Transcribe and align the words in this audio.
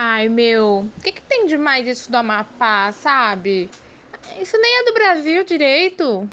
Ai, 0.00 0.28
meu, 0.28 0.88
o 0.96 1.02
que, 1.02 1.10
que 1.10 1.20
tem 1.20 1.48
demais 1.48 1.84
isso 1.84 2.08
do 2.08 2.16
Amapá, 2.16 2.92
sabe? 2.92 3.68
Isso 4.40 4.56
nem 4.56 4.78
é 4.78 4.84
do 4.84 4.94
Brasil 4.94 5.42
direito. 5.42 6.28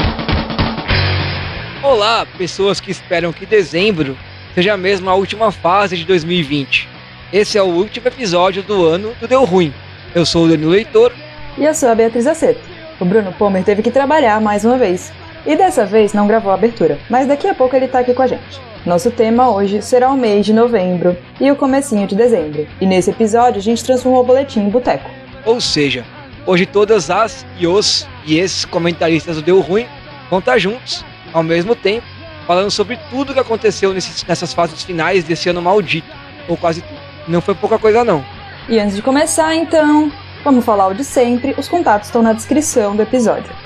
Olá, 1.82 2.28
pessoas 2.38 2.80
que 2.80 2.92
esperam 2.92 3.34
que 3.34 3.44
dezembro 3.44 4.16
seja 4.54 4.78
mesmo 4.78 5.10
a 5.10 5.16
última 5.16 5.52
fase 5.52 5.98
de 5.98 6.06
2020. 6.06 6.88
Esse 7.34 7.58
é 7.58 7.64
o 7.64 7.66
último 7.66 8.08
episódio 8.08 8.62
do 8.62 8.86
ano 8.86 9.16
do 9.20 9.28
Deu 9.28 9.44
Ruim. 9.44 9.74
Eu 10.14 10.28
sou 10.28 10.46
o 10.46 10.48
Danilo 10.48 10.70
Leitor. 10.70 11.12
E 11.58 11.66
eu 11.66 11.74
sou 11.74 11.90
a 11.90 11.96
Beatriz 11.96 12.28
Aceto. 12.28 12.62
O 13.00 13.06
Bruno 13.06 13.34
Pomer 13.34 13.64
teve 13.64 13.82
que 13.82 13.90
trabalhar 13.90 14.40
mais 14.40 14.64
uma 14.64 14.78
vez. 14.78 15.12
E 15.44 15.56
dessa 15.56 15.88
vez 15.88 16.14
não 16.14 16.28
gravou 16.28 16.52
a 16.52 16.54
abertura, 16.54 17.00
mas 17.10 17.26
daqui 17.26 17.48
a 17.48 17.56
pouco 17.56 17.76
ele 17.76 17.88
tá 17.88 17.98
aqui 17.98 18.14
com 18.14 18.22
a 18.22 18.28
gente. 18.28 18.75
Nosso 18.86 19.10
tema 19.10 19.50
hoje 19.50 19.82
será 19.82 20.12
o 20.12 20.18
mês 20.18 20.46
de 20.46 20.54
novembro 20.54 21.18
e 21.42 21.50
o 21.50 21.56
comecinho 21.56 22.06
de 22.06 22.16
dezembro. 22.16 22.68
E 22.80 22.86
nesse 22.86 23.10
episódio 23.10 23.58
a 23.58 23.64
gente 23.64 23.84
transformou 23.84 24.22
o 24.22 24.24
boletim 24.24 24.60
em 24.60 24.70
boteco. 24.70 25.10
Ou 25.44 25.60
seja, 25.60 26.06
hoje 26.46 26.68
todas 26.68 27.10
as 27.10 27.44
e 27.58 27.66
os 27.66 28.08
e 28.28 28.38
esses 28.38 28.64
comentaristas 28.64 29.38
do 29.38 29.42
Deu 29.42 29.60
Ruim 29.60 29.88
vão 30.30 30.38
estar 30.38 30.60
juntos, 30.60 31.04
ao 31.34 31.42
mesmo 31.42 31.76
tempo, 31.76 32.06
falando 32.46 32.70
sobre 32.70 33.00
tudo 33.10 33.34
que 33.34 33.40
aconteceu 33.40 33.92
nesses, 33.92 34.24
nessas 34.24 34.54
fases 34.54 34.84
finais 34.84 35.24
desse 35.24 35.50
ano 35.50 35.64
maldito, 35.64 36.08
ou 36.48 36.56
quase 36.56 36.82
tudo. 36.82 37.00
Não 37.28 37.42
foi 37.42 37.56
pouca 37.56 37.80
coisa 37.80 38.04
não. 38.04 38.24
E 38.70 38.80
antes 38.80 38.96
de 38.96 39.02
começar, 39.02 39.56
então, 39.56 40.12
vamos 40.44 40.64
falar 40.64 40.88
o 40.88 40.94
de 40.94 41.04
sempre, 41.04 41.56
os 41.58 41.68
contatos 41.68 42.10
estão 42.10 42.22
na 42.22 42.34
descrição 42.34 42.96
do 42.96 43.02
episódio. 43.02 43.65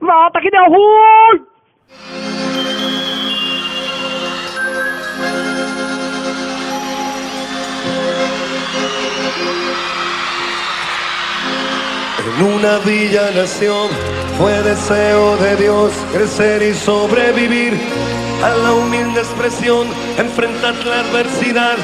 Volta 0.00 0.40
que 0.40 0.50
deu 0.50 0.64
ruim! 0.64 1.46
En 12.18 12.44
una 12.44 12.78
villa 12.78 13.30
nación 13.32 13.88
fue 14.38 14.62
deseo 14.62 15.36
de 15.38 15.56
Dios 15.56 15.92
crecer 16.12 16.62
y 16.62 16.74
sobrevivir 16.74 17.72
a 18.44 18.50
la 18.50 18.72
humilde 18.74 19.20
expresión, 19.20 19.88
enfrentar 20.16 20.74
la 20.86 21.00
adversidad 21.00 21.76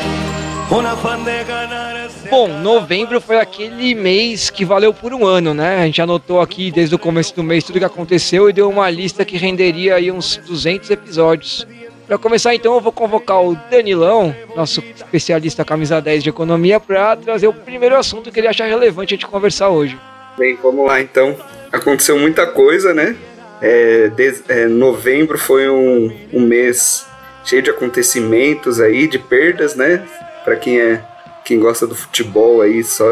con 0.68 0.86
afán 0.86 1.24
de 1.24 1.42
ganar. 1.44 2.03
Bom, 2.30 2.48
novembro 2.48 3.20
foi 3.20 3.38
aquele 3.38 3.94
mês 3.94 4.50
que 4.50 4.64
valeu 4.64 4.92
por 4.92 5.12
um 5.12 5.26
ano, 5.26 5.52
né? 5.54 5.82
A 5.82 5.86
gente 5.86 6.00
anotou 6.00 6.40
aqui 6.40 6.70
desde 6.70 6.94
o 6.94 6.98
começo 6.98 7.34
do 7.36 7.42
mês 7.42 7.64
tudo 7.64 7.78
que 7.78 7.84
aconteceu 7.84 8.48
e 8.48 8.52
deu 8.52 8.68
uma 8.68 8.88
lista 8.90 9.24
que 9.24 9.36
renderia 9.36 9.96
aí 9.96 10.10
uns 10.10 10.36
200 10.38 10.90
episódios. 10.90 11.66
Para 12.06 12.18
começar 12.18 12.54
então, 12.54 12.74
eu 12.74 12.80
vou 12.80 12.92
convocar 12.92 13.42
o 13.42 13.56
Danilão, 13.70 14.34
nosso 14.54 14.82
especialista 14.94 15.64
camisa 15.64 16.00
10 16.00 16.22
de 16.22 16.28
economia, 16.30 16.78
para 16.78 17.16
trazer 17.16 17.46
o 17.46 17.52
primeiro 17.52 17.96
assunto 17.96 18.30
que 18.30 18.40
ele 18.40 18.48
acha 18.48 18.64
relevante 18.66 19.14
a 19.14 19.16
gente 19.16 19.26
conversar 19.26 19.70
hoje. 19.70 19.98
Bem, 20.36 20.58
vamos 20.62 20.86
lá 20.86 21.00
então. 21.00 21.36
Aconteceu 21.72 22.18
muita 22.18 22.46
coisa, 22.46 22.92
né? 22.92 23.16
É, 23.62 24.08
de- 24.08 24.42
é, 24.48 24.66
novembro 24.66 25.38
foi 25.38 25.68
um, 25.70 26.12
um 26.32 26.40
mês 26.40 27.06
cheio 27.44 27.62
de 27.62 27.70
acontecimentos 27.70 28.80
aí, 28.80 29.06
de 29.06 29.18
perdas, 29.18 29.74
né? 29.74 30.02
Para 30.44 30.56
quem 30.56 30.78
é 30.78 31.00
quem 31.44 31.60
gosta 31.60 31.86
do 31.86 31.94
futebol 31.94 32.62
aí, 32.62 32.82
só 32.82 33.04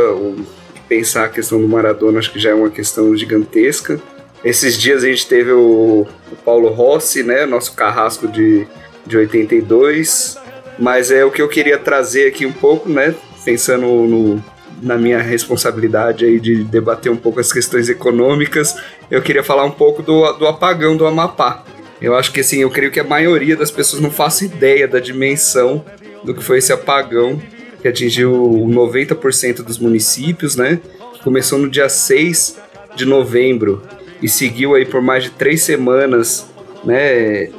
pensar 0.89 1.25
a 1.25 1.29
questão 1.29 1.61
do 1.61 1.69
Maradona, 1.69 2.19
acho 2.19 2.33
que 2.33 2.39
já 2.39 2.51
é 2.51 2.55
uma 2.55 2.71
questão 2.71 3.15
gigantesca. 3.17 4.01
Esses 4.45 4.77
dias 4.77 5.05
a 5.05 5.07
gente 5.07 5.27
teve 5.27 5.53
o, 5.53 6.07
o 6.31 6.37
Paulo 6.45 6.69
Rossi, 6.69 7.23
né? 7.23 7.47
Nosso 7.47 7.75
carrasco 7.75 8.27
de, 8.27 8.67
de 9.07 9.17
82. 9.17 10.39
Mas 10.79 11.11
é 11.11 11.25
o 11.25 11.31
que 11.31 11.41
eu 11.41 11.49
queria 11.49 11.79
trazer 11.79 12.27
aqui 12.27 12.45
um 12.45 12.53
pouco, 12.53 12.89
né? 12.89 13.15
Pensando 13.45 13.87
no, 13.87 14.43
na 14.83 14.97
minha 14.97 15.21
responsabilidade 15.21 16.25
aí 16.25 16.41
de 16.41 16.65
debater 16.65 17.13
um 17.13 17.17
pouco 17.17 17.39
as 17.39 17.53
questões 17.53 17.89
econômicas, 17.89 18.75
eu 19.11 19.23
queria 19.23 19.45
falar 19.45 19.65
um 19.65 19.71
pouco 19.71 20.03
do, 20.03 20.33
do 20.33 20.47
apagão 20.47 20.97
do 20.97 21.07
Amapá. 21.07 21.65
Eu 22.01 22.17
acho 22.17 22.33
que 22.33 22.41
assim, 22.41 22.59
eu 22.59 22.71
creio 22.71 22.91
que 22.91 22.99
a 22.99 23.05
maioria 23.05 23.57
das 23.57 23.71
pessoas 23.71 24.03
não 24.03 24.11
faça 24.11 24.45
ideia 24.45 24.89
da 24.89 24.99
dimensão 24.99 25.85
do 26.25 26.35
que 26.35 26.43
foi 26.43 26.59
esse 26.59 26.73
apagão 26.73 27.41
que 27.83 27.89
atingiu 27.89 28.33
90% 28.33 29.63
dos 29.63 29.79
municípios, 29.79 30.55
né? 30.55 30.79
Começou 31.25 31.59
no 31.59 31.69
dia 31.69 31.89
6 31.89 32.57
de 32.95 33.05
novembro 33.05 33.83
e 34.23 34.29
seguiu 34.29 34.77
aí 34.77 34.87
por 34.87 35.03
mais 35.03 35.25
de 35.25 35.31
três 35.31 35.63
semanas, 35.65 36.47
né? 36.85 37.51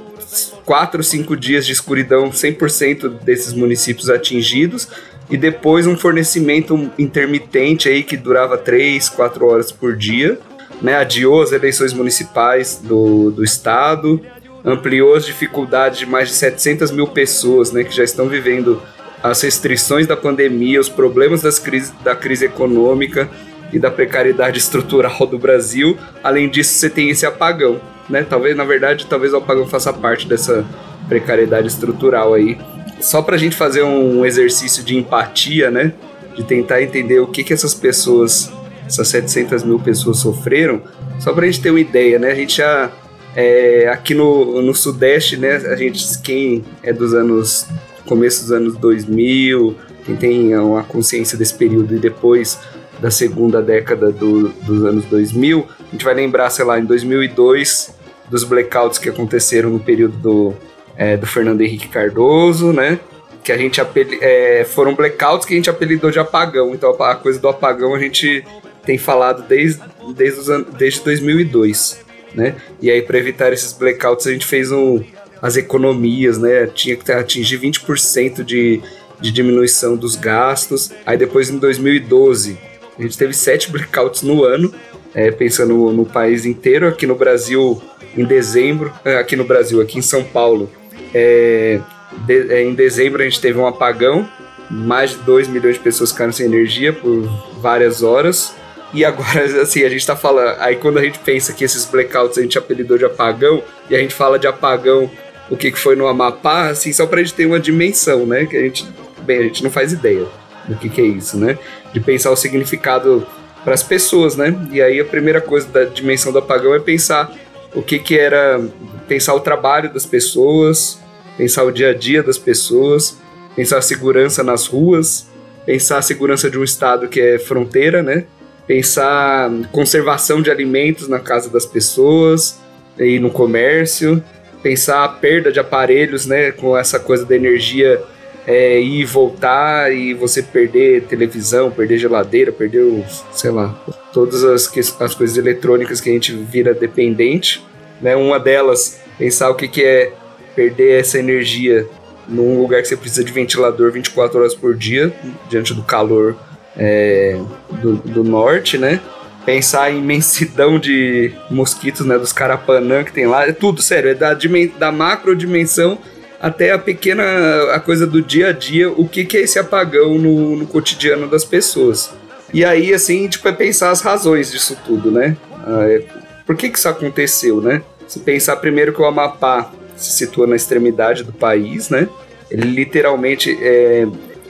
Quatro, 0.66 1.04
cinco 1.04 1.36
dias 1.36 1.66
de 1.66 1.74
escuridão, 1.74 2.30
100% 2.30 3.10
desses 3.22 3.54
municípios 3.54 4.10
atingidos 4.10 4.88
e 5.30 5.36
depois 5.36 5.86
um 5.86 5.98
fornecimento 5.98 6.90
intermitente 6.98 7.90
aí 7.90 8.02
que 8.02 8.16
durava 8.16 8.58
3, 8.58 9.10
4 9.10 9.46
horas 9.46 9.74
por 9.74 9.98
dia, 9.98 10.40
né? 10.82 10.96
Adiou 10.96 11.42
as 11.42 11.52
eleições 11.52 11.92
municipais 11.92 12.80
do, 12.82 13.30
do 13.30 13.44
estado, 13.44 14.22
ampliou 14.64 15.16
as 15.16 15.26
dificuldades 15.26 16.00
de 16.00 16.06
mais 16.06 16.30
de 16.30 16.36
700 16.36 16.92
mil 16.92 17.08
pessoas, 17.08 17.74
né? 17.74 17.84
Que 17.84 17.94
já 17.94 18.06
estão 18.06 18.30
vivendo 18.30 18.82
as 19.24 19.42
restrições 19.42 20.06
da 20.06 20.18
pandemia, 20.18 20.80
os 20.80 20.90
problemas 20.90 21.42
das 21.42 21.58
crise, 21.58 21.94
da 22.04 22.14
crise 22.14 22.46
econômica 22.46 23.30
e 23.72 23.80
da 23.80 23.90
precariedade 23.90 24.60
estrutural 24.60 25.26
do 25.26 25.40
Brasil. 25.40 25.98
Além 26.22 26.50
disso, 26.50 26.74
você 26.74 26.90
tem 26.90 27.10
esse 27.10 27.26
apagão, 27.26 27.80
né? 28.10 28.26
Talvez, 28.30 28.56
na 28.56 28.66
verdade, 28.66 29.06
talvez 29.08 29.34
o 29.34 29.38
apagão 29.38 29.66
faça 29.66 29.94
parte 29.94 30.28
dessa 30.28 30.66
precariedade 31.08 31.68
estrutural 31.68 32.34
aí 32.34 32.58
só 33.04 33.22
pra 33.22 33.36
gente 33.36 33.56
fazer 33.56 33.84
um 33.84 34.26
exercício 34.26 34.84
de 34.84 34.96
empatia, 34.98 35.70
né? 35.70 35.94
De 36.36 36.44
tentar 36.44 36.82
entender 36.82 37.20
o 37.20 37.28
que 37.28 37.44
que 37.44 37.54
essas 37.54 37.74
pessoas, 37.74 38.52
essas 38.88 39.08
700 39.10 39.64
mil 39.64 39.80
pessoas 39.80 40.20
sofreram, 40.20 40.82
só 41.20 41.34
pra 41.34 41.46
gente 41.46 41.62
ter 41.62 41.70
uma 41.70 41.80
ideia, 41.80 42.18
né? 42.18 42.32
A 42.32 42.36
gente 42.36 42.58
já, 42.58 42.90
é, 43.36 43.90
aqui 43.90 44.16
no, 44.16 44.62
no 44.62 44.74
Sudeste, 44.74 45.38
né? 45.38 45.58
A 45.58 45.76
gente, 45.76 46.18
quem 46.20 46.64
é 46.82 46.94
dos 46.94 47.14
anos, 47.14 47.68
começo 48.06 48.42
dos 48.42 48.52
anos 48.52 48.78
2000, 48.78 49.76
quem 50.06 50.16
tem 50.16 50.58
uma 50.58 50.84
consciência 50.84 51.38
desse 51.38 51.54
período 51.54 51.96
e 51.96 52.00
depois 52.00 52.60
da 53.00 53.10
segunda 53.10 53.62
década 53.62 54.12
do, 54.12 54.50
dos 54.50 54.86
anos 54.86 55.06
2000, 55.06 55.68
a 55.80 55.92
gente 55.92 56.06
vai 56.06 56.14
lembrar, 56.14 56.50
sei 56.50 56.66
lá, 56.66 56.80
em 56.80 56.86
2002, 56.86 57.94
dos 58.30 58.44
blackouts 58.44 58.98
que 58.98 59.10
aconteceram 59.10 59.70
no 59.70 59.80
período 59.80 60.18
do 60.18 60.54
é, 60.96 61.18
do 61.18 61.26
Fernando 61.26 61.62
Henrique 61.62 61.88
Cardoso, 61.88 62.72
né? 62.72 63.00
Que 63.44 63.52
a 63.52 63.58
gente 63.58 63.82
apeli 63.82 64.20
é, 64.22 64.64
foram 64.64 64.96
blackouts 64.96 65.46
que 65.46 65.54
a 65.54 65.58
gente 65.58 65.70
apelidou 65.70 66.12
de 66.12 66.20
apagão. 66.20 66.74
Então 66.74 66.92
a 67.02 67.16
coisa 67.16 67.40
do 67.40 67.48
apagão 67.48 67.94
a 67.94 68.00
gente 68.00 68.44
tem 68.86 68.98
falado 68.98 69.44
desde, 69.48 69.82
desde, 70.16 70.40
os 70.40 70.50
an 70.50 70.66
desde 70.78 71.02
2002, 71.02 72.00
né? 72.34 72.56
E 72.82 72.90
aí 72.90 73.02
para 73.02 73.18
evitar 73.18 73.52
esses 73.52 73.74
blackouts 73.74 74.28
a 74.28 74.32
gente 74.32 74.46
fez 74.46 74.72
um, 74.72 75.04
as 75.44 75.58
economias, 75.58 76.38
né? 76.38 76.68
Tinha 76.68 76.96
que 76.96 77.12
atingir 77.12 77.60
20% 77.60 78.46
de, 78.46 78.82
de 79.20 79.30
diminuição 79.30 79.98
dos 79.98 80.16
gastos. 80.16 80.90
Aí 81.06 81.18
depois 81.18 81.50
em 81.50 81.58
2012 81.58 82.58
a 82.98 83.02
gente 83.02 83.18
teve 83.18 83.34
sete 83.34 83.70
blackouts 83.70 84.22
no 84.22 84.46
ano, 84.46 84.74
é, 85.14 85.32
pensando 85.32 85.74
no, 85.74 85.92
no 85.92 86.06
país 86.06 86.46
inteiro. 86.46 86.88
Aqui 86.88 87.06
no 87.06 87.16
Brasil 87.16 87.82
em 88.16 88.24
dezembro, 88.24 88.94
aqui 89.20 89.36
no 89.36 89.44
Brasil, 89.44 89.82
aqui 89.82 90.00
em 90.00 90.02
São 90.02 90.24
Paulo, 90.24 90.72
é, 91.14 91.82
de, 92.26 92.54
é, 92.54 92.64
em 92.64 92.74
dezembro 92.74 93.22
a 93.22 93.26
gente 93.26 93.42
teve 93.42 93.60
um 93.60 93.68
apagão, 93.68 94.30
mais 94.70 95.12
de 95.12 95.18
2 95.18 95.50
milhões 95.50 95.76
de 95.76 95.82
pessoas 95.82 96.12
ficaram 96.12 96.32
sem 96.32 96.46
energia 96.46 96.94
por 96.94 97.28
várias 97.60 98.02
horas. 98.02 98.56
E 98.94 99.04
agora, 99.04 99.44
assim, 99.62 99.84
a 99.84 99.90
gente 99.90 100.06
tá 100.06 100.16
falando. 100.16 100.56
Aí 100.60 100.78
quando 100.78 101.00
a 101.00 101.04
gente 101.04 101.20
pensa 101.20 101.52
que 101.52 101.66
esses 101.66 101.86
blackouts 101.86 102.38
a 102.38 102.42
gente 102.42 102.58
apelidou 102.58 102.98
de 102.98 103.04
apagão, 103.04 103.62
e 103.90 103.96
a 103.96 104.00
gente 104.00 104.14
fala 104.14 104.40
de 104.40 104.48
apagão, 104.48 105.12
o 105.54 105.58
que, 105.58 105.72
foi 105.74 105.96
no 105.96 106.08
Amapá, 106.08 106.70
assim, 106.70 106.92
só 106.92 107.06
pra 107.06 107.20
gente 107.20 107.36
ter 107.36 107.46
uma 107.46 107.60
dimensão, 107.60 108.26
né? 108.26 108.48
Que 108.48 108.58
a 108.58 108.62
gente. 108.62 108.88
Bem, 109.22 109.38
a 109.38 109.44
gente 109.44 109.64
não 109.64 109.70
faz 109.70 109.94
ideia 109.94 110.26
do 110.68 110.76
que, 110.76 110.90
que 110.90 111.00
é 111.00 111.06
isso, 111.06 111.38
né? 111.38 111.60
De 111.94 112.00
pensar 112.00 112.32
o 112.32 112.36
significado 112.36 113.26
para 113.64 113.76
as 113.76 113.84
pessoas, 113.84 114.36
né? 114.36 114.54
E 114.72 114.82
aí 114.82 115.00
a 115.00 115.06
primeira 115.06 115.40
coisa 115.40 115.68
da 115.68 115.84
dimensão 115.84 116.32
do 116.32 116.40
apagão 116.40 116.74
é 116.74 116.80
pensar 116.80 117.32
o 117.76 117.84
que, 117.84 118.00
que 118.00 118.18
era 118.18 118.60
pensar 119.08 119.36
o 119.36 119.40
trabalho 119.40 119.94
das 119.94 120.08
pessoas, 120.08 121.00
pensar 121.38 121.64
o 121.64 121.72
dia 121.72 121.92
a 121.92 121.94
dia 121.94 122.24
das 122.24 122.40
pessoas, 122.40 123.18
pensar 123.56 123.78
a 123.78 123.82
segurança 123.82 124.44
nas 124.44 124.66
ruas, 124.66 125.28
pensar 125.68 126.00
a 126.00 126.02
segurança 126.02 126.50
de 126.50 126.58
um 126.58 126.64
estado 126.64 127.08
que 127.08 127.22
é 127.22 127.38
fronteira, 127.38 128.02
né? 128.02 128.26
Pensar 128.66 129.52
conservação 129.72 130.42
de 130.42 130.50
alimentos 130.50 131.08
na 131.08 131.20
casa 131.20 131.48
das 131.48 131.66
pessoas 131.66 132.60
e 132.98 133.20
no 133.20 133.30
comércio, 133.30 134.22
pensar 134.64 135.04
a 135.04 135.10
perda 135.10 135.52
de 135.52 135.60
aparelhos, 135.60 136.26
né? 136.26 136.52
Com 136.52 136.76
essa 136.76 137.00
coisa 137.00 137.26
da 137.26 137.36
energia 137.36 138.02
é, 138.48 138.80
ir 138.80 139.02
e 139.02 139.06
voltar 139.06 139.94
e 139.94 140.14
você 140.14 140.42
perder 140.42 141.04
televisão, 141.04 141.70
perder 141.70 141.98
geladeira, 141.98 142.52
perder, 142.52 142.82
os, 142.82 143.24
sei 143.32 143.52
lá, 143.52 143.76
todas 144.12 144.44
as, 144.44 144.72
as 145.00 145.14
coisas 145.14 145.38
eletrônicas 145.38 146.02
que 146.02 146.10
a 146.10 146.14
gente 146.14 146.34
vira 146.34 146.74
dependente. 146.74 147.64
Né? 148.02 148.16
Uma 148.16 148.40
delas, 148.40 149.02
pensar 149.18 149.50
o 149.50 149.56
que, 149.56 149.68
que 149.68 149.84
é 149.84 150.14
perder 150.56 151.00
essa 151.00 151.20
energia 151.20 151.88
num 152.28 152.62
lugar 152.62 152.82
que 152.82 152.88
você 152.88 152.96
precisa 152.96 153.24
de 153.24 153.32
ventilador 153.32 153.92
24 153.92 154.40
horas 154.40 154.56
por 154.56 154.76
dia, 154.76 155.14
diante 155.50 155.74
do 155.74 155.84
calor 155.84 156.38
é, 156.78 157.38
do, 157.82 157.96
do 157.96 158.24
norte, 158.24 158.78
né? 158.78 159.02
Pensar 159.46 159.92
em 159.92 160.00
imensidão 160.00 160.80
de 160.80 161.34
mosquitos, 161.50 162.06
né? 162.06 162.18
Dos 162.18 162.32
carapanã 162.32 163.04
que 163.04 163.12
tem 163.12 163.28
lá, 163.28 163.48
é 163.48 163.52
tudo, 163.52 163.82
sério, 163.82 164.12
é 164.12 164.14
da, 164.14 164.38
da 164.78 164.92
macro 164.92 165.36
dimensão 165.36 165.98
até 166.44 166.72
a 166.72 166.78
pequena 166.78 167.24
a 167.72 167.80
coisa 167.80 168.06
do 168.06 168.22
dia 168.22 168.50
a 168.50 168.52
dia, 168.52 168.92
o 168.92 169.08
que, 169.08 169.24
que 169.24 169.38
é 169.38 169.42
esse 169.42 169.58
apagão 169.58 170.18
no, 170.18 170.58
no 170.58 170.68
cotidiano 170.68 171.26
das 171.26 171.46
pessoas. 171.46 172.12
E 172.54 172.66
aí, 172.66 172.94
assim, 172.94 173.28
tipo, 173.30 173.48
é 173.48 173.52
pensar 173.54 173.92
as 173.92 174.02
razões 174.02 174.52
disso 174.52 174.78
tudo, 174.86 175.10
né? 175.10 175.38
Ah, 175.66 175.86
é, 175.88 176.04
por 176.46 176.58
que 176.58 176.70
que 176.70 176.78
isso 176.78 176.90
aconteceu, 176.90 177.62
né? 177.62 177.82
Se 178.08 178.20
pensar 178.20 178.58
primeiro 178.58 178.92
que 178.92 179.02
o 179.02 179.06
Amapá 179.06 179.72
se 179.96 180.12
situa 180.12 180.46
na 180.46 180.58
extremidade 180.58 181.24
do 181.24 181.32
país, 181.32 181.90
né? 181.90 182.10
Ele 182.52 182.70
literalmente 182.70 183.58
é, 183.62 184.06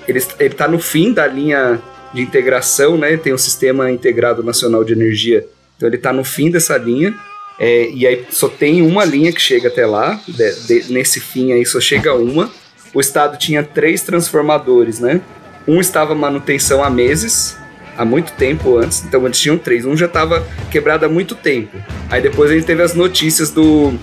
ele, 0.07 0.23
ele 0.39 0.53
tá 0.53 0.67
no 0.67 0.79
fim 0.79 1.13
da 1.13 1.27
linha 1.27 1.79
de 2.13 2.21
integração, 2.21 2.98
né? 2.98 3.18
Tem 3.18 3.33
o 3.33 3.38
Sistema 3.38 3.92
Integrado 3.92 4.44
Nacional 4.44 4.83
de 4.83 4.94
Energia, 4.94 5.45
então 5.75 5.89
ele 5.89 5.95
está 5.95 6.13
no 6.13 6.24
fim 6.24 6.50
dessa 6.50 6.77
linha. 6.77 7.13
É, 7.60 7.89
e 7.92 8.07
aí 8.07 8.25
só 8.31 8.50
tem 8.50 8.81
uma 8.81 9.06
linha 9.06 9.31
que 9.31 9.42
chega 9.42 9.68
até 9.68 9.86
lá, 9.86 10.19
de, 10.27 10.81
de, 10.81 10.94
nesse 10.94 11.19
fim 11.19 11.51
aí 11.54 11.65
só 11.65 11.80
chega 11.80 12.13
uma. 12.13 12.50
O 12.94 13.00
estado 13.00 13.38
tinha 13.38 13.63
três 13.63 14.01
transformadores, 14.01 15.00
né? 15.00 15.21
Um 15.68 15.80
estava 15.80 16.13
manutenção 16.13 16.83
há 16.83 16.89
meses, 16.89 17.57
há 17.98 18.04
muito 18.04 18.33
tempo 18.33 18.77
antes, 18.77 19.04
então 19.06 19.25
eles 19.25 19.39
tinham 19.39 19.57
três. 19.57 19.86
Um 19.86 19.95
já 19.95 20.07
estava 20.07 20.45
quebrado 20.71 21.06
há 21.06 21.10
muito 21.10 21.36
tempo. 21.36 21.77
Aí 22.10 22.21
depois 22.21 22.51
a 22.51 22.54
gente 22.54 22.65
teve 22.65 22.81
as 22.81 22.94
notícias 22.94 23.50
do 23.50 23.94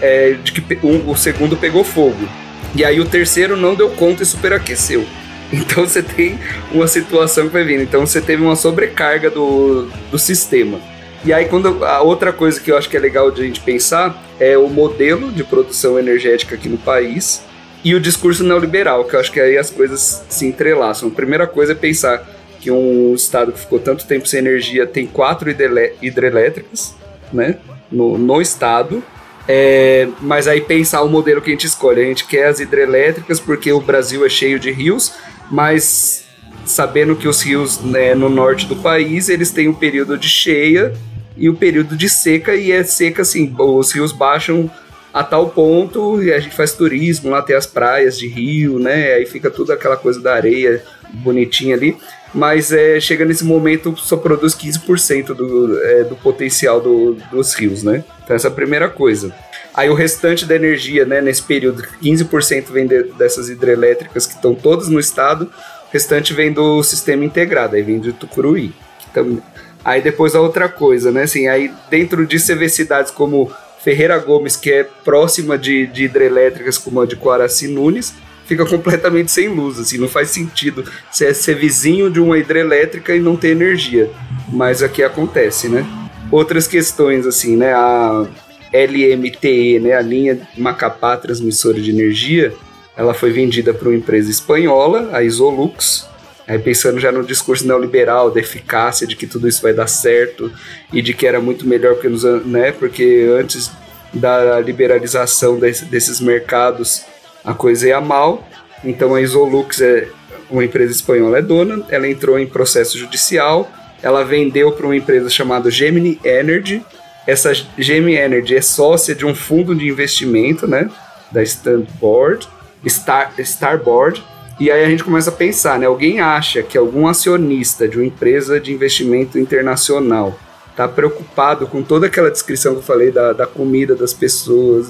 é, 0.00 0.32
de 0.32 0.52
que 0.52 0.86
um, 0.86 1.10
o 1.10 1.16
segundo 1.16 1.56
pegou 1.56 1.84
fogo. 1.84 2.28
E 2.74 2.84
aí 2.84 3.00
o 3.00 3.04
terceiro 3.04 3.56
não 3.56 3.74
deu 3.74 3.90
conta 3.90 4.22
e 4.22 4.26
superaqueceu. 4.26 5.04
Então 5.52 5.84
você 5.84 6.02
tem 6.02 6.38
uma 6.72 6.86
situação 6.86 7.46
que 7.46 7.52
vai 7.52 7.64
vindo. 7.64 7.82
Então 7.82 8.06
você 8.06 8.20
teve 8.20 8.42
uma 8.42 8.56
sobrecarga 8.56 9.30
do, 9.30 9.90
do 10.10 10.18
sistema. 10.18 10.80
E 11.24 11.32
aí, 11.32 11.46
quando 11.46 11.84
a 11.84 12.00
outra 12.00 12.32
coisa 12.32 12.58
que 12.58 12.70
eu 12.70 12.78
acho 12.78 12.88
que 12.88 12.96
é 12.96 13.00
legal 13.00 13.30
de 13.30 13.42
a 13.42 13.44
gente 13.44 13.60
pensar 13.60 14.22
é 14.38 14.56
o 14.56 14.68
modelo 14.68 15.30
de 15.30 15.44
produção 15.44 15.98
energética 15.98 16.54
aqui 16.54 16.68
no 16.68 16.78
país 16.78 17.42
e 17.84 17.94
o 17.94 18.00
discurso 18.00 18.42
neoliberal, 18.42 19.04
que 19.04 19.14
eu 19.14 19.20
acho 19.20 19.30
que 19.30 19.40
aí 19.40 19.58
as 19.58 19.70
coisas 19.70 20.24
se 20.30 20.46
entrelaçam. 20.46 21.08
A 21.08 21.12
primeira 21.12 21.46
coisa 21.46 21.72
é 21.72 21.74
pensar 21.74 22.26
que 22.58 22.70
um 22.70 23.14
estado 23.14 23.52
que 23.52 23.58
ficou 23.58 23.78
tanto 23.78 24.06
tempo 24.06 24.26
sem 24.26 24.38
energia 24.38 24.86
tem 24.86 25.06
quatro 25.06 25.50
hidrelétricas, 25.50 26.94
né, 27.32 27.56
no, 27.90 28.16
no 28.16 28.40
estado, 28.40 29.02
é, 29.48 30.08
mas 30.20 30.46
aí 30.46 30.60
pensar 30.60 31.02
o 31.02 31.08
modelo 31.08 31.40
que 31.40 31.50
a 31.50 31.52
gente 31.52 31.66
escolhe. 31.66 32.00
A 32.00 32.04
gente 32.04 32.24
quer 32.24 32.46
as 32.46 32.60
hidrelétricas 32.60 33.40
porque 33.40 33.72
o 33.72 33.80
Brasil 33.80 34.24
é 34.24 34.28
cheio 34.28 34.58
de 34.58 34.70
rios, 34.70 35.14
mas 35.50 36.24
sabendo 36.64 37.16
que 37.16 37.26
os 37.26 37.42
rios 37.42 37.80
né, 37.80 38.14
no 38.14 38.28
norte 38.28 38.66
do 38.66 38.76
país 38.76 39.28
eles 39.28 39.50
têm 39.50 39.68
um 39.68 39.74
período 39.74 40.16
de 40.16 40.28
cheia 40.28 40.94
e 41.36 41.48
o 41.48 41.52
um 41.52 41.56
período 41.56 41.96
de 41.96 42.08
seca 42.08 42.54
e 42.54 42.70
é 42.70 42.84
seca 42.84 43.22
assim, 43.22 43.54
os 43.58 43.92
rios 43.92 44.12
baixam 44.12 44.70
a 45.12 45.24
tal 45.24 45.48
ponto 45.48 46.22
e 46.22 46.32
a 46.32 46.38
gente 46.38 46.54
faz 46.54 46.72
turismo 46.72 47.30
lá 47.30 47.42
tem 47.42 47.56
as 47.56 47.66
praias 47.66 48.18
de 48.18 48.28
rio, 48.28 48.78
né? 48.78 49.14
Aí 49.14 49.26
fica 49.26 49.50
tudo 49.50 49.72
aquela 49.72 49.96
coisa 49.96 50.20
da 50.20 50.34
areia 50.34 50.82
bonitinha 51.12 51.74
ali, 51.74 51.96
mas 52.32 52.70
é, 52.70 53.00
chega 53.00 53.24
nesse 53.24 53.44
momento 53.44 53.96
só 53.96 54.16
produz 54.16 54.54
15% 54.54 55.34
do, 55.34 55.82
é, 55.82 56.04
do 56.04 56.14
potencial 56.14 56.80
do, 56.80 57.16
dos 57.30 57.54
rios, 57.54 57.82
né? 57.82 58.04
Então 58.22 58.36
essa 58.36 58.46
é 58.46 58.50
a 58.50 58.54
primeira 58.54 58.88
coisa. 58.88 59.34
Aí 59.74 59.88
o 59.88 59.94
restante 59.94 60.44
da 60.44 60.54
energia, 60.54 61.04
né, 61.04 61.20
nesse 61.20 61.42
período, 61.42 61.82
15% 62.02 62.70
vem 62.70 62.86
de, 62.86 63.04
dessas 63.14 63.48
hidrelétricas 63.48 64.26
que 64.26 64.34
estão 64.34 64.54
todas 64.54 64.88
no 64.88 64.98
estado, 64.98 65.44
o 65.44 65.92
restante 65.92 66.34
vem 66.34 66.52
do 66.52 66.82
sistema 66.82 67.24
integrado, 67.24 67.76
aí 67.76 67.82
vem 67.82 68.00
de 68.00 68.12
Tucuruí. 68.12 68.72
Então, 69.10 69.40
aí 69.84 70.00
depois 70.02 70.34
a 70.34 70.40
outra 70.40 70.68
coisa, 70.68 71.10
né, 71.12 71.22
assim, 71.22 71.46
aí 71.46 71.70
dentro 71.88 72.26
disso 72.26 72.46
você 72.46 72.68
cidades 72.68 73.10
como 73.10 73.50
Ferreira 73.82 74.18
Gomes, 74.18 74.56
que 74.56 74.70
é 74.70 74.84
próxima 74.84 75.56
de, 75.56 75.86
de 75.86 76.04
hidrelétricas 76.04 76.76
como 76.76 77.00
a 77.00 77.06
de 77.06 77.16
Coaraci 77.16 77.68
Nunes, 77.68 78.12
fica 78.44 78.66
completamente 78.66 79.30
sem 79.30 79.48
luz, 79.48 79.78
assim, 79.78 79.98
não 79.98 80.08
faz 80.08 80.30
sentido 80.30 80.84
ser, 81.12 81.32
ser 81.34 81.54
vizinho 81.54 82.10
de 82.10 82.20
uma 82.20 82.36
hidrelétrica 82.36 83.14
e 83.14 83.20
não 83.20 83.36
ter 83.36 83.50
energia, 83.50 84.10
mas 84.48 84.82
aqui 84.82 85.02
acontece, 85.04 85.68
né. 85.68 85.86
Outras 86.30 86.66
questões, 86.66 87.26
assim, 87.26 87.56
né, 87.56 87.72
a 87.72 88.26
LMTE, 88.72 89.80
né, 89.80 89.94
a 89.94 90.00
linha 90.00 90.40
Macapá 90.56 91.16
Transmissora 91.16 91.80
de 91.80 91.90
Energia, 91.90 92.52
ela 92.96 93.14
foi 93.14 93.30
vendida 93.30 93.72
para 93.72 93.88
uma 93.88 93.96
empresa 93.96 94.30
espanhola, 94.30 95.10
a 95.12 95.22
Isolux, 95.22 96.06
aí 96.46 96.58
pensando 96.58 96.98
já 96.98 97.10
no 97.10 97.24
discurso 97.24 97.66
neoliberal, 97.66 98.30
da 98.30 98.40
eficácia, 98.40 99.06
de 99.06 99.16
que 99.16 99.26
tudo 99.26 99.48
isso 99.48 99.62
vai 99.62 99.72
dar 99.72 99.86
certo 99.86 100.52
e 100.92 101.00
de 101.00 101.14
que 101.14 101.26
era 101.26 101.40
muito 101.40 101.66
melhor 101.66 101.94
porque, 101.94 102.08
nos, 102.08 102.24
né, 102.44 102.72
porque 102.72 103.28
antes 103.38 103.70
da 104.12 104.58
liberalização 104.60 105.58
desse, 105.58 105.84
desses 105.84 106.20
mercados 106.20 107.02
a 107.44 107.54
coisa 107.54 107.88
ia 107.88 108.00
mal, 108.00 108.46
então 108.84 109.14
a 109.14 109.22
Isolux 109.22 109.80
é 109.80 110.08
uma 110.50 110.64
empresa 110.64 110.92
espanhola 110.92 111.38
é 111.38 111.42
dona, 111.42 111.84
ela 111.88 112.08
entrou 112.08 112.38
em 112.38 112.46
processo 112.46 112.98
judicial, 112.98 113.70
ela 114.02 114.24
vendeu 114.24 114.72
para 114.72 114.86
uma 114.86 114.96
empresa 114.96 115.30
chamada 115.30 115.70
Gemini 115.70 116.18
Energy, 116.24 116.82
essa 117.30 117.52
GM 117.78 118.12
Energy 118.12 118.56
é 118.56 118.60
sócia 118.60 119.14
de 119.14 119.24
um 119.24 119.34
fundo 119.34 119.72
de 119.74 119.88
investimento, 119.88 120.66
né? 120.66 120.90
Da 121.30 121.42
Starboard, 121.42 122.48
Star, 122.88 123.32
Starboard. 123.38 124.22
E 124.58 124.70
aí 124.70 124.84
a 124.84 124.88
gente 124.88 125.04
começa 125.04 125.30
a 125.30 125.32
pensar, 125.32 125.78
né? 125.78 125.86
Alguém 125.86 126.20
acha 126.20 126.60
que 126.62 126.76
algum 126.76 127.06
acionista 127.06 127.86
de 127.86 127.96
uma 127.96 128.06
empresa 128.06 128.58
de 128.58 128.72
investimento 128.72 129.38
internacional 129.38 130.36
está 130.70 130.88
preocupado 130.88 131.68
com 131.68 131.82
toda 131.82 132.06
aquela 132.06 132.30
descrição 132.30 132.72
que 132.72 132.78
eu 132.80 132.82
falei 132.82 133.12
da, 133.12 133.32
da 133.32 133.46
comida 133.46 133.94
das 133.94 134.12
pessoas, 134.12 134.88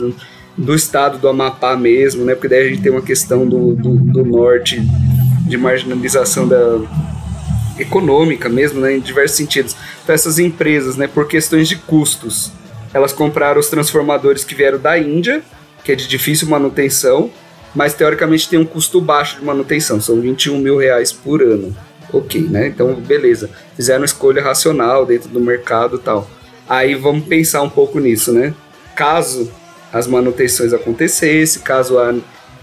do 0.57 0.75
estado 0.75 1.19
do 1.19 1.29
Amapá 1.29 1.77
mesmo, 1.77 2.25
né? 2.25 2.35
Porque 2.35 2.49
daí 2.49 2.67
a 2.67 2.69
gente 2.69 2.81
tem 2.81 2.91
uma 2.91 3.03
questão 3.03 3.47
do, 3.47 3.75
do, 3.75 3.97
do 3.97 4.25
norte 4.25 4.81
de 5.47 5.59
marginalização 5.59 6.49
da, 6.49 6.81
econômica 7.81 8.49
mesmo, 8.49 8.81
né, 8.81 8.97
em 8.97 9.01
diversos 9.01 9.37
sentidos. 9.37 9.77
Então 10.03 10.15
essas 10.15 10.39
empresas, 10.39 10.97
né, 10.97 11.07
por 11.07 11.27
questões 11.27 11.69
de 11.69 11.77
custos, 11.77 12.53
elas 12.93 13.13
compraram 13.13 13.61
os 13.61 13.69
transformadores 13.69 14.45
que 14.45 14.55
vieram 14.55 14.79
da 14.79 14.99
Índia, 14.99 15.43
que 15.85 15.93
é 15.93 15.95
de 15.95 16.07
difícil 16.07 16.49
manutenção, 16.49 17.31
mas 17.75 17.95
teoricamente 17.95 18.49
tem 18.49 18.59
um 18.59 18.65
custo 18.65 19.01
baixo 19.01 19.39
de 19.39 19.45
manutenção, 19.45 20.01
são 20.01 20.21
21 20.21 20.59
mil 20.59 20.77
reais 20.77 21.13
por 21.13 21.43
ano. 21.43 21.75
Ok, 22.13 22.41
né? 22.43 22.67
Então, 22.67 22.93
beleza. 22.95 23.49
Fizeram 23.77 24.05
escolha 24.05 24.43
racional 24.43 25.07
dentro 25.07 25.29
do 25.29 25.39
mercado 25.39 25.97
tal. 25.97 26.29
Aí 26.69 26.97
vamos 26.97 27.25
pensar 27.27 27.63
um 27.63 27.71
pouco 27.71 28.01
nisso, 28.01 28.33
né? 28.33 28.53
Caso 28.97 29.49
as 29.93 30.07
manutenções 30.07 30.73
acontecessem, 30.73 31.63
caso 31.63 31.99
a 31.99 32.15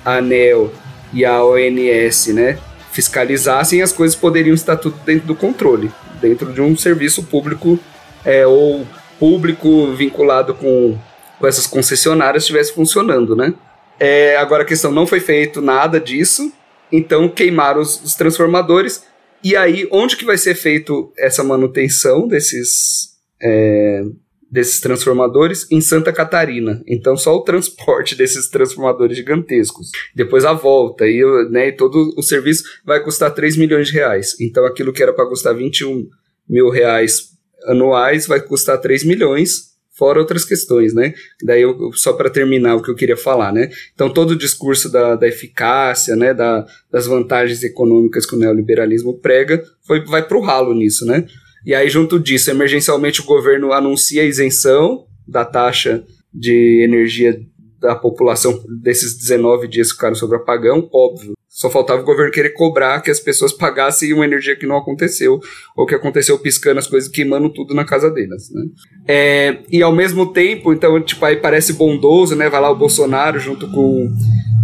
ANEL 0.06 0.72
e 1.14 1.26
a 1.26 1.44
ONS, 1.44 2.28
né, 2.28 2.58
fiscalizassem, 2.98 3.84
as 3.84 3.92
coisas 3.92 4.18
poderiam 4.18 4.56
estar 4.56 4.76
tudo 4.76 4.98
dentro 5.06 5.28
do 5.28 5.36
controle, 5.36 5.92
dentro 6.20 6.52
de 6.52 6.60
um 6.60 6.76
serviço 6.76 7.22
público 7.22 7.80
é, 8.26 8.48
ou 8.48 8.88
público 9.20 9.94
vinculado 9.94 10.56
com, 10.56 10.98
com 11.38 11.46
essas 11.46 11.68
concessionárias 11.68 12.42
estivesse 12.42 12.74
funcionando, 12.74 13.36
né? 13.36 13.54
É, 14.00 14.36
agora 14.38 14.64
a 14.64 14.66
questão 14.66 14.92
não 14.92 15.06
foi 15.06 15.20
feito 15.20 15.62
nada 15.62 16.00
disso, 16.00 16.52
então 16.92 17.30
queimaram 17.30 17.82
os, 17.82 18.02
os 18.04 18.16
transformadores. 18.16 19.04
E 19.44 19.56
aí, 19.56 19.88
onde 19.92 20.18
que 20.18 20.26
vai 20.26 20.38
ser 20.38 20.56
feito 20.56 21.14
essa 21.16 21.44
manutenção 21.44 22.28
desses 22.28 23.10
é, 23.40 24.02
desses 24.50 24.80
transformadores 24.80 25.70
em 25.72 25.82
Santa 25.82 26.14
Catarina. 26.14 26.82
Então 26.88 27.16
só 27.18 27.36
o 27.36 27.44
transporte 27.44 28.16
desses 28.18 28.50
transformadores 28.50 29.18
gigantescos. 29.18 29.90
Depois 30.16 30.46
a 30.46 30.54
volta 30.54 31.06
e, 31.06 31.22
né, 31.50 31.70
e 31.70 31.72
todo 31.72 32.14
o 32.18 32.22
serviço 32.22 32.64
vai 32.86 33.04
custar 33.04 33.34
3 33.34 33.58
milhões 33.58 33.88
de 33.88 33.94
reais. 33.94 34.40
Então 34.40 34.66
aquilo 34.66 34.94
que 34.94 35.04
era 35.04 35.14
para 35.14 35.28
custar 35.28 35.56
21 35.56 36.08
mil 36.50 36.70
reais 36.70 37.38
anuais 37.66 38.28
vai 38.28 38.40
custar 38.40 38.80
3 38.80 39.04
milhões, 39.04 39.78
fora 39.92 40.20
outras 40.20 40.46
questões, 40.46 40.94
né? 40.94 41.14
Daí 41.44 41.64
eu, 41.64 41.92
só 41.94 42.14
para 42.14 42.30
terminar 42.30 42.76
o 42.76 42.82
que 42.82 42.90
eu 42.90 42.96
queria 42.96 43.18
falar, 43.18 43.52
né? 43.52 43.70
Então 43.94 44.10
todo 44.10 44.32
o 44.32 44.38
discurso 44.38 44.90
da, 44.92 45.16
da 45.16 45.28
eficácia, 45.28 46.16
né, 46.16 46.34
da, 46.34 46.66
das 46.92 47.08
vantagens 47.08 47.64
econômicas 47.64 48.26
que 48.26 48.36
o 48.36 48.40
neoliberalismo 48.40 49.20
prega 49.20 49.62
foi, 49.86 50.06
vai 50.06 50.26
para 50.26 50.38
o 50.38 50.42
ralo 50.42 50.74
nisso, 50.74 51.06
né? 51.06 51.26
E 51.66 51.74
aí, 51.76 51.90
junto 51.90 52.20
disso, 52.20 52.50
emergencialmente 52.50 53.22
o 53.22 53.26
governo 53.26 53.72
anuncia 53.74 54.22
a 54.22 54.26
isenção 54.26 55.06
da 55.28 55.44
taxa 55.44 56.04
de 56.34 56.82
energia 56.84 57.40
da 57.80 57.96
população 57.96 58.60
desses 58.82 59.18
19 59.18 59.68
dias 59.68 59.90
que 59.90 59.96
ficaram 59.96 60.16
sobre 60.16 60.38
apagão, 60.38 60.90
óbvio. 60.92 61.34
Só 61.48 61.72
faltava 61.72 62.02
o 62.02 62.06
governo 62.06 62.32
querer 62.32 62.52
cobrar 62.52 63.02
que 63.02 63.10
as 63.10 63.20
pessoas 63.20 63.52
pagassem 63.52 64.14
uma 64.14 64.26
energia 64.26 64.56
que 64.56 64.68
não 64.68 64.78
aconteceu, 64.78 65.40
ou 65.76 65.88
que 65.88 65.96
aconteceu 65.96 66.38
piscando 66.38 66.80
as 66.80 66.86
coisas, 66.86 67.10
queimando 67.10 67.50
tudo 67.50 67.74
na 67.74 67.84
casa 67.84 68.12
deles, 68.12 68.52
né? 68.54 68.64
É, 69.08 69.60
e 69.72 69.82
ao 69.82 69.92
mesmo 69.92 70.32
tempo, 70.32 70.72
então, 70.72 71.02
tipo, 71.02 71.24
aí 71.26 71.38
parece 71.38 71.74
bondoso, 71.74 72.36
né? 72.36 72.48
Vai 72.48 72.62
lá 72.62 72.70
o 72.70 72.78
Bolsonaro 72.78 73.40
junto 73.40 73.68
com, 73.72 74.08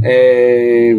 é, 0.03 0.93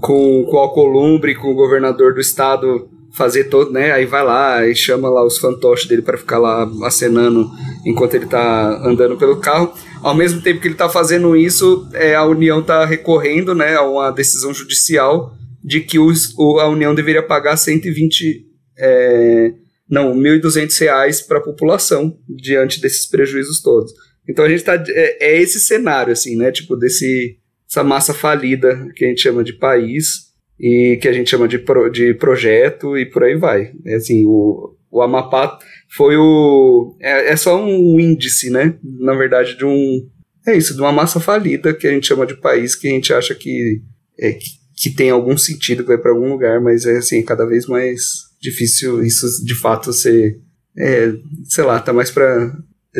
com, 0.00 0.44
com 0.44 0.56
o 0.56 0.60
Alcolumbre, 0.60 1.34
com 1.34 1.50
o 1.50 1.56
governador 1.56 2.14
do 2.14 2.20
estado 2.20 2.88
fazer 3.12 3.44
todo, 3.44 3.70
né? 3.70 3.92
Aí 3.92 4.06
vai 4.06 4.24
lá 4.24 4.66
e 4.66 4.74
chama 4.74 5.08
lá 5.08 5.24
os 5.24 5.38
fantoches 5.38 5.86
dele 5.86 6.02
para 6.02 6.16
ficar 6.16 6.38
lá 6.38 6.68
acenando 6.84 7.50
enquanto 7.84 8.14
ele 8.14 8.26
tá 8.26 8.80
andando 8.84 9.16
pelo 9.16 9.36
carro. 9.36 9.72
Ao 10.02 10.14
mesmo 10.14 10.40
tempo 10.40 10.60
que 10.60 10.68
ele 10.68 10.74
tá 10.74 10.88
fazendo 10.88 11.36
isso, 11.36 11.86
é, 11.92 12.14
a 12.14 12.24
União 12.24 12.62
tá 12.62 12.84
recorrendo, 12.84 13.54
né, 13.54 13.76
a 13.76 13.82
uma 13.82 14.10
decisão 14.10 14.52
judicial 14.52 15.34
de 15.62 15.80
que 15.80 15.98
os, 15.98 16.34
o, 16.36 16.58
a 16.58 16.68
União 16.68 16.94
deveria 16.94 17.22
pagar 17.22 17.56
120 17.56 18.46
é, 18.78 19.52
não, 19.88 20.14
1.200 20.14 20.80
reais 20.80 21.20
para 21.20 21.38
a 21.38 21.42
população 21.42 22.18
diante 22.28 22.80
desses 22.80 23.06
prejuízos 23.06 23.60
todos. 23.60 23.92
Então 24.28 24.44
a 24.44 24.48
gente 24.48 24.64
tá 24.64 24.82
é, 24.88 25.34
é 25.34 25.40
esse 25.40 25.60
cenário 25.60 26.12
assim, 26.12 26.36
né, 26.36 26.50
tipo 26.50 26.76
desse 26.76 27.36
essa 27.68 27.84
massa 27.84 28.12
falida 28.12 28.88
que 28.96 29.04
a 29.04 29.08
gente 29.08 29.20
chama 29.20 29.44
de 29.44 29.52
país 29.54 30.31
e 30.62 30.96
que 31.02 31.08
a 31.08 31.12
gente 31.12 31.28
chama 31.28 31.48
de, 31.48 31.58
pro, 31.58 31.90
de 31.90 32.14
projeto 32.14 32.96
e 32.96 33.04
por 33.04 33.24
aí 33.24 33.34
vai. 33.34 33.72
É 33.84 33.96
assim, 33.96 34.24
o, 34.24 34.76
o 34.88 35.02
Amapá 35.02 35.58
foi 35.96 36.16
o. 36.16 36.96
É, 37.00 37.32
é 37.32 37.36
só 37.36 37.60
um 37.60 37.98
índice, 37.98 38.48
né? 38.48 38.76
Na 39.00 39.14
verdade, 39.14 39.58
de 39.58 39.64
um. 39.64 40.08
É 40.46 40.56
isso, 40.56 40.74
de 40.74 40.80
uma 40.80 40.92
massa 40.92 41.18
falida 41.18 41.74
que 41.74 41.86
a 41.86 41.90
gente 41.90 42.06
chama 42.06 42.24
de 42.24 42.36
país 42.36 42.76
que 42.76 42.86
a 42.86 42.90
gente 42.90 43.12
acha 43.12 43.34
que, 43.34 43.82
é, 44.18 44.32
que, 44.32 44.50
que 44.76 44.90
tem 44.90 45.10
algum 45.10 45.36
sentido, 45.36 45.82
que 45.82 45.88
vai 45.88 45.98
para 45.98 46.12
algum 46.12 46.30
lugar, 46.30 46.60
mas 46.60 46.86
é 46.86 46.98
assim, 46.98 47.24
cada 47.24 47.44
vez 47.44 47.66
mais 47.66 48.02
difícil 48.40 49.02
isso 49.02 49.26
de 49.44 49.56
fato 49.56 49.92
ser. 49.92 50.40
É, 50.78 51.12
sei 51.44 51.64
lá, 51.64 51.80
tá 51.80 51.92
mais 51.92 52.10
pra 52.10 52.52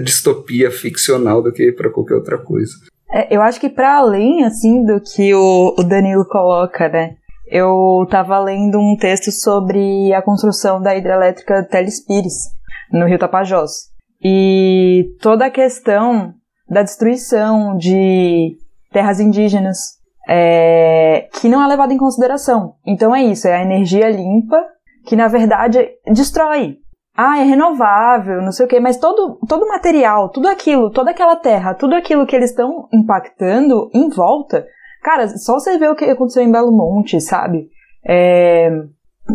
distopia 0.02 0.70
ficcional 0.70 1.42
do 1.42 1.52
que 1.52 1.70
para 1.70 1.90
qualquer 1.90 2.14
outra 2.14 2.38
coisa. 2.38 2.72
É, 3.10 3.34
eu 3.34 3.40
acho 3.40 3.60
que 3.60 3.68
para 3.68 3.98
além, 3.98 4.44
assim, 4.44 4.84
do 4.84 5.00
que 5.00 5.32
o, 5.34 5.74
o 5.78 5.82
Danilo 5.84 6.24
coloca, 6.26 6.88
né? 6.88 7.16
Eu 7.52 8.04
estava 8.04 8.38
lendo 8.38 8.80
um 8.80 8.96
texto 8.96 9.30
sobre 9.30 10.12
a 10.14 10.22
construção 10.22 10.80
da 10.80 10.96
hidrelétrica 10.96 11.62
Telespires, 11.62 12.48
no 12.90 13.06
Rio 13.06 13.18
Tapajós. 13.18 13.90
E 14.24 15.14
toda 15.20 15.46
a 15.46 15.50
questão 15.50 16.32
da 16.66 16.82
destruição 16.82 17.76
de 17.76 18.56
terras 18.90 19.20
indígenas 19.20 19.78
é, 20.26 21.28
que 21.34 21.48
não 21.48 21.62
é 21.62 21.66
levada 21.66 21.92
em 21.92 21.98
consideração. 21.98 22.76
Então 22.86 23.14
é 23.14 23.22
isso, 23.22 23.46
é 23.46 23.54
a 23.54 23.62
energia 23.62 24.08
limpa 24.08 24.56
que 25.04 25.14
na 25.14 25.28
verdade 25.28 25.86
destrói. 26.06 26.78
Ah, 27.14 27.38
é 27.38 27.42
renovável, 27.42 28.40
não 28.40 28.52
sei 28.52 28.64
o 28.64 28.68
quê, 28.68 28.80
mas 28.80 28.96
todo, 28.96 29.38
todo 29.46 29.68
material, 29.68 30.30
tudo 30.30 30.48
aquilo, 30.48 30.90
toda 30.90 31.10
aquela 31.10 31.36
terra, 31.36 31.74
tudo 31.74 31.94
aquilo 31.94 32.24
que 32.24 32.34
eles 32.34 32.48
estão 32.48 32.88
impactando 32.90 33.90
em 33.92 34.08
volta 34.08 34.64
Cara, 35.02 35.28
só 35.36 35.54
você 35.54 35.76
ver 35.78 35.90
o 35.90 35.96
que 35.96 36.04
aconteceu 36.04 36.42
em 36.42 36.52
Belo 36.52 36.70
Monte, 36.70 37.20
sabe? 37.20 37.68
É, 38.06 38.70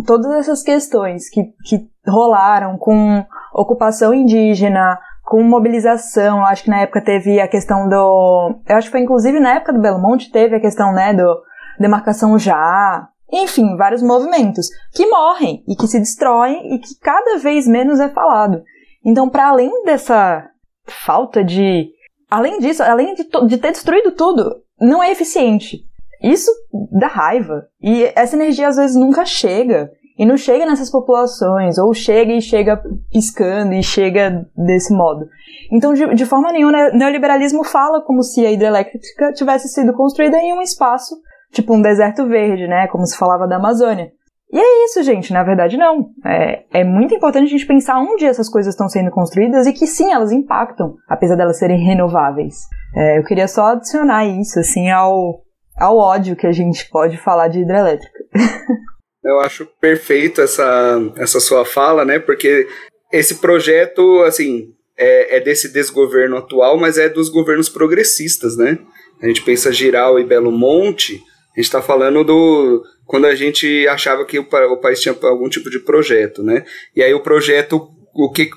todas 0.05 0.31
essas 0.31 0.63
questões 0.63 1.29
que, 1.29 1.43
que 1.65 1.89
rolaram 2.07 2.77
com 2.77 3.25
ocupação 3.53 4.13
indígena, 4.13 4.97
com 5.23 5.43
mobilização, 5.43 6.45
acho 6.45 6.63
que 6.63 6.69
na 6.69 6.81
época 6.81 7.03
teve 7.03 7.39
a 7.41 7.47
questão 7.47 7.89
do. 7.89 8.61
Eu 8.65 8.77
acho 8.77 8.87
que 8.87 8.91
foi 8.91 9.01
inclusive 9.01 9.39
na 9.39 9.55
época 9.55 9.73
do 9.73 9.81
Belo 9.81 10.01
Monte, 10.01 10.31
teve 10.31 10.55
a 10.55 10.61
questão, 10.61 10.93
né, 10.93 11.13
do 11.13 11.41
demarcação 11.79 12.39
já. 12.39 13.09
Enfim, 13.29 13.75
vários 13.75 14.01
movimentos 14.01 14.69
que 14.93 15.05
morrem 15.05 15.61
e 15.67 15.75
que 15.75 15.85
se 15.85 15.99
destroem 15.99 16.75
e 16.75 16.79
que 16.79 16.97
cada 17.01 17.37
vez 17.39 17.67
menos 17.67 17.99
é 17.99 18.07
falado. 18.07 18.63
Então, 19.05 19.27
para 19.27 19.49
além 19.49 19.83
dessa 19.83 20.49
falta 20.85 21.43
de. 21.43 21.89
Além 22.29 22.59
disso, 22.59 22.81
além 22.83 23.13
de, 23.15 23.27
de 23.47 23.57
ter 23.57 23.71
destruído 23.71 24.11
tudo, 24.11 24.61
não 24.79 25.01
é 25.01 25.11
eficiente. 25.11 25.85
Isso 26.21 26.51
dá 26.91 27.07
raiva. 27.07 27.67
E 27.81 28.11
essa 28.15 28.35
energia 28.35 28.67
às 28.67 28.75
vezes 28.75 28.95
nunca 28.95 29.25
chega. 29.25 29.91
E 30.17 30.25
não 30.25 30.35
chega 30.35 30.65
nessas 30.65 30.89
populações, 30.89 31.77
ou 31.77 31.93
chega 31.93 32.33
e 32.33 32.41
chega 32.41 32.81
piscando 33.11 33.73
e 33.73 33.83
chega 33.83 34.47
desse 34.55 34.91
modo. 34.91 35.27
Então, 35.71 35.93
de, 35.93 36.15
de 36.15 36.25
forma 36.25 36.51
nenhuma, 36.51 36.89
o 36.91 36.97
neoliberalismo 36.97 37.63
fala 37.63 38.01
como 38.01 38.23
se 38.23 38.43
a 38.43 38.51
hidrelétrica 38.51 39.31
tivesse 39.33 39.67
sido 39.67 39.93
construída 39.93 40.37
em 40.37 40.53
um 40.53 40.61
espaço, 40.61 41.15
tipo 41.51 41.75
um 41.75 41.81
deserto 41.81 42.25
verde, 42.25 42.67
né? 42.67 42.87
Como 42.87 43.05
se 43.05 43.15
falava 43.15 43.47
da 43.47 43.57
Amazônia. 43.57 44.11
E 44.51 44.59
é 44.59 44.85
isso, 44.85 45.03
gente. 45.03 45.33
Na 45.33 45.43
verdade, 45.43 45.77
não. 45.77 46.09
É, 46.25 46.63
é 46.79 46.83
muito 46.83 47.13
importante 47.13 47.45
a 47.45 47.49
gente 47.49 47.65
pensar 47.65 47.99
onde 47.99 48.25
essas 48.25 48.49
coisas 48.49 48.73
estão 48.73 48.87
sendo 48.87 49.11
construídas 49.11 49.67
e 49.67 49.73
que 49.73 49.85
sim, 49.85 50.11
elas 50.11 50.31
impactam, 50.31 50.95
apesar 51.07 51.35
delas 51.35 51.59
serem 51.59 51.83
renováveis. 51.83 52.55
É, 52.95 53.17
eu 53.17 53.23
queria 53.23 53.47
só 53.47 53.73
adicionar 53.73 54.25
isso, 54.25 54.59
assim, 54.59 54.89
ao, 54.89 55.41
ao 55.77 55.97
ódio 55.97 56.35
que 56.35 56.47
a 56.47 56.51
gente 56.51 56.89
pode 56.89 57.17
falar 57.17 57.49
de 57.49 57.59
hidrelétrica. 57.59 58.17
Eu 59.23 59.41
acho 59.41 59.65
perfeito 59.81 60.39
essa, 60.39 61.01
essa 61.17 61.41
sua 61.41 61.65
fala, 61.65 62.05
né? 62.05 62.17
Porque 62.17 62.65
esse 63.11 63.35
projeto, 63.35 64.21
assim, 64.21 64.69
é, 64.97 65.35
é, 65.35 65.39
desse 65.41 65.71
desgoverno 65.71 66.37
atual, 66.37 66.77
mas 66.77 66.97
é 66.97 67.09
dos 67.09 67.27
governos 67.27 67.67
progressistas, 67.67 68.55
né? 68.55 68.79
A 69.21 69.27
gente 69.27 69.41
pensa 69.41 69.71
Giral 69.71 70.17
e 70.17 70.23
Belo 70.23 70.51
Monte, 70.51 71.21
a 71.57 71.59
gente 71.59 71.65
está 71.65 71.81
falando 71.81 72.23
do 72.23 72.83
quando 73.03 73.25
a 73.25 73.33
gente 73.33 73.87
achava 73.87 74.23
que 74.25 74.37
o, 74.37 74.43
o 74.43 74.77
país 74.77 75.01
tinha 75.01 75.15
algum 75.23 75.49
tipo 75.49 75.71
de 75.71 75.79
projeto, 75.79 76.43
né? 76.43 76.63
E 76.95 77.01
aí 77.01 77.13
o 77.13 77.23
projeto 77.23 77.89
o 78.13 78.31
que 78.31 78.49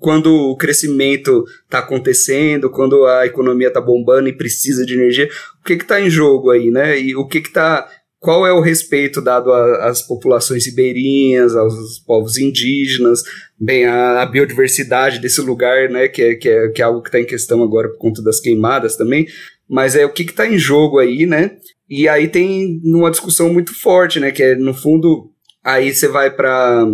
quando 0.00 0.32
o 0.32 0.56
crescimento 0.56 1.44
está 1.64 1.80
acontecendo, 1.80 2.70
quando 2.70 3.04
a 3.04 3.26
economia 3.26 3.68
está 3.68 3.80
bombando 3.80 4.28
e 4.28 4.36
precisa 4.36 4.86
de 4.86 4.94
energia, 4.94 5.28
o 5.60 5.64
que 5.64 5.74
está 5.74 6.00
em 6.00 6.10
jogo 6.10 6.50
aí, 6.50 6.70
né? 6.70 6.98
E 6.98 7.14
o 7.16 7.26
que 7.26 7.38
está 7.38 7.88
qual 8.20 8.44
é 8.44 8.52
o 8.52 8.60
respeito 8.60 9.20
dado 9.20 9.52
às 9.52 10.02
populações 10.02 10.66
ribeirinhas, 10.66 11.54
aos 11.54 12.00
povos 12.00 12.36
indígenas, 12.36 13.22
bem, 13.58 13.86
a, 13.86 14.22
a 14.22 14.26
biodiversidade 14.26 15.20
desse 15.20 15.40
lugar, 15.40 15.88
né, 15.88 16.08
que 16.08 16.22
é, 16.22 16.34
que 16.34 16.48
é, 16.48 16.68
que 16.68 16.82
é 16.82 16.84
algo 16.84 17.00
que 17.00 17.08
está 17.08 17.20
em 17.20 17.24
questão 17.24 17.62
agora 17.62 17.88
por 17.88 17.98
conta 17.98 18.20
das 18.20 18.40
queimadas 18.40 18.96
também, 18.96 19.26
mas 19.68 19.94
é 19.94 20.04
o 20.04 20.12
que 20.12 20.24
está 20.24 20.48
em 20.48 20.58
jogo 20.58 20.98
aí, 20.98 21.26
né? 21.26 21.56
E 21.88 22.08
aí 22.08 22.28
tem 22.28 22.80
uma 22.84 23.10
discussão 23.10 23.52
muito 23.52 23.74
forte, 23.74 24.20
né, 24.20 24.30
que 24.30 24.42
é, 24.42 24.54
no 24.54 24.74
fundo, 24.74 25.30
aí 25.64 25.92
você 25.92 26.06
vai 26.06 26.30
para 26.30 26.84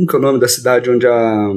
como 0.00 0.08
que 0.08 0.16
é 0.16 0.18
o 0.18 0.22
nome 0.22 0.40
da 0.40 0.48
cidade 0.48 0.90
onde 0.90 1.06
a 1.06 1.52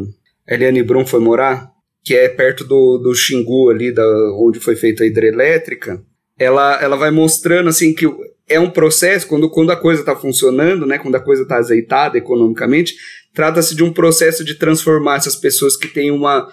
Eliane 0.47 0.83
Brum 0.83 1.05
foi 1.05 1.21
morar? 1.21 1.71
Que 2.03 2.15
é 2.15 2.27
perto 2.27 2.65
do, 2.65 2.97
do 2.97 3.15
Xingu 3.15 3.69
ali, 3.69 3.93
da, 3.93 4.05
onde 4.37 4.59
foi 4.59 4.75
feita 4.75 5.03
a 5.03 5.07
hidrelétrica. 5.07 6.03
Ela, 6.37 6.81
ela 6.81 6.97
vai 6.97 7.11
mostrando 7.11 7.69
assim 7.69 7.93
que 7.93 8.05
é 8.49 8.59
um 8.59 8.69
processo, 8.69 9.27
quando, 9.27 9.49
quando 9.49 9.71
a 9.71 9.77
coisa 9.77 10.01
está 10.01 10.13
funcionando, 10.13 10.85
né, 10.85 10.97
quando 10.97 11.15
a 11.15 11.21
coisa 11.21 11.43
está 11.43 11.57
azeitada 11.57 12.17
economicamente, 12.17 12.93
trata-se 13.33 13.73
de 13.75 13.83
um 13.83 13.93
processo 13.93 14.43
de 14.43 14.55
transformar 14.55 15.17
essas 15.17 15.37
pessoas 15.37 15.77
que 15.77 15.87
têm 15.87 16.11
uma, 16.11 16.49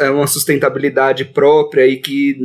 é, 0.00 0.08
uma 0.08 0.26
sustentabilidade 0.26 1.26
própria 1.26 1.86
e 1.86 1.98
que 1.98 2.36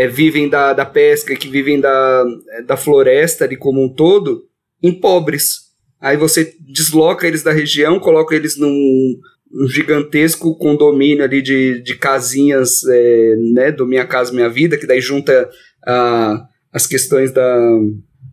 é, 0.00 0.08
vivem 0.08 0.48
da, 0.48 0.72
da 0.72 0.86
pesca, 0.86 1.36
que 1.36 1.46
vivem 1.46 1.78
da, 1.78 2.24
da 2.66 2.74
floresta 2.74 3.44
ali 3.44 3.54
como 3.54 3.84
um 3.84 3.88
todo, 3.94 4.46
em 4.82 4.98
pobres. 4.98 5.56
Aí 6.00 6.16
você 6.16 6.54
desloca 6.58 7.26
eles 7.26 7.42
da 7.42 7.52
região, 7.52 8.00
coloca 8.00 8.34
eles 8.34 8.56
num, 8.56 9.20
um 9.52 9.68
gigantesco 9.68 10.56
condomínio 10.56 11.22
ali 11.22 11.42
de, 11.42 11.82
de 11.82 11.94
casinhas, 11.96 12.82
é, 12.88 13.34
né, 13.52 13.70
do 13.70 13.86
Minha 13.86 14.06
Casa 14.06 14.32
Minha 14.32 14.48
Vida, 14.48 14.78
que 14.78 14.86
daí 14.86 15.02
junta 15.02 15.50
a, 15.86 16.46
as 16.72 16.86
questões 16.86 17.30
da, 17.30 17.58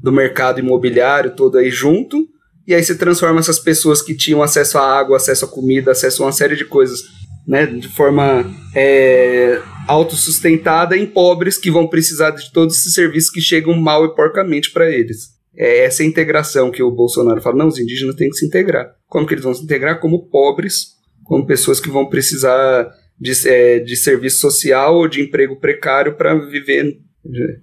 do 0.01 0.13
mercado 0.13 0.61
imobiliário 0.61 1.35
todo 1.35 1.57
aí 1.57 1.69
junto, 1.69 2.29
e 2.65 2.73
aí 2.73 2.81
você 2.81 2.95
transforma 2.95 3.41
essas 3.41 3.59
pessoas 3.59 4.01
que 4.01 4.15
tinham 4.15 4.41
acesso 4.41 4.77
à 4.77 4.97
água, 4.97 5.17
acesso 5.17 5.43
à 5.43 5.47
comida, 5.49 5.91
acesso 5.91 6.23
a 6.23 6.27
uma 6.27 6.31
série 6.31 6.55
de 6.55 6.63
coisas, 6.63 7.01
né, 7.45 7.65
de 7.65 7.89
forma 7.89 8.49
é, 8.73 9.61
autossustentada 9.87 10.97
em 10.97 11.05
pobres 11.05 11.57
que 11.57 11.71
vão 11.71 11.87
precisar 11.87 12.31
de 12.31 12.51
todos 12.51 12.77
esses 12.77 12.93
serviços 12.93 13.29
que 13.29 13.41
chegam 13.41 13.73
mal 13.73 14.05
e 14.05 14.15
porcamente 14.15 14.71
para 14.71 14.89
eles 14.89 15.37
é 15.57 15.85
essa 15.85 16.03
integração 16.03 16.69
que 16.69 16.83
o 16.83 16.91
Bolsonaro 16.91 17.41
fala, 17.41 17.57
não, 17.57 17.67
os 17.67 17.79
indígenas 17.79 18.15
têm 18.15 18.29
que 18.29 18.37
se 18.37 18.45
integrar. 18.45 18.95
Como 19.07 19.25
que 19.25 19.33
eles 19.33 19.43
vão 19.43 19.55
se 19.55 19.63
integrar? 19.63 19.99
Como 19.99 20.29
pobres, 20.29 20.95
como 21.23 21.47
pessoas 21.47 21.79
que 21.79 21.89
vão 21.89 22.07
precisar 22.07 22.87
de, 23.19 23.31
é, 23.49 23.79
de 23.79 23.95
serviço 23.95 24.39
social 24.39 24.95
ou 24.95 25.07
de 25.07 25.19
emprego 25.19 25.59
precário 25.59 26.15
para 26.15 26.35
viver 26.35 26.99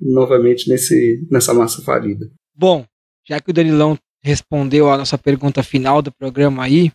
novamente 0.00 0.68
nesse, 0.68 1.24
nessa 1.30 1.54
massa 1.54 1.80
falida. 1.82 2.28
Bom, 2.54 2.84
já 3.26 3.40
que 3.40 3.50
o 3.50 3.54
Danilão 3.54 3.96
respondeu 4.22 4.90
a 4.90 4.98
nossa 4.98 5.16
pergunta 5.16 5.62
final 5.62 6.02
do 6.02 6.12
programa 6.12 6.64
aí, 6.64 6.90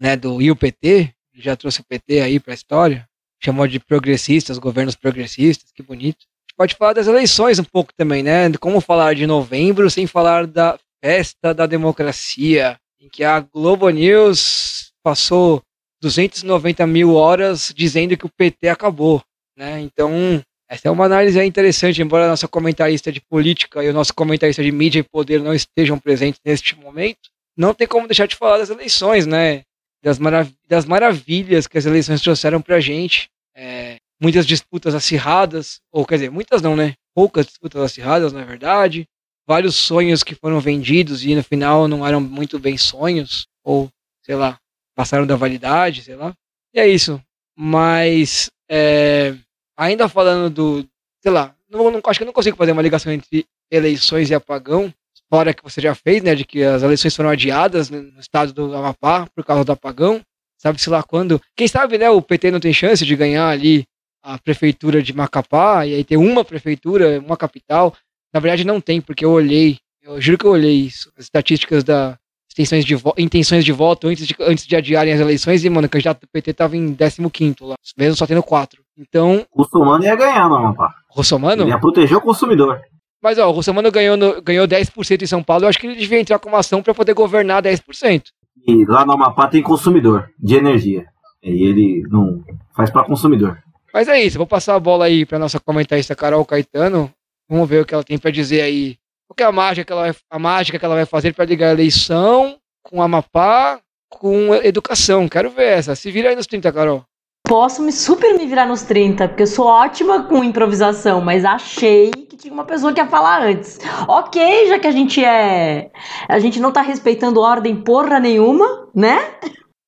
né, 0.00 0.16
do 0.16 0.40
IUPT, 0.40 1.12
já 1.34 1.54
trouxe 1.54 1.80
o 1.80 1.84
PT 1.84 2.20
aí 2.20 2.40
para 2.40 2.52
a 2.52 2.54
história, 2.54 3.06
chamou 3.42 3.66
de 3.66 3.80
progressistas, 3.80 4.58
governos 4.58 4.94
progressistas, 4.94 5.72
que 5.72 5.82
bonito. 5.82 6.26
pode 6.56 6.74
falar 6.74 6.92
das 6.92 7.06
eleições 7.06 7.58
um 7.58 7.64
pouco 7.64 7.92
também, 7.96 8.22
né? 8.22 8.52
Como 8.60 8.80
falar 8.80 9.14
de 9.14 9.26
novembro 9.26 9.90
sem 9.90 10.06
falar 10.06 10.46
da 10.46 10.78
festa 11.02 11.54
da 11.54 11.66
democracia, 11.66 12.78
em 13.00 13.08
que 13.08 13.24
a 13.24 13.40
Globo 13.40 13.88
News 13.88 14.92
passou 15.02 15.62
290 16.02 16.86
mil 16.86 17.14
horas 17.14 17.72
dizendo 17.74 18.16
que 18.16 18.26
o 18.26 18.30
PT 18.30 18.68
acabou, 18.68 19.22
né? 19.56 19.80
Então, 19.80 20.42
essa 20.68 20.88
é 20.88 20.90
uma 20.90 21.06
análise 21.06 21.42
interessante, 21.42 22.00
embora 22.02 22.26
a 22.26 22.28
nossa 22.28 22.46
comentarista 22.46 23.10
de 23.10 23.20
política 23.20 23.82
e 23.82 23.88
o 23.88 23.94
nosso 23.94 24.14
comentarista 24.14 24.62
de 24.62 24.70
mídia 24.70 25.00
e 25.00 25.02
poder 25.02 25.40
não 25.40 25.54
estejam 25.54 25.98
presentes 25.98 26.40
neste 26.44 26.76
momento, 26.76 27.30
não 27.56 27.74
tem 27.74 27.86
como 27.86 28.06
deixar 28.06 28.26
de 28.26 28.36
falar 28.36 28.58
das 28.58 28.70
eleições, 28.70 29.26
né? 29.26 29.62
Das, 30.02 30.18
marav 30.18 30.50
das 30.68 30.84
maravilhas 30.84 31.66
que 31.66 31.78
as 31.78 31.86
eleições 31.86 32.20
trouxeram 32.22 32.60
pra 32.60 32.80
gente. 32.80 33.28
É, 33.54 33.98
muitas 34.20 34.46
disputas 34.46 34.94
acirradas, 34.94 35.80
ou 35.90 36.04
quer 36.04 36.16
dizer, 36.16 36.30
muitas 36.30 36.62
não, 36.62 36.76
né? 36.76 36.94
Poucas 37.14 37.46
disputas 37.46 37.82
acirradas, 37.82 38.32
na 38.32 38.44
verdade. 38.44 39.06
Vários 39.46 39.74
sonhos 39.74 40.22
que 40.22 40.34
foram 40.34 40.60
vendidos 40.60 41.24
e 41.24 41.34
no 41.34 41.42
final 41.42 41.88
não 41.88 42.06
eram 42.06 42.20
muito 42.20 42.58
bem 42.58 42.76
sonhos, 42.76 43.46
ou 43.64 43.88
sei 44.22 44.36
lá, 44.36 44.58
passaram 44.94 45.26
da 45.26 45.36
validade, 45.36 46.02
sei 46.02 46.14
lá. 46.14 46.34
E 46.72 46.78
é 46.78 46.86
isso. 46.86 47.20
Mas, 47.56 48.50
é, 48.70 49.34
ainda 49.76 50.08
falando 50.08 50.50
do, 50.50 50.88
sei 51.20 51.32
lá, 51.32 51.54
não, 51.68 51.90
não, 51.90 52.00
acho 52.06 52.18
que 52.18 52.22
eu 52.22 52.26
não 52.26 52.32
consigo 52.32 52.56
fazer 52.56 52.72
uma 52.72 52.82
ligação 52.82 53.12
entre 53.12 53.46
eleições 53.70 54.30
e 54.30 54.34
apagão, 54.34 54.92
fora 55.30 55.54
que 55.54 55.62
você 55.62 55.80
já 55.80 55.94
fez, 55.94 56.22
né, 56.22 56.34
de 56.34 56.44
que 56.44 56.62
as 56.62 56.82
eleições 56.82 57.14
foram 57.14 57.30
adiadas 57.30 57.88
no 57.88 58.18
estado 58.18 58.52
do 58.52 58.74
Amapá 58.74 59.26
por 59.34 59.44
causa 59.44 59.64
do 59.64 59.72
apagão. 59.72 60.20
Sabe-se 60.58 60.90
lá 60.90 61.02
quando. 61.02 61.40
Quem 61.56 61.68
sabe, 61.68 61.96
né, 61.96 62.10
o 62.10 62.20
PT 62.20 62.50
não 62.50 62.60
tem 62.60 62.72
chance 62.72 63.06
de 63.06 63.16
ganhar 63.16 63.48
ali 63.48 63.86
a 64.22 64.36
prefeitura 64.38 65.02
de 65.02 65.14
Macapá 65.14 65.86
e 65.86 65.94
aí 65.94 66.04
ter 66.04 66.16
uma 66.16 66.44
prefeitura, 66.44 67.20
uma 67.20 67.36
capital. 67.36 67.94
Na 68.34 68.40
verdade, 68.40 68.66
não 68.66 68.80
tem, 68.80 69.00
porque 69.00 69.24
eu 69.24 69.30
olhei, 69.30 69.78
eu 70.02 70.20
juro 70.20 70.36
que 70.36 70.44
eu 70.44 70.50
olhei 70.50 70.74
isso, 70.74 71.10
as 71.16 71.24
estatísticas 71.24 71.82
da 71.82 72.18
intenções 72.52 72.84
de, 72.84 72.96
intenções 73.16 73.64
de 73.64 73.72
voto 73.72 74.08
antes 74.08 74.26
de, 74.26 74.36
antes 74.40 74.66
de 74.66 74.76
adiarem 74.76 75.12
as 75.12 75.20
eleições 75.20 75.64
e, 75.64 75.70
mano, 75.70 75.86
o 75.86 75.90
candidato 75.90 76.20
do 76.20 76.28
PT 76.28 76.52
tava 76.52 76.76
em 76.76 76.94
15 76.94 77.56
lá, 77.62 77.76
mesmo 77.96 78.16
só 78.16 78.26
tendo 78.26 78.42
quatro. 78.42 78.82
Então. 78.98 79.46
O 79.52 79.62
Russomano 79.62 80.04
ia 80.04 80.14
ganhar 80.14 80.48
no 80.48 80.56
Amapá. 80.56 80.94
Russomano? 81.08 81.62
Ele 81.62 81.70
ia 81.70 81.78
proteger 81.78 82.16
o 82.16 82.20
consumidor. 82.20 82.82
Mas, 83.22 83.38
ó, 83.38 83.48
o 83.48 83.52
Russomano 83.52 83.90
ganhou, 83.90 84.16
no, 84.16 84.40
ganhou 84.40 84.66
10% 84.66 85.22
em 85.22 85.26
São 85.26 85.42
Paulo, 85.42 85.64
eu 85.64 85.68
acho 85.68 85.78
que 85.78 85.86
ele 85.86 85.96
devia 85.96 86.20
entrar 86.20 86.38
com 86.38 86.48
uma 86.48 86.60
ação 86.60 86.82
para 86.82 86.94
poder 86.94 87.12
governar 87.12 87.62
10%. 87.62 88.24
E 88.66 88.84
lá 88.86 89.04
no 89.04 89.12
Amapá 89.12 89.46
tem 89.46 89.62
consumidor 89.62 90.30
de 90.38 90.54
energia. 90.54 91.06
E 91.42 91.64
ele 91.64 92.02
não 92.08 92.42
faz 92.74 92.90
para 92.90 93.04
consumidor. 93.04 93.58
Mas 93.92 94.08
é 94.08 94.22
isso, 94.22 94.38
vou 94.38 94.46
passar 94.46 94.74
a 94.74 94.80
bola 94.80 95.06
aí 95.06 95.26
para 95.26 95.38
nossa 95.38 95.58
comentarista 95.58 96.14
Carol 96.14 96.44
Caetano. 96.44 97.12
Vamos 97.48 97.68
ver 97.68 97.82
o 97.82 97.84
que 97.84 97.92
ela 97.92 98.04
tem 98.04 98.18
para 98.18 98.30
dizer 98.30 98.62
aí. 98.62 98.96
Qual 99.26 99.34
que 99.36 99.42
é 99.42 99.46
a 99.46 99.52
mágica 99.52 99.84
que 99.84 99.92
ela 99.92 100.02
vai, 100.02 100.14
a 100.30 100.38
mágica 100.38 100.78
que 100.78 100.84
ela 100.84 100.94
vai 100.94 101.06
fazer 101.06 101.34
para 101.34 101.44
ligar 101.44 101.68
a 101.68 101.72
eleição 101.72 102.56
com 102.82 103.02
Amapá 103.02 103.80
com 104.08 104.54
educação? 104.56 105.28
Quero 105.28 105.50
ver 105.50 105.78
essa. 105.78 105.94
Se 105.96 106.10
vira 106.10 106.28
aí 106.30 106.36
nos 106.36 106.46
30, 106.46 106.72
Carol. 106.72 107.04
Posso 107.50 107.82
me 107.82 107.90
super 107.90 108.32
me 108.38 108.46
virar 108.46 108.64
nos 108.64 108.82
30, 108.82 109.26
porque 109.26 109.42
eu 109.42 109.46
sou 109.48 109.66
ótima 109.66 110.22
com 110.22 110.44
improvisação, 110.44 111.20
mas 111.20 111.44
achei 111.44 112.12
que 112.12 112.36
tinha 112.36 112.54
uma 112.54 112.64
pessoa 112.64 112.92
que 112.92 113.00
ia 113.00 113.08
falar 113.08 113.42
antes. 113.42 113.76
Ok, 114.06 114.68
já 114.68 114.78
que 114.78 114.86
a 114.86 114.92
gente 114.92 115.24
é. 115.24 115.90
A 116.28 116.38
gente 116.38 116.60
não 116.60 116.70
tá 116.70 116.80
respeitando 116.80 117.40
ordem 117.40 117.74
porra 117.74 118.20
nenhuma, 118.20 118.86
né? 118.94 119.18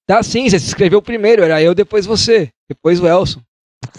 Tá 0.08 0.20
sim, 0.24 0.50
você 0.50 0.58
se 0.58 0.66
inscreveu 0.66 1.00
primeiro, 1.00 1.44
era 1.44 1.62
eu, 1.62 1.72
depois 1.72 2.04
você, 2.04 2.48
depois 2.68 2.98
o 2.98 3.06
Elson. 3.06 3.38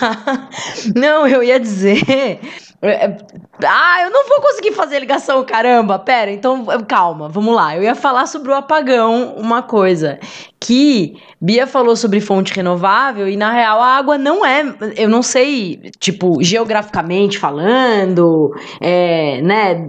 tá. 0.00 0.50
Não, 0.96 1.24
eu 1.24 1.40
ia 1.40 1.60
dizer. 1.60 2.40
É, 2.80 3.06
é, 3.06 3.16
ah, 3.64 4.02
eu 4.04 4.10
não 4.10 4.28
vou 4.28 4.40
conseguir 4.40 4.72
fazer 4.72 5.00
ligação, 5.00 5.44
caramba. 5.44 5.98
Pera, 5.98 6.30
então 6.30 6.64
calma, 6.86 7.28
vamos 7.28 7.54
lá. 7.54 7.76
Eu 7.76 7.82
ia 7.82 7.94
falar 7.94 8.26
sobre 8.26 8.50
o 8.52 8.54
apagão, 8.54 9.34
uma 9.36 9.62
coisa. 9.62 10.18
Que 10.60 11.16
Bia 11.40 11.66
falou 11.66 11.96
sobre 11.96 12.20
fonte 12.20 12.52
renovável 12.54 13.28
e 13.28 13.36
na 13.36 13.52
real 13.52 13.80
a 13.80 13.96
água 13.96 14.16
não 14.16 14.46
é. 14.46 14.62
Eu 14.96 15.08
não 15.08 15.22
sei, 15.22 15.90
tipo, 15.98 16.40
geograficamente 16.40 17.36
falando, 17.36 18.52
é, 18.80 19.40
né, 19.42 19.88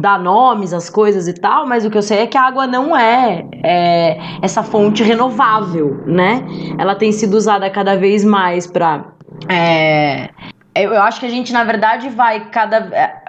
dar 0.00 0.18
nomes 0.18 0.72
às 0.72 0.88
coisas 0.88 1.28
e 1.28 1.34
tal, 1.34 1.66
mas 1.66 1.84
o 1.84 1.90
que 1.90 1.98
eu 1.98 2.02
sei 2.02 2.20
é 2.20 2.26
que 2.26 2.38
a 2.38 2.42
água 2.42 2.66
não 2.66 2.96
é, 2.96 3.46
é 3.62 4.18
essa 4.42 4.62
fonte 4.62 5.02
renovável, 5.02 6.02
né? 6.06 6.42
Ela 6.78 6.94
tem 6.94 7.12
sido 7.12 7.34
usada 7.34 7.68
cada 7.68 7.96
vez 7.96 8.24
mais 8.24 8.66
para. 8.66 9.12
É, 9.48 10.30
eu 10.74 11.02
acho 11.02 11.20
que 11.20 11.26
a 11.26 11.30
gente, 11.30 11.52
na 11.52 11.64
verdade, 11.64 12.08
vai 12.08 12.48
cada 12.50 12.76
é, 12.92 13.22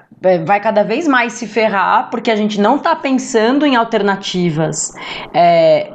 vai 0.46 0.60
cada 0.60 0.84
vez 0.84 1.08
mais 1.08 1.34
se 1.34 1.46
ferrar 1.46 2.10
porque 2.10 2.32
a 2.32 2.36
gente 2.36 2.60
não 2.60 2.78
está 2.78 2.96
pensando 2.96 3.66
em 3.66 3.76
alternativas 3.76 4.94
é, 5.34 5.92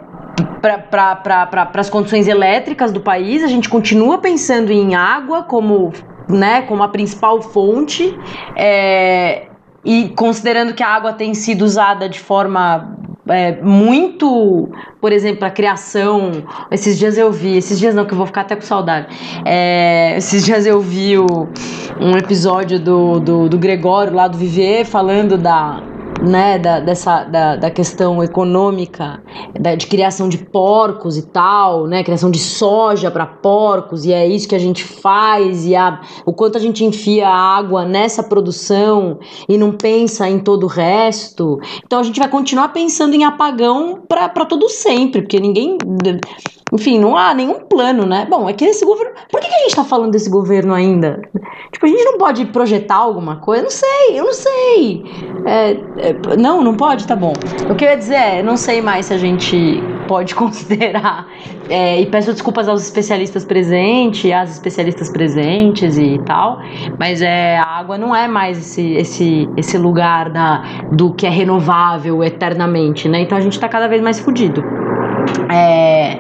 para 0.61 1.71
as 1.75 1.89
condições 1.89 2.29
elétricas 2.29 2.93
do 2.93 3.01
país, 3.01 3.43
a 3.43 3.47
gente 3.47 3.69
continua 3.69 4.19
pensando 4.19 4.71
em 4.71 4.95
água 4.95 5.43
como, 5.43 5.93
né, 6.29 6.63
como 6.63 6.83
a 6.83 6.89
principal 6.89 7.41
fonte. 7.41 8.17
É, 8.57 9.47
e 9.85 10.11
considerando 10.11 10.75
que 10.75 10.83
a 10.83 10.89
água 10.89 11.13
tem 11.13 11.33
sido 11.35 11.63
usada 11.63 12.09
de 12.09 12.21
forma 12.21 12.97
é, 13.29 13.61
muito, 13.63 14.69
por 15.01 15.13
exemplo, 15.13 15.45
a 15.45 15.51
criação. 15.51 16.31
Esses 16.71 16.99
dias 16.99 17.19
eu 17.19 17.31
vi, 17.31 17.57
esses 17.57 17.79
dias 17.79 17.95
não, 17.95 18.05
que 18.05 18.13
eu 18.13 18.19
vou 18.19 18.27
ficar 18.27 18.43
até 18.43 18.57
com 18.57 18.63
saudade. 18.63 19.09
É, 19.45 20.17
esses 20.17 20.45
dias 20.45 20.67
eu 20.67 20.81
vi 20.81 21.19
o, 21.19 21.27
um 22.01 22.17
episódio 22.17 22.79
do, 22.79 23.21
do, 23.21 23.49
do 23.49 23.59
Gregório 23.59 24.15
lá 24.15 24.29
do 24.29 24.39
Vivier 24.39 24.85
falando 24.85 25.37
da 25.37 25.83
né, 26.23 26.59
da, 26.59 26.81
dessa, 26.81 27.25
da, 27.25 27.57
da 27.57 27.71
questão 27.71 28.23
econômica, 28.23 29.23
da, 29.59 29.75
de 29.75 29.87
criação 29.87 30.29
de 30.29 30.39
porcos 30.39 31.17
e 31.17 31.23
tal, 31.23 31.87
né, 31.87 32.03
criação 32.03 32.31
de 32.31 32.39
soja 32.39 33.11
para 33.11 33.27
porcos, 33.27 34.05
e 34.05 34.13
é 34.13 34.27
isso 34.27 34.49
que 34.49 34.55
a 34.55 34.59
gente 34.59 34.85
faz, 34.85 35.65
e 35.65 35.75
a, 35.75 36.01
o 36.25 36.33
quanto 36.33 36.57
a 36.57 36.61
gente 36.61 36.85
enfia 36.85 37.29
água 37.29 37.85
nessa 37.85 38.23
produção 38.23 39.19
e 39.49 39.57
não 39.57 39.73
pensa 39.73 40.29
em 40.29 40.39
todo 40.39 40.65
o 40.65 40.69
resto. 40.69 41.61
Então 41.85 42.01
a 42.01 42.03
gente 42.03 42.19
vai 42.19 42.29
continuar 42.29 42.69
pensando 42.69 43.15
em 43.15 43.25
apagão 43.25 44.01
para 44.09 44.45
todo 44.45 44.69
sempre, 44.69 45.23
porque 45.23 45.41
ninguém. 45.41 45.79
Enfim, 46.73 46.99
não 46.99 47.17
há 47.17 47.33
nenhum 47.35 47.61
plano, 47.61 48.05
né? 48.05 48.27
Bom, 48.29 48.49
é 48.49 48.53
que 48.53 48.65
esse 48.65 48.85
governo. 48.85 49.15
Por 49.31 49.41
que, 49.41 49.49
que 49.49 49.55
a 49.55 49.59
gente 49.61 49.77
tá 49.77 49.85
falando 49.85 50.13
desse 50.13 50.29
governo 50.29 50.75
ainda? 50.75 51.21
Tipo, 51.73 51.87
a 51.87 51.89
gente 51.89 52.05
não 52.05 52.19
pode 52.19 52.45
projetar 52.47 52.97
alguma 52.97 53.37
coisa? 53.37 53.61
Eu 53.61 53.65
não 53.65 53.71
sei, 53.71 54.21
eu 54.21 54.25
não 54.25 54.33
sei. 54.33 55.05
É, 55.47 55.71
é, 56.09 56.37
não, 56.37 56.63
não 56.63 56.75
pode? 56.75 57.07
Tá 57.07 57.17
bom. 57.17 57.33
O 57.71 57.75
que 57.75 57.85
eu 57.85 57.91
ia 57.91 57.97
dizer 57.97 58.15
é, 58.15 58.43
não 58.43 58.57
sei 58.57 58.83
mais 58.83 59.07
se 59.07 59.15
a 59.15 59.19
gente 59.19 59.83
pode 60.07 60.35
considerar. 60.37 61.27
É, 61.69 62.01
e 62.01 62.07
peço 62.07 62.33
desculpas 62.33 62.69
aos 62.69 62.83
especialistas 62.83 63.45
presentes, 63.45 64.31
às 64.33 64.53
especialistas 64.53 65.11
presentes 65.11 65.99
e 65.99 66.19
tal. 66.27 66.59
Mas 66.99 67.23
é, 67.23 67.59
a 67.59 67.65
água 67.65 67.97
não 67.99 68.15
é 68.15 68.27
mais 68.27 68.59
esse, 68.59 68.93
esse, 68.95 69.49
esse 69.57 69.79
lugar 69.79 70.31
da, 70.31 70.63
do 70.93 71.15
que 71.15 71.27
é 71.27 71.31
renovável 71.31 72.23
eternamente, 72.25 73.09
né? 73.09 73.21
Então 73.21 73.37
a 73.37 73.41
gente 73.41 73.59
tá 73.59 73.69
cada 73.69 73.87
vez 73.87 74.03
mais 74.03 74.19
fudido. 74.19 74.63
É, 75.53 76.19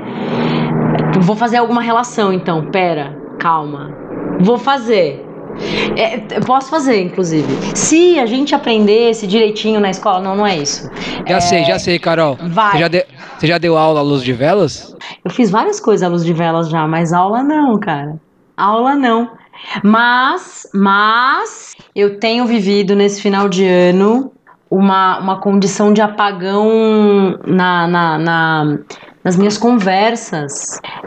vou 1.21 1.37
fazer 1.37 1.59
alguma 1.59 1.81
relação 1.81 2.33
então, 2.33 2.71
pera, 2.71 3.17
calma. 3.39 3.95
Vou 4.41 4.59
fazer. 4.59 5.25
É, 5.97 6.41
posso 6.41 6.71
fazer, 6.71 7.03
inclusive. 7.03 7.49
Se 7.75 8.19
a 8.19 8.27
gente 8.27 8.55
aprendesse 8.55 9.27
direitinho 9.27 9.81
na 9.81 9.91
escola, 9.91 10.21
não, 10.21 10.37
não 10.37 10.47
é 10.47 10.57
isso. 10.57 10.89
Já 11.27 11.37
é... 11.37 11.41
sei, 11.41 11.65
já 11.65 11.79
sei, 11.79 11.99
Carol. 11.99 12.39
Vai. 12.41 12.73
Você 12.73 12.79
já, 12.79 12.89
de... 12.89 13.07
Você 13.39 13.47
já 13.47 13.59
deu 13.59 13.77
aula 13.77 14.01
à 14.01 14.03
luz 14.03 14.23
de 14.23 14.33
velas? 14.33 14.97
Eu 15.25 15.31
fiz 15.31 15.51
várias 15.51 15.81
coisas 15.81 16.07
à 16.07 16.09
luz 16.09 16.25
de 16.25 16.33
velas 16.33 16.69
já, 16.69 16.87
mas 16.87 17.13
aula 17.13 17.43
não, 17.43 17.79
cara. 17.79 18.17
Aula 18.57 18.95
não. 18.95 19.31
Mas, 19.83 20.69
mas, 20.73 21.75
eu 21.95 22.19
tenho 22.21 22.47
vivido 22.47 22.95
nesse 22.95 23.21
final 23.21 23.49
de 23.49 23.67
ano 23.67 24.33
uma, 24.71 25.19
uma 25.19 25.41
condição 25.41 25.93
de 25.93 26.01
apagão 26.01 27.39
na, 27.47 27.89
na, 27.89 28.19
na 28.19 28.79
nas 29.25 29.37
minhas 29.37 29.59
conversas. 29.59 30.53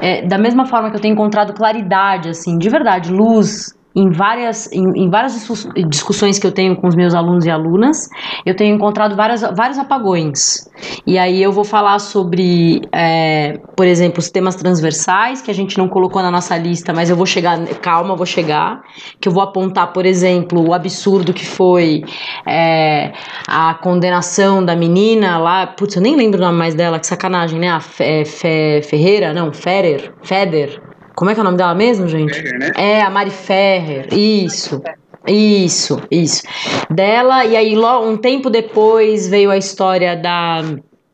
É, 0.02 0.26
da 0.28 0.38
mesma 0.38 0.66
forma 0.66 0.90
que 0.90 0.98
eu 0.98 1.02
tenho 1.02 1.14
encontrado 1.14 1.54
claridade, 1.54 2.30
assim, 2.30 2.58
de 2.58 2.70
verdade, 2.70 3.12
luz 3.12 3.76
em 3.96 4.10
várias, 4.10 4.72
em, 4.72 5.04
em, 5.04 5.10
várias 5.10 5.48
discussões 5.90 6.40
que 6.40 6.48
eu 6.48 6.52
tenho 6.52 6.76
com 6.76 6.88
os 6.88 6.96
meus 6.96 7.14
alunos 7.14 7.46
e 7.46 7.50
alunas, 7.50 8.08
eu 8.46 8.56
tenho 8.56 8.76
encontrado 8.76 9.16
várias, 9.16 9.42
vários 9.42 9.78
apagões. 9.78 10.70
E 11.06 11.18
aí 11.18 11.42
eu 11.44 11.52
vou 11.52 11.64
falar 11.64 12.00
sobre, 12.00 12.82
é, 12.94 13.60
por 13.76 13.86
exemplo, 13.86 14.20
os 14.20 14.30
temas 14.30 14.56
transversais, 14.56 15.42
que 15.42 15.52
a 15.52 15.54
gente 15.54 15.78
não 15.78 15.90
colocou 15.90 16.22
na 16.22 16.32
nossa 16.32 16.58
lista, 16.58 16.94
mas 16.94 17.10
eu 17.10 17.16
vou 17.16 17.26
chegar, 17.26 17.60
calma, 17.82 18.16
vou 18.16 18.26
chegar, 18.26 18.82
que 19.20 19.28
eu 19.28 19.34
vou 19.34 19.44
apontar, 19.44 19.92
por 19.92 20.06
exemplo, 20.06 20.70
o 20.70 20.74
absurdo 20.74 21.34
que 21.34 21.46
foi 21.46 22.04
é, 22.48 23.12
a 23.48 23.74
condenação 23.76 24.64
da 24.64 24.76
menina 24.76 25.38
lá, 25.38 25.68
putz, 25.68 25.96
eu 25.96 26.02
nem 26.02 26.16
lembro 26.16 26.40
o 26.40 26.46
nome 26.46 26.58
mais 26.58 26.76
dela, 26.76 26.98
que 26.98 27.08
sacanagem, 27.08 27.60
né? 27.60 27.70
A 27.70 27.80
Fe, 27.82 28.24
Fe, 28.26 28.82
Ferreira, 28.84 29.34
não, 29.34 29.52
Ferrer, 29.52 30.14
Feder, 30.24 30.91
Como 31.16 31.30
é 31.30 31.34
que 31.34 31.40
é 31.40 31.42
o 31.42 31.46
nome 31.46 31.58
dela 31.58 31.76
mesmo, 31.76 32.08
gente? 32.08 32.34
Ferrer, 32.34 32.60
né? 32.60 32.72
É, 32.76 33.02
a 33.02 33.10
Mari 33.10 33.32
Ferrer. 33.32 34.08
Isso. 34.14 34.82
Isso, 35.28 36.02
isso. 36.10 36.42
Dela, 36.90 37.46
e 37.46 37.56
aí 37.56 37.78
um 37.78 38.18
tempo 38.18 38.50
depois 38.50 39.28
veio 39.28 39.52
a 39.52 39.58
história 39.58 40.16
da. 40.16 40.62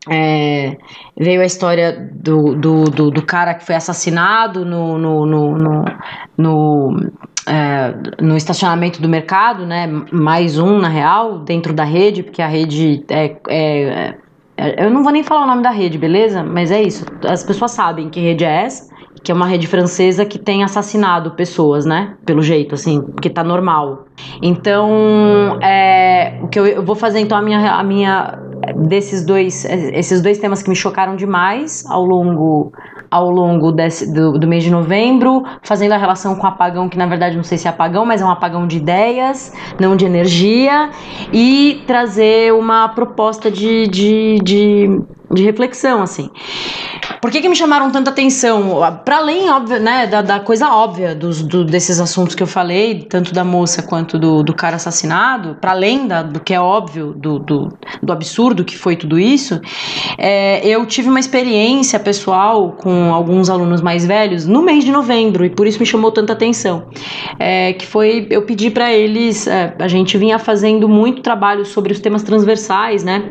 é, 0.10 0.78
veio 1.18 1.42
a 1.42 1.46
história 1.46 2.10
do, 2.14 2.56
do, 2.56 2.84
do, 2.86 3.12
do 3.12 3.22
cara 3.26 3.54
que 3.54 3.66
foi 3.66 3.76
assassinado 3.76 4.64
no, 4.66 4.98
no, 4.98 5.26
no, 5.26 5.58
no, 5.58 5.86
no, 6.38 7.12
é, 7.46 7.94
no 8.22 8.38
estacionamento 8.38 9.02
do 9.02 9.10
mercado, 9.10 9.66
né? 9.66 9.88
Mais 10.12 10.58
um, 10.58 10.80
na 10.80 10.88
real, 10.88 11.40
dentro 11.40 11.74
da 11.74 11.84
rede, 11.84 12.24
porque 12.24 12.42
a 12.42 12.48
rede 12.48 13.04
é, 13.10 13.36
é- 13.50 14.16
é- 14.56 14.86
eu 14.86 14.90
não 14.90 15.04
vou 15.04 15.12
nem 15.12 15.24
falar 15.24 15.44
o 15.44 15.48
nome 15.48 15.62
da 15.62 15.70
rede, 15.70 15.98
beleza? 15.98 16.44
Mas 16.44 16.72
é 16.72 16.82
isso. 16.82 17.06
As 17.28 17.44
pessoas 17.44 17.72
sabem 17.72 18.10
que 18.10 18.20
rede 18.20 18.44
é 18.44 18.64
essa, 18.64 18.88
que 19.24 19.32
é 19.32 19.36
uma 19.36 19.48
rede 19.48 19.68
francesa 19.68 20.26
que 20.26 20.38
tem 20.38 20.64
assassinado 20.64 21.32
pessoas, 21.32 21.86
né? 21.86 22.16
Pelo 22.26 22.42
jeito, 22.42 22.76
assim, 22.76 23.02
porque 23.02 23.30
tá 23.30 23.44
normal. 23.44 24.06
Então, 24.42 25.60
é, 25.62 26.40
o 26.42 26.48
que 26.48 26.60
eu, 26.60 26.66
eu 26.66 26.84
vou 26.84 26.96
fazer 26.96 27.20
então 27.20 27.38
a 27.38 27.42
minha, 27.42 27.74
a 27.74 27.84
minha 27.84 28.40
desses 28.76 29.26
dois, 29.26 29.66
esses 29.66 30.22
dois 30.22 30.38
temas 30.40 30.62
que 30.62 30.70
me 30.70 30.76
chocaram 30.76 31.16
demais 31.16 31.86
ao 31.88 32.04
longo 32.04 32.72
ao 33.10 33.30
longo 33.32 33.72
desse, 33.72 34.12
do, 34.12 34.38
do 34.38 34.48
mês 34.48 34.64
de 34.66 34.70
novembro, 34.70 35.44
fazendo 35.64 35.94
a 35.94 35.98
relação 35.98 36.36
com 36.36 36.44
o 36.44 36.50
apagão, 36.50 36.90
que 36.90 36.98
na 36.98 37.06
verdade 37.06 37.38
não 37.38 37.44
sei 37.44 37.58
se 37.58 37.66
é 37.66 37.70
apagão, 37.70 38.06
mas 38.06 38.22
é 38.22 38.26
um 38.26 38.30
apagão 38.30 38.68
de 38.68 38.78
ideias, 38.78 39.54
não 39.80 39.96
de 39.96 40.06
energia, 40.06 40.90
e 41.32 41.84
trazer 41.88 42.54
uma 42.54 42.90
proposta 42.90 43.50
de, 43.50 43.88
de, 43.88 44.40
de, 44.44 45.02
de 45.32 45.44
reflexão, 45.44 46.02
assim. 46.02 46.30
Por 47.22 47.32
que, 47.32 47.41
que 47.41 47.50
me 47.50 47.56
chamaram 47.56 47.89
tanta 47.91 48.10
atenção? 48.10 48.80
Para 49.04 49.17
além, 49.17 49.50
óbvio, 49.50 49.80
né, 49.80 50.08
da, 50.08 50.22
da 50.22 50.39
coisa 50.39 50.70
óbvia 50.70 51.15
dos, 51.15 51.41
do, 51.41 51.63
desses 51.65 52.00
assuntos 52.00 52.36
que 52.36 52.43
eu 52.43 52.48
falei, 52.48 53.04
tanto 53.04 53.34
da 53.34 53.43
moça 53.43 53.82
quanto 53.82 54.17
do, 54.20 54.43
do 54.43 54.54
cara 54.54 54.76
assassinado, 54.76 55.58
para 55.60 55.72
além 55.72 56.08
da, 56.08 56.24
do 56.24 56.39
que 56.39 56.54
é 56.54 56.60
óbvio, 56.60 57.13
do, 57.13 57.39
do, 57.39 57.70
do 58.02 58.13
absurdo 58.13 58.63
que 58.63 58.78
foi 58.78 58.96
tudo 58.96 59.20
isso, 59.20 59.60
é, 60.17 60.65
eu 60.67 60.86
tive 60.86 61.10
uma 61.10 61.20
experiência 61.20 62.00
pessoal 62.00 62.74
com 62.74 63.13
alguns 63.13 63.50
alunos 63.50 63.82
mais 63.82 64.06
velhos 64.06 64.46
no 64.46 64.62
mês 64.62 64.84
de 64.84 64.91
novembro, 64.91 65.46
e 65.46 65.50
por 65.50 65.67
isso 65.67 65.80
me 65.80 65.86
chamou 65.86 66.12
tanta 66.12 66.34
atenção. 66.34 66.88
É, 67.39 67.74
que 67.74 67.86
foi, 67.86 68.28
eu 68.30 68.43
pedi 68.43 68.70
para 68.70 68.93
eles, 68.93 69.48
é, 69.48 69.76
a 69.80 69.88
gente 69.88 70.17
vinha 70.17 70.39
fazendo 70.39 70.88
muito 70.88 71.22
trabalho 71.22 71.65
sobre 71.65 71.91
os 71.93 72.00
temas 72.00 72.24
transversais, 72.24 73.04
né? 73.04 73.24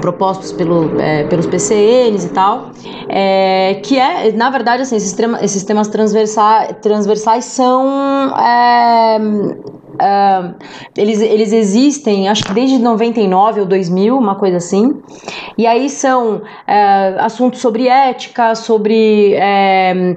Propostos 0.00 0.52
pelo, 0.52 0.98
é, 1.00 1.24
pelos 1.24 1.46
PCNs 1.46 2.26
e 2.26 2.28
tal, 2.30 2.70
é, 3.08 3.80
que 3.82 3.98
é, 3.98 4.32
na 4.32 4.50
verdade, 4.50 4.82
assim, 4.82 4.96
esses, 4.96 5.12
tema, 5.12 5.38
esses 5.42 5.64
temas 5.64 5.88
transversais, 5.88 6.76
transversais 6.82 7.44
são. 7.44 8.32
Eles, 10.96 11.20
eles 11.20 11.52
existem, 11.52 12.28
acho 12.28 12.44
que 12.44 12.52
desde 12.52 12.78
99 12.78 13.60
ou 13.60 13.66
2000, 13.66 14.16
uma 14.16 14.34
coisa 14.34 14.58
assim. 14.58 15.00
E 15.56 15.66
aí 15.66 15.88
são 15.90 16.42
é, 16.66 17.16
assuntos 17.18 17.60
sobre 17.60 17.88
ética, 17.88 18.54
sobre 18.54 19.34
é, 19.34 20.14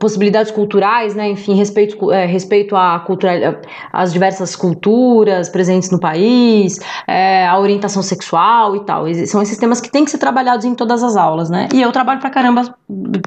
possibilidades 0.00 0.50
culturais, 0.50 1.14
né? 1.14 1.28
Enfim, 1.28 1.54
respeito, 1.54 2.10
é, 2.10 2.26
respeito 2.26 2.74
à 2.76 2.98
cultura, 3.00 3.60
às 3.92 4.12
diversas 4.12 4.56
culturas 4.56 5.48
presentes 5.48 5.90
no 5.90 5.98
país, 5.98 6.78
a 7.06 7.58
orientação 7.58 8.02
sexual 8.02 8.76
e 8.76 8.80
tal. 8.80 9.04
São 9.26 9.42
esses 9.42 9.58
temas 9.58 9.80
que 9.80 9.90
têm 9.90 10.04
que 10.04 10.10
ser 10.10 10.18
trabalhados 10.18 10.64
em 10.64 10.74
todas 10.74 11.02
as 11.02 11.16
aulas, 11.16 11.50
né? 11.50 11.68
E 11.74 11.82
eu 11.82 11.92
trabalho 11.92 12.20
pra 12.20 12.30
caramba 12.30 12.74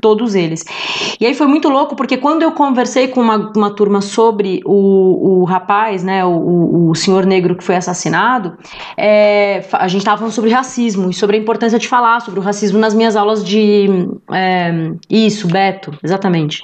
todos 0.01 0.35
eles. 0.35 0.63
E 1.19 1.25
aí 1.25 1.33
foi 1.33 1.47
muito 1.47 1.69
louco, 1.69 1.95
porque 1.95 2.17
quando 2.17 2.43
eu 2.43 2.51
conversei 2.51 3.07
com 3.07 3.21
uma, 3.21 3.51
uma 3.55 3.69
turma 3.69 4.01
sobre 4.01 4.61
o, 4.65 4.73
o 4.73 5.34
rapaz, 5.43 6.03
né, 6.03 6.23
o, 6.23 6.29
o, 6.29 6.89
o 6.91 6.95
senhor 6.95 7.25
negro 7.25 7.55
que 7.55 7.63
foi 7.63 7.75
assassinado, 7.75 8.57
é, 8.97 9.63
a 9.73 9.87
gente 9.87 10.01
estava 10.01 10.17
falando 10.17 10.33
sobre 10.33 10.51
racismo 10.51 11.09
e 11.09 11.13
sobre 11.13 11.37
a 11.37 11.39
importância 11.39 11.77
de 11.77 11.87
falar 11.87 12.21
sobre 12.21 12.39
o 12.39 12.43
racismo 12.43 12.79
nas 12.79 12.93
minhas 12.93 13.15
aulas 13.15 13.43
de. 13.43 13.87
é, 14.31 14.91
isso, 15.09 15.47
Beto, 15.47 15.97
exatamente. 16.03 16.63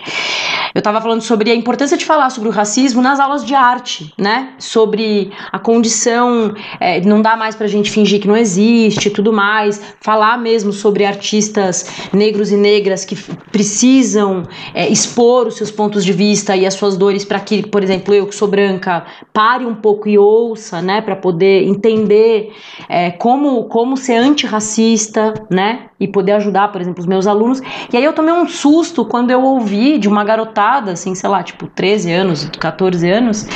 Eu 0.73 0.79
estava 0.79 1.01
falando 1.01 1.21
sobre 1.21 1.51
a 1.51 1.55
importância 1.55 1.97
de 1.97 2.05
falar 2.05 2.29
sobre 2.29 2.47
o 2.47 2.51
racismo 2.51 3.01
nas 3.01 3.19
aulas 3.19 3.43
de 3.45 3.53
arte, 3.53 4.13
né? 4.17 4.53
Sobre 4.57 5.31
a 5.51 5.60
condição, 5.60 6.53
é, 6.79 7.01
não 7.01 7.21
dá 7.21 7.36
mais 7.36 7.55
pra 7.55 7.67
gente 7.67 7.91
fingir 7.91 8.21
que 8.21 8.27
não 8.27 8.38
existe 8.38 9.10
tudo 9.10 9.34
mais. 9.34 9.81
Falar 9.99 10.38
mesmo 10.38 10.71
sobre 10.71 11.05
artistas 11.05 12.07
negros 12.13 12.51
e 12.51 12.55
negras 12.55 13.03
que 13.03 13.15
precisam 13.51 14.43
é, 14.73 14.88
expor 14.88 15.47
os 15.47 15.55
seus 15.55 15.69
pontos 15.69 16.05
de 16.05 16.13
vista 16.13 16.55
e 16.55 16.65
as 16.65 16.73
suas 16.73 16.95
dores 16.95 17.25
para 17.25 17.39
que, 17.39 17.67
por 17.67 17.84
exemplo, 17.84 18.13
eu 18.13 18.25
que 18.25 18.36
sou 18.36 18.47
branca, 18.47 19.05
pare 19.34 19.65
um 19.65 19.75
pouco 19.75 20.07
e 20.07 20.17
ouça, 20.17 20.81
né? 20.81 21.01
Para 21.01 21.17
poder 21.17 21.63
entender 21.63 22.53
é, 22.88 23.12
como, 23.12 23.65
como 23.65 23.97
ser 23.97 24.15
antirracista, 24.15 25.34
né? 25.49 25.88
E 25.99 26.07
poder 26.07 26.31
ajudar, 26.34 26.71
por 26.71 26.81
exemplo, 26.81 27.01
os 27.01 27.05
meus 27.05 27.27
alunos. 27.27 27.62
E 27.91 27.97
aí 27.97 28.03
eu 28.03 28.13
tomei 28.13 28.34
um 28.34 28.47
susto 28.47 29.05
quando 29.05 29.31
eu 29.31 29.43
ouvi 29.43 29.97
de 29.97 30.07
uma 30.07 30.23
assim, 30.67 31.15
sei 31.15 31.30
lá, 31.30 31.43
tipo 31.43 31.67
13 31.67 32.12
anos, 32.12 32.50
14 32.60 33.10
anos, 33.10 33.47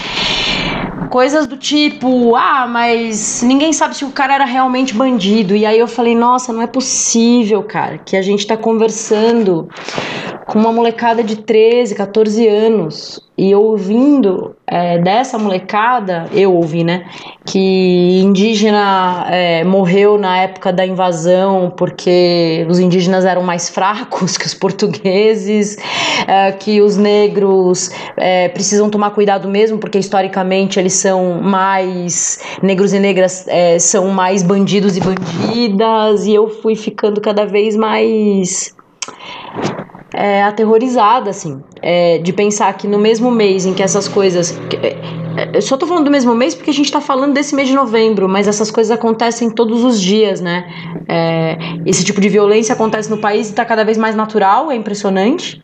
coisas 1.09 1.47
do 1.47 1.57
tipo, 1.57 2.35
ah, 2.35 2.67
mas 2.67 3.41
ninguém 3.41 3.71
sabe 3.71 3.95
se 3.95 4.03
o 4.03 4.11
cara 4.11 4.35
era 4.35 4.45
realmente 4.45 4.93
bandido. 4.93 5.55
E 5.55 5.65
aí 5.65 5.79
eu 5.79 5.87
falei, 5.87 6.15
nossa, 6.15 6.51
não 6.51 6.61
é 6.61 6.67
possível, 6.67 7.63
cara, 7.63 7.97
que 7.97 8.15
a 8.17 8.21
gente 8.21 8.45
tá 8.45 8.57
conversando 8.57 9.69
com 10.45 10.59
uma 10.59 10.71
molecada 10.71 11.23
de 11.23 11.37
13, 11.37 11.95
14 11.95 12.47
anos. 12.47 13.19
E 13.37 13.53
ouvindo 13.53 14.55
é, 14.65 14.97
dessa 14.97 15.37
molecada, 15.37 16.25
eu 16.31 16.53
ouvi, 16.53 16.85
né, 16.85 17.05
que 17.45 18.21
indígena 18.23 19.27
é, 19.29 19.61
morreu 19.65 20.17
na 20.17 20.37
época 20.37 20.71
da 20.71 20.85
invasão 20.85 21.73
porque 21.75 22.65
os 22.69 22.79
indígenas 22.79 23.25
eram 23.25 23.43
mais 23.43 23.69
fracos 23.69 24.37
que 24.37 24.45
os 24.45 24.53
portugueses, 24.53 25.77
é, 26.25 26.53
que 26.53 26.81
os 26.81 26.95
negros 26.95 27.91
é, 28.15 28.47
precisam 28.47 28.89
tomar 28.89 29.11
cuidado 29.11 29.49
mesmo 29.49 29.79
porque 29.79 29.99
historicamente 29.99 30.79
eles 30.79 30.93
são 30.93 31.41
mais 31.41 32.39
negros 32.63 32.93
e 32.93 32.99
negras 32.99 33.45
é, 33.49 33.77
são 33.79 34.09
mais 34.11 34.43
bandidos 34.43 34.95
e 34.95 35.01
bandidas. 35.01 36.25
E 36.25 36.33
eu 36.33 36.47
fui 36.47 36.75
ficando 36.75 37.19
cada 37.19 37.45
vez 37.45 37.75
mais 37.75 38.73
é, 40.15 40.43
aterrorizada, 40.43 41.29
assim, 41.29 41.61
é, 41.81 42.19
de 42.19 42.31
pensar 42.31 42.71
que 42.73 42.87
no 42.87 42.97
mesmo 42.97 43.29
mês 43.29 43.65
em 43.65 43.73
que 43.73 43.83
essas 43.83 44.07
coisas. 44.07 44.57
é, 44.81 44.95
é, 45.37 45.57
eu 45.57 45.61
só 45.61 45.75
tô 45.75 45.85
falando 45.85 46.05
do 46.05 46.11
mesmo 46.11 46.33
mês 46.33 46.55
porque 46.55 46.69
a 46.69 46.73
gente 46.73 46.89
tá 46.89 47.01
falando 47.01 47.33
desse 47.33 47.53
mês 47.53 47.67
de 47.67 47.75
novembro, 47.75 48.29
mas 48.29 48.47
essas 48.47 48.71
coisas 48.71 48.89
acontecem 48.91 49.49
todos 49.49 49.83
os 49.83 49.99
dias, 49.99 50.39
né? 50.39 50.65
É, 51.09 51.57
esse 51.85 52.05
tipo 52.05 52.21
de 52.21 52.29
violência 52.29 52.73
acontece 52.73 53.09
no 53.09 53.17
país 53.17 53.49
e 53.49 53.53
tá 53.53 53.65
cada 53.65 53.83
vez 53.83 53.97
mais 53.97 54.15
natural, 54.15 54.71
é 54.71 54.75
impressionante. 54.75 55.61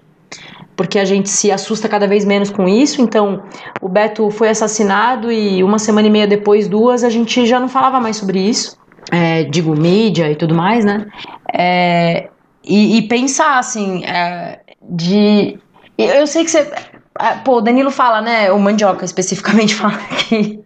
Porque 0.76 1.00
a 1.00 1.06
gente 1.06 1.30
se 1.30 1.52
assusta 1.52 1.88
cada 1.88 2.08
vez 2.08 2.26
menos 2.26 2.50
com 2.50 2.68
isso. 2.68 3.02
Então, 3.02 3.44
o 3.82 3.88
Beto 3.88 4.30
foi 4.32 4.50
assassinado 4.50 5.32
e 5.32 5.64
uma 5.64 5.78
semana 5.78 6.08
e 6.08 6.12
meia 6.12 6.28
depois, 6.28 6.68
duas, 6.68 7.04
a 7.04 7.10
gente 7.10 7.46
já 7.46 7.60
não 7.60 7.70
falava 7.70 8.00
mais 8.00 8.18
sobre 8.18 8.40
isso. 8.40 8.78
É, 9.12 9.44
digo, 9.44 9.76
mídia 9.76 10.32
e 10.32 10.36
tudo 10.36 10.56
mais, 10.56 10.84
né? 10.84 11.06
É, 11.54 12.31
e, 12.64 12.98
e 12.98 13.02
pensar, 13.08 13.58
assim, 13.58 14.04
é, 14.06 14.60
de. 14.82 15.60
Eu 15.98 16.28
sei 16.28 16.44
que 16.44 16.52
você. 16.52 16.72
ah, 17.16 17.42
Pô, 17.44 17.58
o 17.58 17.62
Danilo 17.62 17.92
fala, 17.92 18.22
né? 18.22 18.52
O 18.52 18.60
Mandioca 18.60 19.06
especificamente 19.06 19.74
fala 19.76 19.98
que, 19.98 20.60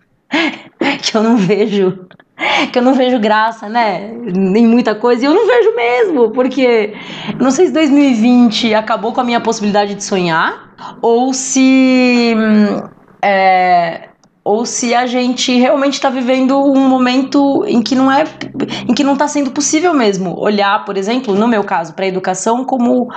que 1.02 1.18
eu 1.18 1.24
não 1.24 1.38
vejo. 1.38 2.08
Que 2.72 2.80
eu 2.80 2.84
não 2.84 2.94
vejo 2.94 3.18
graça, 3.18 3.70
né? 3.70 4.12
Em 4.12 4.68
muita 4.68 4.94
coisa. 4.94 5.24
E 5.24 5.26
eu 5.26 5.34
não 5.34 5.48
vejo 5.48 5.76
mesmo, 5.76 6.32
porque 6.32 6.94
não 7.40 7.50
sei 7.50 7.68
se 7.68 7.72
2020 7.72 8.74
acabou 8.74 9.14
com 9.14 9.22
a 9.22 9.24
minha 9.24 9.40
possibilidade 9.40 9.96
de 9.96 10.04
sonhar, 10.04 10.76
ou 11.02 11.34
se. 11.34 12.34
hum, 12.36 12.90
é, 13.22 14.10
ou 14.46 14.64
se 14.64 14.94
a 14.94 15.08
gente 15.08 15.58
realmente 15.58 15.94
está 15.94 16.08
vivendo 16.08 16.56
um 16.64 16.88
momento 16.88 17.66
em 17.66 17.82
que 17.82 17.96
não 17.96 18.12
é 18.12 18.26
em 18.88 18.94
que 18.94 19.04
não 19.04 19.14
está 19.14 19.28
sendo 19.28 19.50
possível 19.50 19.92
mesmo 19.92 20.40
olhar, 20.40 20.86
por 20.86 20.98
exemplo, 20.98 21.34
no 21.34 21.48
meu 21.48 21.64
caso, 21.64 21.96
para 21.96 22.06
a 22.06 22.08
educação 22.08 22.64
como 22.64 23.10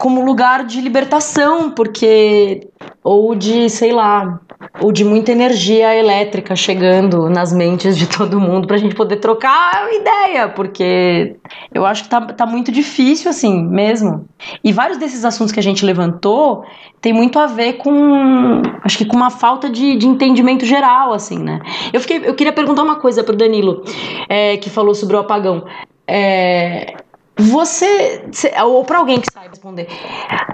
como 0.00 0.24
lugar 0.24 0.64
de 0.66 0.80
libertação, 0.80 1.70
porque 1.70 2.67
ou 3.02 3.34
de, 3.34 3.70
sei 3.70 3.92
lá, 3.92 4.40
ou 4.80 4.92
de 4.92 5.04
muita 5.04 5.32
energia 5.32 5.94
elétrica 5.94 6.54
chegando 6.56 7.30
nas 7.30 7.52
mentes 7.52 7.96
de 7.96 8.06
todo 8.06 8.40
mundo 8.40 8.66
pra 8.66 8.76
gente 8.76 8.94
poder 8.94 9.16
trocar 9.16 9.88
ideia, 9.92 10.48
porque 10.48 11.36
eu 11.72 11.86
acho 11.86 12.04
que 12.04 12.08
tá, 12.08 12.20
tá 12.20 12.46
muito 12.46 12.70
difícil 12.72 13.30
assim 13.30 13.62
mesmo. 13.64 14.26
E 14.62 14.72
vários 14.72 14.98
desses 14.98 15.24
assuntos 15.24 15.52
que 15.52 15.60
a 15.60 15.62
gente 15.62 15.84
levantou 15.84 16.64
tem 17.00 17.12
muito 17.12 17.38
a 17.38 17.46
ver 17.46 17.74
com, 17.74 18.62
acho 18.82 18.98
que 18.98 19.04
com 19.04 19.16
uma 19.16 19.30
falta 19.30 19.70
de, 19.70 19.96
de 19.96 20.06
entendimento 20.06 20.66
geral, 20.66 21.12
assim, 21.12 21.38
né? 21.38 21.60
Eu, 21.92 22.00
fiquei, 22.00 22.22
eu 22.24 22.34
queria 22.34 22.52
perguntar 22.52 22.82
uma 22.82 22.96
coisa 22.96 23.22
pro 23.22 23.36
Danilo, 23.36 23.84
é, 24.28 24.56
que 24.56 24.68
falou 24.68 24.94
sobre 24.94 25.16
o 25.16 25.20
apagão. 25.20 25.64
É, 26.06 26.94
você, 27.36 28.24
ou 28.64 28.84
para 28.84 28.98
alguém 28.98 29.20
que 29.20 29.32
saiba 29.32 29.50
responder, 29.50 29.86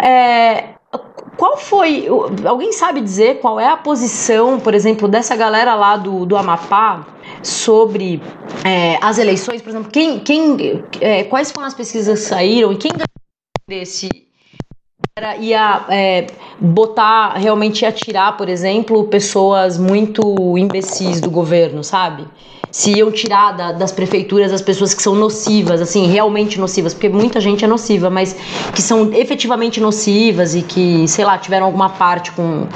é, 0.03 0.75
qual 1.37 1.57
foi, 1.57 2.07
alguém 2.45 2.73
sabe 2.73 3.01
dizer 3.01 3.41
qual 3.41 3.59
é 3.59 3.69
a 3.69 3.77
posição, 3.77 4.61
por 4.61 4.75
exemplo, 4.75 5.09
dessa 5.09 5.35
galera 5.35 5.75
lá 5.75 5.97
do, 5.97 6.25
do 6.25 6.37
Amapá 6.37 7.07
sobre 7.43 8.23
é, 8.65 8.99
as 9.01 9.19
eleições, 9.19 9.61
por 9.61 9.71
exemplo, 9.71 9.91
quem, 9.91 10.21
quem, 10.21 10.85
é, 11.01 11.25
quais 11.25 11.51
foram 11.51 11.67
as 11.67 11.75
pesquisas 11.75 12.21
que 12.21 12.27
saíram 12.27 12.73
e 12.73 12.77
quem 12.77 12.93
desse 13.69 14.09
ia 15.41 15.87
é, 15.89 16.27
botar, 16.61 17.35
realmente 17.35 17.83
ia 17.83 17.93
tirar, 17.93 18.37
por 18.37 18.49
exemplo, 18.49 19.05
pessoas 19.05 19.79
muito 19.79 20.59
imbecis 20.59 21.21
do 21.21 21.31
governo, 21.31 21.85
sabe? 21.85 22.27
Se 22.75 22.91
iam 22.91 23.13
tirar 23.13 23.53
da, 23.53 23.71
das 23.71 23.93
prefeituras 23.93 24.53
as 24.53 24.61
pessoas 24.61 24.93
que 24.93 25.01
são 25.01 25.15
nocivas, 25.15 25.81
assim, 25.81 26.09
realmente 26.09 26.59
nocivas, 26.59 26.93
porque 26.93 27.09
muita 27.09 27.41
gente 27.41 27.65
é 27.65 27.69
nociva, 27.69 28.11
mas 28.11 28.35
que 28.75 28.83
são 28.83 29.15
efetivamente 29.15 29.81
nocivas 29.81 30.57
e 30.57 30.63
que, 30.63 31.07
sei 31.07 31.25
lá, 31.25 31.39
tiveram 31.39 31.67
alguma 31.67 31.89
parte 31.91 32.33
com, 32.33 32.67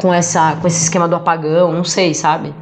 com, 0.00 0.14
essa, 0.14 0.54
com 0.54 0.68
esse 0.68 0.84
esquema 0.84 1.08
do 1.08 1.16
apagão, 1.16 1.72
não 1.72 1.82
sei, 1.82 2.14
sabe? 2.14 2.54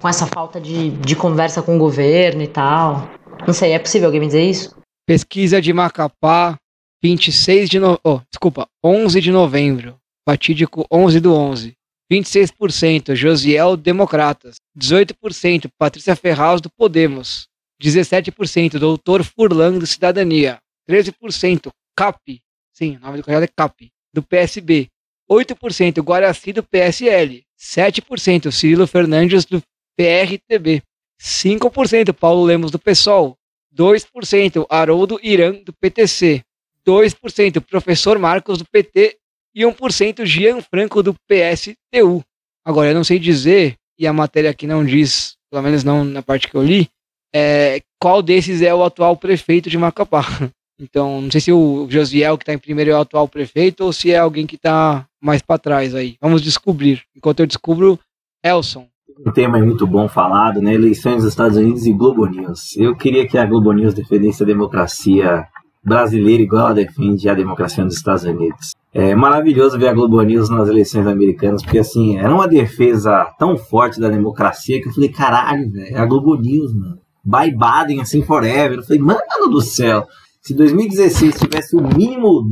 Com 0.00 0.08
essa 0.08 0.26
falta 0.26 0.60
de, 0.60 0.90
de 0.90 1.14
conversa 1.14 1.62
com 1.62 1.76
o 1.76 1.78
governo 1.78 2.42
e 2.42 2.48
tal. 2.48 3.08
Não 3.46 3.54
sei, 3.54 3.70
é 3.70 3.78
possível 3.78 4.08
alguém 4.08 4.20
me 4.20 4.26
dizer 4.26 4.42
isso? 4.42 4.74
Pesquisa 5.06 5.62
de 5.62 5.72
Macapá, 5.72 6.56
26 7.00 7.70
de 7.70 7.78
no... 7.78 7.96
oh, 8.02 8.18
desculpa, 8.28 8.66
11 8.84 9.20
de 9.20 9.30
novembro. 9.30 9.94
Fatídico 10.28 10.84
11 10.90 11.20
do 11.20 11.32
11. 11.32 11.72
26% 12.10 13.14
Josiel 13.14 13.76
Democratas. 13.76 14.56
18% 14.76 15.70
Patrícia 15.78 16.16
Ferraz 16.16 16.60
do 16.60 16.68
Podemos. 16.68 17.46
17% 17.80 18.78
Doutor 18.78 19.22
Furlan 19.22 19.78
do 19.78 19.86
Cidadania. 19.86 20.58
13% 20.88 21.70
CAP. 21.96 22.42
Sim, 22.72 22.96
o 22.96 23.00
nome 23.00 23.18
do 23.18 23.24
candidato 23.24 23.48
é 23.48 23.52
CAP. 23.56 23.92
Do 24.12 24.22
PSB. 24.22 24.88
8% 25.30 26.02
Guaraci 26.02 26.52
do 26.52 26.64
PSL. 26.64 27.42
7% 27.56 28.50
Cirilo 28.50 28.86
Fernandes 28.88 29.44
do 29.44 29.62
PRTB. 29.96 30.82
5% 31.20 32.12
Paulo 32.12 32.42
Lemos 32.42 32.72
do 32.72 32.78
PSOL. 32.78 33.36
2% 33.72 34.66
Haroldo 34.68 35.20
Irã 35.22 35.52
do 35.64 35.72
PTC. 35.72 36.42
2% 36.84 37.60
professor 37.60 38.18
Marcos 38.18 38.58
do 38.58 38.64
PT 38.64 39.19
e 39.54 39.62
1% 39.62 40.24
Jean 40.24 40.60
Franco 40.60 41.02
do 41.02 41.14
PSTU. 41.14 42.22
Agora, 42.64 42.90
eu 42.90 42.94
não 42.94 43.04
sei 43.04 43.18
dizer, 43.18 43.76
e 43.98 44.06
a 44.06 44.12
matéria 44.12 44.50
aqui 44.50 44.66
não 44.66 44.84
diz, 44.84 45.34
pelo 45.50 45.62
menos 45.62 45.84
não 45.84 46.04
na 46.04 46.22
parte 46.22 46.48
que 46.48 46.54
eu 46.54 46.62
li, 46.62 46.88
é, 47.34 47.80
qual 48.00 48.22
desses 48.22 48.62
é 48.62 48.74
o 48.74 48.84
atual 48.84 49.16
prefeito 49.16 49.70
de 49.70 49.78
Macapá. 49.78 50.22
Então, 50.82 51.20
não 51.20 51.30
sei 51.30 51.42
se 51.42 51.52
o 51.52 51.86
Josiel 51.90 52.38
que 52.38 52.42
está 52.42 52.54
em 52.54 52.58
primeiro 52.58 52.90
é 52.90 52.94
o 52.94 53.00
atual 53.02 53.28
prefeito 53.28 53.84
ou 53.84 53.92
se 53.92 54.12
é 54.12 54.16
alguém 54.16 54.46
que 54.46 54.56
está 54.56 55.04
mais 55.20 55.42
para 55.42 55.58
trás 55.58 55.94
aí. 55.94 56.16
Vamos 56.22 56.40
descobrir. 56.40 57.02
Enquanto 57.14 57.40
eu 57.40 57.46
descubro, 57.46 58.00
Elson. 58.42 58.88
Um 59.26 59.30
tema 59.30 59.58
é 59.58 59.62
muito 59.62 59.86
bom 59.86 60.08
falado, 60.08 60.62
né? 60.62 60.72
Eleições 60.72 61.16
dos 61.16 61.32
Estados 61.32 61.58
Unidos 61.58 61.84
e 61.84 61.92
Globo 61.92 62.24
News. 62.24 62.74
Eu 62.78 62.96
queria 62.96 63.28
que 63.28 63.36
a 63.36 63.44
Globo 63.44 63.74
News 63.74 63.92
defendesse 63.92 64.42
a 64.42 64.46
democracia 64.46 65.46
brasileira 65.84 66.42
igual 66.42 66.68
ela 66.68 66.74
defende 66.74 67.28
a 67.28 67.34
democracia 67.34 67.84
nos 67.84 67.96
Estados 67.96 68.24
Unidos. 68.24 68.70
É 68.92 69.14
maravilhoso 69.14 69.78
ver 69.78 69.88
a 69.88 69.92
Globo 69.92 70.20
News 70.22 70.50
nas 70.50 70.68
eleições 70.68 71.06
americanas, 71.06 71.62
porque 71.62 71.78
assim, 71.78 72.18
era 72.18 72.34
uma 72.34 72.48
defesa 72.48 73.24
tão 73.38 73.56
forte 73.56 74.00
da 74.00 74.08
democracia 74.08 74.82
que 74.82 74.88
eu 74.88 74.92
falei, 74.92 75.08
caralho, 75.08 75.70
velho, 75.70 75.96
é 75.96 75.98
a 75.98 76.06
Globo 76.06 76.36
News, 76.36 76.74
mano. 76.74 76.98
Bye 77.24 77.52
Biden, 77.52 78.00
assim, 78.00 78.22
forever. 78.22 78.78
Eu 78.78 78.82
falei, 78.82 79.00
mano 79.00 79.20
do 79.48 79.60
céu, 79.60 80.06
se 80.42 80.54
2016 80.54 81.38
tivesse 81.38 81.76
o 81.76 81.80
mínimo 81.80 82.42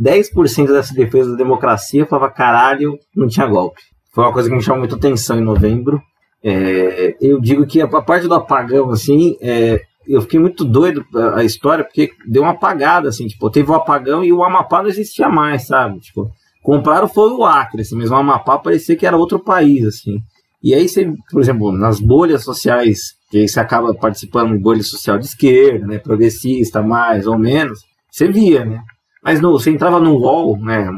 10% 0.00 0.66
dessa 0.66 0.94
defesa 0.94 1.30
da 1.30 1.36
democracia, 1.36 2.02
eu 2.02 2.06
falava, 2.06 2.32
caralho, 2.32 2.98
não 3.14 3.26
tinha 3.26 3.46
golpe. 3.46 3.80
Foi 4.12 4.24
uma 4.24 4.32
coisa 4.32 4.48
que 4.48 4.54
me 4.54 4.62
chamou 4.62 4.80
muita 4.80 4.96
atenção 4.96 5.38
em 5.38 5.44
novembro. 5.44 6.00
É, 6.42 7.16
eu 7.20 7.40
digo 7.40 7.66
que 7.66 7.80
a, 7.80 7.84
a 7.84 8.02
parte 8.02 8.26
do 8.26 8.34
apagão, 8.34 8.90
assim, 8.90 9.36
é, 9.40 9.80
eu 10.08 10.22
fiquei 10.22 10.40
muito 10.40 10.64
doido 10.64 11.04
a 11.34 11.44
história, 11.44 11.84
porque 11.84 12.10
deu 12.26 12.42
uma 12.42 12.52
apagada, 12.52 13.08
assim, 13.08 13.26
tipo, 13.26 13.50
teve 13.50 13.70
o 13.70 13.74
um 13.74 13.76
apagão 13.76 14.24
e 14.24 14.32
o 14.32 14.42
Amapá 14.42 14.82
não 14.82 14.88
existia 14.88 15.28
mais, 15.28 15.66
sabe? 15.66 16.00
Tipo, 16.00 16.30
compraram 16.62 17.06
foi 17.06 17.30
o 17.32 17.44
Acre, 17.44 17.82
assim, 17.82 17.96
mas 17.96 18.10
o 18.10 18.14
Amapá 18.14 18.58
parecia 18.58 18.96
que 18.96 19.06
era 19.06 19.16
outro 19.16 19.38
país, 19.38 19.84
assim. 19.84 20.18
E 20.62 20.74
aí 20.74 20.88
você, 20.88 21.12
por 21.30 21.40
exemplo, 21.40 21.70
nas 21.72 22.00
bolhas 22.00 22.42
sociais, 22.42 23.14
que 23.30 23.38
aí 23.38 23.48
você 23.48 23.60
acaba 23.60 23.94
participando 23.94 24.52
de 24.52 24.58
bolha 24.58 24.82
social 24.82 25.18
de 25.18 25.26
esquerda, 25.26 25.86
né, 25.86 25.98
progressista, 25.98 26.82
mais 26.82 27.26
ou 27.26 27.38
menos, 27.38 27.80
você 28.10 28.28
via, 28.28 28.64
né? 28.64 28.82
Mas 29.22 29.40
no, 29.40 29.52
você 29.52 29.70
entrava 29.70 30.00
no 30.00 30.16
wall, 30.16 30.58
né, 30.58 30.88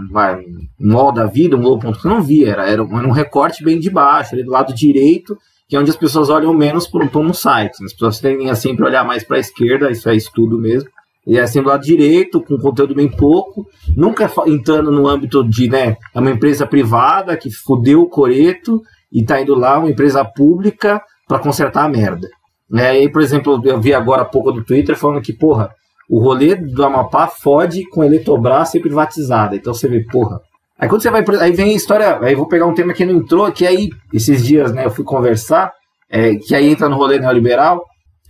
um 0.80 0.94
wall 0.94 1.12
da 1.12 1.26
vida, 1.26 1.56
um 1.56 1.62
wall.com, 1.62 1.92
você 1.92 2.08
não 2.08 2.22
via, 2.22 2.50
era, 2.50 2.68
era 2.68 2.82
um 2.82 3.10
recorte 3.10 3.64
bem 3.64 3.80
de 3.80 3.90
baixo, 3.90 4.34
ali 4.34 4.44
do 4.44 4.52
lado 4.52 4.72
direito, 4.72 5.36
que 5.70 5.76
é 5.76 5.78
onde 5.78 5.90
as 5.90 5.96
pessoas 5.96 6.28
olham 6.28 6.52
menos 6.52 6.88
por 6.88 7.00
um 7.16 7.32
site. 7.32 7.84
As 7.84 7.92
pessoas 7.92 8.18
tendem 8.18 8.50
a 8.50 8.56
sempre 8.56 8.84
olhar 8.84 9.04
mais 9.04 9.22
para 9.22 9.36
a 9.36 9.40
esquerda, 9.40 9.88
isso 9.88 10.08
é 10.08 10.16
estudo 10.16 10.58
mesmo. 10.58 10.90
E 11.24 11.38
é 11.38 11.46
sempre 11.46 11.66
do 11.66 11.68
lado 11.68 11.84
direito, 11.84 12.42
com 12.42 12.58
conteúdo 12.58 12.92
bem 12.92 13.08
pouco, 13.08 13.64
nunca 13.96 14.28
entrando 14.48 14.90
no 14.90 15.06
âmbito 15.06 15.48
de, 15.48 15.68
né, 15.68 15.96
é 16.12 16.18
uma 16.18 16.32
empresa 16.32 16.66
privada 16.66 17.36
que 17.36 17.52
fudeu 17.52 18.02
o 18.02 18.08
coreto 18.08 18.82
e 19.12 19.24
tá 19.24 19.40
indo 19.40 19.54
lá, 19.54 19.78
uma 19.78 19.90
empresa 19.90 20.24
pública, 20.24 21.00
para 21.28 21.38
consertar 21.38 21.84
a 21.84 21.88
merda. 21.88 22.28
É, 22.74 22.88
aí, 22.88 23.08
por 23.08 23.22
exemplo, 23.22 23.62
eu 23.64 23.80
vi 23.80 23.94
agora 23.94 24.22
há 24.22 24.24
pouco 24.24 24.50
do 24.50 24.64
Twitter 24.64 24.96
falando 24.96 25.22
que, 25.22 25.32
porra, 25.32 25.70
o 26.08 26.18
rolê 26.20 26.56
do 26.56 26.84
Amapá 26.84 27.28
fode 27.28 27.88
com 27.90 28.02
a 28.02 28.06
Eletrobras 28.06 28.70
ser 28.70 28.80
privatizada. 28.80 29.54
Então 29.54 29.72
você 29.72 29.86
vê, 29.86 30.00
porra, 30.00 30.40
Aí 30.80 30.88
quando 30.88 31.02
você 31.02 31.10
vai. 31.10 31.22
Aí 31.40 31.52
vem 31.52 31.72
a 31.72 31.76
história. 31.76 32.18
Aí 32.22 32.34
vou 32.34 32.48
pegar 32.48 32.66
um 32.66 32.72
tema 32.72 32.94
que 32.94 33.04
não 33.04 33.14
entrou, 33.14 33.52
que 33.52 33.66
aí, 33.66 33.90
esses 34.14 34.42
dias, 34.42 34.72
né, 34.72 34.86
eu 34.86 34.90
fui 34.90 35.04
conversar, 35.04 35.72
é, 36.08 36.36
que 36.36 36.54
aí 36.54 36.70
entra 36.70 36.88
no 36.88 36.96
rolê 36.96 37.18
neoliberal. 37.18 37.84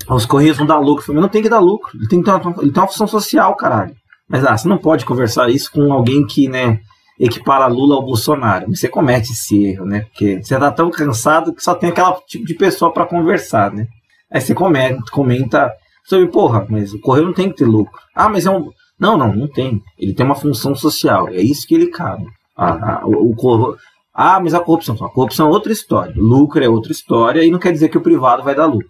Os 0.09 0.27
Correios 0.27 0.59
não 0.59 0.67
dá 0.67 0.77
lucro. 0.77 1.05
Falei, 1.05 1.21
não 1.21 1.29
tem 1.29 1.43
que 1.43 1.49
dar 1.49 1.61
lucro. 1.61 1.97
Ele 1.97 2.09
tem, 2.09 2.19
uma, 2.19 2.55
ele 2.61 2.73
tem 2.73 2.83
uma 2.83 2.89
função 2.89 3.07
social, 3.07 3.55
caralho. 3.55 3.95
Mas 4.29 4.45
ah, 4.45 4.57
você 4.57 4.67
não 4.67 4.79
pode 4.79 5.05
conversar 5.05 5.49
isso 5.49 5.71
com 5.71 5.93
alguém 5.93 6.27
que, 6.27 6.49
né, 6.49 6.81
equipara 7.21 7.67
Lula 7.67 7.97
ao 7.97 8.05
Bolsonaro. 8.05 8.75
Você 8.75 8.89
comete 8.89 9.33
esse 9.33 9.65
erro, 9.65 9.85
né? 9.85 10.01
Porque 10.01 10.43
você 10.43 10.59
tá 10.59 10.73
tão 10.73 10.91
cansado 10.91 11.55
que 11.55 11.63
só 11.63 11.75
tem 11.75 11.91
aquele 11.91 12.13
tipo 12.27 12.47
de 12.47 12.55
pessoa 12.55 12.93
para 12.93 13.07
conversar, 13.07 13.73
né? 13.73 13.87
Aí 14.33 14.41
você 14.41 14.55
comenta, 14.55 15.03
comenta 15.13 15.71
sobre, 16.05 16.29
porra, 16.29 16.67
mas 16.69 16.93
o 16.93 17.01
Correio 17.01 17.27
não 17.27 17.35
tem 17.35 17.51
que 17.51 17.57
ter 17.57 17.67
lucro. 17.67 17.97
Ah, 18.15 18.29
mas 18.29 18.47
é 18.47 18.51
um. 18.51 18.71
Não, 18.99 19.17
não, 19.17 19.33
não 19.35 19.49
tem. 19.49 19.81
Ele 19.99 20.15
tem 20.15 20.27
uma 20.27 20.35
função 20.35 20.75
social. 20.75 21.29
É 21.29 21.41
isso 21.41 21.67
que 21.67 21.75
ele 21.75 21.89
cabe. 21.89 22.27
A, 22.61 23.03
o, 23.07 23.33
o, 23.33 23.77
ah, 24.15 24.41
mas 24.41 24.55
a 24.55 24.61
corrupção. 24.61 24.95
A 24.97 25.09
corrupção 25.09 25.49
é 25.49 25.51
outra 25.51 25.73
história. 25.73 26.15
Lucro 26.17 26.63
é 26.63 26.69
outra 26.69 26.93
história 26.93 27.45
e 27.45 27.51
não 27.51 27.59
quer 27.59 27.73
dizer 27.73 27.89
que 27.89 27.99
o 27.99 28.03
privado 28.03 28.43
vai 28.43 28.55
dar 28.55 28.67
lucro. 28.67 28.89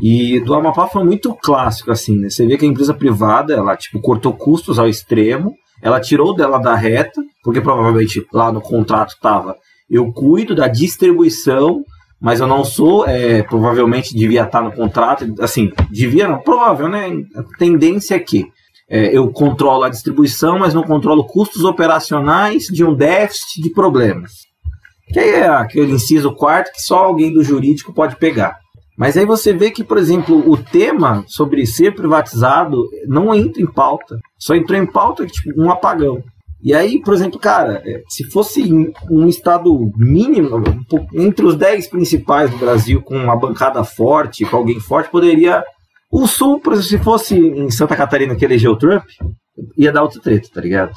E 0.00 0.40
do 0.40 0.54
Amapá 0.54 0.86
foi 0.86 1.04
muito 1.04 1.34
clássico, 1.34 1.90
assim, 1.90 2.16
né? 2.16 2.28
Você 2.28 2.46
vê 2.46 2.58
que 2.58 2.66
a 2.66 2.68
empresa 2.68 2.92
privada, 2.92 3.54
ela, 3.54 3.76
tipo, 3.76 4.00
cortou 4.00 4.32
custos 4.32 4.78
ao 4.78 4.88
extremo, 4.88 5.54
ela 5.82 6.00
tirou 6.00 6.34
dela 6.34 6.58
da 6.58 6.74
reta, 6.74 7.22
porque 7.42 7.60
provavelmente 7.60 8.26
lá 8.32 8.52
no 8.52 8.60
contrato 8.60 9.14
estava 9.14 9.56
eu 9.88 10.12
cuido 10.12 10.54
da 10.54 10.66
distribuição, 10.68 11.84
mas 12.20 12.40
eu 12.40 12.46
não 12.46 12.64
sou, 12.64 13.06
é, 13.06 13.42
provavelmente 13.42 14.14
devia 14.14 14.42
estar 14.42 14.62
no 14.62 14.72
contrato, 14.72 15.32
assim, 15.40 15.70
devia 15.90 16.26
não, 16.26 16.40
provável, 16.40 16.88
né? 16.88 17.08
A 17.36 17.42
tendência 17.56 18.14
é 18.14 18.18
que 18.18 18.46
é, 18.88 19.16
eu 19.16 19.30
controlo 19.30 19.84
a 19.84 19.88
distribuição, 19.88 20.58
mas 20.58 20.74
não 20.74 20.82
controlo 20.82 21.26
custos 21.26 21.64
operacionais 21.64 22.64
de 22.64 22.84
um 22.84 22.94
déficit 22.94 23.62
de 23.62 23.70
problemas. 23.70 24.32
Que 25.08 25.18
aí 25.18 25.30
é 25.30 25.48
aquele 25.48 25.92
inciso 25.92 26.32
quarto 26.32 26.72
que 26.72 26.82
só 26.82 26.98
alguém 26.98 27.32
do 27.32 27.42
jurídico 27.42 27.92
pode 27.92 28.16
pegar. 28.16 28.56
Mas 28.98 29.16
aí 29.16 29.26
você 29.26 29.52
vê 29.52 29.70
que, 29.70 29.84
por 29.84 29.98
exemplo, 29.98 30.50
o 30.50 30.56
tema 30.56 31.22
sobre 31.26 31.66
ser 31.66 31.94
privatizado 31.94 32.82
não 33.06 33.34
entra 33.34 33.60
em 33.60 33.66
pauta. 33.66 34.18
Só 34.38 34.54
entrou 34.54 34.78
em 34.78 34.86
pauta 34.86 35.26
tipo, 35.26 35.60
um 35.60 35.70
apagão. 35.70 36.22
E 36.62 36.74
aí, 36.74 37.00
por 37.00 37.12
exemplo, 37.12 37.38
cara, 37.38 37.82
é, 37.84 38.02
se 38.08 38.24
fosse 38.24 38.62
um 39.10 39.28
estado 39.28 39.92
mínimo, 39.96 40.62
entre 41.12 41.44
os 41.44 41.54
10 41.54 41.88
principais 41.88 42.50
do 42.50 42.56
Brasil, 42.56 43.02
com 43.02 43.16
uma 43.16 43.36
bancada 43.36 43.84
forte, 43.84 44.44
com 44.44 44.56
alguém 44.56 44.80
forte, 44.80 45.10
poderia 45.10 45.62
o 46.10 46.26
Sul, 46.26 46.60
se 46.82 46.98
fosse 46.98 47.36
em 47.36 47.70
Santa 47.70 47.96
Catarina 47.96 48.34
que 48.34 48.44
elegeu 48.44 48.72
o 48.72 48.76
Trump, 48.76 49.04
ia 49.76 49.92
dar 49.92 50.02
outra 50.02 50.20
treta, 50.20 50.48
tá 50.52 50.60
ligado? 50.60 50.92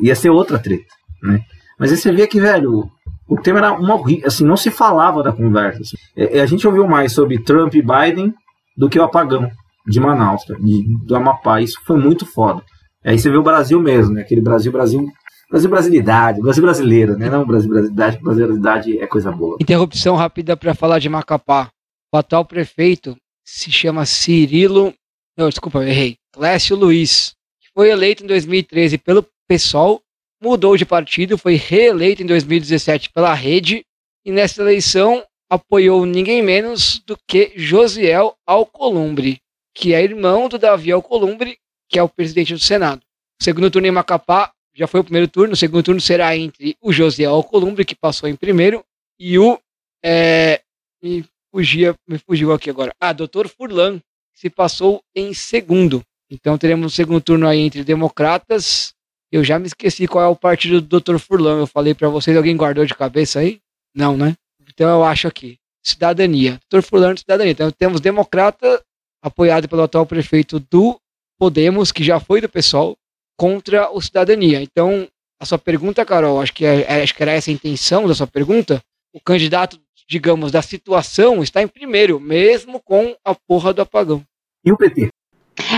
Ia 0.00 0.14
ser 0.14 0.30
outra 0.30 0.58
treta, 0.58 0.92
né? 1.22 1.40
Mas 1.78 1.90
aí 1.90 1.96
você 1.96 2.12
vê 2.12 2.26
que, 2.26 2.40
velho, 2.40 2.88
o 3.26 3.36
tema 3.40 3.58
era 3.58 3.72
uma 3.72 4.00
assim, 4.24 4.44
não 4.44 4.56
se 4.56 4.70
falava 4.70 5.22
da 5.22 5.32
conversa. 5.32 5.80
Assim. 5.80 5.96
É, 6.16 6.38
é, 6.38 6.40
a 6.42 6.46
gente 6.46 6.66
ouviu 6.66 6.86
mais 6.86 7.12
sobre 7.12 7.42
Trump 7.42 7.74
e 7.74 7.82
Biden 7.82 8.34
do 8.76 8.88
que 8.88 8.98
o 8.98 9.02
apagão 9.02 9.50
de 9.86 10.00
Manaus, 10.00 10.44
tá? 10.44 10.54
de, 10.54 10.84
do 11.04 11.16
Amapá. 11.16 11.60
Isso 11.60 11.80
foi 11.84 11.98
muito 11.98 12.26
foda. 12.26 12.62
Aí 13.04 13.18
você 13.18 13.30
vê 13.30 13.36
o 13.36 13.42
Brasil 13.42 13.80
mesmo, 13.80 14.14
né? 14.14 14.22
Aquele 14.22 14.40
Brasil, 14.40 14.72
Brasil, 14.72 15.06
Brasil 15.50 15.70
brasilidade, 15.70 16.40
Brasil 16.40 16.62
brasileiro, 16.62 17.18
né? 17.18 17.28
Não 17.28 17.46
Brasil 17.46 17.68
brasilidade, 17.68 18.18
brasilidade 18.22 18.98
é 18.98 19.06
coisa 19.06 19.30
boa. 19.30 19.56
Interrupção 19.60 20.16
rápida 20.16 20.56
para 20.56 20.74
falar 20.74 20.98
de 20.98 21.08
Macapá. 21.08 21.68
O 22.12 22.16
atual 22.16 22.44
prefeito 22.44 23.16
se 23.44 23.70
chama 23.70 24.06
Cirilo 24.06 24.94
Não, 25.36 25.48
desculpa, 25.48 25.78
eu 25.78 25.88
errei. 25.88 26.16
Clécio 26.32 26.76
Luiz, 26.76 27.34
que 27.60 27.68
foi 27.74 27.90
eleito 27.90 28.24
em 28.24 28.26
2013 28.26 28.98
pelo 28.98 29.26
PSOL, 29.46 30.02
mudou 30.40 30.76
de 30.76 30.84
partido, 30.84 31.38
foi 31.38 31.54
reeleito 31.54 32.22
em 32.22 32.26
2017 32.26 33.10
pela 33.10 33.34
Rede 33.34 33.84
e 34.24 34.32
nessa 34.32 34.62
eleição 34.62 35.24
apoiou 35.48 36.04
ninguém 36.04 36.42
menos 36.42 36.98
do 37.06 37.16
que 37.26 37.52
Josiel 37.54 38.36
Alcolumbre, 38.46 39.40
que 39.74 39.94
é 39.94 40.02
irmão 40.02 40.48
do 40.48 40.58
Davi 40.58 40.90
Alcolumbre, 40.90 41.58
que 41.88 41.98
é 41.98 42.02
o 42.02 42.08
presidente 42.08 42.54
do 42.54 42.60
Senado. 42.60 43.02
Segundo 43.40 43.70
turno 43.70 43.86
em 43.86 43.90
Macapá 43.90 44.52
já 44.74 44.86
foi 44.86 45.00
o 45.00 45.04
primeiro 45.04 45.28
turno, 45.28 45.54
o 45.54 45.56
segundo 45.56 45.84
turno 45.84 46.00
será 46.00 46.36
entre 46.36 46.76
o 46.80 46.92
Josiel 46.92 47.34
Alcolumbre, 47.34 47.84
que 47.84 47.94
passou 47.94 48.28
em 48.28 48.34
primeiro, 48.34 48.84
e 49.18 49.38
o. 49.38 49.58
É, 50.04 50.60
me, 51.02 51.24
fugia, 51.54 51.94
me 52.08 52.18
fugiu 52.18 52.52
aqui 52.52 52.68
agora. 52.68 52.92
Ah, 53.00 53.12
Dr. 53.12 53.46
Furlan, 53.46 54.00
se 54.34 54.50
passou 54.50 55.00
em 55.14 55.32
segundo. 55.32 56.02
Então 56.28 56.58
teremos 56.58 56.84
um 56.84 56.88
segundo 56.88 57.20
turno 57.20 57.46
aí 57.46 57.60
entre 57.60 57.84
democratas. 57.84 58.92
Eu 59.30 59.44
já 59.44 59.56
me 59.56 59.66
esqueci 59.66 60.08
qual 60.08 60.24
é 60.24 60.26
o 60.26 60.34
partido 60.34 60.80
do 60.80 61.00
Dr. 61.00 61.18
Furlan. 61.18 61.60
Eu 61.60 61.66
falei 61.66 61.94
para 61.94 62.08
vocês, 62.08 62.36
alguém 62.36 62.56
guardou 62.56 62.84
de 62.84 62.94
cabeça 62.94 63.38
aí? 63.38 63.60
Não, 63.94 64.16
né? 64.16 64.34
Então 64.68 64.88
eu 64.90 65.04
acho 65.04 65.28
aqui. 65.28 65.56
Cidadania. 65.80 66.58
Dr. 66.68 66.82
Furlan, 66.82 67.16
cidadania. 67.16 67.52
Então 67.52 67.70
temos 67.70 68.00
democrata, 68.00 68.82
apoiado 69.22 69.68
pelo 69.68 69.82
atual 69.82 70.04
prefeito 70.04 70.58
do 70.58 70.98
Podemos, 71.38 71.92
que 71.92 72.02
já 72.02 72.18
foi 72.18 72.40
do 72.40 72.48
PSOL, 72.48 72.96
contra 73.36 73.90
o 73.90 74.00
cidadania. 74.00 74.60
Então, 74.60 75.08
a 75.40 75.44
sua 75.44 75.58
pergunta, 75.58 76.04
Carol, 76.04 76.40
acho 76.40 76.52
que, 76.52 76.64
é, 76.64 76.82
é, 76.82 77.02
acho 77.02 77.14
que 77.14 77.22
era 77.22 77.32
essa 77.32 77.50
a 77.50 77.52
intenção 77.52 78.08
da 78.08 78.14
sua 78.14 78.26
pergunta. 78.26 78.80
O 79.12 79.20
candidato, 79.20 79.78
digamos, 80.08 80.52
da 80.52 80.62
situação 80.62 81.42
está 81.42 81.62
em 81.62 81.68
primeiro, 81.68 82.20
mesmo 82.20 82.80
com 82.80 83.14
a 83.24 83.34
porra 83.34 83.72
do 83.72 83.82
apagão. 83.82 84.22
E 84.64 84.72
o 84.72 84.76
PT? 84.76 85.08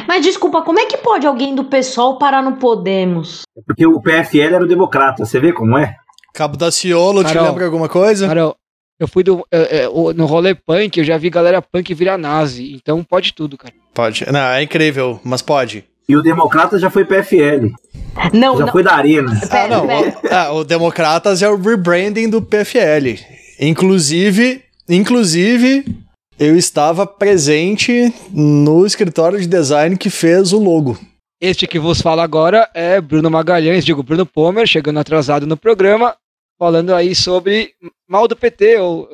Mas 0.06 0.24
desculpa, 0.24 0.62
como 0.62 0.78
é 0.78 0.86
que 0.86 0.96
pode 0.96 1.26
alguém 1.26 1.54
do 1.54 1.64
PSOL 1.64 2.18
parar 2.18 2.42
no 2.42 2.56
Podemos? 2.56 3.42
Porque 3.66 3.86
o 3.86 4.00
PFL 4.00 4.54
era 4.54 4.64
o 4.64 4.68
democrata, 4.68 5.24
você 5.24 5.38
vê 5.38 5.52
como 5.52 5.76
é? 5.76 5.96
Cabo 6.32 6.56
da 6.56 6.70
Ciolo, 6.70 7.24
te 7.24 7.38
lembra 7.38 7.64
alguma 7.64 7.88
coisa? 7.88 8.26
Carol, 8.26 8.56
eu 8.98 9.08
fui 9.08 9.22
do, 9.22 9.46
é, 9.50 9.84
é, 9.84 9.88
no 9.88 10.26
rolê 10.26 10.54
punk, 10.54 10.98
eu 10.98 11.04
já 11.04 11.18
vi 11.18 11.30
galera 11.30 11.60
punk 11.60 11.92
virar 11.94 12.18
nazi. 12.18 12.74
Então 12.74 13.02
pode 13.04 13.32
tudo, 13.32 13.56
cara. 13.56 13.72
Pode. 13.94 14.30
Não, 14.30 14.40
é 14.40 14.62
incrível, 14.62 15.20
mas 15.24 15.42
pode. 15.42 15.84
E 16.08 16.16
o 16.16 16.22
democrata 16.22 16.78
já 16.78 16.88
foi 16.88 17.04
PFL. 17.04 17.72
Não, 18.32 18.56
já 18.56 18.66
não. 18.66 18.72
foi 18.72 18.82
da 18.82 18.94
Arena. 18.94 19.32
Ah, 19.50 19.66
não. 19.66 19.86
O, 19.86 20.12
ah, 20.30 20.52
o 20.52 20.64
Democratas 20.64 21.42
é 21.42 21.48
o 21.48 21.56
rebranding 21.56 22.30
do 22.30 22.40
PFL. 22.40 23.18
Inclusive, 23.58 24.62
inclusive, 24.88 25.84
eu 26.38 26.56
estava 26.56 27.06
presente 27.06 28.12
no 28.30 28.84
escritório 28.84 29.40
de 29.40 29.46
design 29.46 29.96
que 29.96 30.10
fez 30.10 30.52
o 30.52 30.58
logo. 30.58 30.98
Este 31.40 31.66
que 31.66 31.78
vos 31.78 32.00
fala 32.00 32.22
agora 32.22 32.68
é 32.74 33.00
Bruno 33.00 33.30
Magalhães, 33.30 33.84
digo 33.84 34.02
Bruno 34.02 34.26
Pomer, 34.26 34.66
chegando 34.66 34.98
atrasado 34.98 35.46
no 35.46 35.56
programa, 35.56 36.14
falando 36.58 36.94
aí 36.94 37.14
sobre 37.14 37.72
mal 38.08 38.28
do 38.28 38.36
PT, 38.36 38.78
ou 38.78 39.08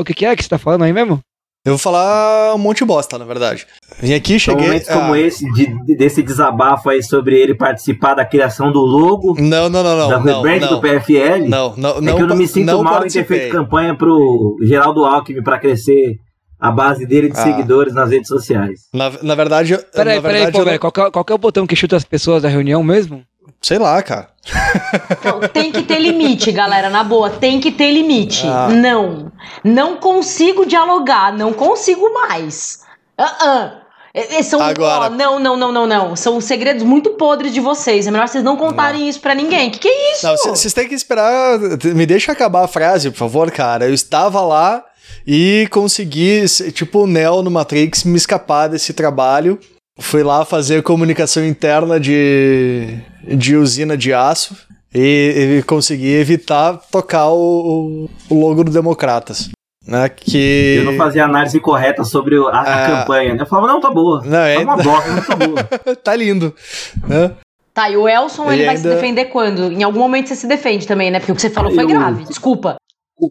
o 0.00 0.04
que, 0.04 0.14
que 0.14 0.26
é 0.26 0.36
que 0.36 0.42
você 0.42 0.48
tá 0.48 0.58
falando 0.58 0.84
aí 0.84 0.92
mesmo? 0.92 1.20
Eu 1.66 1.72
vou 1.72 1.78
falar 1.78 2.54
um 2.54 2.58
monte 2.58 2.78
de 2.78 2.84
bosta, 2.84 3.18
na 3.18 3.24
verdade. 3.24 3.66
Vim 4.00 4.14
aqui, 4.14 4.38
São 4.38 4.54
cheguei. 4.54 4.66
momentos 4.68 4.88
como 4.88 5.12
ah, 5.14 5.18
esse, 5.20 5.44
de- 5.52 5.84
de- 5.84 5.96
desse 5.96 6.22
desabafo 6.22 6.88
aí 6.88 7.02
sobre 7.02 7.36
ele 7.38 7.56
participar 7.56 8.14
da 8.14 8.24
criação 8.24 8.70
do 8.70 8.78
logo, 8.78 9.34
Não, 9.40 9.68
não, 9.68 9.82
não, 9.82 9.96
não. 9.96 10.08
da 10.08 10.18
rebrand 10.18 10.60
do 10.68 10.80
PFL. 10.80 11.48
Não, 11.48 11.74
não, 11.76 11.96
é 11.96 12.00
não, 12.00 12.16
que 12.16 12.22
eu 12.22 12.26
não 12.28 12.36
me 12.36 12.46
sinto 12.46 12.66
não 12.66 12.84
mal 12.84 12.92
em 12.92 12.96
ter 12.96 13.00
participei. 13.00 13.38
feito 13.40 13.52
campanha 13.52 13.96
pro 13.96 14.56
Geraldo 14.62 15.04
Alckmin 15.04 15.42
pra 15.42 15.58
crescer 15.58 16.16
a 16.58 16.70
base 16.70 17.04
dele 17.04 17.28
de 17.30 17.36
Ah. 17.36 17.42
seguidores 17.42 17.92
nas 17.92 18.10
redes 18.10 18.28
sociais. 18.28 18.82
Na, 18.94 19.10
na 19.22 19.34
verdade, 19.34 19.72
eu- 19.74 19.78
Peraí, 19.92 20.16
na 20.16 20.22
peraí, 20.22 20.36
verdade, 20.44 20.56
eu 20.56 20.64
Pomer, 20.64 20.80
não- 20.80 20.90
qual, 20.90 21.06
é- 21.08 21.10
qual 21.10 21.24
que 21.24 21.32
é 21.32 21.34
o 21.34 21.38
botão 21.38 21.66
que 21.66 21.74
chuta 21.76 21.96
as 21.96 22.04
pessoas 22.04 22.42
da 22.44 22.48
reunião 22.48 22.82
mesmo? 22.82 23.22
Sei 23.60 23.78
lá, 23.78 24.02
cara. 24.02 24.28
Não, 25.24 25.40
tem 25.48 25.72
que 25.72 25.82
ter 25.82 25.98
limite, 25.98 26.52
galera, 26.52 26.88
na 26.90 27.02
boa, 27.02 27.30
tem 27.30 27.60
que 27.60 27.70
ter 27.72 27.90
limite. 27.90 28.46
Ah. 28.46 28.68
Não, 28.68 29.32
não 29.64 29.96
consigo 29.96 30.64
dialogar, 30.66 31.32
não 31.36 31.52
consigo 31.52 32.12
mais. 32.12 32.80
Ah, 33.18 33.36
ah. 33.40 33.72
É- 34.14 34.42
São, 34.42 34.62
Agora- 34.62 35.06
ó, 35.06 35.10
não, 35.10 35.38
não, 35.38 35.56
não, 35.58 35.72
não, 35.72 35.86
não. 35.86 36.16
São 36.16 36.40
segredos 36.40 36.82
muito 36.84 37.10
podres 37.10 37.52
de 37.52 37.60
vocês. 37.60 38.06
É 38.06 38.10
melhor 38.10 38.26
vocês 38.28 38.42
não 38.42 38.56
contarem 38.56 39.06
isso 39.08 39.20
pra 39.20 39.34
ninguém. 39.34 39.70
Que 39.70 39.78
que 39.78 39.88
é 39.88 40.12
isso? 40.14 40.26
Não, 40.26 40.36
vocês 40.38 40.72
têm 40.72 40.88
que 40.88 40.94
esperar. 40.94 41.58
Me 41.94 42.06
deixa 42.06 42.32
acabar 42.32 42.64
a 42.64 42.68
frase, 42.68 43.10
por 43.10 43.18
favor, 43.18 43.50
cara. 43.50 43.84
Eu 43.86 43.92
estava 43.92 44.40
lá 44.40 44.82
e 45.26 45.68
consegui, 45.70 46.48
se- 46.48 46.72
tipo 46.72 47.00
o 47.00 47.06
Neo 47.06 47.42
no 47.42 47.50
Matrix, 47.50 48.04
me 48.04 48.16
escapar 48.16 48.68
desse 48.68 48.94
trabalho. 48.94 49.58
Fui 49.98 50.22
lá 50.22 50.44
fazer 50.44 50.82
comunicação 50.82 51.44
interna 51.44 51.98
de, 51.98 52.98
de 53.24 53.56
usina 53.56 53.96
de 53.96 54.12
aço 54.12 54.54
e, 54.94 55.58
e 55.58 55.62
consegui 55.62 56.12
evitar 56.12 56.74
tocar 56.92 57.30
o, 57.30 58.08
o 58.28 58.34
logo 58.40 58.62
do 58.64 58.70
Democratas. 58.70 59.48
Né, 59.86 60.08
que... 60.08 60.76
Eu 60.78 60.84
não 60.84 60.96
fazia 60.96 61.24
análise 61.24 61.60
correta 61.60 62.02
sobre 62.02 62.36
o- 62.36 62.48
a, 62.48 62.58
a 62.58 62.84
Ah. 62.84 62.86
campanha. 63.00 63.34
né? 63.34 63.42
Eu 63.42 63.46
falava, 63.46 63.68
não, 63.68 63.80
tá 63.80 63.88
boa. 63.88 64.20
Não, 64.24 64.38
é- 64.38 64.56
Tá 64.56 64.60
uma 64.62 64.76
bosta, 64.76 65.12
não 65.12 65.22
tá 65.22 65.36
boa. 65.36 65.64
tá 66.02 66.16
lindo. 66.16 66.52
né? 67.06 67.30
Tá, 67.72 67.88
e 67.88 67.96
o 67.96 68.08
Elson, 68.08 68.46
ele 68.50 68.62
Ele 68.62 68.66
vai 68.66 68.76
se 68.78 68.82
defender 68.88 69.26
quando? 69.26 69.70
Em 69.70 69.82
algum 69.84 70.00
momento 70.00 70.28
você 70.28 70.34
se 70.34 70.46
defende 70.48 70.86
também, 70.88 71.10
né? 71.10 71.20
Porque 71.20 71.30
o 71.30 71.34
que 71.36 71.40
você 71.40 71.50
falou 71.50 71.72
foi 71.72 71.84
Eu- 71.84 71.88
grave. 71.88 72.24
Desculpa. 72.24 72.76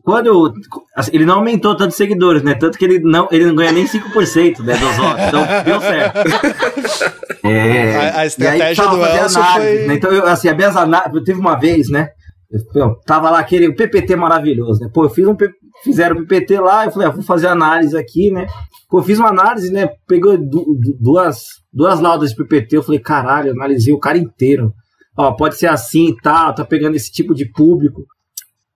Quando 0.03 0.25
eu, 0.27 0.51
assim, 0.95 1.11
ele 1.13 1.25
não 1.25 1.35
aumentou 1.35 1.75
tantos 1.77 1.95
seguidores, 1.95 2.41
né? 2.41 2.55
Tanto 2.55 2.75
que 2.77 2.85
ele 2.85 2.99
não, 2.99 3.27
ele 3.31 3.45
não 3.45 3.55
ganha 3.55 3.71
nem 3.71 3.85
5% 3.85 4.59
né, 4.63 4.75
dos 4.77 4.97
votos. 4.97 5.23
Então, 5.27 5.45
deu 5.63 5.79
certo. 5.81 6.19
É, 7.43 7.95
A- 7.95 7.99
a 8.15 8.19
aí 8.21 8.27
estratégia 8.27 8.65
precisava 8.65 8.97
do 8.97 9.05
Elson 9.05 9.39
análise, 9.39 9.77
foi- 9.77 9.87
né? 9.87 9.93
Então, 9.95 10.11
eu, 10.11 10.25
assim, 10.25 10.47
a 10.49 10.55
minhas 10.55 10.75
análises, 10.75 11.23
teve 11.23 11.39
uma 11.39 11.55
vez, 11.55 11.89
né? 11.89 12.07
Eu, 12.51 12.81
eu 12.81 12.95
tava 13.05 13.29
lá 13.29 13.39
aquele 13.39 13.71
PPT 13.73 14.15
maravilhoso, 14.15 14.79
né? 14.81 14.89
Pô, 14.93 15.03
eu 15.05 15.09
fiz 15.09 15.27
um 15.27 15.35
fizeram 15.83 16.15
o 16.15 16.19
PPT 16.25 16.59
lá, 16.59 16.85
eu 16.85 16.91
falei, 16.91 17.07
ah, 17.07 17.11
vou 17.11 17.21
fazer 17.21 17.47
análise 17.47 17.95
aqui, 17.97 18.31
né? 18.31 18.47
Pô, 18.89 18.99
eu 18.99 19.03
fiz 19.03 19.19
uma 19.19 19.29
análise, 19.29 19.71
né? 19.71 19.87
Pegou 20.07 20.37
du- 20.37 20.75
du- 20.79 20.97
duas, 20.99 21.37
duas 21.71 21.99
laudas 21.99 22.31
de 22.31 22.35
PPT, 22.37 22.77
eu 22.77 22.83
falei, 22.83 22.99
caralho, 22.99 23.49
eu 23.49 23.53
analisei 23.53 23.93
o 23.93 23.99
cara 23.99 24.17
inteiro. 24.17 24.71
Ó, 25.17 25.31
pode 25.33 25.55
ser 25.57 25.67
assim 25.67 26.09
e 26.09 26.15
tal, 26.17 26.53
tá 26.55 26.65
pegando 26.65 26.95
esse 26.95 27.11
tipo 27.11 27.33
de 27.35 27.45
público. 27.51 28.03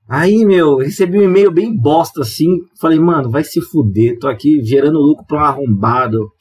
Aí, 0.10 0.43
meu, 0.43 0.78
recebi 0.78 1.19
um 1.19 1.24
e-mail 1.24 1.52
bem 1.52 1.76
bosta 1.76 2.22
assim. 2.22 2.48
Falei, 2.82 2.98
mano, 2.98 3.30
vai 3.30 3.43
se 3.43 3.62
fuder, 3.62 4.17
tô 4.17 4.28
aqui 4.28 4.60
gerando 4.63 4.98
lucro 4.98 5.24
pra 5.28 5.38
um 5.38 5.45
arrombado. 5.45 6.32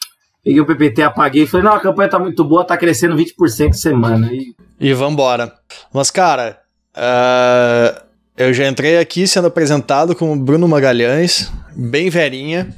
Peguei 0.42 0.60
o 0.60 0.66
PPT, 0.66 1.02
apaguei. 1.02 1.46
Falei, 1.46 1.66
não, 1.66 1.74
a 1.74 1.80
campanha 1.80 2.08
tá 2.08 2.18
muito 2.18 2.42
boa, 2.42 2.64
tá 2.64 2.76
crescendo 2.78 3.14
20% 3.14 3.74
semana. 3.74 4.32
E 4.32 4.54
E 4.80 4.94
vambora. 4.94 5.52
Mas, 5.92 6.10
cara, 6.10 6.58
ah, 6.94 8.02
eu 8.36 8.54
já 8.54 8.66
entrei 8.66 8.98
aqui 8.98 9.26
sendo 9.26 9.48
apresentado 9.48 10.14
como 10.14 10.34
Bruno 10.34 10.66
Magalhães, 10.66 11.52
bem 11.76 12.08
velhinha. 12.08 12.74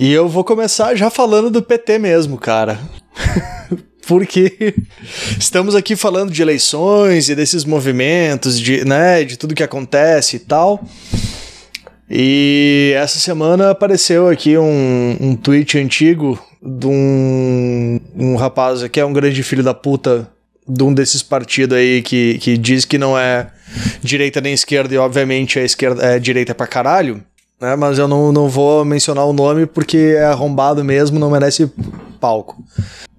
E 0.00 0.12
eu 0.12 0.28
vou 0.28 0.42
começar 0.42 0.96
já 0.96 1.08
falando 1.08 1.50
do 1.50 1.62
PT 1.62 1.98
mesmo, 2.00 2.36
cara. 2.36 2.80
Porque 4.06 4.74
estamos 5.38 5.74
aqui 5.74 5.96
falando 5.96 6.30
de 6.30 6.42
eleições 6.42 7.28
e 7.28 7.34
desses 7.34 7.64
movimentos, 7.64 8.60
de, 8.60 8.84
né, 8.84 9.24
de 9.24 9.36
tudo 9.36 9.54
que 9.54 9.62
acontece 9.62 10.36
e 10.36 10.40
tal. 10.40 10.84
E 12.08 12.92
essa 12.96 13.18
semana 13.18 13.70
apareceu 13.70 14.28
aqui 14.28 14.58
um, 14.58 15.16
um 15.20 15.36
tweet 15.36 15.78
antigo 15.78 16.38
de 16.62 16.86
um, 16.86 18.00
um 18.16 18.36
rapaz 18.36 18.86
que 18.88 19.00
é 19.00 19.04
um 19.04 19.12
grande 19.12 19.42
filho 19.42 19.62
da 19.62 19.74
puta 19.74 20.30
de 20.66 20.82
um 20.82 20.92
desses 20.92 21.22
partidos 21.22 21.76
aí 21.76 22.02
que, 22.02 22.38
que 22.38 22.56
diz 22.56 22.84
que 22.84 22.96
não 22.96 23.18
é 23.18 23.50
direita 24.02 24.40
nem 24.40 24.54
esquerda 24.54 24.94
e 24.94 24.98
obviamente 24.98 25.58
a 25.58 25.62
esquerda 25.62 26.02
é 26.02 26.18
direita 26.18 26.54
pra 26.54 26.66
caralho, 26.66 27.22
né? 27.60 27.76
Mas 27.76 27.98
eu 27.98 28.08
não, 28.08 28.32
não 28.32 28.48
vou 28.48 28.84
mencionar 28.84 29.26
o 29.26 29.32
nome 29.32 29.66
porque 29.66 30.14
é 30.16 30.24
arrombado 30.24 30.84
mesmo, 30.84 31.18
não 31.18 31.30
merece 31.30 31.70
palco. 32.20 32.62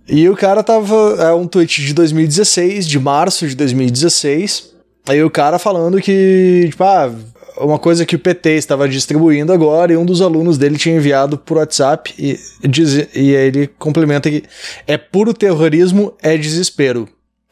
E 0.08 0.30
o 0.30 0.36
cara 0.36 0.64
tava. 0.64 1.18
É 1.20 1.34
um 1.34 1.48
tweet 1.48 1.84
de 1.84 1.94
2016, 1.94 2.88
de 2.88 3.00
março 3.00 3.48
de 3.48 3.56
2016. 3.56 4.74
Aí 5.08 5.24
o 5.24 5.30
cara 5.30 5.60
falando 5.60 6.00
que, 6.02 6.68
tipo, 6.70 6.84
ah, 6.84 7.12
uma 7.58 7.80
coisa 7.80 8.06
que 8.06 8.16
o 8.16 8.20
PT 8.20 8.52
estava 8.52 8.88
distribuindo 8.88 9.54
agora 9.54 9.94
e 9.94 9.98
um 9.98 10.06
dos 10.06 10.22
alunos 10.22 10.58
dele 10.58 10.78
tinha 10.78 10.96
enviado 10.96 11.38
por 11.38 11.58
WhatsApp 11.58 12.14
e, 12.18 12.40
diz, 12.68 13.08
e 13.14 13.36
aí 13.36 13.48
ele 13.48 13.68
complementa 13.68 14.30
que 14.30 14.44
é 14.88 14.98
puro 14.98 15.34
terrorismo, 15.34 16.14
é 16.22 16.36
desespero. 16.38 17.08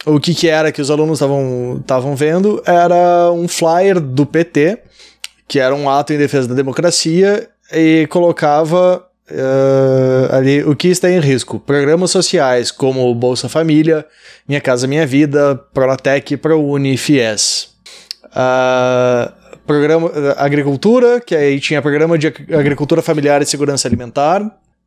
O 0.06 0.20
que, 0.20 0.34
que 0.34 0.50
era 0.50 0.72
que 0.72 0.82
os 0.82 0.92
alunos 0.92 1.22
estavam 1.22 2.16
vendo 2.16 2.62
era 2.66 3.32
um 3.32 3.48
flyer 3.48 4.02
do 4.02 4.26
PT, 4.26 4.80
que 5.48 5.60
era 5.60 5.74
um 5.74 5.90
ato 5.90 6.12
em 6.12 6.18
defesa 6.18 6.48
da 6.48 6.56
democracia, 6.56 7.48
e 7.72 8.06
colocava 8.10 9.06
uh, 9.30 10.36
ali 10.36 10.64
o 10.64 10.76
que 10.76 10.88
está 10.90 11.10
em 11.10 11.20
risco. 11.20 11.60
Programas 11.60 12.12
sociais 12.12 12.72
como 12.72 13.14
Bolsa 13.16 13.48
Família, 13.48 14.06
Minha 14.48 14.62
Casa 14.62 14.88
Minha 14.88 15.06
Vida, 15.06 15.56
Pronatec, 15.74 16.38
ProUni, 16.38 16.98
FIES. 16.98 17.74
Uh, 18.26 19.32
programa 19.66 20.12
Agricultura, 20.38 21.22
que 21.22 21.36
aí 21.36 21.60
tinha 21.60 21.82
programa 21.82 22.18
de 22.18 22.28
agricultura 22.28 23.02
familiar 23.02 23.42
e 23.42 23.46
segurança 23.46 23.88
alimentar. 23.88 24.42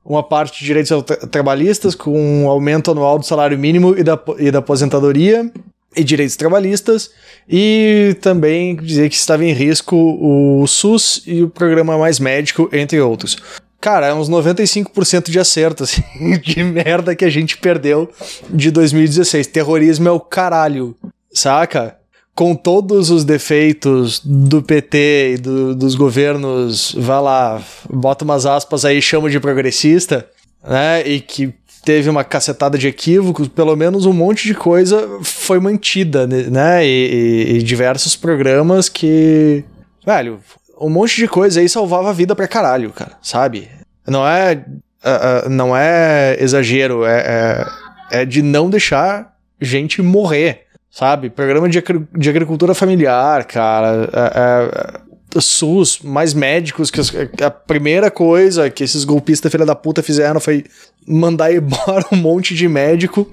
uma 0.05 0.22
parte 0.22 0.61
de 0.61 0.64
direitos 0.64 1.05
tra 1.05 1.16
trabalhistas, 1.16 1.95
com 1.95 2.12
um 2.16 2.49
aumento 2.49 2.91
anual 2.91 3.18
do 3.18 3.24
salário 3.24 3.59
mínimo 3.59 3.95
e 3.99 4.05
da, 4.05 4.18
e 4.39 4.51
da 4.51 4.61
aposentadoria 4.61 5.51
e 5.97 6.05
direitos 6.05 6.37
trabalhistas, 6.37 7.11
e 7.49 8.16
também 8.20 8.76
dizer 8.76 9.09
que 9.09 9.16
estava 9.16 9.45
em 9.45 9.53
risco 9.53 9.97
o 9.97 10.66
SUS 10.66 11.22
e 11.26 11.43
o 11.43 11.49
programa 11.49 11.97
Mais 11.97 12.20
Médico, 12.20 12.68
entre 12.72 13.01
outros. 13.01 13.39
Cara, 13.81 14.07
é 14.07 14.14
uns 14.14 14.29
95% 14.29 15.31
de 15.31 15.39
acerto, 15.39 15.85
assim, 15.85 16.03
de 16.43 16.62
merda 16.62 17.14
que 17.14 17.24
a 17.24 17.31
gente 17.31 17.57
perdeu 17.59 18.11
de 18.49 18.70
2016. 18.70 19.47
Terrorismo 19.47 20.09
é 20.09 20.11
o 20.11 20.20
caralho, 20.20 20.97
saca? 21.33 21.97
Com 22.35 22.55
todos 22.55 23.11
os 23.11 23.24
defeitos 23.24 24.20
do 24.24 24.62
PT 24.62 25.35
e 25.35 25.39
do, 25.39 25.74
dos 25.74 25.95
governos, 25.95 26.95
vai 26.99 27.20
lá, 27.20 27.62
bota 27.89 28.24
umas 28.24 28.45
aspas 28.45 28.85
aí, 28.85 29.01
chama 29.01 29.31
de 29.31 29.41
progressista, 29.41 30.29
né? 30.62 31.07
E 31.07 31.20
que 31.20 31.55
teve 31.87 32.11
uma 32.11 32.24
cacetada 32.24 32.77
de 32.77 32.89
equívocos, 32.89 33.47
pelo 33.47 33.77
menos 33.77 34.07
um 34.07 34.12
monte 34.12 34.49
de 34.49 34.55
coisa 34.55 35.09
foi 35.22 35.61
mantida, 35.61 36.27
né? 36.27 36.85
E, 36.85 36.89
e, 36.89 37.57
e 37.59 37.62
diversos 37.62 38.16
programas 38.16 38.89
que. 38.89 39.64
Velho, 40.05 40.41
um 40.81 40.91
monte 40.91 41.16
de 41.16 41.29
coisa 41.29 41.61
aí 41.61 41.68
salvava 41.68 42.11
a 42.11 42.12
vida 42.12 42.35
pra 42.35 42.49
caralho, 42.49 42.91
cara, 42.91 43.12
sabe? 43.22 43.68
Não 44.07 44.27
é. 44.27 44.64
Uh, 45.05 45.47
uh, 45.47 45.49
não 45.49 45.77
é 45.77 46.37
exagero, 46.41 47.05
é, 47.05 47.66
é, 48.11 48.20
é, 48.20 48.24
de 48.24 48.43
não 48.43 48.68
deixar 48.68 49.37
gente 49.61 50.03
morrer, 50.03 50.62
sabe? 50.91 51.31
Programa 51.31 51.68
de, 51.68 51.83
de 52.16 52.29
agricultura 52.29 52.74
familiar, 52.74 53.45
cara. 53.45 54.09
É, 54.12 55.03
é 55.03 55.07
SUS, 55.41 56.01
mais 56.03 56.35
médicos, 56.35 56.91
que 56.91 57.01
a 57.43 57.51
primeira 57.51 58.11
coisa 58.11 58.70
que 58.70 58.83
esses 58.83 59.05
golpistas 59.05 59.53
filha 59.53 59.66
da 59.66 59.74
puta 59.74 60.03
fizeram 60.03 60.41
foi 60.41 60.64
mandar 61.07 61.53
embora 61.53 62.05
um 62.12 62.16
monte 62.16 62.55
de 62.55 62.68
médico 62.68 63.31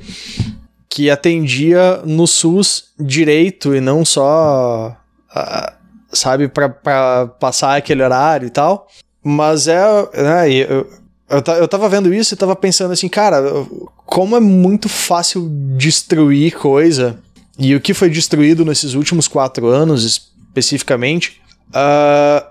que 0.90 1.10
atendia 1.10 2.02
no 2.06 2.28
SUS 2.28 2.92
direito 3.00 3.74
e 3.74 3.82
não 3.82 4.06
só, 4.06 4.96
uh, 5.36 5.83
sabe, 6.14 6.48
para 6.48 7.28
passar 7.40 7.78
aquele 7.78 8.04
horário 8.04 8.48
e 8.48 8.52
tal. 8.52 8.88
Mas 9.24 9.68
é, 9.68 9.82
né, 10.14 10.52
eu, 10.52 10.88
eu, 11.30 11.44
eu 11.60 11.68
tava 11.68 11.90
vendo 11.90 12.14
isso 12.14 12.34
e 12.34 12.38
tava 12.38 12.56
pensando 12.56 12.92
assim, 12.92 13.08
cara, 13.08 13.42
como 14.06 14.36
é 14.36 14.40
muito 14.40 14.90
fácil 14.90 15.50
destruir 15.78 16.54
coisa, 16.56 17.20
e 17.58 17.76
o 17.76 17.82
que 17.82 17.94
foi 17.94 18.10
destruído 18.10 18.66
nesses 18.66 18.94
últimos 18.94 19.28
quatro 19.28 19.68
anos 19.68 20.04
especificamente, 20.04 21.42
Uh, 21.74 22.46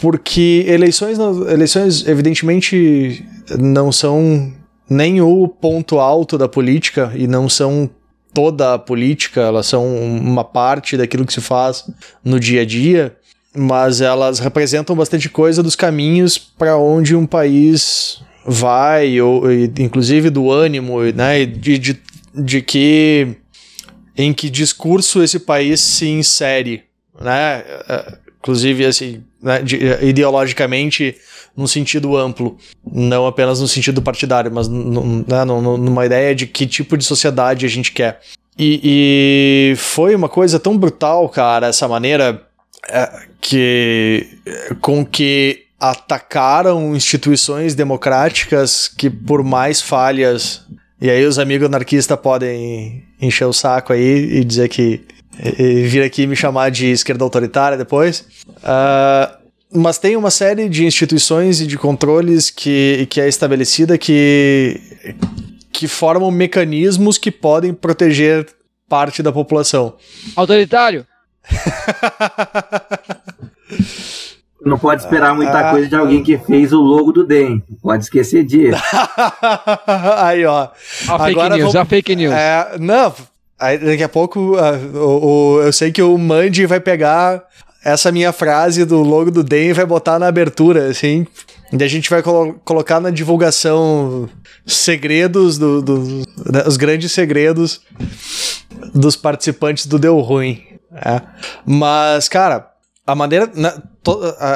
porque 0.00 0.64
eleições, 0.68 1.18
eleições, 1.48 2.06
evidentemente, 2.06 3.24
não 3.58 3.90
são 3.90 4.52
nem 4.88 5.22
o 5.22 5.48
ponto 5.48 5.98
alto 5.98 6.36
da 6.36 6.46
política 6.46 7.12
e 7.14 7.26
não 7.26 7.48
são 7.48 7.88
toda 8.36 8.74
a 8.74 8.78
política, 8.78 9.40
elas 9.40 9.66
são 9.66 9.96
uma 9.96 10.44
parte 10.44 10.94
daquilo 10.94 11.24
que 11.24 11.32
se 11.32 11.40
faz 11.40 11.88
no 12.22 12.38
dia 12.38 12.60
a 12.60 12.64
dia, 12.66 13.16
mas 13.56 14.02
elas 14.02 14.40
representam 14.40 14.94
bastante 14.94 15.30
coisa 15.30 15.62
dos 15.62 15.74
caminhos 15.74 16.36
para 16.36 16.76
onde 16.76 17.16
um 17.16 17.24
país 17.24 18.20
vai, 18.44 19.18
ou 19.22 19.50
inclusive 19.78 20.28
do 20.28 20.52
ânimo, 20.52 21.00
né, 21.14 21.46
de, 21.46 21.78
de, 21.78 21.98
de 22.34 22.60
que 22.60 23.36
em 24.14 24.34
que 24.34 24.50
discurso 24.50 25.22
esse 25.22 25.38
país 25.38 25.80
se 25.80 26.06
insere, 26.06 26.84
né? 27.18 27.64
inclusive 28.38 28.84
assim, 28.84 29.24
né, 29.46 29.62
eh, 29.72 30.08
ideologicamente 30.08 31.14
num 31.56 31.68
sentido 31.68 32.16
amplo, 32.16 32.58
não 32.92 33.26
apenas 33.26 33.60
no 33.60 33.68
sentido 33.68 34.02
partidário, 34.02 34.50
mas 34.52 34.68
né, 34.68 35.44
numa 35.44 36.04
ideia 36.04 36.34
de 36.34 36.46
que 36.46 36.66
tipo 36.66 36.98
de 36.98 37.04
sociedade 37.04 37.64
a 37.64 37.68
gente 37.68 37.92
quer. 37.92 38.20
E, 38.58 38.80
e 39.72 39.76
foi 39.76 40.14
uma 40.14 40.28
coisa 40.28 40.58
tão 40.58 40.76
brutal, 40.76 41.28
cara, 41.28 41.68
essa 41.68 41.86
maneira 41.86 42.42
é, 42.90 43.22
que 43.40 44.26
com 44.80 45.04
que 45.06 45.62
atacaram 45.78 46.96
instituições 46.96 47.74
democráticas 47.74 48.88
que 48.88 49.08
por 49.08 49.44
mais 49.44 49.80
falhas 49.80 50.64
e 51.00 51.10
aí 51.10 51.24
os 51.26 51.38
amigos 51.38 51.66
anarquistas 51.66 52.18
podem 52.18 53.04
encher 53.20 53.44
o 53.44 53.52
saco 53.52 53.92
aí 53.92 54.38
e 54.38 54.44
dizer 54.44 54.68
que 54.70 55.02
e 55.38 55.82
vir 55.86 56.02
aqui 56.02 56.26
me 56.26 56.36
chamar 56.36 56.70
de 56.70 56.86
esquerda 56.86 57.24
autoritária 57.24 57.76
depois. 57.76 58.24
Uh, 58.48 59.36
mas 59.72 59.98
tem 59.98 60.16
uma 60.16 60.30
série 60.30 60.68
de 60.68 60.86
instituições 60.86 61.60
e 61.60 61.66
de 61.66 61.76
controles 61.76 62.50
que, 62.50 63.06
que 63.10 63.20
é 63.20 63.28
estabelecida 63.28 63.98
que, 63.98 64.80
que 65.72 65.86
formam 65.88 66.30
mecanismos 66.30 67.18
que 67.18 67.30
podem 67.30 67.74
proteger 67.74 68.46
parte 68.88 69.22
da 69.22 69.32
população. 69.32 69.94
Autoritário? 70.34 71.06
Não 74.64 74.78
pode 74.78 75.02
esperar 75.02 75.34
muita 75.34 75.68
ah, 75.68 75.70
coisa 75.70 75.88
de 75.88 75.94
alguém 75.94 76.22
que 76.22 76.38
fez 76.38 76.72
o 76.72 76.80
logo 76.80 77.12
do 77.12 77.24
DEM. 77.24 77.62
Pode 77.80 78.04
esquecer 78.04 78.44
disso. 78.44 78.76
Aí, 80.18 80.44
ó. 80.44 80.70
A 81.08 81.18
fake 81.18 81.48
news, 81.50 81.58
vamos... 81.58 81.76
a 81.76 81.84
fake 81.84 82.16
news. 82.16 82.34
É, 82.34 82.76
não, 82.80 83.14
Aí 83.58 83.78
daqui 83.78 84.02
a 84.02 84.08
pouco 84.08 84.56
uh, 84.56 84.98
o, 84.98 85.26
o, 85.56 85.62
eu 85.62 85.72
sei 85.72 85.90
que 85.90 86.02
o 86.02 86.16
Mandy 86.18 86.66
vai 86.66 86.80
pegar 86.80 87.42
essa 87.82 88.10
minha 88.12 88.32
frase 88.32 88.84
do 88.84 89.02
logo 89.02 89.30
do 89.30 89.44
DEM 89.44 89.68
e 89.68 89.72
vai 89.72 89.86
botar 89.86 90.18
na 90.18 90.26
abertura, 90.26 90.88
assim. 90.88 91.26
E 91.72 91.82
a 91.82 91.88
gente 91.88 92.10
vai 92.10 92.22
colo 92.22 92.54
colocar 92.64 93.00
na 93.00 93.10
divulgação 93.10 94.28
segredos, 94.66 95.56
do, 95.56 95.80
do 95.80 96.04
né, 96.50 96.64
os 96.66 96.76
grandes 96.76 97.12
segredos 97.12 97.80
dos 98.94 99.16
participantes 99.16 99.86
do 99.86 99.98
Deu 99.98 100.18
Ruim. 100.20 100.62
É. 100.92 101.22
Mas, 101.64 102.28
cara, 102.28 102.70
a 103.06 103.14
maneira. 103.14 103.50
Né, 103.54 103.72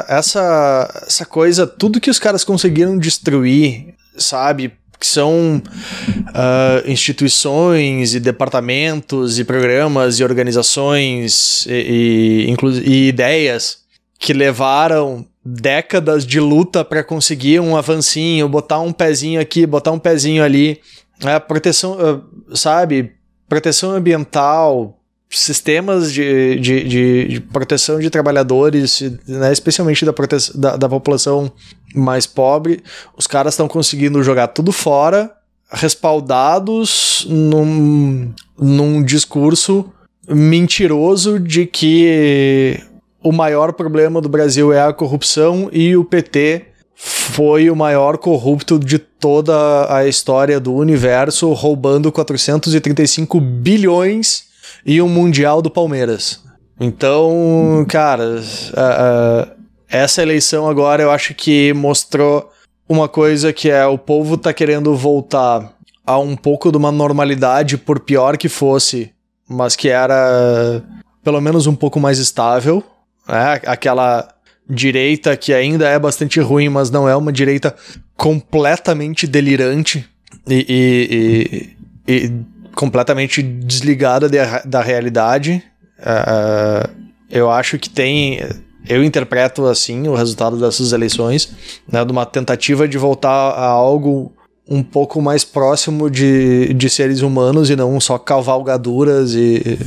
essa, 0.07 1.03
essa 1.05 1.25
coisa, 1.25 1.67
tudo 1.67 1.99
que 1.99 2.09
os 2.09 2.19
caras 2.19 2.43
conseguiram 2.43 2.97
destruir, 2.97 3.95
sabe? 4.17 4.73
Que 5.01 5.07
são 5.07 5.59
uh, 5.59 6.87
instituições 6.87 8.13
e 8.13 8.19
departamentos 8.19 9.39
e 9.39 9.43
programas 9.43 10.19
e 10.19 10.23
organizações 10.23 11.65
e, 11.65 12.53
e, 12.53 12.55
e 12.85 13.07
ideias 13.07 13.79
que 14.19 14.31
levaram 14.31 15.25
décadas 15.43 16.23
de 16.23 16.39
luta 16.39 16.85
para 16.85 17.03
conseguir 17.03 17.59
um 17.59 17.75
avancinho, 17.75 18.47
botar 18.47 18.79
um 18.79 18.93
pezinho 18.93 19.41
aqui, 19.41 19.65
botar 19.65 19.91
um 19.91 19.97
pezinho 19.97 20.43
ali. 20.43 20.79
É, 21.25 21.39
proteção, 21.39 21.97
uh, 21.97 22.55
sabe? 22.55 23.13
Proteção 23.49 23.93
ambiental, 23.93 25.00
sistemas 25.31 26.11
de, 26.11 26.59
de, 26.59 26.83
de, 26.83 27.27
de, 27.27 27.39
proteção 27.39 27.99
de 27.99 28.09
trabalhadores, 28.09 29.01
né, 29.27 29.51
especialmente 29.51 30.05
da, 30.05 30.13
da, 30.55 30.75
da 30.75 30.89
população 30.89 31.51
mais 31.95 32.25
pobre, 32.25 32.83
os 33.17 33.27
caras 33.27 33.53
estão 33.53 33.67
conseguindo 33.67 34.21
jogar 34.23 34.47
tudo 34.47 34.71
fora, 34.71 35.31
respaldados 35.71 37.25
num, 37.29 38.33
num 38.59 39.03
discurso 39.03 39.91
mentiroso 40.27 41.39
de 41.39 41.65
que 41.65 42.79
o 43.23 43.31
maior 43.31 43.73
problema 43.73 44.19
do 44.19 44.27
Brasil 44.27 44.73
é 44.73 44.81
a 44.81 44.93
corrupção 44.93 45.69
e 45.71 45.95
o 45.95 46.03
PT 46.03 46.65
foi 46.95 47.69
o 47.69 47.75
maior 47.75 48.17
corrupto 48.17 48.77
de 48.77 48.99
toda 48.99 49.93
a 49.93 50.05
história 50.07 50.59
do 50.59 50.73
universo, 50.73 51.51
roubando 51.53 52.11
435 52.11 53.39
bilhões 53.39 54.50
e 54.85 55.01
um 55.01 55.09
Mundial 55.09 55.61
do 55.61 55.69
Palmeiras. 55.69 56.43
Então, 56.79 57.85
cara, 57.87 58.23
uh, 58.23 59.51
uh, 59.51 59.51
essa 59.87 60.21
eleição 60.21 60.67
agora 60.67 61.03
eu 61.03 61.11
acho 61.11 61.33
que 61.33 61.73
mostrou 61.73 62.51
uma 62.89 63.07
coisa 63.07 63.53
que 63.53 63.69
é 63.69 63.85
o 63.85 63.97
povo 63.97 64.37
tá 64.37 64.51
querendo 64.51 64.95
voltar 64.95 65.73
a 66.05 66.17
um 66.17 66.35
pouco 66.35 66.71
de 66.71 66.77
uma 66.77 66.91
normalidade, 66.91 67.77
por 67.77 67.99
pior 67.99 68.37
que 68.37 68.49
fosse, 68.49 69.11
mas 69.47 69.75
que 69.75 69.89
era 69.89 70.83
pelo 71.23 71.39
menos 71.39 71.67
um 71.67 71.75
pouco 71.75 71.99
mais 71.99 72.17
estável. 72.17 72.83
Né? 73.27 73.61
Aquela 73.65 74.27
direita 74.67 75.35
que 75.37 75.53
ainda 75.53 75.87
é 75.87 75.99
bastante 75.99 76.39
ruim, 76.39 76.69
mas 76.69 76.89
não 76.89 77.07
é 77.07 77.15
uma 77.15 77.31
direita 77.31 77.75
completamente 78.15 79.27
delirante 79.27 80.05
e, 80.47 81.75
e, 82.07 82.13
e, 82.13 82.25
e 82.25 82.45
completamente 82.75 83.41
desligada 83.41 84.29
de, 84.29 84.37
da 84.65 84.81
realidade. 84.81 85.63
Uh, 85.99 86.89
eu 87.29 87.49
acho 87.49 87.77
que 87.77 87.89
tem. 87.89 88.39
Eu 88.87 89.03
interpreto 89.03 89.65
assim 89.67 90.07
o 90.07 90.15
resultado 90.15 90.57
dessas 90.57 90.91
eleições, 90.91 91.55
né, 91.87 92.03
de 92.03 92.11
uma 92.11 92.25
tentativa 92.25 92.87
de 92.87 92.97
voltar 92.97 93.29
a 93.29 93.67
algo 93.67 94.33
um 94.67 94.81
pouco 94.81 95.21
mais 95.21 95.43
próximo 95.43 96.09
de, 96.09 96.73
de 96.73 96.89
seres 96.89 97.21
humanos 97.21 97.69
e 97.69 97.75
não 97.75 97.99
só 97.99 98.17
cavalgaduras 98.17 99.35
e 99.35 99.77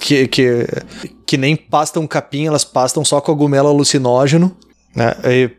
que, 0.00 0.28
que, 0.28 0.66
que 1.26 1.36
nem 1.36 1.56
pastam 1.56 2.06
capim, 2.06 2.46
elas 2.46 2.64
pastam 2.64 3.04
só 3.04 3.20
cogumelo 3.20 3.68
alucinógeno. 3.68 4.56
Né? 4.94 5.14
E 5.24 5.50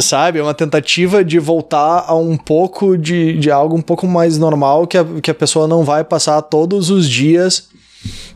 sabe? 0.00 0.38
É 0.38 0.42
uma 0.42 0.54
tentativa 0.54 1.24
de 1.24 1.38
voltar 1.38 2.04
a 2.06 2.14
um 2.16 2.36
pouco 2.36 2.96
de, 2.96 3.38
de 3.38 3.50
algo 3.50 3.76
um 3.76 3.82
pouco 3.82 4.06
mais 4.06 4.38
normal, 4.38 4.86
que 4.86 4.98
a, 4.98 5.04
que 5.22 5.30
a 5.30 5.34
pessoa 5.34 5.66
não 5.66 5.84
vai 5.84 6.04
passar 6.04 6.40
todos 6.42 6.90
os 6.90 7.08
dias 7.08 7.68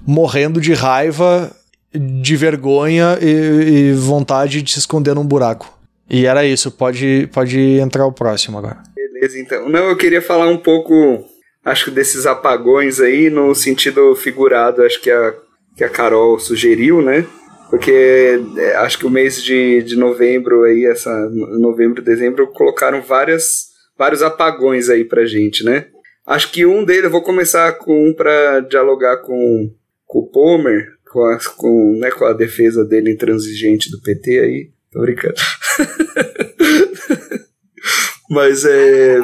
morrendo 0.06 0.60
de 0.60 0.72
raiva, 0.72 1.50
de 1.94 2.36
vergonha 2.36 3.18
e, 3.20 3.90
e 3.90 3.92
vontade 3.92 4.62
de 4.62 4.72
se 4.72 4.78
esconder 4.78 5.14
num 5.14 5.24
buraco. 5.24 5.78
E 6.08 6.24
era 6.24 6.44
isso, 6.44 6.70
pode, 6.70 7.28
pode 7.32 7.58
entrar 7.78 8.06
o 8.06 8.12
próximo 8.12 8.58
agora. 8.58 8.78
Beleza, 8.96 9.38
então. 9.38 9.68
Não, 9.68 9.88
eu 9.88 9.96
queria 9.96 10.22
falar 10.22 10.48
um 10.48 10.56
pouco, 10.56 11.24
acho 11.64 11.90
desses 11.90 12.24
apagões 12.24 13.00
aí, 13.00 13.28
no 13.28 13.54
sentido 13.54 14.14
figurado, 14.14 14.82
acho 14.82 15.00
que 15.00 15.10
a, 15.10 15.34
que 15.76 15.84
a 15.84 15.88
Carol 15.88 16.38
sugeriu, 16.38 17.02
né? 17.02 17.26
Porque 17.70 18.40
é, 18.56 18.76
acho 18.76 18.98
que 18.98 19.06
o 19.06 19.10
mês 19.10 19.42
de, 19.42 19.82
de 19.82 19.96
novembro 19.96 20.64
aí, 20.64 20.86
essa 20.86 21.28
novembro, 21.30 22.02
dezembro, 22.02 22.48
colocaram 22.48 23.02
várias, 23.02 23.68
vários 23.96 24.22
apagões 24.22 24.88
aí 24.88 25.04
pra 25.04 25.26
gente, 25.26 25.64
né? 25.64 25.86
Acho 26.26 26.50
que 26.50 26.66
um 26.66 26.84
deles, 26.84 27.04
eu 27.04 27.10
vou 27.10 27.22
começar 27.22 27.72
com 27.72 28.08
um 28.08 28.12
pra 28.12 28.60
dialogar 28.60 29.18
com, 29.18 29.72
com 30.06 30.18
o 30.18 30.26
Pomer, 30.26 30.98
com 31.10 31.24
a, 31.24 31.38
com, 31.56 31.98
né, 31.98 32.10
com 32.10 32.24
a 32.24 32.32
defesa 32.32 32.84
dele 32.84 33.10
intransigente 33.10 33.90
do 33.90 34.00
PT 34.00 34.38
aí. 34.38 34.70
Tô 34.92 35.00
brincando. 35.00 35.34
mas 38.30 38.64
é. 38.64 39.20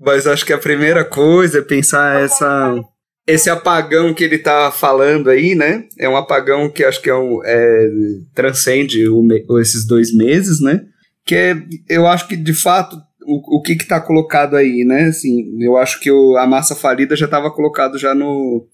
Mas 0.00 0.28
acho 0.28 0.46
que 0.46 0.52
a 0.52 0.58
primeira 0.58 1.04
coisa 1.04 1.58
é 1.58 1.62
pensar 1.62 2.22
essa 2.22 2.80
esse 3.28 3.50
apagão 3.50 4.14
que 4.14 4.24
ele 4.24 4.38
tá 4.38 4.70
falando 4.70 5.28
aí, 5.28 5.54
né? 5.54 5.84
É 5.98 6.08
um 6.08 6.16
apagão 6.16 6.70
que 6.70 6.82
acho 6.82 7.02
que 7.02 7.10
é 7.10 7.14
um, 7.14 7.40
é, 7.44 7.90
transcende 8.34 9.06
o, 9.06 9.22
esses 9.60 9.86
dois 9.86 10.14
meses, 10.14 10.62
né? 10.62 10.86
Que 11.26 11.34
é, 11.34 11.62
eu 11.90 12.06
acho 12.06 12.26
que 12.26 12.34
de 12.34 12.54
fato 12.54 12.96
o, 13.26 13.58
o 13.58 13.62
que 13.62 13.76
que 13.76 13.86
tá 13.86 14.00
colocado 14.00 14.56
aí, 14.56 14.82
né? 14.82 15.04
Assim, 15.04 15.62
eu 15.62 15.76
acho 15.76 16.00
que 16.00 16.10
o, 16.10 16.38
a 16.38 16.46
massa 16.46 16.74
falida 16.74 17.14
já 17.14 17.26
estava 17.26 17.50
colocado 17.50 17.98
já 17.98 18.14
no 18.14 18.66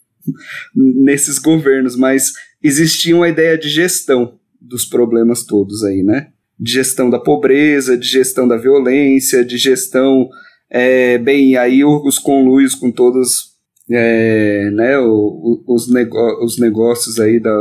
nesses 0.74 1.38
governos, 1.38 1.96
mas 1.96 2.32
existia 2.62 3.16
uma 3.16 3.28
ideia 3.28 3.58
de 3.58 3.68
gestão 3.68 4.38
dos 4.60 4.84
problemas 4.84 5.42
todos 5.42 5.82
aí, 5.82 6.04
né? 6.04 6.28
De 6.58 6.70
gestão 6.70 7.10
da 7.10 7.18
pobreza, 7.18 7.98
de 7.98 8.06
gestão 8.06 8.46
da 8.46 8.56
violência, 8.56 9.44
de 9.44 9.58
gestão, 9.58 10.28
é, 10.70 11.18
bem, 11.18 11.56
aí 11.56 11.84
os 11.84 12.20
conluios 12.20 12.76
com 12.76 12.92
todos 12.92 13.53
é, 13.90 14.70
né, 14.70 14.98
o, 14.98 15.62
os, 15.66 15.88
os 16.42 16.58
negócios 16.58 17.20
aí 17.20 17.38
da, 17.38 17.52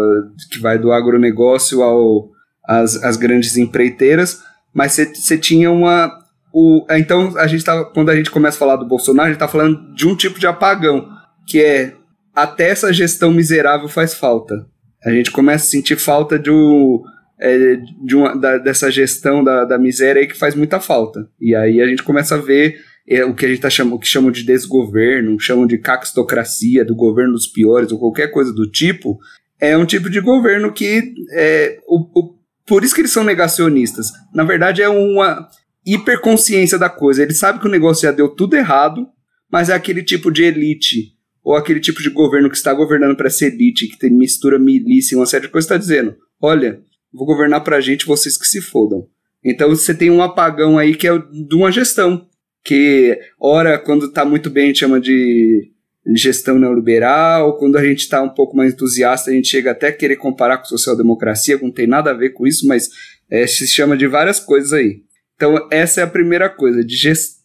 que 0.52 0.60
vai 0.60 0.78
do 0.78 0.92
agronegócio 0.92 1.82
ao 1.84 2.32
as, 2.66 3.04
as 3.04 3.18
grandes 3.18 3.58
empreiteiras, 3.58 4.42
mas 4.74 4.94
você 4.94 5.38
tinha 5.38 5.70
uma 5.70 6.24
o, 6.54 6.86
então 6.92 7.36
a 7.38 7.48
gente 7.48 7.64
tava, 7.64 7.84
quando 7.84 8.12
a 8.12 8.16
gente 8.16 8.30
começa 8.30 8.58
a 8.58 8.60
falar 8.60 8.76
do 8.76 8.86
Bolsonaro, 8.86 9.26
a 9.26 9.32
gente 9.32 9.38
está 9.38 9.48
falando 9.48 9.92
de 9.96 10.08
um 10.08 10.16
tipo 10.16 10.40
de 10.40 10.46
apagão, 10.46 11.10
que 11.48 11.60
é 11.60 11.96
até 12.36 12.70
essa 12.70 12.94
gestão 12.94 13.32
miserável 13.32 13.90
faz 13.90 14.14
falta. 14.14 14.68
A 15.04 15.10
gente 15.10 15.32
começa 15.32 15.66
a 15.66 15.70
sentir 15.70 15.98
falta 15.98 16.38
de, 16.38 16.52
um, 16.52 17.02
é, 17.40 17.78
de 18.06 18.16
uma, 18.16 18.36
da, 18.38 18.60
dessa 18.60 18.92
gestão 18.92 19.44
da, 19.44 19.66
da 19.66 19.80
miséria 19.80 20.22
aí 20.22 20.28
que 20.28 20.38
faz 20.38 20.54
muita 20.54 20.80
falta. 20.80 21.28
E 21.42 21.56
aí 21.56 21.82
a 21.82 21.88
gente 21.88 22.04
começa 22.04 22.36
a 22.36 22.40
ver 22.40 22.78
é 23.08 23.24
o 23.26 23.36
que 23.36 23.46
a 23.46 23.50
gente 23.50 23.62
tá 23.62 23.70
chamando, 23.70 24.00
que 24.00 24.08
chamam 24.08 24.32
de 24.32 24.44
desgoverno, 24.44 25.40
chamam 25.40 25.68
de 25.68 25.78
caquistocracia, 25.78 26.86
do 26.86 26.96
governo 26.96 27.34
dos 27.34 27.48
piores, 27.48 27.92
ou 27.92 28.00
qualquer 28.00 28.28
coisa 28.32 28.54
do 28.54 28.70
tipo, 28.70 29.20
é 29.60 29.78
um 29.78 29.86
tipo 29.86 30.10
de 30.10 30.20
governo 30.22 30.72
que 30.72 31.14
é, 31.32 31.80
o, 31.88 32.00
o, 32.20 32.36
por 32.66 32.84
isso 32.84 32.96
que 32.96 33.02
eles 33.02 33.12
são 33.12 33.24
negacionistas. 33.24 34.12
Na 34.34 34.44
verdade, 34.44 34.82
é 34.82 34.90
uma 34.90 35.50
hiperconsciência 35.86 36.78
da 36.78 36.90
coisa. 36.90 37.24
Ele 37.24 37.34
sabe 37.34 37.60
que 37.60 37.68
o 37.68 37.72
negócio 37.72 38.04
já 38.04 38.12
deu 38.12 38.30
tudo 38.30 38.56
errado, 38.56 39.08
mas 39.52 39.70
é 39.70 39.74
aquele 39.74 40.02
tipo 40.02 40.32
de 40.32 40.44
elite, 40.44 41.14
ou 41.44 41.56
aquele 41.56 41.82
tipo 41.82 42.02
de 42.02 42.10
governo 42.10 42.50
que 42.50 42.56
está 42.56 42.74
governando 42.74 43.18
para 43.18 43.28
essa 43.28 43.46
elite, 43.46 43.88
que 43.88 44.00
tem 44.00 44.10
mistura 44.10 44.58
milícia 44.58 45.14
e 45.14 45.18
uma 45.18 45.26
série 45.26 45.44
de 45.44 45.52
coisas, 45.52 45.70
está 45.70 45.78
dizendo: 45.78 46.16
olha, 46.42 46.82
vou 47.14 47.28
governar 47.28 47.62
para 47.62 47.78
a 47.78 47.82
gente, 47.82 48.06
vocês 48.06 48.38
que 48.38 48.48
se 48.48 48.62
fodam. 48.62 49.06
Então 49.44 49.70
você 49.70 49.94
tem 49.94 50.10
um 50.10 50.24
apagão 50.24 50.78
aí 50.80 50.96
que 50.96 51.06
é 51.06 51.18
de 51.18 51.54
uma 51.54 51.70
gestão 51.70 52.28
que 52.64 53.20
ora 53.40 53.78
quando 53.78 54.06
está 54.06 54.24
muito 54.24 54.50
bem 54.50 54.66
a 54.66 54.68
gente 54.68 54.80
chama 54.80 55.00
de 55.00 55.72
gestão 56.16 56.60
neoliberal, 56.60 57.58
quando 57.58 57.78
a 57.78 57.84
gente 57.84 58.00
está 58.00 58.22
um 58.22 58.30
pouco 58.30 58.56
mais 58.56 58.74
entusiasta 58.74 59.32
a 59.32 59.34
gente 59.34 59.48
chega 59.48 59.72
até 59.72 59.88
a 59.88 59.94
querer 59.94 60.18
comparar 60.18 60.58
com 60.58 60.66
social-democracia, 60.66 61.60
não 61.62 61.72
tem 61.72 61.88
nada 61.88 62.12
a 62.12 62.14
ver 62.14 62.32
com 62.32 62.46
isso, 62.46 62.68
mas 62.68 62.90
é, 63.30 63.48
se 63.48 63.68
chama 63.68 63.96
de 63.98 64.08
várias 64.08 64.40
coisas 64.40 64.74
aí. 64.74 65.02
Então 65.36 65.68
essa 65.72 66.02
é 66.02 66.04
a 66.04 66.08
primeira 66.08 66.50
coisa, 66.50 66.84
de 66.84 66.96
gest... 66.96 67.38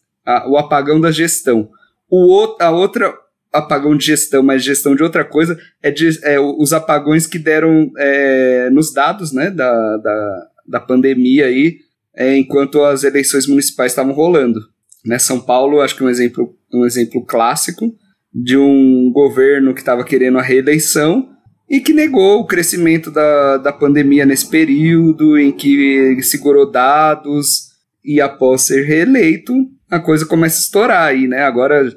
o 0.46 0.56
apagão 0.56 1.00
da 1.00 1.10
gestão. 1.10 1.70
O 2.10 2.26
outro, 2.28 2.64
a 2.64 2.70
outra 2.70 3.14
apagão 3.52 3.96
de 3.96 4.06
gestão, 4.06 4.42
mas 4.42 4.62
gestão 4.62 4.94
de 4.94 5.02
outra 5.02 5.24
coisa, 5.24 5.58
é, 5.82 5.90
de, 5.90 6.18
é 6.22 6.38
os 6.38 6.72
apagões 6.72 7.26
que 7.26 7.38
deram 7.38 7.90
é, 7.96 8.70
nos 8.70 8.92
dados 8.92 9.32
né, 9.32 9.50
da, 9.50 9.96
da, 9.96 10.46
da 10.66 10.80
pandemia 10.80 11.46
aí, 11.46 11.78
é, 12.14 12.36
enquanto 12.36 12.82
as 12.82 13.04
eleições 13.04 13.46
municipais 13.46 13.92
estavam 13.92 14.12
rolando. 14.12 14.60
Né? 15.04 15.18
São 15.18 15.40
Paulo, 15.40 15.80
acho 15.80 15.96
que 15.96 16.04
um 16.04 16.08
exemplo, 16.08 16.54
um 16.72 16.84
exemplo 16.84 17.24
clássico 17.24 17.94
de 18.32 18.56
um 18.56 19.10
governo 19.12 19.74
que 19.74 19.80
estava 19.80 20.04
querendo 20.04 20.38
a 20.38 20.42
reeleição 20.42 21.28
e 21.68 21.80
que 21.80 21.92
negou 21.92 22.40
o 22.40 22.46
crescimento 22.46 23.10
da, 23.10 23.58
da 23.58 23.72
pandemia 23.72 24.24
nesse 24.24 24.48
período, 24.48 25.38
em 25.38 25.52
que 25.52 26.18
segurou 26.22 26.70
dados 26.70 27.68
e 28.04 28.20
após 28.20 28.62
ser 28.62 28.84
reeleito, 28.84 29.52
a 29.90 29.98
coisa 29.98 30.24
começa 30.24 30.56
a 30.56 30.60
estourar 30.60 31.08
aí, 31.08 31.26
né? 31.26 31.42
Agora 31.42 31.90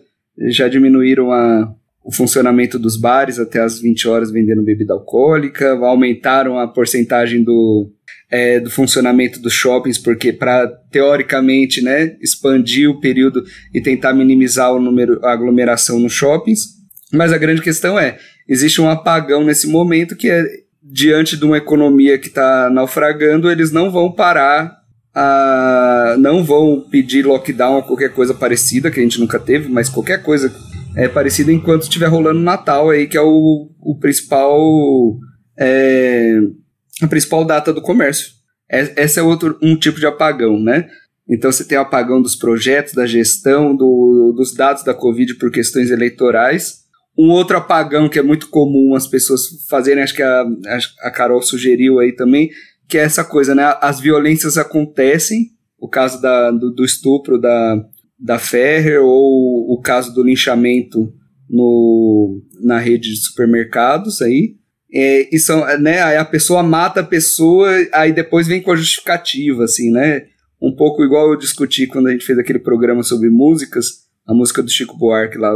já 0.50 0.68
diminuíram 0.68 1.32
a, 1.32 1.74
o 2.04 2.14
funcionamento 2.14 2.80
dos 2.80 2.98
bares 2.98 3.40
até 3.40 3.62
as 3.62 3.80
20 3.80 4.08
horas 4.08 4.32
vendendo 4.32 4.64
bebida 4.64 4.94
alcoólica, 4.94 5.72
aumentaram 5.72 6.58
a 6.58 6.68
porcentagem 6.68 7.44
do, 7.44 7.90
é, 8.32 8.62
do 8.62 8.72
funcionamento 8.72 9.40
dos 9.42 9.52
shoppings, 9.52 9.98
porque 9.98 10.32
para 10.32 10.66
teoricamente 10.90 11.82
né, 11.82 12.16
expandir 12.22 12.90
o 12.90 13.02
período 13.02 13.44
e 13.74 13.82
tentar 13.82 14.14
minimizar 14.14 14.74
o 14.74 14.80
número, 14.80 15.24
a 15.26 15.34
aglomeração 15.34 16.00
nos 16.00 16.14
shoppings. 16.14 16.80
Mas 17.12 17.34
a 17.34 17.38
grande 17.38 17.62
questão 17.62 18.00
é: 18.00 18.18
existe 18.48 18.80
um 18.80 18.90
apagão 18.90 19.44
nesse 19.44 19.68
momento 19.68 20.16
que 20.16 20.30
é 20.30 20.46
diante 20.82 21.36
de 21.36 21.44
uma 21.44 21.58
economia 21.58 22.18
que 22.18 22.28
está 22.28 22.70
naufragando, 22.70 23.52
eles 23.52 23.72
não 23.72 23.92
vão 23.92 24.12
parar, 24.12 24.78
a, 25.14 26.16
não 26.18 26.44
vão 26.44 26.88
pedir 26.90 27.26
lockdown 27.26 27.76
ou 27.76 27.84
qualquer 27.84 28.14
coisa 28.14 28.34
parecida, 28.34 28.90
que 28.90 29.00
a 29.00 29.04
gente 29.04 29.20
nunca 29.20 29.40
teve, 29.40 29.70
mas 29.70 29.90
qualquer 29.90 30.24
coisa 30.24 30.54
é, 30.96 31.08
parecida 31.08 31.52
enquanto 31.52 31.84
estiver 31.84 32.08
rolando 32.08 32.40
Natal 32.40 32.90
aí, 32.90 33.08
que 33.08 33.18
é 33.18 33.22
o, 33.22 33.70
o 33.80 33.96
principal. 34.00 35.18
É, 35.58 36.40
a 37.02 37.08
principal 37.08 37.44
data 37.44 37.74
do 37.74 37.82
comércio. 37.82 38.32
É, 38.70 39.04
esse 39.04 39.20
é 39.20 39.24
outro 39.24 39.58
um 39.62 39.76
tipo 39.76 40.00
de 40.00 40.06
apagão, 40.06 40.60
né? 40.60 40.88
Então 41.30 41.52
você 41.52 41.64
tem 41.64 41.78
o 41.78 41.82
apagão 41.82 42.22
dos 42.22 42.36
projetos, 42.36 42.94
da 42.94 43.06
gestão, 43.06 43.76
do, 43.76 44.34
dos 44.36 44.54
dados 44.54 44.84
da 44.84 44.94
Covid 44.94 45.36
por 45.36 45.52
questões 45.52 45.90
eleitorais. 45.90 46.82
Um 47.18 47.30
outro 47.30 47.58
apagão 47.58 48.10
que 48.10 48.20
é 48.20 48.24
muito 48.24 48.50
comum 48.50 48.96
as 48.96 49.08
pessoas 49.08 49.42
fazerem, 49.70 50.04
acho 50.04 50.16
que 50.16 50.24
a, 50.24 50.46
a 51.02 51.12
Carol 51.12 51.42
sugeriu 51.42 52.00
aí 52.00 52.14
também, 52.14 52.50
que 52.88 52.98
é 52.98 53.02
essa 53.02 53.24
coisa, 53.24 53.54
né? 53.54 53.64
As 53.82 54.00
violências 54.00 54.58
acontecem, 54.58 55.52
o 55.78 55.88
caso 55.88 56.22
da, 56.22 56.52
do, 56.52 56.72
do 56.72 56.84
estupro 56.84 57.40
da, 57.40 57.84
da 58.20 58.40
Ferrer 58.40 59.02
ou 59.02 59.74
o 59.74 59.82
caso 59.82 60.14
do 60.14 60.24
linchamento 60.24 61.14
no, 61.50 62.42
na 62.62 62.80
rede 62.80 63.10
de 63.10 63.18
supermercados 63.18 64.22
aí. 64.22 64.56
É, 64.94 65.34
e 65.34 65.40
são, 65.40 65.66
né, 65.80 66.02
aí 66.02 66.18
a 66.18 66.26
pessoa 66.26 66.62
mata 66.62 67.00
a 67.00 67.06
pessoa, 67.06 67.70
aí 67.94 68.12
depois 68.12 68.48
vem 68.48 68.62
com 68.62 68.72
a 68.72 68.76
justificativa, 68.76 69.64
assim, 69.64 69.90
né? 69.90 70.26
Um 70.62 70.76
pouco 70.76 71.04
igual 71.04 71.32
eu 71.32 71.38
discuti 71.38 71.88
quando 71.88 72.08
a 72.08 72.12
gente 72.12 72.26
fez 72.26 72.38
aquele 72.38 72.60
programa 72.60 73.02
sobre 73.02 73.30
músicas, 73.30 74.06
a 74.28 74.34
música 74.34 74.62
do 74.62 74.70
Chico 74.70 74.98
Buarque 74.98 75.38
lá, 75.38 75.54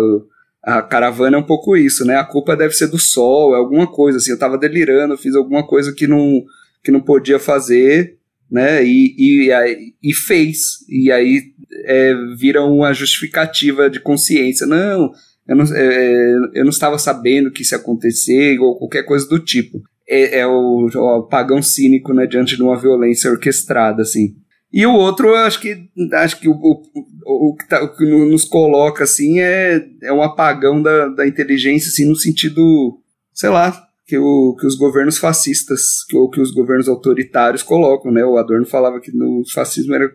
a 0.63 0.81
caravana 0.81 1.37
é 1.37 1.39
um 1.39 1.45
pouco 1.45 1.77
isso, 1.77 2.03
né? 2.05 2.15
A 2.15 2.23
culpa 2.23 2.55
deve 2.55 2.73
ser 2.73 2.87
do 2.87 2.97
sol, 2.97 3.53
é 3.53 3.57
alguma 3.57 3.85
coisa, 3.85 4.17
assim, 4.17 4.31
eu 4.31 4.39
tava 4.39 4.57
delirando, 4.57 5.17
fiz 5.17 5.35
alguma 5.35 5.65
coisa 5.65 5.93
que 5.93 6.07
não, 6.07 6.43
que 6.83 6.91
não 6.91 7.01
podia 7.01 7.37
fazer, 7.37 8.17
né? 8.49 8.83
E, 8.83 9.15
e, 9.17 9.93
e 10.01 10.13
fez. 10.13 10.77
E 10.89 11.11
aí 11.11 11.43
é, 11.83 12.13
vira 12.35 12.63
uma 12.63 12.93
justificativa 12.93 13.89
de 13.89 13.99
consciência. 13.99 14.65
Não, 14.65 15.11
eu 15.47 15.55
não, 15.55 15.65
é, 15.75 16.35
eu 16.53 16.63
não 16.63 16.69
estava 16.69 16.97
sabendo 16.97 17.51
que 17.51 17.61
isso 17.61 17.75
ia 17.75 17.79
acontecer, 17.79 18.59
ou 18.59 18.77
qualquer 18.77 19.03
coisa 19.03 19.27
do 19.27 19.39
tipo. 19.39 19.81
É, 20.07 20.39
é 20.39 20.47
o, 20.47 20.89
o 20.93 21.09
apagão 21.19 21.61
cínico, 21.61 22.13
né, 22.13 22.25
diante 22.25 22.55
de 22.55 22.63
uma 22.63 22.77
violência 22.79 23.29
orquestrada, 23.29 24.01
assim. 24.01 24.35
E 24.73 24.85
o 24.85 24.93
outro, 24.93 25.33
acho 25.35 25.61
que 25.61 25.87
acho 26.13 26.39
que 26.39 26.49
o, 26.49 26.53
o, 26.53 26.81
o, 27.25 27.55
que, 27.55 27.67
tá, 27.67 27.81
o 27.81 27.95
que 27.95 28.05
nos 28.05 28.43
coloca, 28.43 29.03
assim, 29.03 29.39
é, 29.39 29.85
é 30.03 30.11
um 30.11 30.21
apagão 30.21 30.81
da, 30.81 31.07
da 31.07 31.27
inteligência, 31.27 31.89
assim, 31.89 32.05
no 32.05 32.15
sentido, 32.15 32.99
sei 33.33 33.49
lá, 33.49 33.85
que, 34.05 34.17
o, 34.17 34.55
que 34.59 34.67
os 34.67 34.75
governos 34.75 35.17
fascistas, 35.17 36.03
que, 36.09 36.17
ou 36.17 36.29
que 36.29 36.41
os 36.41 36.51
governos 36.51 36.89
autoritários 36.89 37.63
colocam, 37.63 38.11
né? 38.11 38.25
O 38.25 38.37
Adorno 38.37 38.65
falava 38.65 38.99
que 38.99 39.15
no 39.15 39.43
fascismo 39.53 39.95
era 39.95 40.11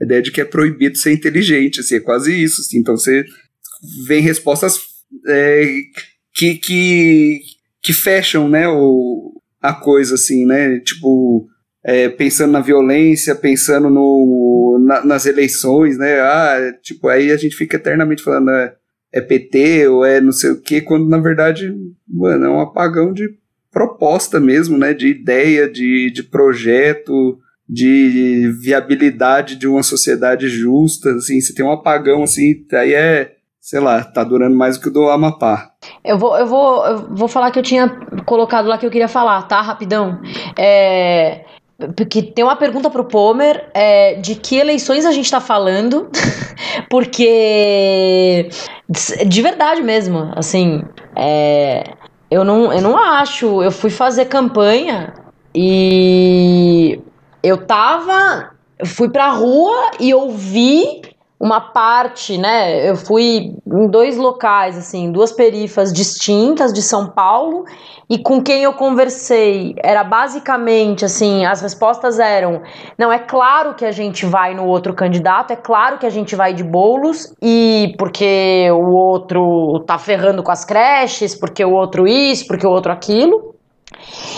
a 0.00 0.04
ideia 0.04 0.20
de 0.20 0.30
que 0.30 0.40
é 0.40 0.44
proibido 0.44 0.98
ser 0.98 1.12
inteligente, 1.12 1.80
assim, 1.80 1.96
é 1.96 2.00
quase 2.00 2.34
isso, 2.34 2.60
assim. 2.60 2.78
Então 2.78 2.96
você 2.96 3.24
vem 4.06 4.20
respostas 4.20 4.78
é, 5.26 5.66
que, 6.34 6.54
que, 6.54 7.40
que 7.82 7.92
fecham, 7.92 8.48
né, 8.48 8.68
o, 8.68 9.40
a 9.60 9.72
coisa, 9.72 10.14
assim, 10.14 10.44
né? 10.44 10.80
Tipo, 10.80 11.46
é, 11.84 12.08
pensando 12.08 12.52
na 12.52 12.60
violência, 12.60 13.34
pensando 13.34 13.90
no, 13.90 14.80
na, 14.84 15.04
nas 15.04 15.26
eleições, 15.26 15.98
né? 15.98 16.20
Ah, 16.20 16.74
tipo, 16.82 17.08
aí 17.08 17.30
a 17.30 17.36
gente 17.36 17.56
fica 17.56 17.76
eternamente 17.76 18.22
falando 18.22 18.50
é, 18.50 18.74
é 19.12 19.20
PT 19.20 19.88
ou 19.88 20.04
é 20.04 20.20
não 20.20 20.32
sei 20.32 20.50
o 20.50 20.60
quê, 20.60 20.80
quando 20.80 21.08
na 21.08 21.18
verdade, 21.18 21.74
mano, 22.08 22.44
é 22.44 22.48
um 22.48 22.60
apagão 22.60 23.12
de 23.12 23.28
proposta 23.70 24.38
mesmo, 24.38 24.78
né? 24.78 24.94
De 24.94 25.08
ideia, 25.08 25.68
de, 25.68 26.10
de 26.10 26.22
projeto, 26.22 27.38
de 27.68 28.52
viabilidade 28.60 29.56
de 29.56 29.66
uma 29.66 29.82
sociedade 29.82 30.48
justa, 30.48 31.14
assim, 31.14 31.40
você 31.40 31.54
tem 31.54 31.64
um 31.64 31.72
apagão, 31.72 32.22
assim, 32.22 32.66
aí 32.72 32.94
é, 32.94 33.32
sei 33.62 33.78
lá, 33.78 34.02
tá 34.02 34.24
durando 34.24 34.56
mais 34.56 34.76
do 34.76 34.82
que 34.82 34.88
o 34.88 34.92
do 34.92 35.08
Amapá. 35.08 35.70
Eu 36.04 36.18
vou, 36.18 36.36
eu 36.36 36.46
vou, 36.46 36.84
eu 36.84 37.14
vou 37.14 37.28
falar 37.28 37.52
que 37.52 37.60
eu 37.60 37.62
tinha 37.62 37.88
colocado 38.26 38.66
lá 38.66 38.76
que 38.76 38.84
eu 38.84 38.90
queria 38.90 39.06
falar, 39.06 39.42
tá? 39.42 39.60
Rapidão. 39.62 40.20
É, 40.58 41.44
porque 41.96 42.22
tem 42.22 42.44
uma 42.44 42.56
pergunta 42.56 42.90
pro 42.90 43.04
Pomer 43.04 43.70
é, 43.72 44.16
de 44.16 44.34
que 44.34 44.56
eleições 44.56 45.06
a 45.06 45.12
gente 45.12 45.30
tá 45.30 45.40
falando, 45.40 46.10
porque 46.90 48.48
de 49.28 49.42
verdade 49.42 49.80
mesmo, 49.80 50.32
assim, 50.34 50.82
é, 51.14 51.84
eu, 52.28 52.44
não, 52.44 52.72
eu 52.72 52.82
não 52.82 52.98
acho. 52.98 53.62
Eu 53.62 53.70
fui 53.70 53.90
fazer 53.90 54.24
campanha 54.24 55.14
e 55.54 57.00
eu 57.44 57.64
tava. 57.64 58.50
Fui 58.84 59.08
pra 59.08 59.30
rua 59.30 59.92
e 60.00 60.12
ouvi 60.12 61.11
uma 61.42 61.60
parte, 61.60 62.38
né? 62.38 62.88
Eu 62.88 62.94
fui 62.94 63.56
em 63.66 63.88
dois 63.88 64.16
locais, 64.16 64.78
assim, 64.78 65.10
duas 65.10 65.32
perifas 65.32 65.92
distintas 65.92 66.72
de 66.72 66.80
São 66.80 67.08
Paulo, 67.08 67.64
e 68.08 68.16
com 68.16 68.40
quem 68.40 68.62
eu 68.62 68.72
conversei 68.74 69.74
era 69.82 70.04
basicamente 70.04 71.04
assim: 71.04 71.44
as 71.44 71.60
respostas 71.60 72.20
eram, 72.20 72.62
não, 72.96 73.12
é 73.12 73.18
claro 73.18 73.74
que 73.74 73.84
a 73.84 73.90
gente 73.90 74.24
vai 74.24 74.54
no 74.54 74.64
outro 74.66 74.94
candidato, 74.94 75.52
é 75.52 75.56
claro 75.56 75.98
que 75.98 76.06
a 76.06 76.10
gente 76.10 76.36
vai 76.36 76.54
de 76.54 76.62
bolos, 76.62 77.34
e 77.42 77.92
porque 77.98 78.68
o 78.70 78.92
outro 78.92 79.80
tá 79.84 79.98
ferrando 79.98 80.44
com 80.44 80.52
as 80.52 80.64
creches, 80.64 81.34
porque 81.34 81.64
o 81.64 81.72
outro 81.72 82.06
isso, 82.06 82.46
porque 82.46 82.64
o 82.64 82.70
outro 82.70 82.92
aquilo. 82.92 83.52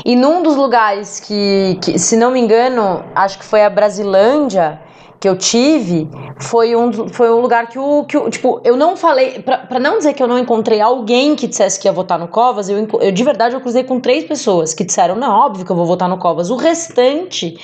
E 0.07 0.17
num 0.17 0.43
dos 0.43 0.57
lugares 0.57 1.21
que, 1.21 1.79
que 1.83 1.99
se 1.99 2.17
não 2.17 2.31
me 2.31 2.41
engano, 2.41 3.05
acho 3.15 3.39
que 3.39 3.45
foi 3.45 3.63
a 3.63 3.69
Brasilândia 3.69 4.81
que 5.25 5.29
eu 5.31 5.39
tive 5.39 6.07
foi 6.39 6.77
um, 6.77 7.09
foi 7.09 7.31
um 7.31 7.41
lugar 7.41 7.67
que 7.67 7.79
o, 7.79 8.05
que. 8.05 8.21
Tipo, 8.29 8.61
eu 8.63 8.77
não 8.77 8.95
falei. 8.95 9.39
para 9.41 9.81
não 9.81 9.97
dizer 9.97 10.13
que 10.13 10.23
eu 10.23 10.29
não 10.29 10.39
encontrei 10.39 10.83
alguém 10.83 11.35
que 11.35 11.47
dissesse 11.47 11.81
que 11.81 11.89
ia 11.89 11.93
votar 11.93 12.19
no 12.19 12.29
Covas, 12.29 12.69
eu, 12.69 12.87
eu 13.01 13.11
de 13.11 13.25
verdade 13.25 13.55
eu 13.55 13.61
cruzei 13.63 13.85
com 13.85 13.99
três 13.99 14.25
pessoas 14.25 14.75
que 14.75 14.85
disseram: 14.85 15.17
não, 15.17 15.33
óbvio 15.35 15.65
que 15.65 15.73
eu 15.73 15.77
vou 15.77 15.87
votar 15.87 16.11
no 16.11 16.19
Covas. 16.19 16.51
O 16.51 16.57
restante 16.57 17.57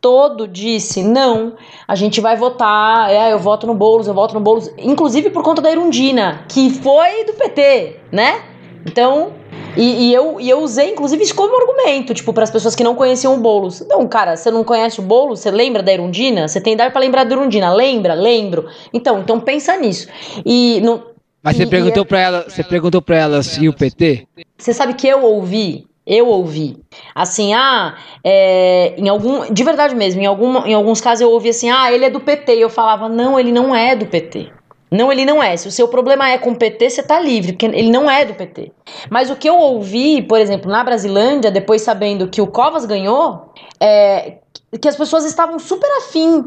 todo 0.00 0.48
disse: 0.48 1.04
não, 1.04 1.54
a 1.86 1.94
gente 1.94 2.20
vai 2.20 2.34
votar, 2.34 3.08
é, 3.12 3.32
eu 3.32 3.38
voto 3.38 3.64
no 3.64 3.74
Boulos, 3.74 4.08
eu 4.08 4.14
voto 4.14 4.34
no 4.34 4.40
Boulos, 4.40 4.68
inclusive 4.76 5.30
por 5.30 5.44
conta 5.44 5.62
da 5.62 5.70
Irundina, 5.70 6.46
que 6.48 6.68
foi 6.68 7.24
do 7.26 7.34
PT, 7.34 8.00
né? 8.10 8.42
Então, 8.84 9.30
e, 9.76 10.08
e, 10.08 10.14
eu, 10.14 10.40
e 10.40 10.50
eu 10.50 10.60
usei, 10.60 10.90
inclusive, 10.90 11.22
isso 11.22 11.34
como 11.34 11.56
argumento, 11.56 12.12
tipo, 12.12 12.32
para 12.32 12.44
as 12.44 12.50
pessoas 12.50 12.74
que 12.74 12.82
não 12.82 12.94
conheciam 12.94 13.34
o 13.34 13.38
Boulos. 13.38 13.86
Não, 13.88 14.06
cara, 14.08 14.36
você 14.36 14.50
não 14.50 14.64
conhece 14.64 14.98
o 14.98 15.02
Boulos? 15.02 15.40
Você 15.40 15.50
lembra 15.50 15.82
da 15.82 15.92
Irundina? 15.92 16.48
Você 16.48 16.60
tem 16.60 16.72
idade 16.72 16.92
para 16.92 17.00
lembrar 17.00 17.24
da 17.24 17.34
Irundina? 17.34 17.72
Lembra? 17.72 18.14
Lembro. 18.14 18.66
Então, 18.92 19.20
então 19.20 19.38
pensa 19.38 19.76
nisso. 19.76 20.08
E 20.44 20.80
no, 20.80 21.02
Mas 21.42 21.56
você 21.56 21.66
perguntou 21.66 22.04
para 22.04 22.20
ela, 22.20 22.44
você 22.48 22.64
perguntou 22.64 23.00
para 23.00 23.16
ela 23.16 23.42
se 23.42 23.68
o 23.68 23.72
PT? 23.72 24.26
Você 24.56 24.72
sabe 24.72 24.94
que 24.94 25.06
eu 25.06 25.22
ouvi 25.22 25.86
eu 26.08 26.26
ouvi. 26.26 26.78
Assim, 27.14 27.52
ah, 27.52 27.94
é, 28.24 28.94
em 28.96 29.10
algum. 29.10 29.52
De 29.52 29.62
verdade 29.62 29.94
mesmo, 29.94 30.22
em, 30.22 30.26
algum, 30.26 30.64
em 30.64 30.72
alguns 30.72 31.02
casos 31.02 31.20
eu 31.20 31.30
ouvi 31.30 31.50
assim, 31.50 31.68
ah, 31.68 31.92
ele 31.92 32.06
é 32.06 32.08
do 32.08 32.18
PT. 32.18 32.56
E 32.56 32.62
eu 32.62 32.70
falava, 32.70 33.10
não, 33.10 33.38
ele 33.38 33.52
não 33.52 33.76
é 33.76 33.94
do 33.94 34.06
PT. 34.06 34.50
Não, 34.90 35.12
ele 35.12 35.24
não 35.24 35.42
é. 35.42 35.56
Se 35.56 35.68
o 35.68 35.72
seu 35.72 35.88
problema 35.88 36.28
é 36.30 36.38
com 36.38 36.50
o 36.50 36.56
PT, 36.56 36.90
você 36.90 37.02
tá 37.02 37.20
livre, 37.20 37.52
porque 37.52 37.66
ele 37.66 37.90
não 37.90 38.10
é 38.10 38.24
do 38.24 38.34
PT. 38.34 38.72
Mas 39.10 39.30
o 39.30 39.36
que 39.36 39.48
eu 39.48 39.58
ouvi, 39.58 40.22
por 40.22 40.40
exemplo, 40.40 40.70
na 40.70 40.82
Brasilândia, 40.82 41.50
depois 41.50 41.82
sabendo 41.82 42.28
que 42.28 42.40
o 42.40 42.46
Covas 42.46 42.86
ganhou, 42.86 43.52
é 43.80 44.38
que 44.80 44.88
as 44.88 44.96
pessoas 44.96 45.24
estavam 45.24 45.58
super 45.58 45.90
afim 45.96 46.44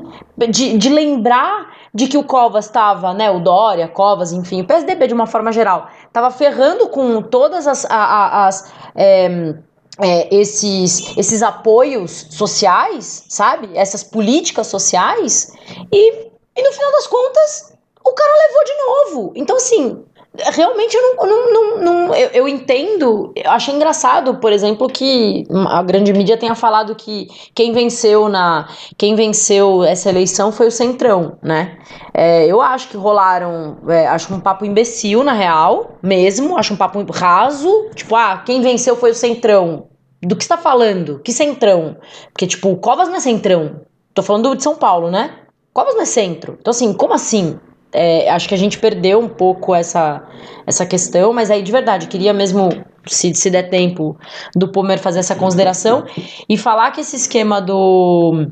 de, 0.49 0.77
de 0.77 0.89
lembrar 0.89 1.71
de 1.93 2.07
que 2.07 2.17
o 2.17 2.23
Covas 2.23 2.65
estava, 2.65 3.13
né, 3.13 3.31
o 3.31 3.39
Dória, 3.39 3.87
Covas, 3.87 4.31
enfim, 4.31 4.61
o 4.61 4.65
PSDB 4.65 5.07
de 5.07 5.13
uma 5.13 5.25
forma 5.25 5.51
geral, 5.51 5.89
estava 6.05 6.29
ferrando 6.29 6.87
com 6.89 7.21
todas 7.21 7.65
as, 7.65 7.85
as, 7.89 8.71
é, 8.95 9.55
é, 9.99 10.35
esses, 10.35 11.17
esses 11.17 11.41
apoios 11.41 12.27
sociais, 12.29 13.25
sabe? 13.27 13.71
Essas 13.73 14.03
políticas 14.03 14.67
sociais, 14.67 15.51
e, 15.91 16.29
e 16.55 16.63
no 16.63 16.71
final 16.71 16.91
das 16.91 17.07
contas 17.07 17.70
o 18.03 18.13
cara 18.13 18.33
levou 18.47 18.63
de 18.63 18.77
novo. 18.77 19.33
Então, 19.35 19.55
assim, 19.55 20.03
realmente 20.37 20.95
eu 20.95 21.15
não, 21.15 21.25
não, 21.25 21.53
não, 21.53 21.81
não 21.81 22.15
eu, 22.15 22.29
eu, 22.29 22.47
entendo, 22.47 23.33
eu 23.35 23.51
acho 23.51 23.71
engraçado, 23.71 24.35
por 24.35 24.51
exemplo, 24.51 24.87
que 24.87 25.45
a 25.67 25.83
grande 25.83 26.13
mídia 26.13 26.37
tenha 26.37 26.55
falado 26.55 26.95
que 26.95 27.27
quem 27.53 27.73
venceu 27.73 28.29
na 28.29 28.69
quem 28.97 29.15
venceu 29.15 29.83
essa 29.83 30.09
eleição 30.09 30.51
foi 30.51 30.67
o 30.67 30.71
Centrão, 30.71 31.37
né? 31.41 31.77
É, 32.13 32.45
eu 32.45 32.61
acho 32.61 32.87
que 32.87 32.97
rolaram, 32.97 33.77
é, 33.89 34.07
acho 34.07 34.33
um 34.33 34.39
papo 34.39 34.65
imbecil 34.65 35.23
na 35.23 35.33
real, 35.33 35.97
mesmo, 36.01 36.57
acho 36.57 36.73
um 36.73 36.77
papo 36.77 37.05
raso, 37.11 37.89
tipo, 37.93 38.15
ah, 38.15 38.41
quem 38.45 38.61
venceu 38.61 38.95
foi 38.95 39.11
o 39.11 39.15
Centrão. 39.15 39.87
Do 40.23 40.35
que 40.35 40.43
está 40.43 40.55
falando? 40.55 41.19
Que 41.19 41.33
Centrão? 41.33 41.97
Porque 42.31 42.45
tipo, 42.45 42.69
o 42.69 42.77
Covas 42.77 43.09
não 43.09 43.15
é 43.15 43.19
Centrão. 43.19 43.81
Tô 44.13 44.21
falando 44.21 44.55
de 44.55 44.61
São 44.61 44.75
Paulo, 44.75 45.09
né? 45.09 45.39
Covas 45.73 45.95
não 45.95 46.01
é 46.01 46.05
centro. 46.05 46.57
Então 46.59 46.71
assim, 46.71 46.93
como 46.93 47.13
assim? 47.13 47.59
É, 47.93 48.29
acho 48.29 48.47
que 48.47 48.55
a 48.55 48.57
gente 48.57 48.77
perdeu 48.77 49.19
um 49.19 49.27
pouco 49.27 49.75
essa, 49.75 50.23
essa 50.65 50.85
questão, 50.85 51.33
mas 51.33 51.51
aí 51.51 51.61
de 51.61 51.71
verdade, 51.71 52.07
queria 52.07 52.33
mesmo, 52.33 52.69
se, 53.05 53.33
se 53.33 53.49
der 53.49 53.69
tempo, 53.69 54.17
do 54.55 54.67
Pomer 54.67 54.99
fazer 54.99 55.19
essa 55.19 55.35
consideração 55.35 56.05
e 56.47 56.57
falar 56.57 56.91
que 56.91 57.01
esse 57.01 57.15
esquema 57.15 57.61
do. 57.61 58.47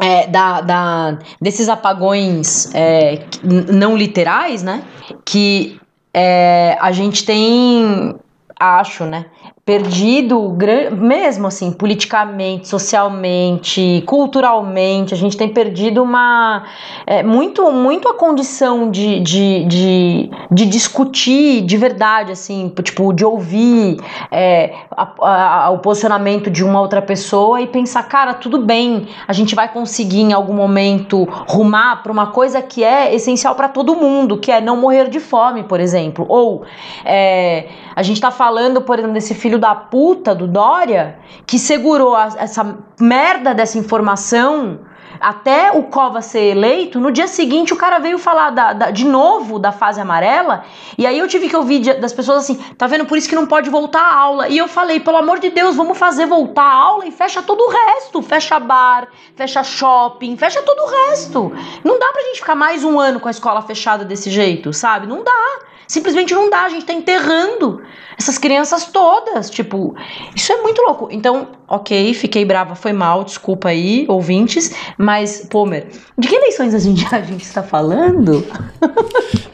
É, 0.00 0.26
da, 0.26 0.60
da, 0.60 1.18
desses 1.40 1.68
apagões 1.68 2.68
é, 2.74 3.26
não 3.44 3.96
literais, 3.96 4.60
né? 4.60 4.82
Que 5.24 5.80
é, 6.12 6.76
a 6.80 6.90
gente 6.90 7.24
tem, 7.24 8.16
acho, 8.58 9.04
né? 9.04 9.26
Perdido 9.64 10.54
mesmo 10.92 11.46
assim 11.46 11.72
politicamente 11.72 12.68
socialmente 12.68 14.02
culturalmente 14.06 15.14
a 15.14 15.16
gente 15.16 15.38
tem 15.38 15.48
perdido 15.48 16.02
uma 16.02 16.64
é, 17.06 17.22
muito 17.22 17.72
muito 17.72 18.06
a 18.06 18.14
condição 18.14 18.90
de, 18.90 19.20
de, 19.20 19.64
de, 19.64 20.30
de, 20.50 20.66
discutir 20.66 21.62
de 21.62 21.76
verdade 21.78 22.30
assim 22.30 22.70
tipo 22.82 23.10
de 23.14 23.24
ouvir 23.24 23.96
é, 24.30 24.74
a, 24.90 25.64
a, 25.64 25.70
o 25.70 25.78
posicionamento 25.78 26.50
de 26.50 26.62
uma 26.62 26.80
outra 26.80 27.00
pessoa 27.00 27.60
e 27.62 27.66
pensar 27.66 28.02
cara 28.02 28.34
tudo 28.34 28.58
bem 28.58 29.08
a 29.26 29.32
gente 29.32 29.54
vai 29.54 29.72
conseguir 29.72 30.20
em 30.20 30.34
algum 30.34 30.52
momento 30.54 31.24
rumar 31.48 32.02
para 32.02 32.12
uma 32.12 32.26
coisa 32.26 32.60
que 32.60 32.84
é 32.84 33.14
essencial 33.14 33.54
para 33.54 33.68
todo 33.68 33.94
mundo 33.94 34.36
que 34.36 34.52
é 34.52 34.60
não 34.60 34.76
morrer 34.76 35.08
de 35.08 35.20
fome 35.20 35.62
por 35.62 35.80
exemplo. 35.80 36.26
Ou 36.28 36.64
é, 37.04 37.68
a 37.96 38.02
gente 38.02 38.16
está 38.16 38.30
falando 38.30 38.82
por 38.82 38.98
exemplo 38.98 39.14
desse 39.14 39.34
filho 39.34 39.53
filho 39.54 39.58
da 39.58 39.74
puta 39.74 40.34
do 40.34 40.46
Dória 40.46 41.18
que 41.46 41.58
segurou 41.58 42.14
a, 42.14 42.28
essa 42.36 42.78
merda 43.00 43.54
dessa 43.54 43.78
informação 43.78 44.80
até 45.20 45.70
o 45.70 45.84
Cova 45.84 46.20
ser 46.20 46.50
eleito, 46.50 46.98
no 46.98 47.12
dia 47.12 47.28
seguinte 47.28 47.72
o 47.72 47.76
cara 47.76 47.98
veio 47.98 48.18
falar 48.18 48.50
da, 48.50 48.72
da, 48.72 48.90
de 48.90 49.06
novo 49.06 49.60
da 49.60 49.70
fase 49.70 50.00
amarela, 50.00 50.64
e 50.98 51.06
aí 51.06 51.18
eu 51.18 51.28
tive 51.28 51.48
que 51.48 51.56
ouvir 51.56 51.98
das 52.00 52.12
pessoas 52.12 52.38
assim, 52.38 52.56
tá 52.76 52.88
vendo, 52.88 53.06
por 53.06 53.16
isso 53.16 53.28
que 53.28 53.34
não 53.34 53.46
pode 53.46 53.70
voltar 53.70 54.02
a 54.02 54.14
aula. 54.14 54.48
E 54.48 54.58
eu 54.58 54.66
falei, 54.66 54.98
pelo 54.98 55.16
amor 55.16 55.38
de 55.38 55.50
Deus, 55.50 55.76
vamos 55.76 55.96
fazer 55.96 56.26
voltar 56.26 56.64
a 56.64 56.74
aula 56.74 57.06
e 57.06 57.12
fecha 57.12 57.40
todo 57.42 57.60
o 57.60 57.70
resto. 57.70 58.20
Fecha 58.22 58.58
bar, 58.58 59.08
fecha 59.36 59.62
shopping, 59.62 60.36
fecha 60.36 60.60
todo 60.62 60.80
o 60.80 60.90
resto. 61.08 61.52
Não 61.84 61.98
dá 61.98 62.12
pra 62.12 62.22
gente 62.22 62.40
ficar 62.40 62.56
mais 62.56 62.82
um 62.82 62.98
ano 62.98 63.20
com 63.20 63.28
a 63.28 63.30
escola 63.30 63.62
fechada 63.62 64.04
desse 64.04 64.30
jeito, 64.30 64.72
sabe? 64.72 65.06
Não 65.06 65.22
dá. 65.22 65.60
Simplesmente 65.86 66.34
não 66.34 66.48
dá, 66.48 66.62
a 66.62 66.68
gente 66.68 66.86
tá 66.86 66.92
enterrando 66.92 67.82
essas 68.18 68.38
crianças 68.38 68.86
todas. 68.86 69.50
Tipo, 69.50 69.94
isso 70.34 70.52
é 70.52 70.62
muito 70.62 70.80
louco. 70.82 71.08
Então, 71.10 71.48
ok, 71.68 72.12
fiquei 72.14 72.44
brava, 72.44 72.74
foi 72.74 72.92
mal, 72.92 73.24
desculpa 73.24 73.68
aí, 73.68 74.04
ouvintes. 74.08 74.72
Mas, 74.98 75.46
Pomer, 75.50 75.88
de 76.18 76.28
que 76.28 76.34
eleições 76.34 76.74
a 76.74 76.78
gente, 76.78 77.04
a 77.14 77.20
gente 77.20 77.42
está 77.44 77.62
falando? 77.62 78.46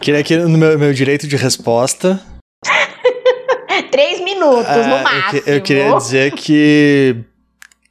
Queria 0.01 0.21
aqui 0.21 0.37
no 0.37 0.57
meu, 0.59 0.79
meu 0.79 0.93
direito 0.93 1.27
de 1.27 1.37
resposta. 1.37 2.21
três 3.91 4.21
minutos, 4.21 4.69
no 4.77 4.83
eu 4.97 5.03
máximo. 5.03 5.43
que- 5.43 5.51
Eu, 5.51 5.61
queria 5.61 5.95
dizer 5.97 6.33
que 6.33 7.17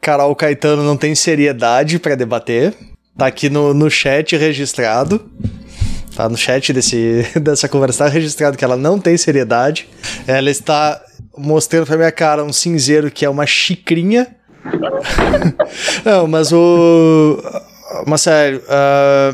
Carol 0.01 0.35
Caetano 0.35 0.83
não 0.83 0.95
tem 0.97 1.13
seriedade 1.15 1.99
pra 1.99 2.15
debater. 2.15 2.73
Tá 3.17 3.27
aqui 3.27 3.49
no, 3.49 3.73
no 3.73 3.89
chat 3.89 4.35
registrado. 4.37 5.29
Tá 6.19 6.27
no 6.27 6.35
chat 6.35 6.73
desse, 6.73 7.25
dessa 7.41 7.69
conversa 7.69 8.03
tá 8.03 8.09
registrado 8.09 8.57
que 8.57 8.65
ela 8.65 8.75
não 8.75 8.99
tem 8.99 9.15
seriedade. 9.15 9.87
Ela 10.27 10.51
está 10.51 11.01
mostrando 11.37 11.85
pra 11.85 11.95
minha 11.95 12.11
cara 12.11 12.43
um 12.43 12.51
cinzeiro 12.51 13.09
que 13.09 13.23
é 13.23 13.29
uma 13.29 13.45
xicrinha. 13.45 14.27
não, 16.03 16.27
mas 16.27 16.51
o. 16.51 17.41
Mas 18.05 18.19
sério, 18.19 18.61
ah, 18.67 19.33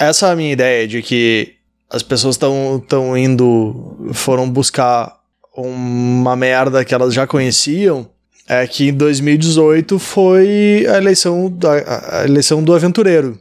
essa 0.00 0.28
é 0.28 0.32
a 0.32 0.34
minha 0.34 0.50
ideia 0.50 0.88
de 0.88 1.02
que 1.02 1.52
as 1.90 2.02
pessoas 2.02 2.36
estão 2.36 2.82
tão 2.88 3.14
indo. 3.14 4.10
foram 4.14 4.48
buscar 4.48 5.14
uma 5.54 6.34
merda 6.34 6.82
que 6.82 6.94
elas 6.94 7.12
já 7.12 7.26
conheciam. 7.26 8.08
É 8.48 8.66
que 8.66 8.88
em 8.88 8.94
2018 8.94 9.98
foi 9.98 10.86
a 10.88 10.96
eleição, 10.96 11.50
da, 11.50 12.20
a 12.20 12.24
eleição 12.24 12.64
do 12.64 12.74
aventureiro. 12.74 13.38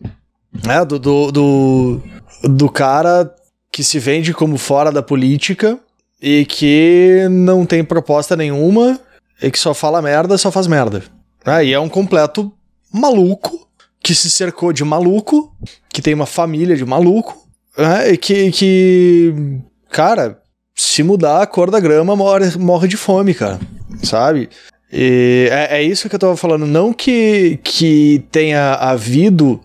Né? 0.66 0.84
Do, 0.84 1.00
do, 1.00 1.32
do, 1.32 2.02
do 2.44 2.70
cara 2.70 3.34
que 3.72 3.84
se 3.84 4.00
vende 4.00 4.34
como 4.34 4.58
fora 4.58 4.92
da 4.92 5.02
política 5.02 5.80
e 6.22 6.46
que 6.46 7.28
não 7.30 7.66
tem 7.66 7.84
proposta 7.84 8.36
nenhuma 8.36 9.00
e 9.42 9.50
que 9.50 9.58
só 9.58 9.74
fala 9.74 10.02
merda, 10.02 10.38
só 10.38 10.52
faz 10.52 10.68
merda. 10.68 11.04
Ah, 11.46 11.64
e 11.64 11.74
é 11.74 11.80
um 11.80 11.90
completo 11.90 12.52
maluco 12.94 13.68
que 14.04 14.14
se 14.14 14.30
cercou 14.30 14.74
de 14.74 14.84
maluco, 14.84 15.56
que 15.90 16.02
tem 16.02 16.14
uma 16.14 16.26
família 16.26 16.76
de 16.76 16.86
maluco, 16.86 17.38
né? 17.78 18.12
e 18.12 18.18
que, 18.18 18.52
que, 18.52 19.34
cara, 19.90 20.40
se 20.76 21.04
mudar 21.04 21.42
a 21.42 21.48
cor 21.48 21.72
da 21.72 21.80
grama, 21.80 22.16
morre, 22.16 22.58
morre 22.58 22.88
de 22.88 22.98
fome, 22.98 23.34
cara, 23.34 23.60
sabe? 24.04 24.50
E 24.92 25.48
é, 25.52 25.78
é 25.78 25.84
isso 25.84 26.10
que 26.10 26.16
eu 26.16 26.20
tava 26.20 26.36
falando. 26.36 26.68
Não 26.68 26.92
que, 26.92 27.60
que 27.64 28.26
tenha 28.32 28.74
havido 28.74 29.62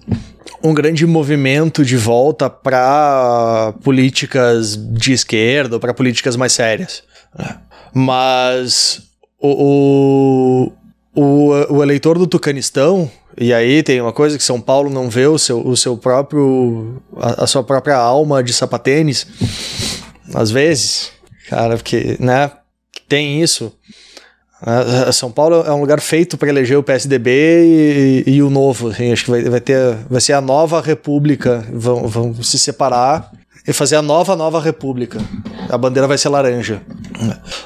um 0.66 0.74
grande 0.74 1.06
movimento 1.06 1.84
de 1.84 1.96
volta 1.96 2.50
para 2.50 3.72
políticas 3.82 4.76
de 4.76 5.12
esquerda 5.12 5.78
para 5.78 5.94
políticas 5.94 6.36
mais 6.36 6.52
sérias. 6.52 7.02
né? 7.38 7.58
Mas 7.94 9.02
o, 9.40 10.72
o, 11.14 11.22
o, 11.22 11.74
o 11.76 11.82
eleitor 11.82 12.18
do 12.18 12.26
Tucanistão, 12.26 13.10
e 13.38 13.52
aí 13.52 13.82
tem 13.82 14.00
uma 14.00 14.12
coisa 14.12 14.36
que 14.36 14.44
São 14.44 14.60
Paulo 14.60 14.90
não 14.90 15.08
vê 15.08 15.26
o 15.26 15.38
seu, 15.38 15.66
o 15.66 15.76
seu 15.76 15.96
próprio. 15.96 17.02
a, 17.16 17.44
a 17.44 17.46
sua 17.46 17.62
própria 17.62 17.96
alma 17.96 18.42
de 18.42 18.52
sapatênis, 18.52 19.26
às 20.34 20.50
vezes, 20.50 21.12
cara, 21.48 21.76
porque, 21.76 22.16
né, 22.18 22.50
tem 23.08 23.42
isso. 23.42 23.72
Né? 24.66 25.12
São 25.12 25.30
Paulo 25.30 25.62
é 25.64 25.72
um 25.72 25.80
lugar 25.80 26.00
feito 26.00 26.36
para 26.36 26.48
eleger 26.48 26.76
o 26.76 26.82
PSDB 26.82 28.24
e, 28.26 28.30
e 28.32 28.42
o 28.42 28.50
novo. 28.50 28.88
assim, 28.88 29.12
acho 29.12 29.24
que 29.24 29.30
vai, 29.30 29.42
vai, 29.44 29.60
ter, 29.60 29.96
vai 30.10 30.20
ser 30.20 30.32
a 30.32 30.40
nova 30.40 30.80
república. 30.80 31.64
Vão, 31.72 32.08
vão 32.08 32.42
se 32.42 32.58
separar 32.58 33.30
e 33.66 33.72
fazer 33.72 33.96
a 33.96 34.02
nova, 34.02 34.34
nova 34.34 34.60
república. 34.60 35.20
A 35.70 35.78
bandeira 35.78 36.08
vai 36.08 36.18
ser 36.18 36.28
laranja. 36.28 36.82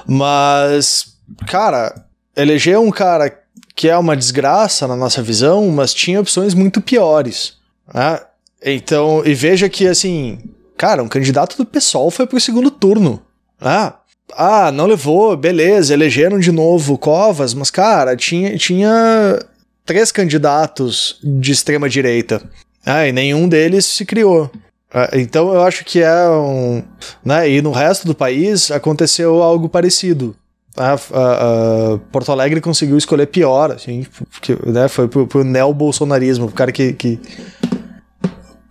Mas, 0.06 1.14
cara, 1.46 2.04
eleger 2.36 2.78
um 2.78 2.90
cara 2.90 3.34
que 3.74 3.88
é 3.88 3.96
uma 3.96 4.16
desgraça 4.16 4.86
na 4.86 4.94
nossa 4.94 5.22
visão, 5.22 5.68
mas 5.70 5.94
tinha 5.94 6.20
opções 6.20 6.52
muito 6.52 6.82
piores. 6.82 7.54
Né? 7.92 8.20
Então, 8.62 9.22
e 9.24 9.32
veja 9.32 9.70
que, 9.70 9.86
assim, 9.86 10.38
cara, 10.76 11.02
um 11.02 11.08
candidato 11.08 11.56
do 11.56 11.64
PSOL 11.64 12.10
foi 12.10 12.26
pro 12.26 12.38
segundo 12.38 12.70
turno. 12.70 13.22
Ah, 13.58 13.99
ah, 14.34 14.70
não 14.72 14.86
levou, 14.86 15.36
beleza, 15.36 15.94
elegeram 15.94 16.38
de 16.38 16.52
novo 16.52 16.98
Covas, 16.98 17.54
mas, 17.54 17.70
cara, 17.70 18.16
tinha, 18.16 18.56
tinha 18.56 19.38
três 19.84 20.12
candidatos 20.12 21.18
de 21.22 21.52
extrema 21.52 21.88
direita. 21.88 22.42
Ah, 22.84 23.06
e 23.06 23.12
nenhum 23.12 23.48
deles 23.48 23.86
se 23.86 24.04
criou. 24.04 24.50
Ah, 24.92 25.10
Então 25.12 25.52
eu 25.52 25.62
acho 25.62 25.84
que 25.84 26.02
é 26.02 26.28
um. 26.28 26.82
Né, 27.24 27.48
e 27.50 27.62
no 27.62 27.70
resto 27.70 28.06
do 28.06 28.14
país 28.14 28.70
aconteceu 28.70 29.42
algo 29.42 29.68
parecido. 29.68 30.34
Ah, 30.76 30.94
ah, 30.94 30.98
ah, 31.12 31.98
Porto 32.12 32.32
Alegre 32.32 32.60
conseguiu 32.60 32.96
escolher 32.96 33.26
pior, 33.26 33.72
assim, 33.72 34.06
porque, 34.30 34.56
né, 34.66 34.88
foi 34.88 35.08
pro, 35.08 35.26
pro 35.26 35.44
neo-bolsonarismo, 35.44 36.46
o 36.46 36.52
cara 36.52 36.70
que, 36.72 36.92
que 36.92 37.20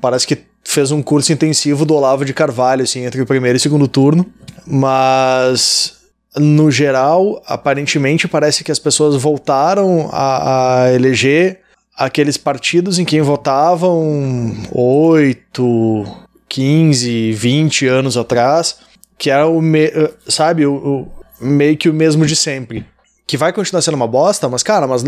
parece 0.02 0.26
que 0.26 0.49
fez 0.64 0.92
um 0.92 1.02
curso 1.02 1.34
intensivo 1.34 1.86
do 1.86 1.96
Olavo 1.96 2.26
de 2.26 2.34
Carvalho, 2.34 2.84
assim, 2.84 3.06
entre 3.06 3.22
o 3.22 3.26
primeiro 3.26 3.58
e 3.58 3.60
o 3.60 3.62
segundo 3.62 3.88
turno. 3.88 4.26
Mas, 4.66 5.98
no 6.36 6.70
geral, 6.70 7.42
aparentemente 7.46 8.28
parece 8.28 8.64
que 8.64 8.72
as 8.72 8.80
pessoas 8.80 9.22
voltaram 9.22 10.10
a, 10.12 10.84
a 10.84 10.94
eleger 10.94 11.62
aqueles 12.00 12.38
partidos 12.38 12.98
em 12.98 13.04
quem 13.04 13.22
votavam 13.22 14.56
8, 14.72 16.06
15, 16.48 17.34
20 17.34 17.88
anos 17.88 18.16
atrás, 18.16 18.78
que 19.18 19.30
era 19.30 19.48
o, 19.48 19.62
me, 19.62 19.92
sabe, 20.28 20.66
o, 20.66 20.74
o, 20.74 21.46
meio 21.46 21.76
que 21.76 21.90
o 21.90 21.94
mesmo 21.94 22.26
de 22.26 22.36
sempre. 22.36 22.86
Que 23.28 23.38
vai 23.38 23.54
continuar 23.54 23.82
sendo 23.82 23.96
uma 23.96 24.08
bosta, 24.08 24.48
mas, 24.50 24.64
cara, 24.64 24.88
mas, 24.88 25.04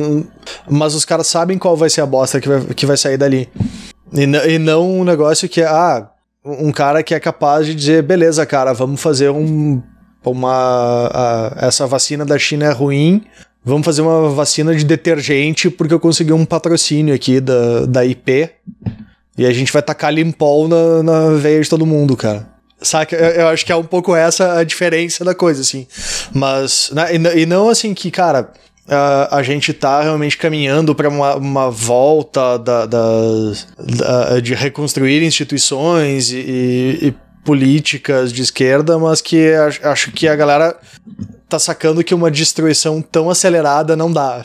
mas 0.70 0.94
os 0.94 1.06
caras 1.06 1.28
sabem 1.28 1.58
qual 1.58 1.76
vai 1.76 1.90
ser 1.90 2.02
a 2.02 2.06
bosta 2.06 2.40
que 2.40 2.48
vai, 2.48 2.62
que 2.76 2.86
vai 2.86 2.98
sair 2.98 3.18
dali. 3.18 3.50
E, 4.14 4.54
e 4.54 4.60
não 4.60 5.00
um 5.00 5.04
negócio 5.04 5.48
que 5.48 5.62
é, 5.62 5.66
ah, 5.66 6.10
um 6.44 6.72
cara 6.72 7.04
que 7.04 7.14
é 7.14 7.20
capaz 7.20 7.66
de 7.66 7.76
dizer, 7.76 8.04
beleza, 8.04 8.46
cara, 8.46 8.74
vamos 8.74 9.02
fazer 9.02 9.30
um, 9.30 9.82
uma. 10.26 11.10
A, 11.14 11.68
essa 11.68 11.88
vacina 11.88 12.26
da 12.26 12.38
China 12.38 12.66
é 12.66 12.72
ruim, 12.72 13.24
vamos 13.64 13.86
fazer 13.86 14.02
uma 14.02 14.30
vacina 14.30 14.76
de 14.76 14.84
detergente 14.84 15.70
porque 15.70 15.94
eu 15.94 16.00
consegui 16.00 16.34
um 16.34 16.46
patrocínio 16.46 17.14
aqui 17.14 17.40
da, 17.40 17.86
da 17.86 18.06
IP. 18.06 18.50
E 19.38 19.46
a 19.46 19.54
gente 19.54 19.72
vai 19.72 19.82
tacar 19.82 20.14
limpol 20.14 20.68
na, 20.68 21.02
na 21.04 21.30
veia 21.36 21.62
de 21.62 21.70
todo 21.70 21.86
mundo, 21.86 22.18
cara. 22.18 22.50
Saca? 22.82 23.16
Eu, 23.16 23.42
eu 23.42 23.48
acho 23.48 23.66
que 23.66 23.72
é 23.72 23.76
um 23.76 23.84
pouco 23.84 24.16
essa 24.16 24.60
a 24.60 24.64
diferença 24.64 25.24
da 25.24 25.34
coisa, 25.34 25.62
assim. 25.62 25.88
Mas. 26.34 26.92
Né, 26.94 27.16
e, 27.16 27.42
e 27.42 27.46
não 27.46 27.70
assim 27.70 27.94
que, 27.94 28.12
cara. 28.12 28.52
A 29.32 29.42
gente 29.42 29.74
tá 29.74 30.02
realmente 30.02 30.38
caminhando 30.38 30.94
para 30.94 31.08
uma, 31.08 31.36
uma 31.36 31.72
volta 31.72 32.58
da, 32.58 32.86
da, 32.86 33.10
da, 33.78 34.40
de 34.42 34.54
reconstruir 34.54 35.24
instituições 35.24 36.32
e, 36.32 36.38
e, 36.38 37.08
e, 37.08 37.16
políticas 37.46 38.34
de 38.34 38.42
esquerda, 38.42 39.00
mas 39.00 39.22
que 39.22 39.54
acho 39.82 40.12
que 40.12 40.28
a 40.28 40.36
galera 40.36 40.78
tá 41.48 41.58
sacando 41.58 42.04
que 42.04 42.14
uma 42.14 42.30
destruição 42.30 43.02
tão 43.02 43.30
acelerada 43.30 43.96
não 43.96 44.12
dá. 44.12 44.44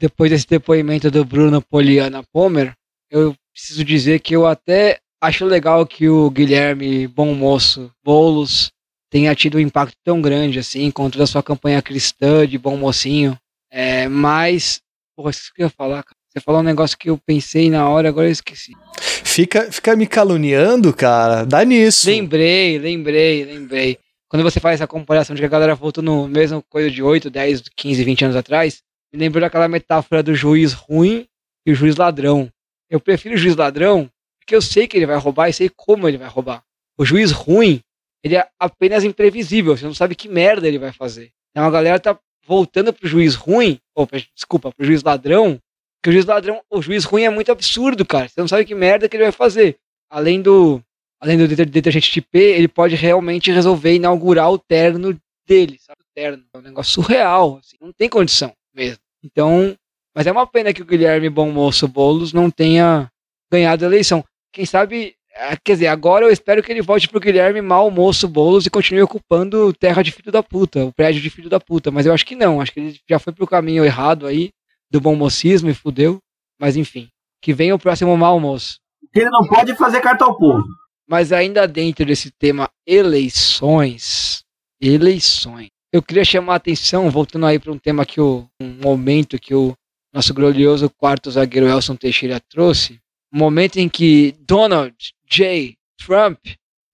Depois 0.00 0.30
desse 0.30 0.46
depoimento 0.46 1.10
do 1.10 1.24
Bruno 1.24 1.62
Poliana 1.62 2.22
Pomer, 2.32 2.74
eu 3.10 3.34
preciso 3.52 3.84
dizer 3.84 4.20
que 4.20 4.34
eu 4.34 4.44
até 4.44 4.98
acho 5.22 5.44
legal 5.44 5.86
que 5.86 6.08
o 6.08 6.28
Guilherme 6.30 7.06
Bom 7.06 7.34
Moço 7.34 7.90
Boulos 8.04 8.70
tenha 9.10 9.34
tido 9.34 9.58
um 9.58 9.60
impacto 9.60 9.96
tão 10.04 10.20
grande 10.20 10.58
assim, 10.58 10.90
com 10.90 11.08
toda 11.08 11.24
a 11.24 11.26
sua 11.26 11.42
campanha 11.42 11.82
cristã 11.82 12.46
de 12.46 12.58
bom 12.58 12.76
mocinho. 12.76 13.38
É, 13.70 14.08
mas, 14.08 14.80
porra, 15.16 15.30
isso 15.30 15.52
que 15.54 15.62
eu 15.62 15.66
ia 15.66 15.70
falar, 15.70 16.02
cara. 16.02 16.16
Você 16.28 16.40
falou 16.40 16.60
um 16.60 16.64
negócio 16.64 16.98
que 16.98 17.08
eu 17.08 17.16
pensei 17.16 17.70
na 17.70 17.88
hora, 17.88 18.10
agora 18.10 18.26
eu 18.26 18.32
esqueci. 18.32 18.72
Fica, 19.00 19.72
fica 19.72 19.96
me 19.96 20.06
caluniando, 20.06 20.92
cara. 20.92 21.44
Dá 21.44 21.64
nisso. 21.64 22.06
Lembrei, 22.06 22.78
lembrei, 22.78 23.44
lembrei. 23.44 23.98
Quando 24.28 24.42
você 24.42 24.60
faz 24.60 24.74
essa 24.74 24.86
comparação 24.86 25.34
de 25.34 25.40
que 25.40 25.46
a 25.46 25.48
galera 25.48 25.74
voltou 25.74 26.04
no 26.04 26.28
mesmo 26.28 26.62
coisa 26.68 26.90
de 26.90 27.02
8, 27.02 27.30
10, 27.30 27.62
15, 27.74 28.04
20 28.04 28.24
anos 28.26 28.36
atrás, 28.36 28.82
me 29.12 29.18
lembrou 29.18 29.40
daquela 29.40 29.66
metáfora 29.66 30.22
do 30.22 30.34
juiz 30.34 30.74
ruim 30.74 31.26
e 31.64 31.72
o 31.72 31.74
juiz 31.74 31.96
ladrão. 31.96 32.50
Eu 32.90 33.00
prefiro 33.00 33.34
o 33.34 33.38
juiz 33.38 33.56
ladrão 33.56 34.10
porque 34.38 34.54
eu 34.54 34.62
sei 34.62 34.86
que 34.86 34.96
ele 34.96 35.06
vai 35.06 35.16
roubar 35.16 35.48
e 35.48 35.52
sei 35.52 35.68
como 35.74 36.06
ele 36.06 36.18
vai 36.18 36.28
roubar. 36.28 36.62
O 36.98 37.04
juiz 37.04 37.32
ruim, 37.32 37.80
ele 38.26 38.36
é 38.36 38.48
apenas 38.58 39.04
imprevisível, 39.04 39.76
você 39.76 39.84
não 39.84 39.94
sabe 39.94 40.16
que 40.16 40.28
merda 40.28 40.66
ele 40.66 40.78
vai 40.78 40.92
fazer. 40.92 41.30
Então 41.50 41.64
a 41.64 41.70
galera 41.70 42.00
tá 42.00 42.18
voltando 42.44 42.92
pro 42.92 43.08
juiz 43.08 43.34
ruim, 43.34 43.78
ou 43.94 44.08
desculpa, 44.34 44.72
pro 44.72 44.84
juiz 44.84 45.02
ladrão, 45.02 45.60
que 46.02 46.10
o 46.10 46.12
juiz 46.12 46.24
ladrão, 46.24 46.60
o 46.68 46.82
juiz 46.82 47.04
ruim 47.04 47.22
é 47.22 47.30
muito 47.30 47.52
absurdo, 47.52 48.04
cara. 48.04 48.28
Você 48.28 48.40
não 48.40 48.48
sabe 48.48 48.64
que 48.64 48.74
merda 48.74 49.08
que 49.08 49.16
ele 49.16 49.24
vai 49.24 49.32
fazer. 49.32 49.76
Além 50.10 50.42
do 50.42 50.82
além 51.20 51.38
do 51.38 51.48
detergente 51.48 52.12
de 52.12 52.20
P, 52.20 52.38
ele 52.38 52.68
pode 52.68 52.94
realmente 52.94 53.50
resolver 53.50 53.94
inaugurar 53.94 54.50
o 54.50 54.58
terno 54.58 55.18
dele, 55.46 55.78
sabe? 55.80 56.00
O 56.02 56.14
terno. 56.14 56.44
É 56.52 56.58
um 56.58 56.62
negócio 56.62 56.92
surreal, 56.92 57.58
assim, 57.58 57.76
não 57.80 57.92
tem 57.92 58.08
condição 58.08 58.52
mesmo. 58.74 58.98
Então, 59.24 59.76
mas 60.14 60.26
é 60.26 60.32
uma 60.32 60.46
pena 60.46 60.72
que 60.72 60.82
o 60.82 60.86
Guilherme 60.86 61.30
Bom 61.30 61.50
Moço 61.50 61.86
Boulos 61.86 62.32
não 62.32 62.50
tenha 62.50 63.10
ganhado 63.50 63.84
a 63.84 63.88
eleição. 63.88 64.24
Quem 64.52 64.66
sabe 64.66 65.15
Quer 65.62 65.72
dizer, 65.74 65.86
agora 65.88 66.24
eu 66.24 66.30
espero 66.30 66.62
que 66.62 66.72
ele 66.72 66.80
volte 66.80 67.08
pro 67.08 67.20
Guilherme 67.20 67.60
Mal 67.60 67.90
Moço 67.90 68.26
Boulos 68.26 68.64
e 68.64 68.70
continue 68.70 69.02
ocupando 69.02 69.72
terra 69.74 70.02
de 70.02 70.10
filho 70.10 70.32
da 70.32 70.42
puta, 70.42 70.84
o 70.84 70.92
prédio 70.92 71.20
de 71.20 71.28
filho 71.28 71.50
da 71.50 71.60
puta. 71.60 71.90
Mas 71.90 72.06
eu 72.06 72.14
acho 72.14 72.24
que 72.24 72.34
não, 72.34 72.60
acho 72.60 72.72
que 72.72 72.80
ele 72.80 73.00
já 73.08 73.18
foi 73.18 73.32
pro 73.32 73.46
caminho 73.46 73.84
errado 73.84 74.26
aí, 74.26 74.50
do 74.90 75.00
bom 75.00 75.14
mocismo 75.14 75.68
e 75.68 75.74
fudeu. 75.74 76.18
Mas 76.58 76.76
enfim, 76.76 77.08
que 77.42 77.52
venha 77.52 77.74
o 77.74 77.78
próximo 77.78 78.16
mal 78.16 78.40
moço. 78.40 78.78
Ele 79.14 79.28
não 79.28 79.46
pode 79.46 79.74
fazer 79.76 80.00
carta 80.00 80.24
ao 80.24 80.36
povo. 80.36 80.64
Mas 81.08 81.32
ainda 81.32 81.68
dentro 81.68 82.04
desse 82.04 82.30
tema 82.30 82.68
eleições, 82.86 84.42
eleições. 84.80 85.68
eu 85.92 86.02
queria 86.02 86.24
chamar 86.24 86.54
a 86.54 86.56
atenção, 86.56 87.10
voltando 87.10 87.46
aí 87.46 87.58
para 87.58 87.72
um 87.72 87.78
tema 87.78 88.04
que 88.04 88.20
o 88.20 88.46
um 88.60 88.68
momento 88.82 89.38
que 89.38 89.54
o 89.54 89.74
nosso 90.12 90.34
glorioso 90.34 90.90
quarto 90.90 91.30
zagueiro 91.30 91.68
Elson 91.68 91.94
Teixeira 91.94 92.40
trouxe, 92.40 92.98
um 93.32 93.38
momento 93.38 93.76
em 93.76 93.88
que 93.88 94.34
Donald 94.40 94.94
J. 95.28 95.76
Trump 95.98 96.38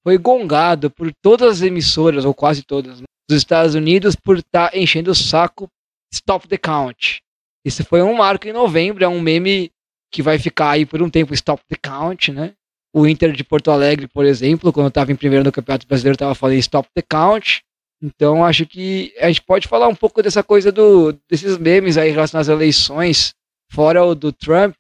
foi 0.03 0.19
gongado 0.19 0.91
por 0.91 1.13
todas 1.23 1.59
as 1.59 1.63
emissoras, 1.63 2.25
ou 2.25 2.35
quase 2.35 2.63
todas, 2.63 3.01
né, 3.01 3.07
dos 3.29 3.39
Estados 3.39 3.75
Unidos 3.75 4.17
por 4.17 4.39
estar 4.39 4.71
tá 4.71 4.77
enchendo 4.77 5.11
o 5.11 5.15
saco 5.15 5.69
Stop 6.13 6.49
the 6.49 6.59
Count. 6.59 7.21
Isso 7.65 7.85
foi 7.85 8.03
um 8.03 8.15
marco 8.15 8.49
em 8.49 8.53
novembro, 8.53 9.05
é 9.05 9.09
um 9.09 9.21
meme 9.21 9.71
que 10.11 10.23
vai 10.23 10.39
ficar 10.39 10.71
aí 10.71 10.85
por 10.85 11.01
um 11.01 11.09
tempo, 11.09 11.33
Stop 11.33 11.63
the 11.69 11.77
Count, 11.77 12.33
né? 12.33 12.53
O 12.95 13.07
Inter 13.07 13.33
de 13.33 13.43
Porto 13.43 13.71
Alegre, 13.71 14.07
por 14.07 14.27
exemplo, 14.27 14.73
quando 14.73 14.89
estava 14.89 15.11
em 15.11 15.17
primeiro 15.17 15.45
no 15.45 15.53
Campeonato 15.53 15.87
Brasileiro, 15.87 16.15
estava 16.15 16.35
falando 16.35 16.59
Stop 16.59 16.89
the 16.95 17.03
Count. 17.03 17.63
Então 18.03 18.45
acho 18.45 18.67
que 18.67 19.15
a 19.19 19.29
gente 19.29 19.43
pode 19.43 19.69
falar 19.69 19.89
um 19.89 19.95
pouco 19.95 20.23
dessa 20.23 20.43
coisa 20.43 20.73
do, 20.73 21.13
desses 21.31 21.57
memes 21.57 21.97
aí 21.97 22.11
relacionados 22.11 22.51
às 22.51 22.55
eleições, 22.55 23.33
fora 23.71 24.05
o 24.05 24.15
do 24.15 24.33
Trump. 24.33 24.77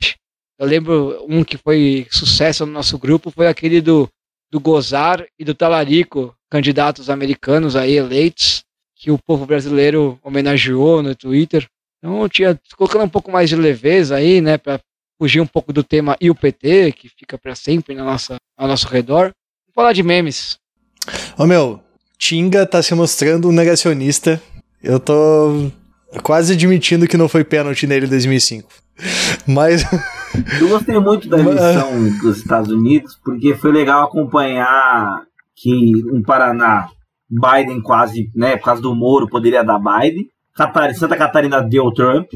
Eu 0.62 0.68
lembro 0.68 1.26
um 1.28 1.42
que 1.42 1.58
foi 1.58 2.06
sucesso 2.08 2.64
no 2.64 2.70
nosso 2.70 2.96
grupo, 2.96 3.32
foi 3.32 3.48
aquele 3.48 3.80
do, 3.80 4.08
do 4.48 4.60
Gozar 4.60 5.26
e 5.36 5.44
do 5.44 5.56
Talarico, 5.56 6.32
candidatos 6.48 7.10
americanos 7.10 7.74
aí 7.74 7.96
eleitos, 7.96 8.62
que 8.94 9.10
o 9.10 9.18
povo 9.18 9.44
brasileiro 9.44 10.20
homenageou 10.22 11.02
no 11.02 11.16
Twitter. 11.16 11.66
Então, 11.98 12.28
tinha 12.28 12.56
colocando 12.76 13.02
um 13.02 13.08
pouco 13.08 13.28
mais 13.28 13.48
de 13.48 13.56
leveza 13.56 14.14
aí, 14.14 14.40
né, 14.40 14.56
para 14.56 14.78
fugir 15.18 15.40
um 15.40 15.46
pouco 15.48 15.72
do 15.72 15.82
tema 15.82 16.16
e 16.20 16.30
o 16.30 16.34
PT, 16.34 16.92
que 16.92 17.08
fica 17.08 17.36
para 17.36 17.56
sempre 17.56 17.96
na 17.96 18.04
nossa, 18.04 18.36
ao 18.56 18.68
nosso 18.68 18.86
redor. 18.86 19.32
Vamos 19.64 19.74
falar 19.74 19.92
de 19.92 20.04
memes. 20.04 20.58
Ô 21.36 21.44
meu, 21.44 21.80
Tinga 22.16 22.64
tá 22.64 22.80
se 22.80 22.94
mostrando 22.94 23.48
um 23.48 23.52
negacionista. 23.52 24.40
Eu 24.80 25.00
tô 25.00 25.72
quase 26.22 26.52
admitindo 26.52 27.08
que 27.08 27.16
não 27.16 27.28
foi 27.28 27.42
pênalti 27.42 27.84
nele 27.84 28.06
em 28.06 28.10
2005. 28.10 28.70
Mas. 29.44 29.84
Eu 30.60 30.68
gostei 30.68 30.98
muito 30.98 31.28
da 31.28 31.38
eleição 31.38 32.08
dos 32.20 32.38
Estados 32.38 32.70
Unidos, 32.70 33.18
porque 33.24 33.54
foi 33.54 33.72
legal 33.72 34.04
acompanhar 34.04 35.22
que 35.54 35.92
no 36.04 36.22
Paraná 36.22 36.88
Biden 37.30 37.80
quase, 37.80 38.30
né, 38.34 38.56
por 38.56 38.64
causa 38.64 38.82
do 38.82 38.94
Moro, 38.94 39.28
poderia 39.28 39.62
dar 39.62 39.78
Biden. 39.78 40.26
Santa 40.94 41.16
Catarina 41.16 41.62
deu 41.62 41.90
Trump. 41.92 42.32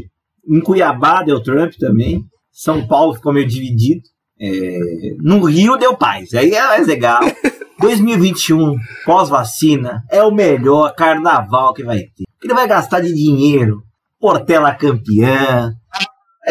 Em 0.48 0.60
Cuiabá 0.60 1.22
deu 1.22 1.42
Trump 1.42 1.72
também. 1.78 2.24
São 2.50 2.86
Paulo 2.86 3.14
ficou 3.14 3.32
meio 3.32 3.46
dividido. 3.46 4.02
É, 4.40 4.78
no 5.18 5.44
Rio 5.44 5.76
deu 5.76 5.96
paz. 5.96 6.32
Aí 6.34 6.52
é 6.52 6.62
mais 6.62 6.86
legal. 6.86 7.20
2021, 7.78 8.74
pós-vacina, 9.04 10.02
é 10.10 10.22
o 10.22 10.32
melhor 10.32 10.94
carnaval 10.94 11.74
que 11.74 11.84
vai 11.84 11.98
ter. 11.98 12.24
Ele 12.42 12.54
vai 12.54 12.66
gastar 12.66 13.00
de 13.00 13.12
dinheiro. 13.12 13.82
Portela 14.18 14.74
campeã. 14.74 15.74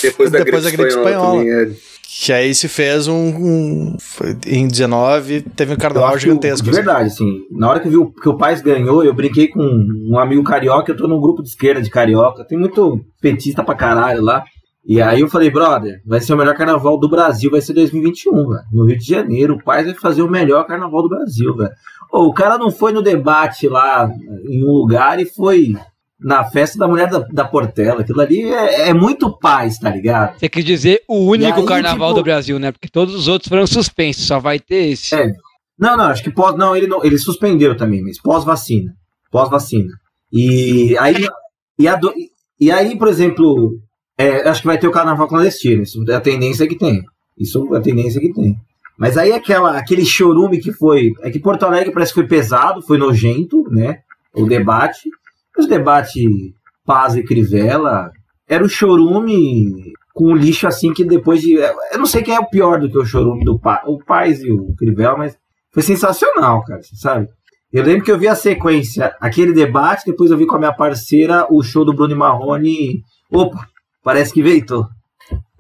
depois 0.02 0.30
da, 0.30 0.38
depois 0.38 0.64
gripe, 0.64 0.76
da 0.76 0.82
gripe 0.84 0.98
espanhola. 0.98 1.42
espanhola. 1.42 1.72
É. 1.72 1.90
Que 2.22 2.32
aí 2.32 2.54
se 2.54 2.68
fez 2.68 3.06
um. 3.06 3.14
um 3.14 3.96
em 4.44 4.66
19, 4.66 5.42
teve 5.42 5.74
um 5.74 5.76
carnaval 5.76 6.18
gigantesco. 6.18 6.64
De 6.64 6.70
assim. 6.70 6.76
verdade, 6.76 7.06
assim. 7.06 7.40
Na 7.52 7.70
hora 7.70 7.80
que, 7.80 7.88
viu, 7.88 8.12
que 8.12 8.28
o 8.28 8.36
Paz 8.36 8.60
ganhou, 8.60 9.04
eu 9.04 9.14
brinquei 9.14 9.48
com 9.48 9.62
um 9.62 10.18
amigo 10.18 10.42
carioca. 10.42 10.90
Eu 10.90 10.96
tô 10.96 11.06
num 11.06 11.20
grupo 11.20 11.42
de 11.42 11.48
esquerda 11.50 11.80
de 11.80 11.88
carioca. 11.88 12.44
Tem 12.44 12.58
muito 12.58 13.00
petista 13.20 13.62
pra 13.62 13.76
caralho 13.76 14.22
lá. 14.22 14.44
E 14.84 15.00
aí 15.00 15.20
eu 15.20 15.28
falei, 15.28 15.50
brother, 15.50 16.00
vai 16.04 16.20
ser 16.20 16.34
o 16.34 16.36
melhor 16.36 16.56
carnaval 16.56 16.98
do 16.98 17.08
Brasil, 17.08 17.50
vai 17.50 17.60
ser 17.60 17.74
2021, 17.74 18.32
velho. 18.32 18.62
No 18.72 18.86
Rio 18.86 18.98
de 18.98 19.04
Janeiro, 19.04 19.54
o 19.54 19.62
Paz 19.62 19.84
vai 19.84 19.94
fazer 19.94 20.22
o 20.22 20.30
melhor 20.30 20.66
carnaval 20.66 21.02
do 21.02 21.08
Brasil, 21.08 21.54
velho. 21.54 21.70
O 22.12 22.32
cara 22.32 22.58
não 22.58 22.70
foi 22.70 22.92
no 22.92 23.02
debate 23.02 23.68
lá 23.68 24.10
em 24.48 24.64
um 24.64 24.72
lugar 24.72 25.20
e 25.20 25.26
foi 25.26 25.74
na 26.22 26.44
festa 26.44 26.78
da 26.78 26.86
mulher 26.86 27.08
da, 27.08 27.20
da 27.20 27.44
Portela. 27.44 28.02
Aquilo 28.02 28.20
ali 28.20 28.42
é, 28.42 28.88
é, 28.88 28.94
muito 28.94 29.36
paz, 29.38 29.78
tá 29.78 29.90
ligado? 29.90 30.38
Você 30.38 30.48
quer 30.48 30.62
dizer 30.62 31.02
o 31.08 31.26
único 31.26 31.60
aí, 31.60 31.66
carnaval 31.66 32.10
tipo... 32.10 32.20
do 32.20 32.24
Brasil, 32.24 32.58
né? 32.58 32.72
Porque 32.72 32.88
todos 32.88 33.14
os 33.14 33.28
outros 33.28 33.48
foram 33.48 33.66
suspensos, 33.66 34.26
só 34.26 34.38
vai 34.38 34.58
ter 34.58 34.90
esse. 34.90 35.14
É. 35.14 35.32
Não, 35.78 35.96
não, 35.96 36.04
acho 36.04 36.22
que 36.22 36.30
pós. 36.30 36.54
Não, 36.56 36.76
ele, 36.76 36.86
não, 36.86 37.02
ele 37.02 37.18
suspendeu 37.18 37.76
também, 37.76 38.02
mas 38.02 38.20
pós-vacina. 38.20 38.92
Pós-vacina. 39.30 39.90
E 40.32 40.96
aí. 40.98 41.26
E, 41.78 41.88
a 41.88 41.98
e 42.60 42.70
aí, 42.70 42.98
por 42.98 43.08
exemplo, 43.08 43.78
é, 44.18 44.46
acho 44.46 44.60
que 44.60 44.66
vai 44.66 44.78
ter 44.78 44.86
o 44.86 44.92
carnaval 44.92 45.26
clandestino. 45.26 45.82
Isso 45.82 46.04
é 46.08 46.14
a 46.14 46.20
tendência 46.20 46.68
que 46.68 46.76
tem. 46.76 47.02
Isso 47.38 47.74
é 47.74 47.78
a 47.78 47.80
tendência 47.80 48.20
que 48.20 48.32
tem. 48.34 48.54
Mas 48.98 49.16
aí 49.16 49.32
aquela, 49.32 49.78
aquele 49.78 50.04
chorume 50.04 50.60
que 50.60 50.72
foi. 50.72 51.12
É 51.22 51.30
que 51.30 51.38
Porto 51.38 51.62
Alegre 51.62 51.90
parece 51.90 52.12
que 52.12 52.20
foi 52.20 52.28
pesado, 52.28 52.82
foi 52.82 52.98
nojento, 52.98 53.64
né? 53.70 54.00
O 54.34 54.44
debate. 54.44 55.08
Os 55.60 55.66
debates 55.66 56.24
Paz 56.86 57.14
e 57.14 57.22
Crivella 57.22 58.10
era 58.48 58.64
o 58.64 58.68
chorume 58.68 59.92
com 60.14 60.34
lixo 60.34 60.66
assim 60.66 60.90
que 60.94 61.04
depois 61.04 61.42
de. 61.42 61.52
Eu 61.52 61.98
não 61.98 62.06
sei 62.06 62.22
quem 62.22 62.34
é 62.34 62.40
o 62.40 62.48
pior 62.48 62.80
do 62.80 62.90
que 62.90 62.96
o 62.96 63.04
chorume 63.04 63.44
do 63.44 63.60
Paz, 63.60 63.82
o 63.86 63.98
Paz 64.02 64.40
e 64.40 64.50
o 64.50 64.74
Crivella, 64.74 65.18
mas 65.18 65.36
foi 65.70 65.82
sensacional, 65.82 66.64
cara, 66.64 66.80
sabe? 66.94 67.28
Eu 67.70 67.84
lembro 67.84 68.04
que 68.04 68.10
eu 68.10 68.18
vi 68.18 68.26
a 68.26 68.34
sequência, 68.34 69.14
aquele 69.20 69.52
debate, 69.52 70.06
depois 70.06 70.30
eu 70.30 70.38
vi 70.38 70.46
com 70.46 70.56
a 70.56 70.58
minha 70.58 70.72
parceira 70.72 71.46
o 71.50 71.62
show 71.62 71.84
do 71.84 71.94
Bruno 71.94 72.16
Marrone. 72.16 73.02
Opa, 73.30 73.66
parece 74.02 74.32
que 74.32 74.42
veio. 74.42 74.64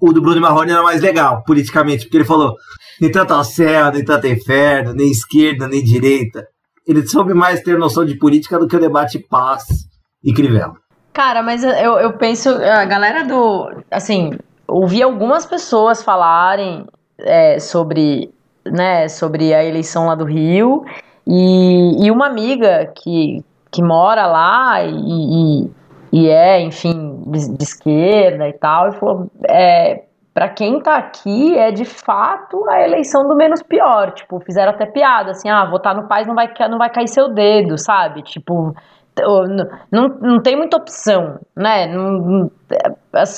O 0.00 0.14
do 0.14 0.22
Bruno 0.22 0.40
Marrone 0.40 0.72
era 0.72 0.82
mais 0.82 1.02
legal, 1.02 1.44
politicamente, 1.44 2.04
porque 2.04 2.16
ele 2.16 2.24
falou: 2.24 2.54
nem 2.98 3.12
tanto 3.12 3.34
ao 3.34 3.44
céu, 3.44 3.92
nem 3.92 4.02
tanto 4.02 4.26
inferno, 4.26 4.94
nem 4.94 5.10
esquerda, 5.10 5.68
nem 5.68 5.84
direita. 5.84 6.46
Ele 6.88 7.06
soube 7.06 7.34
mais 7.34 7.60
ter 7.60 7.78
noção 7.78 8.02
de 8.06 8.16
política 8.16 8.58
do 8.58 8.66
que 8.66 8.74
o 8.74 8.80
debate 8.80 9.18
paz 9.28 9.89
e 10.22 10.32
Crivella. 10.32 10.74
Cara, 11.12 11.42
mas 11.42 11.64
eu, 11.64 11.98
eu 11.98 12.12
penso, 12.14 12.48
a 12.48 12.84
galera 12.84 13.24
do. 13.24 13.82
Assim, 13.90 14.38
ouvi 14.66 15.02
algumas 15.02 15.44
pessoas 15.44 16.02
falarem 16.02 16.86
é, 17.18 17.58
sobre, 17.58 18.32
né, 18.64 19.08
sobre 19.08 19.52
a 19.52 19.64
eleição 19.64 20.06
lá 20.06 20.14
do 20.14 20.24
Rio. 20.24 20.84
E, 21.26 22.06
e 22.06 22.10
uma 22.10 22.26
amiga 22.26 22.92
que, 22.96 23.44
que 23.70 23.82
mora 23.82 24.26
lá 24.26 24.82
e, 24.82 24.94
e, 24.94 25.70
e 26.12 26.28
é, 26.28 26.60
enfim, 26.60 27.22
de, 27.26 27.56
de, 27.56 27.62
esquerda 27.62 28.48
e 28.48 28.52
tal, 28.54 28.88
e 28.88 28.92
falou: 28.92 29.30
é, 29.48 30.04
para 30.32 30.48
quem 30.48 30.80
tá 30.80 30.96
aqui, 30.96 31.56
é 31.56 31.70
de 31.70 31.84
fato 31.84 32.68
a 32.68 32.80
eleição 32.80 33.28
do 33.28 33.34
menos 33.34 33.62
pior. 33.62 34.12
Tipo, 34.12 34.40
fizeram 34.40 34.72
até 34.72 34.86
piada, 34.86 35.32
assim, 35.32 35.48
ah, 35.48 35.64
votar 35.64 35.94
no 35.94 36.08
Paz 36.08 36.26
não 36.26 36.34
vai, 36.34 36.50
não 36.68 36.78
vai 36.78 36.90
cair 36.90 37.08
seu 37.08 37.28
dedo, 37.28 37.76
sabe? 37.76 38.22
Tipo, 38.22 38.74
não, 39.90 40.08
não 40.20 40.42
tem 40.42 40.56
muita 40.56 40.76
opção, 40.76 41.38
né? 41.56 41.86
Não, 41.86 42.50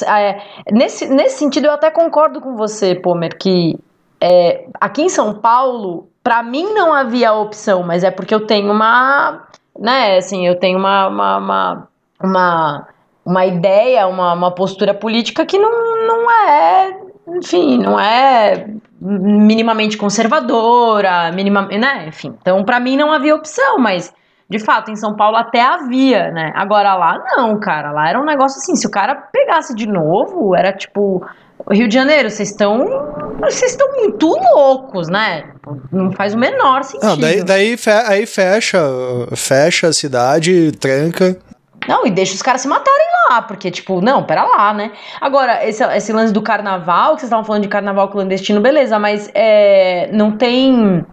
é, 0.07 0.43
nesse, 0.70 1.09
nesse 1.09 1.39
sentido, 1.39 1.66
eu 1.66 1.72
até 1.72 1.91
concordo 1.91 2.41
com 2.41 2.57
você, 2.57 2.95
Pomer, 2.95 3.37
que 3.37 3.78
é, 4.20 4.66
aqui 4.80 5.03
em 5.03 5.09
São 5.09 5.35
Paulo, 5.35 6.09
para 6.22 6.43
mim 6.43 6.72
não 6.72 6.93
havia 6.93 7.33
opção, 7.33 7.83
mas 7.83 8.05
é 8.05 8.11
porque 8.11 8.35
eu 8.35 8.47
tenho 8.47 8.70
uma, 8.70 9.43
né, 9.78 10.16
assim, 10.16 10.47
eu 10.47 10.59
tenho 10.59 10.78
uma, 10.78 11.09
uma, 11.09 11.39
uma, 11.39 11.89
uma, 12.22 12.89
uma 13.24 13.47
ideia, 13.47 14.07
uma, 14.07 14.33
uma 14.33 14.51
postura 14.55 14.95
política 14.95 15.45
que 15.45 15.59
não, 15.59 16.07
não 16.07 16.30
é, 16.30 17.01
enfim, 17.28 17.78
não 17.78 17.99
é 17.99 18.66
minimamente 19.01 19.97
conservadora, 19.97 21.33
minima, 21.33 21.62
né, 21.62 22.07
enfim. 22.07 22.37
Então, 22.41 22.62
para 22.62 22.78
mim 22.78 22.97
não 22.97 23.12
havia 23.12 23.35
opção, 23.35 23.78
mas 23.78 24.14
de 24.53 24.59
fato, 24.59 24.91
em 24.91 24.97
São 24.97 25.17
Paulo 25.17 25.37
até 25.37 25.63
havia, 25.63 26.31
né? 26.31 26.53
Agora 26.55 26.95
lá 26.95 27.19
não, 27.37 27.59
cara. 27.59 27.91
Lá 27.91 28.11
era 28.11 28.21
um 28.21 28.25
negócio 28.25 28.59
assim, 28.59 28.77
se 28.77 28.87
o 28.87 28.91
cara 28.91 29.15
pegasse 29.15 29.75
de 29.75 29.87
novo, 29.87 30.55
era 30.55 30.73
tipo. 30.73 31.27
Rio 31.71 31.87
de 31.87 31.95
Janeiro, 31.95 32.29
vocês 32.29 32.51
estão. 32.51 32.85
Vocês 33.41 33.71
estão 33.71 33.91
muito 33.93 34.27
loucos, 34.27 35.09
né? 35.09 35.45
Não 35.91 36.13
faz 36.13 36.35
o 36.35 36.39
menor 36.39 36.85
sentido. 36.85 37.09
Não, 37.09 37.19
daí, 37.19 37.43
daí 37.43 37.77
fe 37.77 37.91
aí 37.91 38.27
fecha, 38.27 38.79
fecha 39.35 39.89
a 39.89 39.93
cidade, 39.93 40.73
tranca. 40.73 41.39
Não, 41.89 42.07
e 42.07 42.11
deixa 42.11 42.35
os 42.35 42.43
caras 42.43 42.61
se 42.61 42.69
matarem 42.69 43.07
lá, 43.31 43.43
porque, 43.43 43.71
tipo, 43.71 44.01
não, 44.01 44.23
pera 44.25 44.45
lá, 44.45 44.73
né? 44.73 44.93
Agora, 45.21 45.67
esse, 45.67 45.85
esse 45.85 46.13
lance 46.13 46.33
do 46.33 46.43
carnaval, 46.43 47.15
que 47.15 47.21
vocês 47.21 47.29
estavam 47.29 47.45
falando 47.45 47.63
de 47.63 47.69
carnaval 47.69 48.09
clandestino, 48.09 48.61
beleza, 48.61 48.99
mas 48.99 49.31
é, 49.35 50.09
não 50.13 50.37
tem 50.37 51.05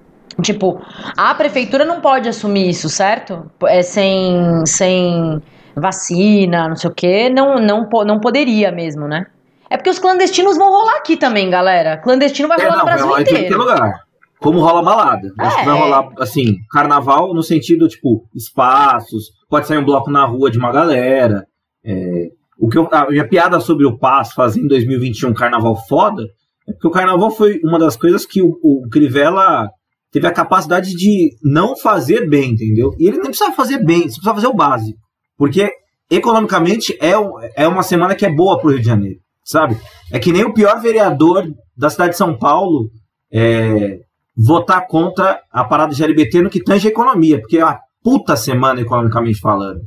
Tipo, 0.42 0.82
a 1.18 1.34
prefeitura 1.36 1.86
não 1.86 2.02
pode 2.02 2.30
assumir 2.30 2.70
isso, 2.70 2.90
certo? 2.90 3.50
É 3.66 3.82
sem, 3.82 4.66
sem 4.66 5.42
vacina, 5.76 6.68
não 6.68 6.76
sei 6.76 6.90
o 6.90 6.94
quê, 6.94 7.30
não, 7.30 7.56
não, 7.56 7.88
não 8.06 8.20
poderia 8.20 8.72
mesmo, 8.72 9.08
né? 9.08 9.26
É 9.70 9.78
porque 9.78 9.90
os 9.90 10.00
clandestinos 10.00 10.58
vão 10.58 10.70
rolar 10.70 10.98
aqui 10.98 11.16
também, 11.16 11.50
galera. 11.50 11.98
Clandestino 11.98 12.48
vai 12.48 12.58
rolar 12.58 12.74
é, 12.74 12.76
não, 12.76 12.80
no 12.80 12.86
Brasil 12.86 13.08
vai 13.08 13.18
rolar 13.18 13.22
inteiro. 13.22 13.56
Em 13.56 13.58
lugar. 13.58 13.94
Como 14.40 14.60
rola 14.60 14.82
balada. 14.82 15.28
É. 15.40 15.46
Acho 15.46 15.60
que 15.60 15.66
vai 15.66 15.78
rolar, 15.78 16.10
assim, 16.20 16.56
carnaval 16.72 17.34
no 17.34 17.44
sentido, 17.44 17.88
tipo, 17.88 18.24
espaços, 18.34 19.26
pode 19.50 19.68
sair 19.68 19.78
um 19.78 19.86
bloco 19.86 20.10
na 20.10 20.26
rua 20.26 20.50
de 20.50 20.58
uma 20.58 20.72
galera. 20.72 21.46
É, 21.86 22.30
o 22.58 22.68
que 22.68 22.78
eu, 22.78 22.88
a 22.92 23.10
minha 23.10 23.28
piada 23.28 23.60
sobre 23.60 23.86
o 23.86 23.98
Paz 23.98 24.34
fazer 24.34 24.62
em 24.62 24.68
2021 24.68 25.30
um 25.30 25.34
carnaval 25.34 25.76
foda 25.88 26.24
é 26.68 26.74
porque 26.74 26.88
o 26.88 26.92
carnaval 26.92 27.32
foi 27.32 27.60
uma 27.64 27.80
das 27.80 27.96
coisas 27.96 28.26
que 28.26 28.42
o, 28.42 28.58
o 28.62 28.88
Crivella 28.92 29.70
teve 30.12 30.28
a 30.28 30.34
capacidade 30.34 30.92
de 30.94 31.32
não 31.44 31.78
fazer 31.78 32.28
bem, 32.28 32.52
entendeu? 32.52 32.92
E 32.98 33.08
ele 33.08 33.18
nem 33.18 33.28
precisa 33.28 33.52
fazer 33.52 33.84
bem, 33.84 33.98
ele 33.98 34.06
precisa 34.06 34.34
fazer 34.34 34.48
o 34.48 34.56
básico. 34.56 35.00
Porque 35.38 35.72
economicamente 36.10 36.98
é, 37.00 37.14
é 37.56 37.68
uma 37.68 37.84
semana 37.84 38.16
que 38.16 38.26
é 38.26 38.34
boa 38.34 38.60
pro 38.60 38.70
Rio 38.70 38.80
de 38.80 38.86
Janeiro, 38.86 39.20
sabe? 39.44 39.78
É 40.12 40.20
que 40.20 40.32
nem 40.32 40.44
o 40.44 40.54
pior 40.54 40.82
vereador 40.82 41.46
da 41.78 41.90
cidade 41.90 42.12
de 42.12 42.18
São 42.18 42.38
Paulo 42.38 42.90
é, 43.32 44.00
votar 44.36 44.88
contra 44.88 45.40
a 45.52 45.64
parada 45.64 45.94
de 45.94 46.04
LBT 46.04 46.42
no 46.42 46.50
que 46.50 46.64
tange 46.64 46.88
a 46.88 46.92
economia, 46.92 47.40
porque 47.40 47.58
é 47.58 47.64
uma 47.64 47.80
puta 48.04 48.36
semana 48.36 48.82
economicamente 48.82 49.40
falando. 49.40 49.82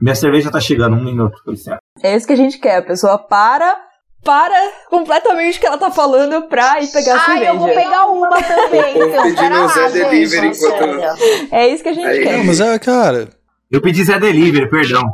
Minha 0.00 0.14
cerveja 0.14 0.50
tá 0.50 0.60
chegando, 0.60 0.96
um 0.96 1.04
minuto, 1.04 1.40
por 1.44 1.52
exemplo. 1.52 1.80
É 2.02 2.14
isso 2.14 2.26
que 2.26 2.32
a 2.32 2.36
gente 2.36 2.58
quer, 2.58 2.76
a 2.76 2.82
pessoa 2.82 3.18
para 3.18 3.85
para 4.26 4.72
completamente 4.90 5.56
o 5.56 5.60
que 5.60 5.66
ela 5.66 5.78
tá 5.78 5.90
falando 5.90 6.42
pra 6.48 6.82
ir 6.82 6.88
pegar 6.88 7.14
a 7.14 7.20
cerveja. 7.20 7.50
Ai, 7.50 7.54
eu 7.54 7.58
vou 7.58 7.68
pegar 7.68 8.06
uma 8.06 8.28
também. 8.42 8.98
então, 8.98 9.22
pedindo 9.22 9.68
Zé 9.68 9.88
Delivery 9.90 10.46
enquanto... 10.48 11.54
É 11.54 11.68
isso 11.68 11.82
que 11.84 11.88
a 11.88 11.92
gente 11.92 12.06
Aí, 12.06 12.22
quer. 12.24 12.38
Não, 12.38 12.44
mas 12.44 12.60
é, 12.60 12.78
cara... 12.80 13.28
Eu 13.70 13.80
pedi 13.80 14.04
Zé 14.04 14.18
Delivery, 14.18 14.68
perdão. 14.68 15.04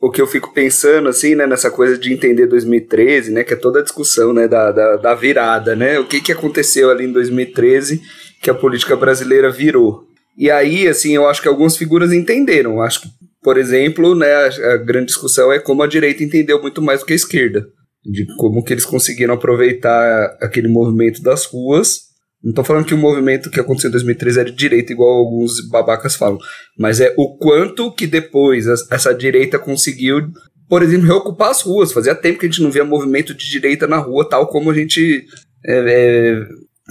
O 0.00 0.10
que 0.10 0.20
eu 0.20 0.26
fico 0.26 0.52
pensando, 0.52 1.08
assim, 1.08 1.34
né, 1.34 1.46
nessa 1.46 1.70
coisa 1.70 1.98
de 1.98 2.12
entender 2.12 2.46
2013, 2.46 3.32
né, 3.32 3.42
que 3.42 3.54
é 3.54 3.56
toda 3.56 3.80
a 3.80 3.82
discussão, 3.82 4.32
né, 4.32 4.46
da, 4.46 4.70
da, 4.70 4.96
da 4.96 5.14
virada, 5.14 5.74
né, 5.74 5.98
o 5.98 6.04
que 6.04 6.20
que 6.20 6.30
aconteceu 6.30 6.90
ali 6.90 7.04
em 7.04 7.12
2013 7.12 8.00
que 8.40 8.50
a 8.50 8.54
política 8.54 8.94
brasileira 8.94 9.50
virou. 9.50 10.04
E 10.36 10.50
aí, 10.50 10.86
assim, 10.86 11.16
eu 11.16 11.26
acho 11.26 11.42
que 11.42 11.48
algumas 11.48 11.76
figuras 11.76 12.12
entenderam. 12.12 12.80
Acho 12.80 13.02
que, 13.02 13.08
por 13.42 13.58
exemplo, 13.58 14.14
né, 14.14 14.32
a, 14.32 14.74
a 14.74 14.76
grande 14.76 15.06
discussão 15.06 15.50
é 15.50 15.58
como 15.58 15.82
a 15.82 15.88
direita 15.88 16.22
entendeu 16.22 16.62
muito 16.62 16.80
mais 16.80 17.00
do 17.00 17.06
que 17.06 17.12
a 17.14 17.16
esquerda 17.16 17.66
de 18.04 18.26
como 18.36 18.62
que 18.62 18.72
eles 18.72 18.84
conseguiram 18.84 19.34
aproveitar 19.34 20.36
aquele 20.40 20.68
movimento 20.68 21.22
das 21.22 21.44
ruas. 21.46 22.08
Não 22.42 22.50
estou 22.50 22.64
falando 22.64 22.86
que 22.86 22.94
o 22.94 22.98
movimento 22.98 23.50
que 23.50 23.58
aconteceu 23.58 23.88
em 23.88 23.92
2013 23.92 24.40
é 24.40 24.44
de 24.44 24.52
direita, 24.52 24.92
igual 24.92 25.16
alguns 25.16 25.68
babacas 25.68 26.14
falam, 26.14 26.38
mas 26.78 27.00
é 27.00 27.12
o 27.16 27.36
quanto 27.36 27.92
que 27.92 28.06
depois 28.06 28.66
essa 28.90 29.12
direita 29.12 29.58
conseguiu, 29.58 30.30
por 30.68 30.82
exemplo, 30.82 31.06
reocupar 31.06 31.50
as 31.50 31.62
ruas. 31.62 31.92
Fazia 31.92 32.14
tempo 32.14 32.38
que 32.38 32.46
a 32.46 32.48
gente 32.48 32.62
não 32.62 32.70
via 32.70 32.84
movimento 32.84 33.34
de 33.34 33.50
direita 33.50 33.88
na 33.88 33.98
rua, 33.98 34.28
tal 34.28 34.46
como 34.46 34.70
a 34.70 34.74
gente 34.74 35.26
é, 35.66 35.78
é, 35.78 36.40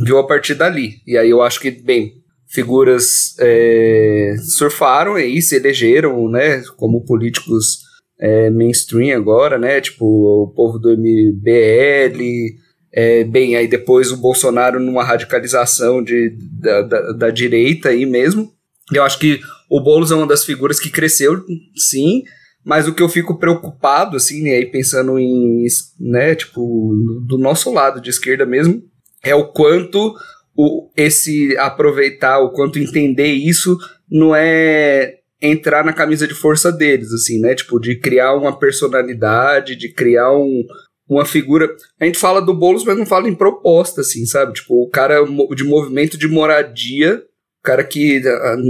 viu 0.04 0.18
a 0.18 0.28
partir 0.28 0.54
dali. 0.54 0.96
E 1.08 1.18
aí 1.18 1.30
eu 1.30 1.42
acho 1.42 1.62
que, 1.62 1.72
bem, 1.72 2.12
figuras 2.50 3.36
é, 3.40 4.36
surfaram 4.58 5.18
e 5.18 5.42
se 5.42 5.56
elegeram, 5.56 6.30
né, 6.30 6.62
como 6.76 7.06
políticos 7.06 7.87
é, 8.20 8.50
mainstream 8.50 9.16
agora, 9.16 9.58
né? 9.58 9.80
Tipo, 9.82 10.06
o 10.06 10.48
povo 10.48 10.80
do 10.80 10.96
MBL. 10.98 12.56
É, 12.92 13.24
bem, 13.24 13.56
aí 13.56 13.68
depois 13.68 14.12
o 14.12 14.18
Bolsonaro 14.18 14.80
numa 14.80 15.04
radicalização 15.04 16.02
de, 16.04 16.36
da, 16.60 16.82
da, 16.82 17.12
da 17.14 17.30
direita 17.30 17.90
aí 17.90 18.06
mesmo. 18.06 18.52
Eu 18.92 19.04
acho 19.04 19.20
que 19.20 19.40
o 19.70 19.82
Boulos 19.82 20.12
é 20.12 20.16
uma 20.16 20.26
das 20.26 20.46
figuras 20.46 20.80
que 20.80 20.90
cresceu, 20.90 21.44
sim, 21.76 22.24
mas 22.64 22.88
o 22.88 22.94
que 22.94 23.04
eu 23.04 23.10
fico 23.10 23.38
preocupado, 23.38 24.16
assim, 24.16 24.42
né, 24.44 24.52
aí 24.52 24.66
pensando 24.66 25.20
em, 25.20 25.66
né, 26.00 26.36
tipo, 26.36 26.96
do 27.28 27.38
nosso 27.38 27.72
lado 27.72 28.02
de 28.02 28.10
esquerda 28.10 28.46
mesmo, 28.46 28.82
é 29.24 29.36
o 29.36 29.48
quanto 29.52 30.16
o, 30.56 30.90
esse 30.96 31.56
aproveitar, 31.58 32.40
o 32.40 32.52
quanto 32.52 32.80
entender 32.80 33.32
isso 33.34 33.78
não 34.10 34.36
é 34.36 35.18
entrar 35.42 35.86
na 35.86 35.94
camisa 35.94 36.28
de 36.28 36.34
força 36.34 36.72
deles, 36.72 37.12
assim, 37.14 37.40
né? 37.40 37.54
Tipo, 37.56 37.80
de 37.80 38.00
criar 38.00 38.34
uma 38.36 38.58
personalidade, 38.58 39.76
de 39.76 39.94
criar 39.94 40.32
um, 40.32 40.64
uma 41.10 41.26
figura. 41.26 41.70
A 42.00 42.06
gente 42.06 42.18
fala 42.18 42.42
do 42.42 42.54
Boulos, 42.54 42.84
mas 42.84 42.98
não 42.98 43.06
fala 43.06 43.30
em 43.30 43.36
proposta, 43.36 44.02
assim, 44.02 44.26
sabe? 44.26 44.54
Tipo, 44.54 44.84
o 44.84 44.90
cara 44.90 45.24
de 45.56 45.64
movimento 45.64 46.18
de 46.18 46.28
moradia, 46.28 47.24
o 47.60 47.64
cara 47.64 47.84
que, 47.84 48.22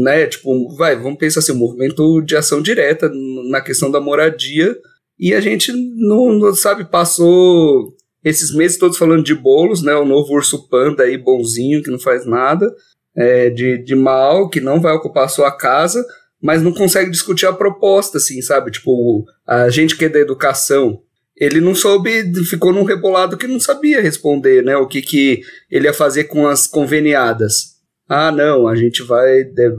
né, 0.04 0.28
tipo, 0.28 0.76
vai, 0.76 0.96
vamos 0.96 1.18
pensar 1.18 1.40
assim, 1.40 1.54
um 1.54 1.58
movimento 1.58 2.22
de 2.22 2.36
ação 2.36 2.62
direta 2.62 3.10
na 3.50 3.62
questão 3.62 3.90
da 3.90 4.02
moradia, 4.02 4.76
e 5.20 5.34
a 5.34 5.40
gente 5.40 5.72
não, 5.72 6.34
não 6.34 6.54
sabe, 6.54 6.86
passou 6.86 7.96
esses 8.24 8.54
meses 8.54 8.78
todos 8.78 8.98
falando 8.98 9.24
de 9.24 9.34
bolos, 9.34 9.82
né? 9.82 9.96
O 9.96 10.06
novo 10.06 10.34
urso 10.34 10.68
panda 10.68 11.04
aí, 11.04 11.18
bonzinho, 11.18 11.82
que 11.82 11.90
não 11.90 12.00
faz 12.00 12.26
nada, 12.26 12.70
é, 13.16 13.50
de, 13.50 13.84
de 13.84 13.96
mal, 13.96 14.50
que 14.50 14.60
não 14.60 14.82
vai 14.82 14.94
ocupar 14.94 15.26
a 15.26 15.30
sua 15.30 15.52
casa 15.52 16.06
mas 16.42 16.62
não 16.62 16.74
consegue 16.74 17.10
discutir 17.10 17.46
a 17.46 17.54
proposta, 17.54 18.18
assim, 18.18 18.42
sabe? 18.42 18.72
Tipo, 18.72 19.26
a 19.46 19.70
gente 19.70 19.96
que 19.96 20.06
é 20.06 20.10
da 20.10 20.20
educação, 20.20 21.02
ele 21.36 21.62
não 21.62 21.76
soube, 21.76 22.34
ficou 22.46 22.74
num 22.74 22.84
rebolado 22.84 23.38
que 23.38 23.48
não 23.48 23.60
sabia 23.60 24.02
responder, 24.02 24.64
né? 24.64 24.76
O 24.78 24.88
que, 24.88 25.02
que 25.02 25.42
ele 25.70 25.86
ia 25.86 25.94
fazer 25.94 26.26
com 26.26 26.48
as 26.48 26.68
conveniadas. 26.68 27.78
Ah, 28.10 28.32
não, 28.32 28.68
a 28.68 28.76
gente 28.76 29.04
vai 29.04 29.42
é, 29.42 29.72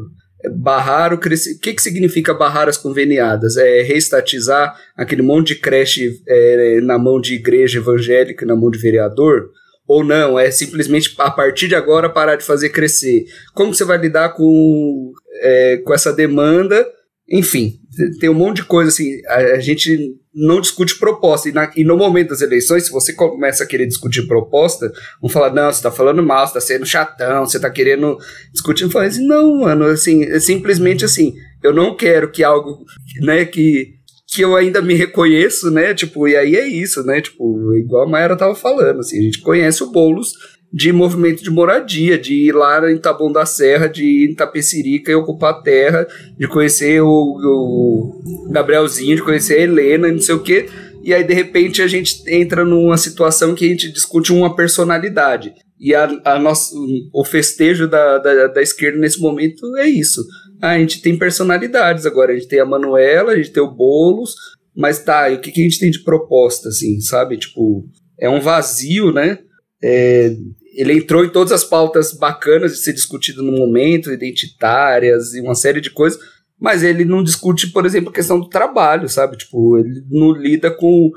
barrar 0.50 1.12
o 1.12 1.18
crescimento. 1.18 1.58
O 1.58 1.60
que, 1.60 1.74
que 1.74 1.82
significa 1.82 2.34
barrar 2.34 2.68
as 2.68 2.76
conveniadas? 2.76 3.56
É 3.56 3.82
reestatizar 3.82 4.78
aquele 4.96 5.22
monte 5.22 5.54
de 5.54 5.60
creche 5.60 6.20
é, 6.28 6.80
na 6.82 6.98
mão 6.98 7.20
de 7.20 7.34
igreja 7.34 7.78
evangélica 7.78 8.46
na 8.46 8.54
mão 8.54 8.70
de 8.70 8.78
vereador? 8.78 9.50
Ou 9.88 10.04
não, 10.04 10.38
é 10.38 10.50
simplesmente 10.50 11.14
a 11.16 11.30
partir 11.30 11.66
de 11.66 11.74
agora 11.74 12.10
parar 12.10 12.36
de 12.36 12.44
fazer 12.44 12.68
crescer. 12.68 13.24
Como 13.54 13.74
você 13.74 13.84
vai 13.84 13.96
lidar 13.96 14.34
com, 14.34 15.12
é, 15.40 15.78
com 15.78 15.94
essa 15.94 16.12
demanda? 16.12 16.86
Enfim, 17.30 17.80
tem 18.20 18.28
um 18.28 18.34
monte 18.34 18.56
de 18.56 18.64
coisa 18.64 18.90
assim. 18.90 19.20
A, 19.26 19.36
a 19.36 19.60
gente 19.60 20.14
não 20.34 20.60
discute 20.60 20.98
proposta. 20.98 21.48
E, 21.48 21.52
na, 21.52 21.70
e, 21.74 21.84
no 21.84 21.96
momento 21.96 22.28
das 22.28 22.42
eleições, 22.42 22.84
se 22.84 22.92
você 22.92 23.14
começa 23.14 23.64
a 23.64 23.66
querer 23.66 23.86
discutir 23.86 24.26
proposta, 24.26 24.92
vão 25.20 25.30
falar: 25.30 25.54
não, 25.54 25.72
você 25.72 25.82
tá 25.82 25.90
falando 25.90 26.22
mal, 26.22 26.46
você 26.46 26.54
tá 26.54 26.60
sendo 26.60 26.86
chatão, 26.86 27.46
você 27.46 27.58
tá 27.58 27.70
querendo 27.70 28.18
discutir. 28.52 28.90
Falei 28.90 29.08
assim: 29.08 29.26
não, 29.26 29.60
mano, 29.60 29.86
assim, 29.86 30.24
é 30.24 30.38
simplesmente 30.38 31.04
assim. 31.04 31.34
Eu 31.62 31.74
não 31.74 31.96
quero 31.96 32.30
que 32.30 32.44
algo, 32.44 32.84
né, 33.20 33.44
que 33.44 33.97
que 34.28 34.42
eu 34.42 34.54
ainda 34.54 34.82
me 34.82 34.94
reconheço, 34.94 35.70
né? 35.70 35.94
Tipo, 35.94 36.28
e 36.28 36.36
aí 36.36 36.54
é 36.54 36.66
isso, 36.66 37.02
né? 37.02 37.20
Tipo, 37.20 37.74
igual 37.74 38.06
a 38.06 38.08
Mayara 38.08 38.36
tava 38.36 38.54
falando, 38.54 39.00
assim, 39.00 39.18
a 39.18 39.22
gente 39.22 39.40
conhece 39.40 39.82
o 39.82 39.90
Boulos 39.90 40.34
de 40.70 40.92
movimento 40.92 41.42
de 41.42 41.50
moradia, 41.50 42.18
de 42.18 42.34
ir 42.34 42.52
lá 42.52 42.92
em 42.92 42.98
Taboão 42.98 43.32
da 43.32 43.46
Serra, 43.46 43.88
de 43.88 44.04
ir 44.04 44.30
em 44.30 44.34
Tapecirica 44.34 45.10
e 45.10 45.14
ocupar 45.14 45.54
a 45.54 45.62
terra, 45.62 46.06
de 46.38 46.46
conhecer 46.46 47.00
o, 47.00 47.08
o 47.08 48.50
Gabrielzinho, 48.50 49.16
de 49.16 49.22
conhecer 49.22 49.54
a 49.54 49.62
Helena, 49.62 50.12
não 50.12 50.20
sei 50.20 50.34
o 50.34 50.42
quê. 50.42 50.68
E 51.02 51.14
aí, 51.14 51.24
de 51.24 51.32
repente, 51.32 51.80
a 51.80 51.86
gente 51.86 52.22
entra 52.28 52.66
numa 52.66 52.98
situação 52.98 53.54
que 53.54 53.64
a 53.64 53.68
gente 53.68 53.90
discute 53.90 54.30
uma 54.30 54.54
personalidade. 54.54 55.54
E 55.80 55.94
a, 55.94 56.20
a 56.22 56.38
nosso, 56.38 56.76
o 57.14 57.24
festejo 57.24 57.88
da, 57.88 58.18
da, 58.18 58.48
da 58.48 58.60
esquerda 58.60 58.98
nesse 58.98 59.18
momento 59.18 59.74
é 59.78 59.88
isso 59.88 60.20
a 60.60 60.78
gente 60.78 61.00
tem 61.00 61.18
personalidades 61.18 62.06
agora. 62.06 62.32
A 62.32 62.34
gente 62.34 62.48
tem 62.48 62.60
a 62.60 62.66
Manuela, 62.66 63.32
a 63.32 63.36
gente 63.36 63.50
tem 63.50 63.62
o 63.62 63.70
Boulos, 63.70 64.34
mas 64.76 65.02
tá, 65.02 65.28
e 65.28 65.34
o 65.34 65.40
que, 65.40 65.50
que 65.50 65.60
a 65.60 65.64
gente 65.64 65.78
tem 65.78 65.90
de 65.90 66.02
proposta, 66.04 66.68
assim, 66.68 67.00
sabe? 67.00 67.36
Tipo, 67.36 67.84
é 68.18 68.28
um 68.28 68.40
vazio, 68.40 69.12
né? 69.12 69.38
É, 69.82 70.34
ele 70.74 70.92
entrou 70.92 71.24
em 71.24 71.30
todas 71.30 71.52
as 71.52 71.64
pautas 71.64 72.12
bacanas 72.12 72.72
de 72.72 72.78
ser 72.78 72.92
discutido 72.92 73.42
no 73.42 73.52
momento, 73.52 74.12
identitárias 74.12 75.34
e 75.34 75.40
uma 75.40 75.54
série 75.54 75.80
de 75.80 75.90
coisas, 75.90 76.20
mas 76.60 76.82
ele 76.82 77.04
não 77.04 77.22
discute, 77.22 77.72
por 77.72 77.86
exemplo, 77.86 78.10
a 78.10 78.12
questão 78.12 78.38
do 78.38 78.48
trabalho, 78.48 79.08
sabe? 79.08 79.36
Tipo, 79.36 79.78
ele 79.78 80.02
não 80.10 80.32
lida 80.32 80.70
com. 80.70 81.10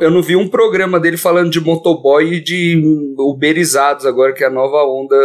Eu 0.00 0.12
não 0.12 0.22
vi 0.22 0.36
um 0.36 0.46
programa 0.46 1.00
dele 1.00 1.16
falando 1.16 1.50
de 1.50 1.60
motoboy 1.60 2.34
e 2.34 2.40
de 2.40 2.80
uberizados 3.18 4.06
agora, 4.06 4.32
que 4.32 4.44
é 4.44 4.46
a 4.46 4.50
nova 4.50 4.84
onda 4.84 5.16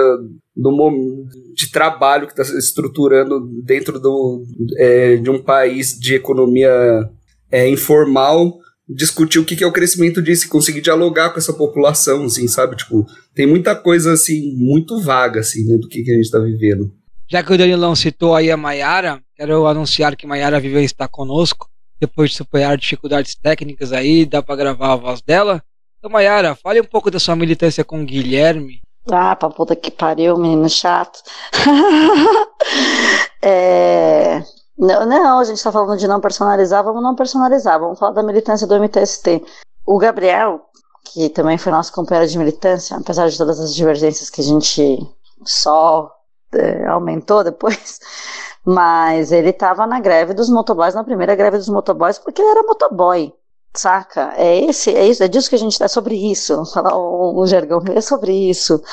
do, 0.55 1.27
de 1.53 1.71
trabalho 1.71 2.25
que 2.25 2.33
está 2.33 2.43
se 2.43 2.57
estruturando 2.57 3.39
dentro 3.63 3.99
do, 3.99 4.43
é, 4.77 5.17
de 5.17 5.29
um 5.29 5.39
país 5.43 5.91
de 5.99 6.15
economia 6.15 6.71
é, 7.51 7.69
informal, 7.69 8.57
discutir 8.89 9.37
o 9.37 9.45
que, 9.45 9.55
que 9.55 9.63
é 9.63 9.67
o 9.67 9.71
crescimento 9.71 10.23
disso 10.23 10.45
e 10.45 10.49
conseguir 10.49 10.81
dialogar 10.81 11.29
com 11.29 11.37
essa 11.37 11.53
população, 11.53 12.23
assim, 12.23 12.47
sabe? 12.47 12.77
Tipo, 12.77 13.05
tem 13.35 13.45
muita 13.45 13.75
coisa, 13.75 14.13
assim, 14.13 14.55
muito 14.55 14.99
vaga, 14.99 15.41
assim, 15.41 15.65
né, 15.65 15.77
do 15.77 15.87
que, 15.87 16.01
que 16.01 16.09
a 16.09 16.15
gente 16.15 16.25
está 16.25 16.39
vivendo. 16.39 16.91
Já 17.29 17.43
que 17.43 17.53
o 17.53 17.57
Danilão 17.57 17.95
citou 17.95 18.33
aí 18.33 18.49
a 18.49 18.57
Maiara, 18.57 19.21
quero 19.35 19.67
anunciar 19.67 20.15
que 20.15 20.25
Maiara 20.25 20.59
Viva 20.59 20.81
está 20.81 21.07
conosco, 21.07 21.69
depois 21.99 22.31
de 22.31 22.37
superar 22.37 22.77
dificuldades 22.77 23.35
técnicas 23.35 23.91
aí, 23.91 24.25
dá 24.25 24.41
para 24.41 24.55
gravar 24.55 24.93
a 24.93 24.97
voz 24.97 25.21
dela. 25.21 25.63
Então, 25.97 26.11
Maiara, 26.11 26.55
fale 26.55 26.81
um 26.81 26.85
pouco 26.85 27.09
da 27.09 27.19
sua 27.19 27.35
militância 27.35 27.83
com 27.83 28.01
o 28.01 28.05
Guilherme, 28.05 28.81
ah, 29.11 29.35
pra 29.35 29.49
puta 29.49 29.75
que 29.75 29.89
pariu, 29.89 30.37
menino 30.37 30.69
chato. 30.69 31.21
é, 33.41 34.43
Não, 34.77 35.05
não, 35.05 35.39
a 35.39 35.43
gente 35.45 35.63
tá 35.63 35.71
falando 35.71 35.97
de 35.97 36.07
não 36.07 36.19
personalizar, 36.19 36.83
vamos 36.83 37.01
não 37.01 37.15
personalizar, 37.15 37.79
vamos 37.79 37.97
falar 37.97 38.11
da 38.11 38.23
militância 38.23 38.67
do 38.67 38.75
MTST. 38.75 39.43
O 39.85 39.97
Gabriel, 39.97 40.61
que 41.05 41.29
também 41.29 41.57
foi 41.57 41.71
nosso 41.71 41.93
companheiro 41.93 42.29
de 42.29 42.37
militância, 42.37 42.97
apesar 42.97 43.29
de 43.29 43.37
todas 43.37 43.59
as 43.59 43.73
divergências 43.73 44.29
que 44.29 44.41
a 44.41 44.43
gente 44.43 44.99
só 45.45 46.11
é, 46.53 46.85
aumentou 46.87 47.43
depois, 47.45 47.99
mas 48.67 49.31
ele 49.31 49.51
estava 49.51 49.87
na 49.87 49.97
greve 49.97 50.33
dos 50.33 50.49
motoboys, 50.49 50.93
na 50.93 51.01
primeira 51.01 51.33
greve 51.35 51.57
dos 51.57 51.69
motoboys, 51.69 52.19
porque 52.19 52.41
ele 52.41 52.51
era 52.51 52.63
motoboy, 52.63 53.33
saca? 53.73 54.33
É 54.35 54.59
esse, 54.65 54.93
é 54.93 55.07
isso, 55.07 55.23
é 55.23 55.27
disso 55.29 55.49
que 55.49 55.55
a 55.55 55.59
gente 55.59 55.81
é 55.81 55.87
sobre 55.87 56.15
isso, 56.15 56.65
falar 56.65 56.93
o, 56.97 57.39
o 57.39 57.47
jargão, 57.47 57.81
é 57.95 58.01
sobre 58.01 58.33
isso. 58.33 58.83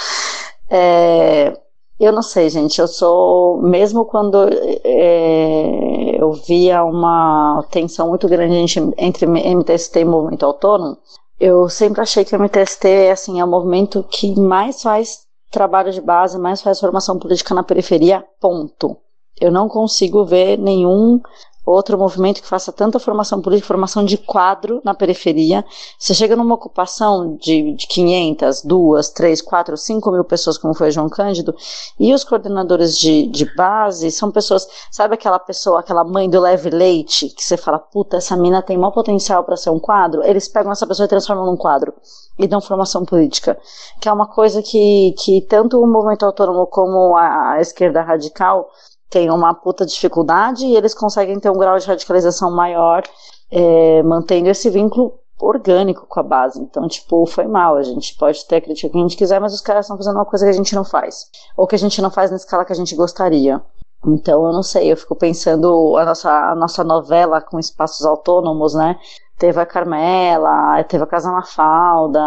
É, 0.70 1.58
eu 1.98 2.12
não 2.12 2.22
sei, 2.22 2.48
gente. 2.50 2.80
Eu 2.80 2.86
sou. 2.86 3.60
Mesmo 3.62 4.04
quando 4.04 4.48
é, 4.84 6.22
eu 6.22 6.32
via 6.32 6.84
uma 6.84 7.64
tensão 7.70 8.08
muito 8.08 8.28
grande 8.28 8.54
entre 8.96 9.26
MTST 9.26 9.98
e 10.00 10.04
movimento 10.04 10.46
autônomo, 10.46 10.96
eu 11.40 11.68
sempre 11.68 12.00
achei 12.00 12.24
que 12.24 12.34
o 12.36 12.38
MTST 12.38 13.10
assim, 13.10 13.40
é 13.40 13.44
o 13.44 13.48
movimento 13.48 14.04
que 14.04 14.38
mais 14.38 14.82
faz 14.82 15.24
trabalho 15.50 15.92
de 15.92 16.00
base, 16.00 16.38
mais 16.38 16.62
faz 16.62 16.78
formação 16.78 17.18
política 17.18 17.54
na 17.54 17.64
periferia, 17.64 18.24
ponto. 18.40 18.96
Eu 19.40 19.50
não 19.50 19.68
consigo 19.68 20.24
ver 20.24 20.58
nenhum 20.58 21.20
outro 21.64 21.96
movimento 21.98 22.42
que 22.42 22.48
faça 22.48 22.70
tanta 22.72 22.98
formação 22.98 23.40
política, 23.40 23.68
formação 23.68 24.04
de 24.04 24.18
quadro 24.18 24.80
na 24.84 24.94
periferia. 24.94 25.64
Você 25.98 26.12
chega 26.12 26.36
numa 26.36 26.54
ocupação 26.54 27.36
de, 27.36 27.72
de 27.72 27.86
500, 27.86 28.62
2, 28.62 29.08
3, 29.10 29.42
4, 29.42 29.76
5 29.76 30.10
mil 30.10 30.24
pessoas, 30.24 30.58
como 30.58 30.74
foi 30.74 30.90
João 30.90 31.08
Cândido, 31.08 31.54
e 31.98 32.12
os 32.12 32.22
coordenadores 32.22 32.98
de, 32.98 33.26
de 33.26 33.44
base 33.54 34.10
são 34.10 34.30
pessoas, 34.30 34.68
sabe 34.90 35.14
aquela 35.14 35.38
pessoa, 35.38 35.80
aquela 35.80 36.04
mãe 36.04 36.28
do 36.28 36.40
leve 36.40 36.70
leite, 36.70 37.28
que 37.28 37.42
você 37.42 37.56
fala, 37.56 37.78
puta, 37.78 38.18
essa 38.18 38.36
mina 38.36 38.62
tem 38.62 38.76
maior 38.76 38.92
potencial 38.92 39.42
para 39.44 39.56
ser 39.56 39.70
um 39.70 39.80
quadro? 39.80 40.22
Eles 40.22 40.48
pegam 40.48 40.72
essa 40.72 40.86
pessoa 40.86 41.06
e 41.06 41.08
transformam 41.08 41.46
num 41.46 41.56
quadro 41.56 41.94
e 42.38 42.46
dão 42.46 42.60
formação 42.60 43.04
política, 43.04 43.58
que 44.00 44.08
é 44.08 44.12
uma 44.12 44.26
coisa 44.26 44.60
que, 44.60 45.14
que 45.18 45.40
tanto 45.42 45.80
o 45.80 45.86
movimento 45.86 46.26
autônomo 46.26 46.66
como 46.66 47.16
a, 47.16 47.52
a 47.52 47.60
esquerda 47.60 48.02
radical 48.02 48.68
têm 49.14 49.30
uma 49.30 49.54
puta 49.54 49.86
dificuldade 49.86 50.66
e 50.66 50.76
eles 50.76 50.92
conseguem 50.92 51.38
ter 51.38 51.48
um 51.48 51.56
grau 51.56 51.78
de 51.78 51.86
radicalização 51.86 52.50
maior, 52.50 53.04
é, 53.48 54.02
mantendo 54.02 54.48
esse 54.48 54.68
vínculo 54.68 55.14
orgânico 55.38 56.04
com 56.08 56.18
a 56.18 56.22
base. 56.24 56.60
Então, 56.60 56.88
tipo, 56.88 57.24
foi 57.26 57.46
mal. 57.46 57.76
A 57.76 57.82
gente 57.84 58.16
pode 58.16 58.44
ter 58.46 58.56
a 58.56 58.60
crítica 58.60 58.90
que 58.90 58.98
a 58.98 59.00
gente 59.00 59.16
quiser, 59.16 59.40
mas 59.40 59.54
os 59.54 59.60
caras 59.60 59.86
estão 59.86 59.96
fazendo 59.96 60.16
uma 60.16 60.24
coisa 60.24 60.44
que 60.44 60.50
a 60.50 60.54
gente 60.54 60.74
não 60.74 60.84
faz. 60.84 61.30
Ou 61.56 61.64
que 61.64 61.76
a 61.76 61.78
gente 61.78 62.02
não 62.02 62.10
faz 62.10 62.30
na 62.32 62.36
escala 62.36 62.64
que 62.64 62.72
a 62.72 62.76
gente 62.76 62.96
gostaria. 62.96 63.62
Então, 64.04 64.44
eu 64.44 64.52
não 64.52 64.62
sei, 64.62 64.90
eu 64.92 64.96
fico 64.96 65.14
pensando 65.14 65.96
a 65.96 66.04
nossa, 66.04 66.30
a 66.50 66.54
nossa 66.56 66.82
novela 66.82 67.40
com 67.40 67.58
espaços 67.58 68.04
autônomos, 68.04 68.74
né? 68.74 68.98
Teve 69.38 69.60
a 69.60 69.66
Carmela, 69.66 70.82
teve 70.84 71.04
a 71.04 71.06
Casa 71.06 71.30
Mafalda, 71.30 72.20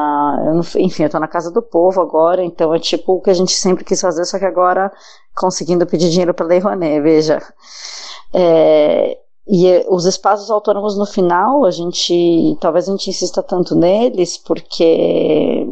eu 0.46 0.56
não, 0.56 0.62
enfim, 0.78 1.04
eu 1.04 1.10
tô 1.10 1.20
na 1.20 1.28
Casa 1.28 1.52
do 1.52 1.62
Povo 1.62 2.02
agora, 2.02 2.44
então 2.44 2.74
é 2.74 2.80
tipo 2.80 3.14
o 3.14 3.22
que 3.22 3.30
a 3.30 3.34
gente 3.34 3.54
sempre 3.54 3.86
quis 3.86 4.02
fazer, 4.02 4.26
só 4.26 4.40
que 4.40 4.46
agora 4.46 4.92
conseguindo 5.38 5.86
pedir 5.86 6.10
dinheiro 6.10 6.34
para 6.34 6.46
Lei 6.46 6.60
Rouanet, 6.60 7.00
veja. 7.02 7.42
É, 8.34 9.18
e 9.48 9.86
os 9.88 10.06
espaços 10.06 10.52
autônomos 10.52 10.98
no 10.98 11.06
final, 11.06 11.64
a 11.64 11.72
gente, 11.72 12.58
talvez 12.60 12.88
a 12.88 12.92
gente 12.92 13.10
insista 13.10 13.42
tanto 13.42 13.76
neles, 13.76 14.38
porque 14.38 15.66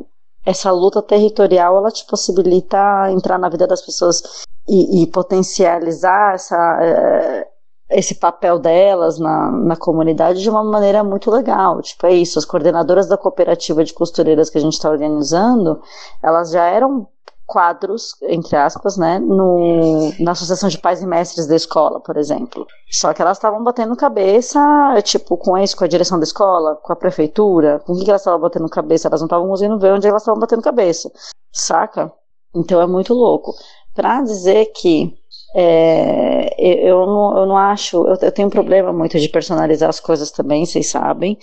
essa 0.46 0.72
luta 0.72 1.02
territorial, 1.02 1.76
ela 1.76 1.92
te 1.92 2.06
possibilita 2.06 3.12
entrar 3.12 3.38
na 3.38 3.50
vida 3.50 3.68
das 3.68 3.82
pessoas 3.82 4.46
e, 4.68 5.04
e 5.04 5.08
potencializar 5.08 6.36
essa, 6.36 6.80
é, 6.82 7.48
esse 7.90 8.16
papel 8.16 8.60
delas 8.60 9.20
na, 9.20 9.52
na 9.52 9.76
comunidade 9.76 10.42
de 10.42 10.50
uma 10.50 10.64
maneira 10.64 11.04
muito 11.04 11.30
legal. 11.30 11.82
Tipo, 11.82 12.08
é 12.08 12.14
isso, 12.14 12.40
as 12.40 12.46
coordenadoras 12.46 13.08
da 13.08 13.18
cooperativa 13.18 13.84
de 13.84 13.94
costureiras 13.94 14.50
que 14.50 14.58
a 14.58 14.62
gente 14.62 14.74
está 14.74 14.90
organizando, 14.90 15.82
elas 16.24 16.52
já 16.52 16.64
eram 16.64 17.08
quadros, 17.46 18.16
entre 18.24 18.56
aspas, 18.56 18.98
né, 18.98 19.20
no, 19.20 20.12
na 20.20 20.32
Associação 20.32 20.68
de 20.68 20.78
Pais 20.78 21.02
e 21.02 21.08
Mestres 21.08 21.48
da 21.48 21.56
escola, 21.56 22.00
por 22.00 22.18
exemplo. 22.18 22.66
Só 22.92 23.14
que 23.14 23.22
elas 23.22 23.38
estavam 23.38 23.64
batendo 23.64 23.96
cabeça, 23.96 24.60
tipo, 25.04 25.38
com 25.38 25.58
isso, 25.58 25.78
com 25.78 25.84
a 25.84 25.88
direção 25.88 26.20
da 26.20 26.24
escola, 26.24 26.76
com 26.76 26.92
a 26.92 26.96
prefeitura, 26.96 27.80
com 27.86 27.94
o 27.94 28.04
que 28.04 28.10
elas 28.10 28.22
estavam 28.22 28.40
batendo 28.40 28.68
cabeça, 28.70 29.08
elas 29.08 29.22
não 29.22 29.28
estavam 29.28 29.48
conseguindo 29.48 29.80
ver 29.80 29.94
onde 29.94 30.08
elas 30.08 30.22
estavam 30.22 30.40
batendo 30.40 30.62
cabeça, 30.62 31.12
saca? 31.52 32.12
Então 32.56 32.82
é 32.82 32.88
muito 32.88 33.14
louco. 33.14 33.54
Pra 33.94 34.22
dizer 34.22 34.72
que 34.74 35.14
é, 35.58 36.54
eu, 36.60 37.06
não, 37.06 37.38
eu 37.38 37.46
não 37.46 37.58
acho, 37.58 38.06
eu, 38.08 38.18
eu, 38.22 38.32
tenho 38.32 38.50
um 38.50 38.52
problema 38.52 38.92
muito 38.92 39.18
de 39.18 39.30
personalizar 39.30 39.88
as 39.88 40.02
coisas 40.02 40.30
também, 40.30 40.66
vocês 40.66 40.90
sabem. 40.90 41.38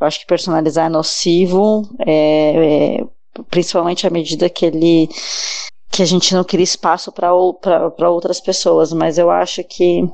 Eu 0.00 0.06
acho 0.06 0.20
que 0.20 0.26
personalizar 0.26 0.86
é 0.86 0.88
nocivo, 0.88 1.82
é, 2.06 2.98
é, 3.00 3.06
principalmente 3.44 4.06
à 4.06 4.10
medida 4.10 4.48
que 4.48 4.66
ele 4.66 5.08
que 5.90 6.02
a 6.02 6.06
gente 6.06 6.34
não 6.34 6.44
cria 6.44 6.64
espaço 6.64 7.10
para 7.10 7.32
outras 7.32 8.40
pessoas, 8.40 8.92
mas 8.92 9.16
eu 9.16 9.30
acho 9.30 9.64
que 9.64 10.06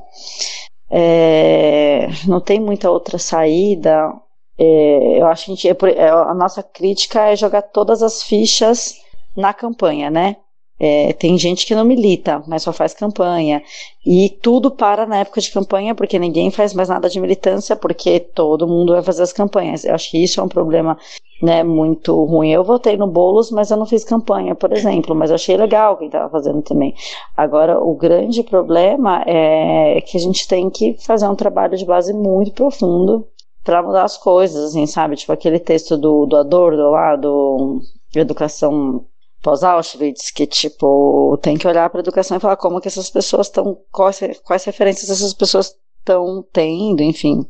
é, 0.89 2.07
não 2.27 2.39
tem 2.39 2.59
muita 2.59 2.89
outra 2.89 3.17
saída. 3.17 4.13
É, 4.57 5.19
eu 5.19 5.27
acho 5.27 5.45
que 5.45 5.51
a, 5.51 5.55
gente, 5.55 5.67
é, 5.67 6.09
a 6.09 6.33
nossa 6.33 6.61
crítica 6.63 7.21
é 7.29 7.35
jogar 7.35 7.63
todas 7.63 8.01
as 8.03 8.23
fichas 8.23 8.95
na 9.35 9.53
campanha, 9.53 10.09
né? 10.09 10.37
É, 10.85 11.13
tem 11.13 11.37
gente 11.37 11.65
que 11.65 11.73
não 11.73 11.85
milita, 11.85 12.43
mas 12.45 12.63
só 12.63 12.73
faz 12.73 12.93
campanha. 12.93 13.63
E 14.05 14.29
tudo 14.41 14.69
para 14.69 15.05
na 15.05 15.19
época 15.19 15.39
de 15.39 15.49
campanha, 15.49 15.95
porque 15.95 16.19
ninguém 16.19 16.51
faz 16.51 16.73
mais 16.73 16.89
nada 16.89 17.07
de 17.07 17.21
militância, 17.21 17.73
porque 17.73 18.19
todo 18.19 18.67
mundo 18.67 18.91
vai 18.91 19.01
fazer 19.01 19.23
as 19.23 19.31
campanhas. 19.31 19.85
Eu 19.85 19.95
acho 19.95 20.11
que 20.11 20.21
isso 20.21 20.41
é 20.41 20.43
um 20.43 20.49
problema 20.49 20.97
né, 21.41 21.63
muito 21.63 22.25
ruim. 22.25 22.51
Eu 22.51 22.65
votei 22.65 22.97
no 22.97 23.07
Boulos, 23.07 23.49
mas 23.49 23.71
eu 23.71 23.77
não 23.77 23.85
fiz 23.85 24.03
campanha, 24.03 24.55
por 24.55 24.73
exemplo, 24.73 25.15
mas 25.15 25.29
eu 25.29 25.35
achei 25.35 25.55
legal 25.55 25.95
quem 25.95 26.07
estava 26.07 26.29
fazendo 26.29 26.61
também. 26.61 26.93
Agora, 27.37 27.79
o 27.79 27.95
grande 27.95 28.43
problema 28.43 29.23
é 29.25 30.01
que 30.01 30.17
a 30.17 30.19
gente 30.19 30.45
tem 30.45 30.69
que 30.69 30.97
fazer 30.99 31.29
um 31.29 31.35
trabalho 31.35 31.77
de 31.77 31.85
base 31.85 32.11
muito 32.11 32.51
profundo 32.51 33.25
para 33.63 33.81
mudar 33.81 34.03
as 34.03 34.17
coisas, 34.17 34.65
assim, 34.65 34.85
sabe? 34.85 35.15
Tipo 35.15 35.31
aquele 35.31 35.59
texto 35.59 35.95
do, 35.95 36.25
do 36.25 36.35
Adorno 36.35 36.91
lá, 36.91 37.15
do 37.15 37.79
Educação 38.13 39.05
pós-Auschwitz, 39.43 40.31
que, 40.31 40.47
tipo, 40.47 41.37
tem 41.41 41.57
que 41.57 41.67
olhar 41.67 41.89
para 41.89 41.99
a 41.99 42.01
educação 42.01 42.37
e 42.37 42.39
falar 42.39 42.55
como 42.55 42.81
que 42.81 42.87
essas 42.87 43.09
pessoas 43.09 43.47
estão, 43.47 43.77
quais, 43.91 44.19
quais 44.43 44.63
referências 44.63 45.09
essas 45.09 45.33
pessoas 45.33 45.75
estão 45.99 46.43
tendo, 46.51 47.03
enfim. 47.03 47.45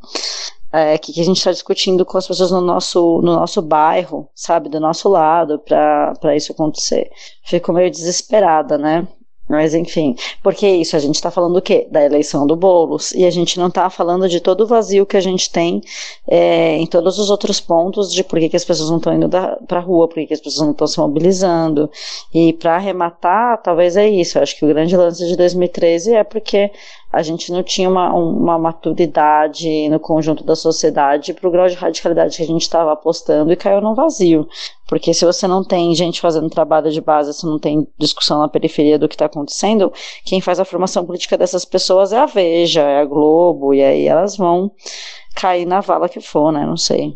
É, 0.72 0.98
que, 0.98 1.12
que 1.12 1.20
a 1.20 1.24
gente 1.24 1.38
está 1.38 1.52
discutindo 1.52 2.04
com 2.04 2.18
as 2.18 2.26
pessoas 2.26 2.50
no 2.50 2.60
nosso, 2.60 3.20
no 3.22 3.34
nosso 3.34 3.62
bairro, 3.62 4.28
sabe, 4.34 4.68
do 4.68 4.80
nosso 4.80 5.08
lado, 5.08 5.60
para 5.60 6.36
isso 6.36 6.50
acontecer. 6.50 7.08
Fico 7.44 7.72
meio 7.72 7.90
desesperada, 7.90 8.76
né? 8.76 9.06
Mas 9.48 9.74
enfim, 9.74 10.16
porque 10.42 10.66
isso, 10.66 10.96
a 10.96 10.98
gente 10.98 11.16
está 11.16 11.30
falando 11.30 11.56
o 11.56 11.62
quê? 11.62 11.86
Da 11.90 12.02
eleição 12.02 12.46
do 12.46 12.56
Boulos, 12.56 13.12
e 13.12 13.26
a 13.26 13.30
gente 13.30 13.58
não 13.58 13.68
está 13.68 13.90
falando 13.90 14.26
de 14.28 14.40
todo 14.40 14.62
o 14.62 14.66
vazio 14.66 15.04
que 15.04 15.18
a 15.18 15.20
gente 15.20 15.50
tem 15.50 15.82
é, 16.26 16.76
em 16.76 16.86
todos 16.86 17.18
os 17.18 17.28
outros 17.28 17.60
pontos 17.60 18.12
de 18.12 18.24
por 18.24 18.38
que, 18.38 18.48
que 18.48 18.56
as 18.56 18.64
pessoas 18.64 18.88
não 18.88 18.96
estão 18.96 19.12
indo 19.14 19.28
para 19.28 19.78
a 19.78 19.82
rua, 19.82 20.08
por 20.08 20.14
que, 20.14 20.26
que 20.26 20.34
as 20.34 20.40
pessoas 20.40 20.64
não 20.64 20.72
estão 20.72 20.86
se 20.86 20.98
mobilizando. 20.98 21.90
E 22.32 22.54
para 22.54 22.76
arrematar, 22.76 23.60
talvez 23.62 23.96
é 23.96 24.08
isso. 24.08 24.38
Eu 24.38 24.42
acho 24.42 24.56
que 24.56 24.64
o 24.64 24.68
grande 24.68 24.96
lance 24.96 25.26
de 25.26 25.36
2013 25.36 26.14
é 26.14 26.24
porque 26.24 26.70
a 27.14 27.22
gente 27.22 27.52
não 27.52 27.62
tinha 27.62 27.88
uma, 27.88 28.12
uma 28.12 28.58
maturidade 28.58 29.88
no 29.88 30.00
conjunto 30.00 30.42
da 30.42 30.56
sociedade 30.56 31.32
para 31.32 31.48
o 31.48 31.50
grau 31.50 31.68
de 31.68 31.74
radicalidade 31.74 32.36
que 32.36 32.42
a 32.42 32.46
gente 32.46 32.62
estava 32.62 32.92
apostando 32.92 33.52
e 33.52 33.56
caiu 33.56 33.80
no 33.80 33.94
vazio. 33.94 34.48
Porque 34.88 35.14
se 35.14 35.24
você 35.24 35.46
não 35.46 35.62
tem 35.62 35.94
gente 35.94 36.20
fazendo 36.20 36.50
trabalho 36.50 36.90
de 36.90 37.00
base, 37.00 37.32
se 37.32 37.46
não 37.46 37.58
tem 37.58 37.86
discussão 37.98 38.40
na 38.40 38.48
periferia 38.48 38.98
do 38.98 39.08
que 39.08 39.14
está 39.14 39.26
acontecendo, 39.26 39.92
quem 40.24 40.40
faz 40.40 40.58
a 40.58 40.64
formação 40.64 41.06
política 41.06 41.38
dessas 41.38 41.64
pessoas 41.64 42.12
é 42.12 42.18
a 42.18 42.26
Veja, 42.26 42.82
é 42.82 43.00
a 43.00 43.04
Globo, 43.04 43.72
e 43.72 43.82
aí 43.82 44.06
elas 44.06 44.36
vão 44.36 44.72
cair 45.36 45.66
na 45.66 45.80
vala 45.80 46.08
que 46.08 46.20
for, 46.20 46.52
né? 46.52 46.66
Não 46.66 46.76
sei. 46.76 47.14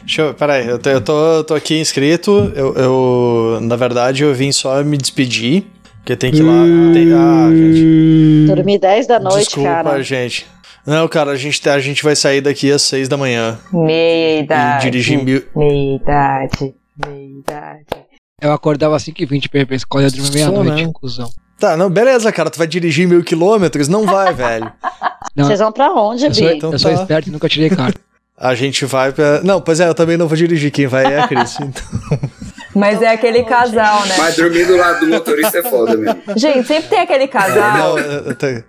Deixa 0.00 0.22
eu, 0.22 0.34
peraí, 0.34 0.66
eu 0.66 0.78
tô, 0.78 0.90
eu 0.90 1.00
tô, 1.00 1.12
eu 1.36 1.44
tô 1.44 1.54
aqui 1.54 1.78
inscrito, 1.78 2.52
eu, 2.54 2.74
eu, 2.74 3.58
na 3.62 3.76
verdade, 3.76 4.24
eu 4.24 4.34
vim 4.34 4.52
só 4.52 4.82
me 4.82 4.98
despedir, 4.98 5.64
porque 6.02 6.16
tem 6.16 6.32
que 6.32 6.38
ir 6.38 6.42
lá. 6.42 6.52
Tem, 6.92 7.12
ah, 7.12 7.48
gente. 7.50 8.46
Dormi 8.46 8.76
10 8.76 9.06
da 9.06 9.20
noite, 9.20 9.46
Desculpa, 9.46 9.68
cara. 9.68 10.02
gente. 10.02 10.46
Não, 10.84 11.06
cara, 11.06 11.30
a 11.30 11.36
gente, 11.36 11.68
a 11.68 11.78
gente 11.78 12.02
vai 12.02 12.16
sair 12.16 12.40
daqui 12.40 12.70
às 12.72 12.82
6 12.82 13.08
da 13.08 13.16
manhã. 13.16 13.56
Meia 13.72 14.40
idade. 14.40 14.88
E 14.88 14.90
dirigir 14.90 15.22
mil. 15.22 15.44
Meia 15.54 15.94
idade. 15.96 16.74
Meia 17.06 17.38
idade. 17.38 17.86
Eu 18.40 18.52
acordava 18.52 18.96
às 18.96 19.04
5h20 19.04 19.48
pra 19.48 19.60
ir 19.60 19.66
pra 19.66 19.76
escola 19.76 20.02
e 20.02 20.06
eu 20.06 20.10
dormia 20.10 20.50
meia-noite, 20.50 20.86
né? 20.86 20.92
cuzão. 20.92 21.30
Tá, 21.56 21.76
não, 21.76 21.88
beleza, 21.88 22.32
cara, 22.32 22.50
tu 22.50 22.58
vai 22.58 22.66
dirigir 22.66 23.06
mil 23.06 23.22
quilômetros? 23.22 23.86
Não 23.86 24.04
vai, 24.04 24.34
velho. 24.34 24.72
Não, 25.36 25.44
Vocês 25.44 25.60
vão 25.60 25.70
pra 25.70 25.92
onde, 25.92 26.26
eu 26.26 26.34
sou, 26.34 26.48
Bi? 26.48 26.56
então 26.56 26.72
eu 26.72 26.78
sou 26.80 26.92
tá. 26.92 27.00
esperto 27.00 27.28
e 27.28 27.32
nunca 27.32 27.48
tirei 27.48 27.70
carta. 27.70 28.00
A 28.36 28.56
gente 28.56 28.84
vai 28.86 29.12
pra. 29.12 29.40
Não, 29.44 29.60
pois 29.60 29.78
é, 29.78 29.88
eu 29.88 29.94
também 29.94 30.16
não 30.16 30.26
vou 30.26 30.36
dirigir, 30.36 30.72
quem 30.72 30.88
vai 30.88 31.04
é 31.04 31.20
a 31.20 31.28
Cris. 31.28 31.56
Então... 31.62 32.30
Mas 32.74 33.02
é 33.02 33.08
aquele 33.08 33.44
casal, 33.44 34.06
né? 34.06 34.14
Mas 34.18 34.36
dormir 34.36 34.64
do 34.66 34.76
lado 34.76 35.00
do 35.00 35.06
motorista 35.08 35.58
é 35.58 35.62
foda 35.62 35.96
mesmo. 35.96 36.22
Gente, 36.36 36.66
sempre 36.66 36.88
tem 36.88 37.00
aquele 37.00 37.28
casal 37.28 37.96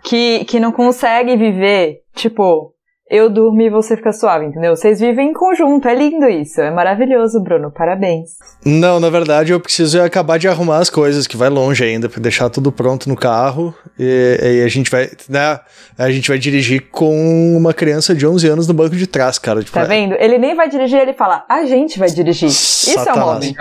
que, 0.04 0.46
que 0.46 0.60
não 0.60 0.72
consegue 0.72 1.36
viver, 1.38 2.02
tipo, 2.16 2.73
eu 3.16 3.30
durmo 3.30 3.62
e 3.62 3.70
você 3.70 3.96
fica 3.96 4.12
suave, 4.12 4.46
entendeu? 4.46 4.76
Vocês 4.76 5.00
vivem 5.00 5.30
em 5.30 5.34
conjunto, 5.34 5.88
é 5.88 5.94
lindo 5.96 6.28
isso. 6.28 6.60
É 6.62 6.72
maravilhoso, 6.72 7.42
Bruno. 7.42 7.72
Parabéns. 7.72 8.32
Não, 8.66 9.00
na 9.00 9.10
verdade 9.10 9.52
eu 9.52 9.60
preciso 9.60 10.02
acabar 10.02 10.40
de 10.40 10.48
arrumar 10.48 10.78
as 10.80 10.90
coisas, 10.90 11.28
que 11.28 11.38
vai 11.38 11.50
longe 11.50 11.84
ainda, 11.84 12.10
pra 12.10 12.20
deixar 12.22 12.50
tudo 12.50 12.72
pronto 12.72 13.08
no 13.08 13.16
carro. 13.16 13.74
E, 14.00 14.38
e 14.42 14.64
a 14.64 14.68
gente 14.68 14.90
vai, 14.90 15.10
né? 15.30 15.60
A 15.98 16.10
gente 16.12 16.28
vai 16.30 16.38
dirigir 16.40 16.90
com 16.92 17.56
uma 17.56 17.74
criança 17.74 18.16
de 18.16 18.26
11 18.26 18.48
anos 18.48 18.68
no 18.68 18.74
banco 18.74 18.96
de 18.96 19.06
trás, 19.08 19.38
cara. 19.38 19.62
Tipo, 19.62 19.74
Tá 19.78 19.84
vendo? 19.84 20.16
Ele 20.16 20.38
nem 20.38 20.56
vai 20.56 20.68
dirigir, 20.70 21.00
ele 21.00 21.14
fala, 21.14 21.46
a 21.48 21.64
gente 21.66 22.00
vai 22.00 22.10
dirigir. 22.10 22.50
Isso 22.50 22.90
é 22.90 22.94
um 23.02 23.04
Satanás. 23.06 23.38
homem. 23.38 23.56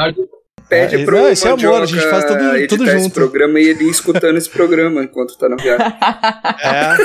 Pede 0.69 0.97
É, 0.97 1.05
pro 1.05 1.19
não, 1.19 1.29
esse 1.29 1.47
é 1.47 1.51
amor, 1.51 1.83
a 1.83 1.85
gente 1.87 2.01
faz 2.09 2.25
tudo- 2.25 2.67
tudo 2.69 2.85
esse 2.85 2.99
junto. 3.01 3.13
programa 3.15 3.61
e 3.61 3.69
ele 3.69 3.85
ir 3.85 3.91
escutando 3.91 4.39
esse 4.39 4.49
programa 4.49 5.03
enquanto 5.05 5.37
tá 5.37 5.47
na 5.49 5.57
viagem. 5.57 5.87
É. 6.65 6.97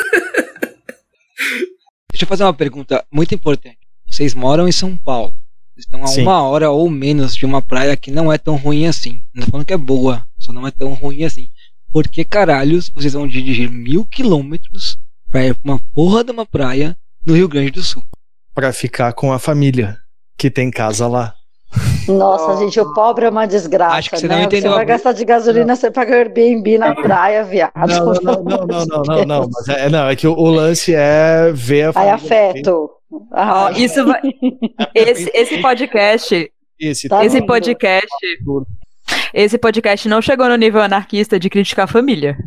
Deixa 2.18 2.26
eu 2.26 2.30
fazer 2.30 2.46
uma 2.46 2.54
pergunta 2.54 3.06
muito 3.12 3.36
importante. 3.36 3.78
Vocês 4.10 4.34
moram 4.34 4.68
em 4.68 4.72
São 4.72 4.98
Paulo. 4.98 5.36
Vocês 5.76 5.86
estão 5.86 6.04
a 6.04 6.08
Sim. 6.08 6.24
uma 6.24 6.42
hora 6.42 6.72
ou 6.72 6.90
menos 6.90 7.36
de 7.36 7.46
uma 7.46 7.62
praia 7.62 7.96
que 7.96 8.10
não 8.10 8.34
é 8.34 8.40
tão 8.40 8.56
ruim 8.56 8.88
assim. 8.88 9.22
Não 9.32 9.46
tô 9.46 9.52
falando 9.52 9.68
que 9.68 9.74
é 9.74 9.78
boa, 9.78 10.28
só 10.40 10.52
não 10.52 10.66
é 10.66 10.72
tão 10.72 10.96
ruim 10.96 11.26
assim. 11.26 11.48
Por 11.94 12.08
que 12.08 12.26
caralhos 12.26 12.90
vocês 12.90 13.14
vão 13.14 13.28
dirigir 13.28 13.70
mil 13.70 14.04
quilômetros 14.04 14.98
pra 15.30 15.46
ir 15.46 15.54
pra 15.54 15.74
uma 15.74 15.80
porra 15.94 16.24
de 16.24 16.32
uma 16.32 16.44
praia 16.44 16.98
no 17.24 17.36
Rio 17.36 17.48
Grande 17.48 17.70
do 17.70 17.84
Sul? 17.84 18.04
Pra 18.52 18.74
ficar 18.74 19.14
com 19.14 19.32
a 19.32 19.38
família, 19.38 20.00
que 20.36 20.50
tem 20.50 20.72
casa 20.72 21.08
lá. 21.08 21.36
Nossa, 22.08 22.58
gente, 22.58 22.80
o 22.80 22.94
pobre 22.94 23.26
é 23.26 23.30
uma 23.30 23.46
desgraça. 23.46 23.96
Acho 23.96 24.10
que 24.10 24.18
você 24.18 24.28
né? 24.28 24.36
não 24.36 24.44
entendeu 24.44 24.72
Você 24.72 24.78
vai 24.78 24.86
gastar 24.86 25.12
de 25.12 25.26
gasolina, 25.26 25.76
você 25.76 25.92
paga 25.92 26.16
Airbnb 26.16 26.78
na 26.78 26.96
praia, 26.96 27.44
viado. 27.44 27.74
Não, 27.76 28.06
não, 28.06 28.14
não, 28.14 28.44
não, 28.44 28.66
não, 28.66 28.86
não, 28.86 29.04
não, 29.04 29.26
não, 29.26 29.50
mas 29.52 29.68
é, 29.68 29.90
não, 29.90 30.08
é 30.08 30.16
que 30.16 30.28
o, 30.28 30.34
o 30.34 30.50
lance 30.50 30.94
é 30.96 31.52
ver 31.54 31.84
a 31.84 31.88
Aí 31.88 31.94
família. 31.94 32.16
afeto. 32.16 32.90
Ai. 33.32 33.74
isso 33.82 34.06
vai... 34.06 34.22
esse, 34.96 35.32
esse 35.34 35.62
podcast, 35.62 36.52
Esse, 36.80 37.10
Tá 37.10 37.26
esse 37.26 37.46
podcast, 37.46 38.08
esse 39.34 39.58
podcast 39.58 40.08
não 40.08 40.22
chegou 40.22 40.48
no 40.48 40.56
nível 40.56 40.82
anarquista 40.82 41.40
de 41.40 41.50
criticar 41.50 41.86
a 41.86 41.88
família. 41.88 42.38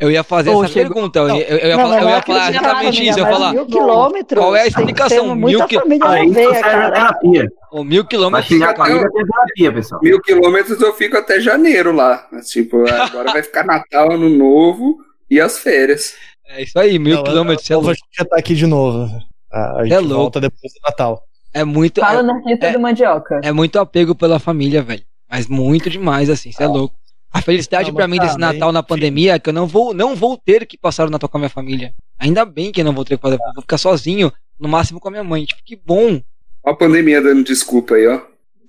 Eu 0.00 0.10
ia 0.10 0.22
fazer 0.22 0.50
Ou 0.50 0.62
essa 0.62 0.72
chegou- 0.72 0.94
pergunta. 0.94 1.18
Eu, 1.18 1.28
ia- 1.36 1.48
eu 1.48 1.68
ia 1.70 1.76
Não, 1.76 1.82
falar, 1.82 1.96
não 1.96 2.02
eu 2.02 2.08
é 2.08 2.16
ia 2.16 2.22
falar 2.22 2.50
exatamente 2.50 3.08
isso. 3.08 3.18
Eu 3.18 3.24
ia 3.26 3.32
falar. 3.32 3.52
Mil 3.52 3.66
quilômetros. 3.66 4.42
Qual 4.44 4.56
é 4.56 4.60
a 4.62 4.66
explicação? 4.68 5.34
Mil 5.34 5.66
qui- 5.66 5.74
família 5.80 6.06
Aí 6.08 6.18
na 6.20 6.24
isso 6.26 6.34
veia, 6.34 6.50
serve 6.54 6.68
a 6.68 6.72
cara. 6.72 6.90
terapia. 6.92 7.48
Ou 7.72 7.84
mil 7.84 8.02
Vai 8.02 8.08
quilômetros. 8.08 8.48
criar 8.48 8.70
a 8.70 8.76
família 8.76 9.10
tem 9.10 9.26
terapia, 9.26 9.72
pessoal. 9.72 10.00
Mil 10.02 10.20
quilômetros 10.22 10.80
eu 10.80 10.92
fico 10.94 11.16
até 11.16 11.40
janeiro 11.40 11.92
lá. 11.92 12.26
Tipo, 12.48 12.88
agora 12.88 13.32
vai 13.32 13.42
ficar 13.42 13.64
Natal, 13.64 14.12
Ano 14.12 14.28
Novo 14.28 14.98
e 15.28 15.40
as 15.40 15.58
férias. 15.58 16.14
É 16.48 16.62
isso 16.62 16.78
aí, 16.78 16.98
mil 16.98 17.16
Não, 17.16 17.24
quilômetros. 17.24 17.68
é 17.70 17.74
a, 17.74 17.76
a 17.76 17.80
louco. 17.80 17.94
gente 17.94 18.06
já 18.18 18.24
tá 18.24 18.36
aqui 18.38 18.54
de 18.54 18.66
novo. 18.66 19.10
A, 19.52 19.80
a 19.80 19.82
gente 19.84 19.94
É 19.94 19.98
louco. 19.98 20.14
volta 20.14 20.40
depois 20.40 20.72
do 20.72 20.80
Natal. 20.88 21.22
É 21.52 21.64
muito. 21.64 22.00
Fala 22.00 22.20
é- 22.20 22.22
na 22.22 22.40
é- 22.68 22.72
do 22.72 22.78
mandioca. 22.80 23.40
É 23.42 23.50
muito 23.50 23.78
apego 23.80 24.14
pela 24.14 24.38
família, 24.38 24.80
velho. 24.80 25.02
Mas 25.28 25.46
muito 25.48 25.90
demais, 25.90 26.30
assim, 26.30 26.52
você 26.52 26.62
é 26.62 26.66
louco. 26.68 26.94
A 27.32 27.42
felicidade 27.42 27.92
mas 27.92 28.08
mim 28.08 28.18
desse 28.18 28.38
mas 28.38 28.54
Natal 28.54 28.72
na 28.72 28.82
pandemia 28.82 29.34
é 29.34 29.38
que 29.38 29.48
eu 29.50 29.52
não 29.52 29.66
vou, 29.66 29.92
não 29.92 30.16
vou 30.16 30.36
ter 30.36 30.66
que 30.66 30.78
passar 30.78 31.06
o 31.06 31.10
Natal 31.10 31.28
com 31.28 31.36
a 31.36 31.40
minha 31.40 31.50
família. 31.50 31.94
Ainda 32.18 32.44
bem 32.44 32.72
que 32.72 32.80
eu 32.80 32.84
não 32.84 32.94
vou 32.94 33.04
ter 33.04 33.16
que 33.16 33.22
fazer, 33.22 33.38
vou 33.54 33.62
ficar 33.62 33.78
sozinho, 33.78 34.32
no 34.58 34.68
máximo 34.68 34.98
com 34.98 35.08
a 35.08 35.10
minha 35.10 35.24
mãe. 35.24 35.44
Tipo, 35.44 35.62
que 35.64 35.76
bom. 35.76 36.20
A 36.64 36.74
pandemia 36.74 37.20
dando 37.20 37.44
desculpa 37.44 37.94
aí, 37.94 38.06
ó. 38.06 38.20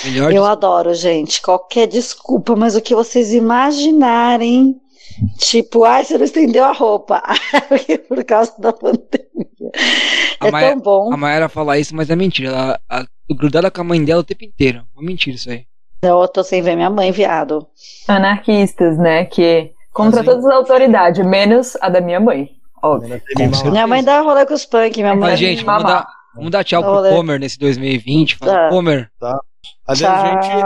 Melhor 0.04 0.32
Eu 0.32 0.46
adoro, 0.46 0.94
gente. 0.94 1.42
Qualquer 1.42 1.88
desculpa, 1.88 2.56
mas 2.56 2.76
o 2.76 2.82
que 2.82 2.96
vocês 2.96 3.34
imaginarem. 3.34 4.76
Tipo, 5.38 5.84
ai, 5.84 6.06
você 6.06 6.18
não 6.18 6.24
estendeu 6.26 6.64
a 6.64 6.72
roupa. 6.72 7.22
Por 8.08 8.24
causa 8.24 8.54
da 8.60 8.72
pandemia. 8.72 9.10
A 10.40 10.48
É 10.48 10.52
Maia- 10.52 10.70
tão 10.72 10.80
bom. 10.80 11.14
A 11.14 11.18
Mayara 11.18 11.50
fala 11.50 11.78
isso, 11.78 11.96
mas 11.96 12.10
é 12.10 12.16
mentira. 12.16 12.50
Ela, 12.50 12.80
a, 12.90 13.06
grudada 13.34 13.70
com 13.70 13.82
a 13.82 13.84
mãe 13.84 14.04
dela 14.04 14.22
o 14.22 14.24
tempo 14.24 14.46
inteiro. 14.46 14.86
É 14.98 15.02
mentira 15.02 15.36
isso 15.36 15.50
aí. 15.50 15.66
Eu 16.02 16.28
tô 16.28 16.44
sem 16.44 16.62
ver 16.62 16.76
minha 16.76 16.90
mãe, 16.90 17.12
viado. 17.12 17.68
Anarquistas, 18.08 18.98
né? 18.98 19.26
Que 19.26 19.72
contra 19.94 20.22
Assim. 20.22 20.30
todas 20.30 20.46
as 20.46 20.52
autoridades, 20.54 21.26
menos 21.26 21.76
a 21.82 21.90
da 21.90 22.00
minha 22.02 22.20
mãe. 22.20 22.50
Óbvio. 22.82 23.22
Minha 23.72 23.86
mãe 23.88 24.04
dá 24.04 24.22
rolê 24.22 24.46
com 24.46 24.54
os 24.54 24.66
punk, 24.66 24.98
minha 25.02 25.14
mãe. 25.16 25.32
Mas, 25.32 25.40
gente, 25.40 25.64
vamos 25.66 25.84
dar, 25.84 26.08
vamos 26.34 26.52
dar 26.52 26.64
tchau 26.64 26.82
pro. 26.82 27.10
Comer 27.16 27.40
nesse 27.40 27.60
2020. 27.60 28.38
Fala, 28.38 28.52
Tá. 28.54 28.70
Comer. 28.70 29.12
Adeus, 29.86 30.00
Tchau, 30.00 30.26
gente. 30.26 30.64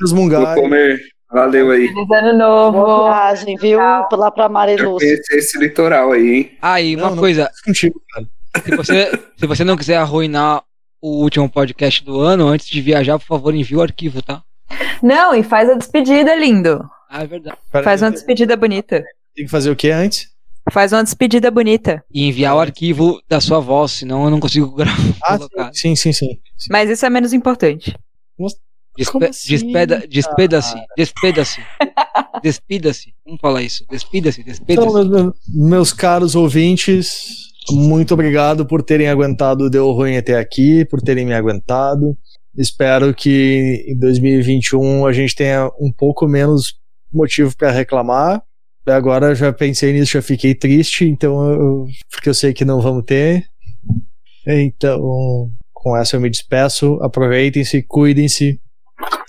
Resmungar. 0.00 0.54
Vou 0.54 0.62
comer. 0.62 0.98
Valeu 1.30 1.70
aí. 1.70 1.88
Feliz 1.88 2.10
ano 2.10 2.38
novo. 2.38 2.78
Boa 2.84 3.10
viagem, 3.10 3.56
viu? 3.56 3.78
Lá 3.78 4.30
pra 4.30 4.48
Mariluz. 4.48 5.02
esse 5.02 5.58
litoral 5.58 6.12
aí, 6.12 6.34
hein? 6.34 6.50
Aí, 6.62 6.96
uma 6.96 7.06
Não, 7.08 7.10
não 7.16 7.22
coisa. 7.22 7.50
contigo, 7.64 8.00
cara. 8.12 8.26
Se 8.64 8.76
você, 8.76 9.20
se 9.36 9.46
você 9.46 9.64
não 9.64 9.76
quiser 9.76 9.96
arruinar 9.96 10.62
o 11.02 11.22
último 11.22 11.50
podcast 11.50 12.02
do 12.04 12.20
ano, 12.20 12.46
antes 12.48 12.68
de 12.68 12.80
viajar, 12.80 13.18
por 13.18 13.26
favor, 13.26 13.54
envie 13.54 13.76
o 13.76 13.82
arquivo, 13.82 14.22
tá? 14.22 14.42
Não, 15.02 15.34
e 15.34 15.42
faz 15.42 15.68
a 15.68 15.74
despedida, 15.74 16.34
lindo. 16.34 16.80
Ah, 17.10 17.24
é 17.24 17.26
verdade. 17.26 17.56
Pera 17.70 17.84
Faz 17.84 18.00
uma 18.00 18.10
despedida 18.12 18.56
bonita. 18.56 19.04
Tem 19.34 19.44
que 19.44 19.50
fazer 19.50 19.70
o 19.70 19.76
que 19.76 19.90
antes? 19.90 20.30
Faz 20.70 20.92
uma 20.92 21.02
despedida 21.02 21.50
bonita. 21.50 22.04
E 22.10 22.24
enviar 22.28 22.54
o 22.54 22.60
arquivo 22.60 23.20
da 23.28 23.40
sua 23.40 23.58
voz, 23.58 23.90
senão 23.92 24.24
eu 24.24 24.30
não 24.30 24.38
consigo 24.38 24.70
gravar. 24.76 24.94
Ah, 25.24 25.70
sim, 25.72 25.96
sim, 25.96 26.12
sim. 26.12 26.38
sim. 26.56 26.68
Mas 26.70 26.88
isso 26.88 27.04
é 27.04 27.10
menos 27.10 27.32
importante. 27.32 27.94
Despe 28.96 29.24
assim, 29.24 29.48
despeda, 29.48 30.04
despeda-se, 30.06 30.74
despeda-se, 30.96 31.60
despida-se. 32.42 33.14
Vamos 33.24 33.40
falar 33.40 33.62
isso. 33.62 33.84
Despida-se, 33.90 34.44
Então, 34.68 34.92
meus, 34.92 35.08
meus- 35.08 35.34
meus 35.48 35.92
caros 35.94 36.34
ouvintes, 36.34 37.51
muito 37.70 38.14
obrigado 38.14 38.66
por 38.66 38.82
terem 38.82 39.08
aguentado 39.08 39.64
o 39.64 39.70
Deu 39.70 39.90
Ruim 39.92 40.16
até 40.16 40.38
aqui, 40.38 40.84
por 40.84 41.00
terem 41.00 41.24
me 41.24 41.34
aguentado. 41.34 42.16
Espero 42.56 43.14
que 43.14 43.84
em 43.88 43.98
2021 43.98 45.06
a 45.06 45.12
gente 45.12 45.34
tenha 45.34 45.68
um 45.80 45.92
pouco 45.92 46.26
menos 46.26 46.74
motivo 47.12 47.56
para 47.56 47.70
reclamar. 47.70 48.42
Agora 48.86 49.34
já 49.34 49.52
pensei 49.52 49.92
nisso, 49.92 50.12
já 50.12 50.22
fiquei 50.22 50.54
triste, 50.54 51.04
então 51.04 51.50
eu- 51.52 51.86
porque 52.10 52.28
eu 52.28 52.34
sei 52.34 52.52
que 52.52 52.64
não 52.64 52.80
vamos 52.80 53.04
ter. 53.04 53.44
Então, 54.46 55.48
com 55.72 55.96
essa 55.96 56.16
eu 56.16 56.20
me 56.20 56.28
despeço. 56.28 56.98
Aproveitem-se, 57.02 57.82
cuidem-se, 57.82 58.60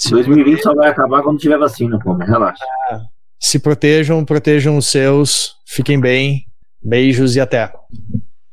2020 0.09 0.61
só 0.61 0.73
vai 0.75 0.89
acabar 0.89 1.21
quando 1.21 1.37
tiver 1.39 1.57
vacina, 1.57 1.97
pô, 1.99 2.13
relaxa. 2.15 2.63
se 3.39 3.59
protejam, 3.59 4.23
protejam 4.25 4.77
os 4.77 4.87
seus, 4.87 5.55
fiquem 5.67 5.99
bem. 5.99 6.45
Beijos 6.83 7.35
e 7.35 7.39
até. 7.39 7.71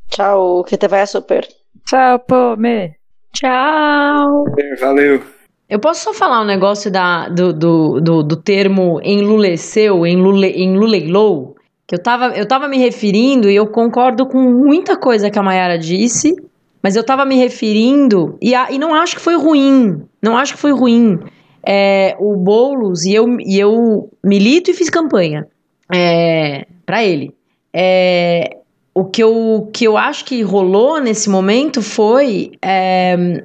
Tchau, 0.09 0.65
que 0.65 0.77
te 0.77 0.87
vai 0.89 1.07
super. 1.07 1.47
Tchau, 1.87 2.19
Palmer. 2.21 2.97
Tchau. 3.33 4.45
Valeu. 4.81 5.23
Eu 5.69 5.79
posso 5.79 6.03
só 6.03 6.13
falar 6.13 6.43
um 6.43 6.47
negócio 6.47 6.91
da, 6.91 7.29
do, 7.29 7.53
do, 7.53 8.01
do, 8.01 8.23
do 8.25 8.37
termo 8.37 9.01
enluleceu, 9.05 10.05
enlule, 10.05 10.53
enluleilou? 10.57 11.57
Que 11.87 11.95
eu 11.95 12.03
tava, 12.03 12.37
eu 12.37 12.47
tava 12.47 12.67
me 12.69 12.77
referindo, 12.77 13.49
e 13.49 13.55
eu 13.55 13.67
concordo 13.69 14.27
com 14.27 14.39
muita 14.39 14.97
coisa 14.97 15.31
que 15.31 15.39
a 15.39 15.43
Mayara 15.43 15.79
disse, 15.79 16.35
mas 16.83 16.97
eu 16.97 17.05
tava 17.05 17.25
me 17.25 17.37
referindo, 17.37 18.37
e, 18.41 18.55
a, 18.55 18.71
e 18.71 18.79
não 18.79 18.95
acho 18.95 19.17
que 19.17 19.23
foi 19.23 19.37
ruim, 19.37 20.03
não 20.21 20.37
acho 20.37 20.55
que 20.55 20.61
foi 20.61 20.73
ruim. 20.73 21.21
É, 21.65 22.17
o 22.19 22.37
Boulos, 22.37 23.05
e 23.05 23.15
eu, 23.15 23.39
e 23.39 23.59
eu 23.59 24.11
milito 24.25 24.71
e 24.71 24.75
fiz 24.75 24.91
campanha 24.91 25.47
é, 25.93 26.67
para 26.85 27.05
ele. 27.05 27.35
É, 27.73 28.57
o 28.95 29.05
que 29.05 29.23
eu, 29.23 29.71
que 29.73 29.85
eu 29.87 29.97
acho 29.97 30.25
que 30.25 30.43
rolou 30.43 31.01
nesse 31.01 31.29
momento 31.31 31.81
foi. 31.83 32.53
é, 32.63 33.45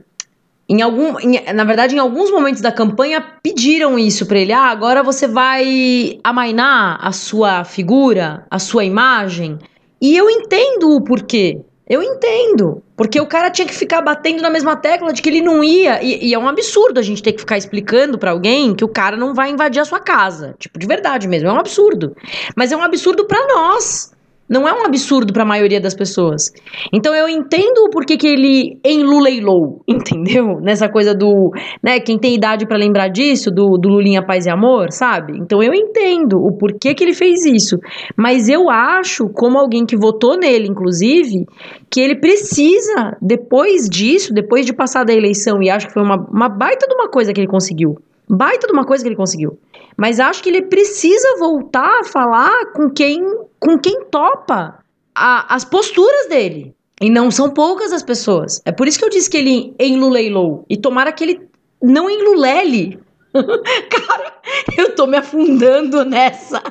em 0.68 0.82
algum, 0.82 1.20
em- 1.20 1.54
na 1.54 1.64
verdade, 1.64 1.96
em 1.96 2.00
alguns 2.00 2.32
momentos 2.32 2.60
da 2.60 2.72
campanha 2.72 3.24
pediram 3.44 4.00
isso 4.00 4.26
pra 4.26 4.40
ele. 4.40 4.52
Ah, 4.52 4.64
agora 4.72 5.04
você 5.04 5.28
vai 5.28 6.20
amainar 6.24 6.98
a 7.00 7.12
sua 7.12 7.64
figura, 7.64 8.46
a 8.50 8.58
sua 8.58 8.84
imagem. 8.84 9.60
E 10.02 10.18
eu 10.18 10.28
entendo 10.28 10.96
o 10.96 11.02
porquê. 11.04 11.60
Eu 11.88 12.02
entendo. 12.02 12.82
Porque 12.98 13.22
o 13.22 13.28
cara 13.28 13.52
tinha 13.52 13.68
que 13.68 13.76
ficar 13.76 14.02
batendo 14.02 14.42
na 14.42 14.50
mesma 14.50 14.76
tecla 14.76 15.14
de 15.14 15.22
que 15.22 15.30
ele 15.30 15.40
não 15.42 15.64
ia. 15.64 16.02
E, 16.02 16.30
e 16.30 16.34
é 16.34 16.40
um 16.40 16.48
absurdo 16.48 17.00
a 17.00 17.04
gente 17.04 17.22
ter 17.22 17.34
que 17.34 17.42
ficar 17.42 17.60
explicando 17.60 18.18
pra 18.18 18.32
alguém 18.32 18.74
que 18.74 18.84
o 18.84 18.88
cara 18.88 19.16
não 19.16 19.36
vai 19.36 19.52
invadir 19.52 19.80
a 19.80 19.86
sua 19.86 20.00
casa. 20.00 20.56
Tipo, 20.58 20.80
de 20.80 20.88
verdade 20.88 21.28
mesmo. 21.28 21.48
É 21.48 21.54
um 21.54 21.60
absurdo. 21.60 22.16
Mas 22.56 22.72
é 22.72 22.76
um 22.76 22.82
absurdo 22.82 23.26
pra 23.28 23.46
nós. 23.48 24.15
Não 24.48 24.68
é 24.68 24.74
um 24.74 24.86
absurdo 24.86 25.34
pra 25.34 25.44
maioria 25.44 25.82
das 25.82 25.96
pessoas. 25.96 26.52
Então 26.94 27.16
eu 27.16 27.28
entendo 27.28 27.80
o 27.86 27.90
porquê 27.90 28.16
que 28.16 28.28
ele 28.28 28.80
enluleilou, 28.86 29.82
entendeu? 29.88 30.60
Nessa 30.62 30.88
coisa 30.88 31.16
do, 31.16 31.52
né, 31.82 32.00
quem 32.00 32.20
tem 32.20 32.36
idade 32.36 32.68
pra 32.68 32.78
lembrar 32.78 33.08
disso, 33.08 33.50
do, 33.50 33.78
do 33.78 33.90
Lulinha 33.90 34.24
Paz 34.24 34.46
e 34.46 34.50
Amor, 34.50 34.92
sabe? 34.92 35.38
Então 35.38 35.64
eu 35.64 35.74
entendo 35.74 36.38
o 36.38 36.56
porquê 36.58 36.94
que 36.94 37.04
ele 37.04 37.14
fez 37.14 37.44
isso. 37.46 37.78
Mas 38.16 38.48
eu 38.48 38.70
acho, 38.70 39.28
como 39.30 39.58
alguém 39.58 39.86
que 39.86 39.98
votou 39.98 40.38
nele, 40.38 40.68
inclusive, 40.68 41.46
que 41.90 42.00
ele 42.00 42.16
precisa, 42.16 43.18
depois 43.22 43.90
disso, 43.90 44.34
depois 44.34 44.66
de 44.66 44.74
passar 44.74 45.04
da 45.04 45.14
eleição, 45.14 45.62
e 45.62 45.70
acho 45.70 45.88
que 45.88 45.94
foi 45.94 46.04
uma, 46.04 46.18
uma 46.30 46.50
baita 46.50 46.88
de 46.88 46.94
uma 46.94 47.10
coisa 47.10 47.34
que 47.34 47.40
ele 47.40 47.48
conseguiu. 47.48 47.98
Baita 48.30 48.68
de 48.68 48.74
uma 48.74 48.86
coisa 48.86 49.04
que 49.04 49.08
ele 49.08 49.16
conseguiu. 49.16 49.58
Mas 49.98 50.20
acho 50.20 50.44
que 50.44 50.50
ele 50.50 50.64
precisa 50.64 51.38
voltar 51.38 52.02
a 52.02 52.04
falar 52.04 52.72
com 52.74 52.90
quem, 52.90 53.24
com 53.60 53.78
quem 53.80 54.06
topa 54.06 54.80
a, 55.14 55.56
as 55.56 55.64
posturas 55.64 56.28
dele. 56.28 56.76
E 57.02 57.10
não 57.10 57.30
são 57.30 57.50
poucas 57.50 57.92
as 57.92 58.04
pessoas. 58.04 58.62
É 58.66 58.72
por 58.72 58.88
isso 58.88 58.98
que 58.98 59.06
eu 59.06 59.10
disse 59.10 59.30
que 59.30 59.38
ele 59.38 59.76
enluleilou. 59.80 60.66
E 60.70 60.78
tomara 60.78 61.12
que 61.12 61.24
ele 61.24 61.50
não 61.82 62.10
enlulele. 62.10 63.00
Cara, 63.34 64.34
eu 64.78 64.96
tô 64.96 65.06
me 65.06 65.18
afundando 65.18 66.06
nessa. 66.06 66.62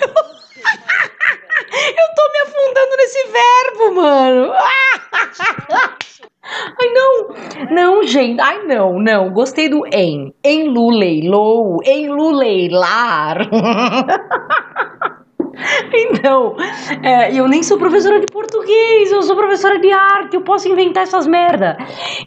eu... 0.00 0.08
eu 1.86 2.14
tô 2.14 2.32
me 2.32 2.38
afundando 2.44 2.96
nesse 2.96 3.28
verbo, 3.28 3.94
mano. 3.94 4.52
Ai, 6.80 6.88
não! 6.92 7.28
Não, 7.70 8.02
gente. 8.06 8.40
Ai, 8.40 8.64
não, 8.64 8.98
não. 8.98 9.30
Gostei 9.30 9.68
do 9.68 9.86
em. 9.92 10.32
Enluleilou. 10.44 11.80
Enluleilar. 11.84 13.48
Então, 15.96 16.56
é, 17.02 17.34
eu 17.34 17.48
nem 17.48 17.62
sou 17.62 17.78
professora 17.78 18.20
de 18.20 18.26
português, 18.26 19.10
eu 19.10 19.22
sou 19.22 19.36
professora 19.36 19.78
de 19.78 19.90
arte, 19.90 20.34
eu 20.34 20.42
posso 20.42 20.68
inventar 20.68 21.02
essas 21.02 21.26
merda. 21.26 21.76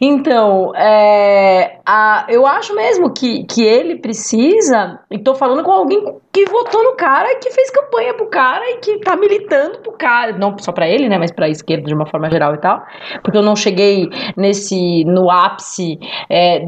Então, 0.00 0.74
é, 0.74 1.78
a, 1.86 2.26
eu 2.28 2.46
acho 2.46 2.74
mesmo 2.74 3.12
que, 3.12 3.44
que 3.44 3.62
ele 3.62 3.96
precisa, 3.96 5.00
e 5.10 5.18
tô 5.18 5.34
falando 5.34 5.62
com 5.62 5.70
alguém 5.70 6.02
que 6.32 6.44
votou 6.46 6.82
no 6.84 6.96
cara 6.96 7.36
que 7.36 7.50
fez 7.50 7.70
campanha 7.70 8.14
pro 8.14 8.28
cara 8.28 8.64
e 8.70 8.76
que 8.78 8.98
tá 9.00 9.16
militando 9.16 9.80
pro 9.80 9.92
cara, 9.92 10.32
não 10.32 10.56
só 10.58 10.72
para 10.72 10.88
ele, 10.88 11.08
né, 11.08 11.18
mas 11.18 11.32
pra 11.32 11.48
esquerda 11.48 11.86
de 11.86 11.94
uma 11.94 12.06
forma 12.06 12.30
geral 12.30 12.54
e 12.54 12.58
tal, 12.58 12.82
porque 13.22 13.36
eu 13.36 13.42
não 13.42 13.56
cheguei 13.56 14.08
nesse, 14.36 15.04
no 15.04 15.30
ápice, 15.30 15.98
é, 16.28 16.60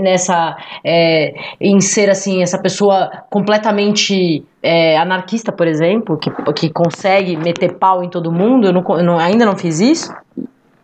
nessa, 0.00 0.56
é, 0.84 1.34
em 1.60 1.80
ser 1.80 2.10
assim, 2.10 2.42
essa 2.42 2.60
pessoa 2.60 3.10
completamente 3.30 4.44
é, 4.66 4.98
anarquista, 4.98 5.52
por 5.52 5.68
exemplo, 5.68 6.18
que, 6.18 6.28
que 6.52 6.70
consegue 6.70 7.36
meter 7.36 7.78
pau 7.78 8.02
em 8.02 8.10
todo 8.10 8.32
mundo, 8.32 8.66
eu, 8.66 8.72
não, 8.72 8.84
eu 8.88 9.04
não, 9.04 9.16
ainda 9.16 9.46
não 9.46 9.56
fiz 9.56 9.78
isso, 9.78 10.12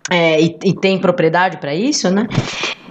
é, 0.08 0.40
e, 0.40 0.56
e, 0.64 0.74
tem 0.74 1.00
propriedade 1.00 1.56
para 1.56 1.74
isso, 1.74 2.08
né? 2.08 2.28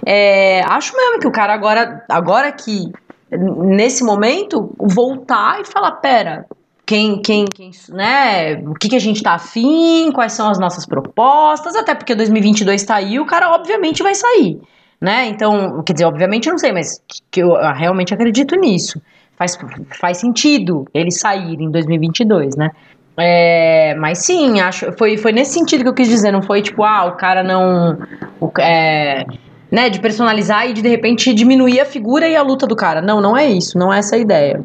É, 0.04 0.60
acho 0.68 0.94
mesmo 0.94 1.18
que 1.18 1.26
o 1.26 1.32
cara 1.32 1.54
agora, 1.54 2.04
agora 2.08 2.52
que 2.52 2.92
nesse 3.30 4.04
momento 4.04 4.74
voltar 4.78 5.62
e 5.62 5.64
falar, 5.64 5.92
pera, 5.92 6.44
quem, 6.84 7.22
quem, 7.22 7.46
quem, 7.46 7.70
né, 7.88 8.56
o 8.66 8.74
que, 8.74 8.90
que 8.90 8.96
a 8.96 9.00
gente 9.00 9.22
tá 9.22 9.32
afim, 9.34 10.10
quais 10.12 10.32
são 10.32 10.50
as 10.50 10.58
nossas 10.58 10.84
propostas, 10.84 11.74
até 11.74 11.94
porque 11.94 12.14
2022 12.14 12.84
tá 12.84 12.96
aí, 12.96 13.18
o 13.18 13.24
cara 13.24 13.50
obviamente 13.54 14.02
vai 14.02 14.14
sair, 14.14 14.60
né? 15.00 15.26
Então, 15.26 15.82
quer 15.84 15.94
dizer, 15.94 16.04
obviamente 16.04 16.48
eu 16.48 16.52
não 16.52 16.58
sei, 16.58 16.72
mas 16.72 17.02
que 17.30 17.40
eu 17.40 17.54
realmente 17.72 18.12
acredito 18.12 18.56
nisso 18.56 19.00
faz, 19.42 19.58
faz 19.98 20.16
sentido 20.18 20.86
ele 20.94 21.10
sair 21.10 21.60
em 21.60 21.70
2022, 21.70 22.56
né? 22.56 22.70
É, 23.16 23.94
mas 23.96 24.18
sim, 24.24 24.60
acho 24.60 24.90
foi, 24.92 25.16
foi 25.18 25.32
nesse 25.32 25.52
sentido 25.52 25.82
que 25.82 25.88
eu 25.88 25.94
quis 25.94 26.08
dizer, 26.08 26.30
não 26.30 26.42
foi 26.42 26.62
tipo, 26.62 26.82
ah, 26.82 27.04
o 27.04 27.12
cara 27.12 27.42
não. 27.42 27.98
O, 28.40 28.50
é, 28.58 29.24
né, 29.70 29.88
de 29.88 30.00
personalizar 30.00 30.68
e 30.68 30.72
de 30.72 30.82
de 30.82 30.88
repente 30.88 31.32
diminuir 31.32 31.80
a 31.80 31.84
figura 31.84 32.28
e 32.28 32.36
a 32.36 32.42
luta 32.42 32.66
do 32.66 32.76
cara. 32.76 33.00
Não, 33.00 33.20
não 33.20 33.36
é 33.36 33.46
isso, 33.46 33.78
não 33.78 33.92
é 33.92 33.98
essa 33.98 34.16
a 34.16 34.18
ideia. 34.18 34.62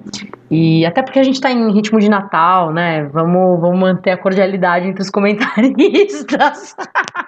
E 0.50 0.86
até 0.86 1.02
porque 1.02 1.20
a 1.20 1.24
gente 1.24 1.40
tá 1.42 1.52
em 1.52 1.72
ritmo 1.74 2.00
de 2.00 2.10
Natal, 2.10 2.74
né? 2.74 3.04
Vamos, 3.06 3.60
vamos 3.60 3.80
manter 3.80 4.12
a 4.12 4.18
cordialidade 4.18 4.88
entre 4.88 5.02
os 5.02 5.10
comentaristas. 5.10 6.76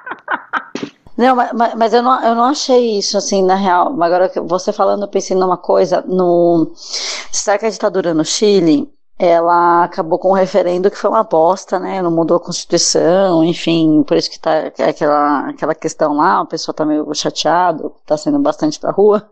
Não, 1.20 1.36
mas, 1.36 1.76
mas 1.76 1.94
eu, 1.94 2.02
não, 2.02 2.24
eu 2.24 2.34
não 2.34 2.46
achei 2.46 2.98
isso, 2.98 3.18
assim, 3.18 3.44
na 3.44 3.56
real. 3.56 3.88
Agora, 4.02 4.32
você 4.46 4.72
falando, 4.72 5.02
eu 5.02 5.08
pensei 5.10 5.36
numa 5.36 5.58
coisa. 5.58 6.02
No, 6.08 6.72
será 7.30 7.58
que 7.58 7.66
a 7.66 7.70
ditadura 7.70 8.14
no 8.14 8.24
Chile, 8.24 8.90
ela 9.18 9.84
acabou 9.84 10.18
com 10.18 10.30
um 10.30 10.34
referendo 10.34 10.90
que 10.90 10.96
foi 10.96 11.10
uma 11.10 11.24
bosta, 11.26 11.78
né? 11.78 12.02
Não 12.02 12.10
mudou 12.10 12.38
a 12.38 12.40
Constituição, 12.40 13.44
enfim, 13.44 14.02
por 14.04 14.16
isso 14.16 14.32
que 14.32 14.40
tá 14.40 14.68
aquela, 14.88 15.50
aquela 15.50 15.76
questão 15.76 16.16
lá, 16.16 16.41
o 16.41 16.46
pessoal 16.48 16.74
tá 16.74 16.86
meio 16.86 17.14
chateado, 17.14 17.94
tá 18.06 18.16
saindo 18.16 18.40
bastante 18.40 18.80
pra 18.80 18.91
rua. 18.91 19.30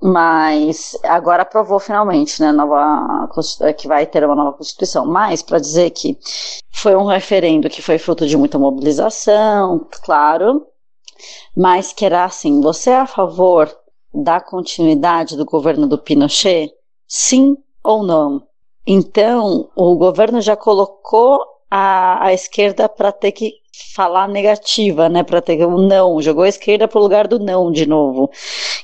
Mas 0.00 0.96
agora 1.02 1.42
aprovou 1.42 1.80
finalmente, 1.80 2.40
né, 2.40 2.52
nova 2.52 3.28
que 3.76 3.88
vai 3.88 4.06
ter 4.06 4.24
uma 4.24 4.36
nova 4.36 4.56
constituição. 4.56 5.04
Mas 5.04 5.42
para 5.42 5.58
dizer 5.58 5.90
que 5.90 6.16
foi 6.72 6.94
um 6.94 7.06
referendo 7.06 7.68
que 7.68 7.82
foi 7.82 7.98
fruto 7.98 8.24
de 8.26 8.36
muita 8.36 8.58
mobilização, 8.58 9.86
claro, 10.04 10.66
mas 11.56 11.92
que 11.92 12.04
era 12.04 12.24
assim: 12.24 12.60
você 12.60 12.90
é 12.90 12.96
a 12.96 13.06
favor 13.06 13.74
da 14.12 14.40
continuidade 14.40 15.36
do 15.36 15.44
governo 15.44 15.86
do 15.86 15.98
Pinochet? 15.98 16.72
Sim 17.06 17.56
ou 17.82 18.02
não? 18.02 18.42
Então, 18.86 19.70
o 19.76 19.96
governo 19.96 20.40
já 20.40 20.56
colocou 20.56 21.40
a, 21.70 22.26
a 22.26 22.32
esquerda 22.32 22.88
para 22.88 23.12
ter 23.12 23.32
que 23.32 23.62
falar 23.94 24.28
negativa, 24.28 25.08
né, 25.08 25.22
para 25.22 25.40
ter 25.40 25.64
o 25.64 25.68
um 25.68 25.86
não, 25.86 26.20
jogou 26.20 26.44
a 26.44 26.48
esquerda 26.48 26.86
para 26.86 26.98
o 26.98 27.02
lugar 27.02 27.26
do 27.26 27.38
não 27.38 27.72
de 27.72 27.86
novo, 27.86 28.30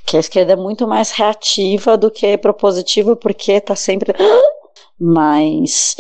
que 0.07 0.17
a 0.17 0.21
esquerda 0.21 0.55
é 0.55 0.57
muito 0.57 0.89
mais 0.89 1.11
reativa 1.11 1.97
do 1.97 2.11
que 2.11 2.39
propositiva, 2.39 3.15
porque 3.15 3.53
está 3.53 3.77
sempre 3.77 4.15
mas 4.99 5.97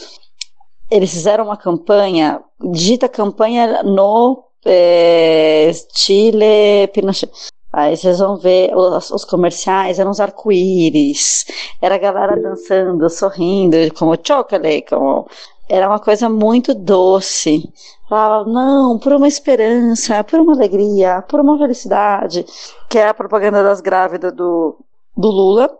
eles 0.90 1.10
fizeram 1.10 1.44
uma 1.44 1.56
campanha, 1.56 2.42
dita 2.72 3.08
campanha 3.08 3.82
no 3.82 4.47
é, 4.68 5.70
Chile, 5.94 6.88
Pinochet. 6.92 7.30
Aí 7.72 7.96
vocês 7.96 8.18
vão 8.18 8.36
ver 8.36 8.74
os, 8.74 9.10
os 9.10 9.24
comerciais, 9.24 9.98
eram 9.98 10.10
os 10.10 10.20
arco-íris, 10.20 11.44
era 11.82 11.96
a 11.96 11.98
galera 11.98 12.40
dançando, 12.40 13.08
sorrindo, 13.10 13.76
como 13.94 14.16
chocolate, 14.16 14.86
como... 14.88 15.28
era 15.68 15.86
uma 15.88 15.98
coisa 15.98 16.28
muito 16.28 16.74
doce. 16.74 17.70
Falava, 18.08 18.48
não, 18.50 18.98
por 18.98 19.12
uma 19.12 19.28
esperança, 19.28 20.24
por 20.24 20.40
uma 20.40 20.54
alegria, 20.54 21.22
por 21.28 21.40
uma 21.40 21.58
felicidade, 21.58 22.46
que 22.88 22.98
é 22.98 23.08
a 23.08 23.14
propaganda 23.14 23.62
das 23.62 23.80
grávidas 23.82 24.32
do, 24.32 24.78
do 25.14 25.28
Lula 25.28 25.70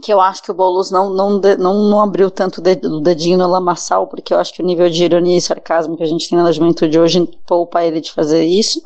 que 0.00 0.12
eu 0.12 0.20
acho 0.20 0.42
que 0.42 0.50
o 0.50 0.54
Boulos 0.54 0.90
não, 0.90 1.10
não, 1.10 1.38
não, 1.38 1.74
não 1.88 2.00
abriu 2.00 2.30
tanto 2.30 2.60
o 2.60 3.00
dedinho 3.00 3.36
no 3.36 3.46
lamaçal, 3.46 4.06
porque 4.06 4.32
eu 4.32 4.38
acho 4.38 4.54
que 4.54 4.62
o 4.62 4.66
nível 4.66 4.88
de 4.88 5.04
ironia 5.04 5.36
e 5.36 5.40
sarcasmo 5.40 5.96
que 5.96 6.02
a 6.02 6.06
gente 6.06 6.28
tem 6.28 6.38
na 6.38 6.50
juventude 6.50 6.98
hoje 6.98 7.28
poupa 7.46 7.84
ele 7.84 8.00
de 8.00 8.10
fazer 8.10 8.42
isso. 8.44 8.82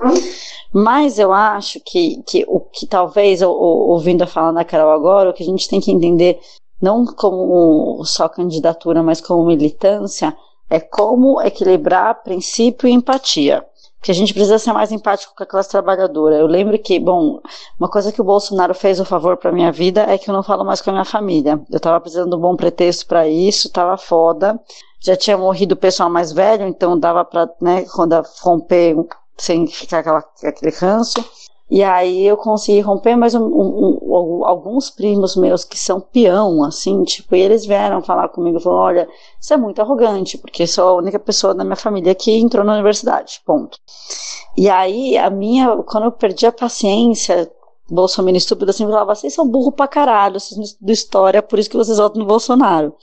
Mas 0.73 1.19
eu 1.19 1.33
acho 1.33 1.81
que, 1.81 2.23
que 2.27 2.45
o 2.49 2.61
que 2.61 2.87
talvez, 2.87 3.41
ouvindo 3.41 4.23
a 4.23 4.27
fala 4.27 4.53
da 4.53 4.65
Carol 4.65 4.91
agora, 4.91 5.31
o 5.31 5.33
que 5.33 5.43
a 5.43 5.47
gente 5.47 5.69
tem 5.69 5.81
que 5.81 5.93
entender, 5.93 6.41
não 6.83 7.07
como 7.07 8.05
só 8.05 8.28
candidatura, 8.28 9.03
mas 9.03 9.20
como 9.20 9.47
militância, 9.47 10.37
é 10.69 10.81
como 10.81 11.41
equilibrar 11.41 12.23
princípio 12.23 12.89
e 12.89 12.93
empatia 12.93 13.65
que 14.07 14.12
a 14.12 14.15
gente 14.15 14.33
precisa 14.33 14.57
ser 14.57 14.73
mais 14.73 14.93
empático 14.93 15.35
com 15.35 15.43
a 15.43 15.47
classe 15.47 15.69
trabalhadora. 15.69 16.37
Eu 16.37 16.47
lembro 16.47 16.78
que, 16.78 16.97
bom, 16.97 17.41
uma 17.77 17.89
coisa 17.89 18.12
que 18.12 18.20
o 18.20 18.24
Bolsonaro 18.24 18.73
fez 18.73 19.01
o 19.01 19.05
favor 19.05 19.37
para 19.37 19.51
minha 19.51 19.73
vida 19.73 20.03
é 20.03 20.16
que 20.16 20.31
eu 20.31 20.33
não 20.33 20.45
falo 20.45 20.65
mais 20.65 20.81
com 20.81 20.91
a 20.91 20.93
minha 20.93 21.05
família. 21.05 21.61
Eu 21.69 21.78
estava 21.78 22.01
precisando 22.01 22.31
de 22.31 22.37
um 22.37 22.39
bom 22.39 22.55
pretexto 22.55 23.05
para 23.09 23.27
isso, 23.27 23.66
estava 23.66 23.99
foda. 23.99 24.61
Já 25.01 25.16
tinha 25.16 25.37
morrido 25.37 25.74
o 25.74 25.77
pessoal 25.77 26.09
mais 26.09 26.31
velho, 26.31 26.69
então 26.69 26.97
dava 26.97 27.24
para, 27.24 27.51
né, 27.61 27.85
quando 27.93 28.15
romper 28.43 28.95
sem 29.37 29.66
ficar 29.66 29.99
aquela, 29.99 30.24
aquele 30.45 30.70
ranço. 30.77 31.24
E 31.68 31.82
aí 31.82 32.24
eu 32.24 32.36
consegui 32.36 32.80
romper, 32.80 33.16
mas 33.16 33.34
um, 33.34 33.44
um, 33.44 34.44
alguns 34.44 34.88
primos 34.88 35.34
meus 35.34 35.64
que 35.64 35.76
são 35.76 36.01
peão, 36.01 36.62
assim, 36.62 37.02
tipo, 37.02 37.34
e 37.34 37.40
eles 37.40 37.66
vieram 37.66 38.01
falar 38.01 38.28
comigo, 38.28 38.60
falaram, 38.60 38.82
olha, 38.82 39.09
isso 39.40 39.52
é 39.52 39.56
muito 39.56 39.82
arrogante, 39.82 40.38
porque 40.38 40.64
sou 40.64 40.88
a 40.88 40.94
única 40.94 41.18
pessoa 41.18 41.52
da 41.55 41.64
minha 41.64 41.74
família 41.74 42.14
que 42.14 42.30
entrou 42.38 42.64
na 42.64 42.74
universidade, 42.74 43.43
ponto. 43.44 43.78
E 44.56 44.70
aí, 44.70 45.18
a 45.18 45.28
minha, 45.28 45.76
quando 45.78 46.05
eu 46.05 46.12
perdi 46.12 46.47
a 46.47 46.52
paciência, 46.52 47.51
Bolsonaro 47.90 48.36
estúpido 48.36 48.70
assim, 48.70 48.84
falava, 48.84 49.14
vocês 49.14 49.34
são 49.34 49.48
burro 49.48 49.72
pra 49.72 49.88
caralho, 49.88 50.38
vocês 50.38 50.56
não 50.56 50.64
estudam 50.64 50.93
história, 50.93 51.43
por 51.43 51.59
isso 51.59 51.70
que 51.70 51.76
vocês 51.76 51.98
votam 51.98 52.20
no 52.20 52.28
Bolsonaro. 52.28 52.94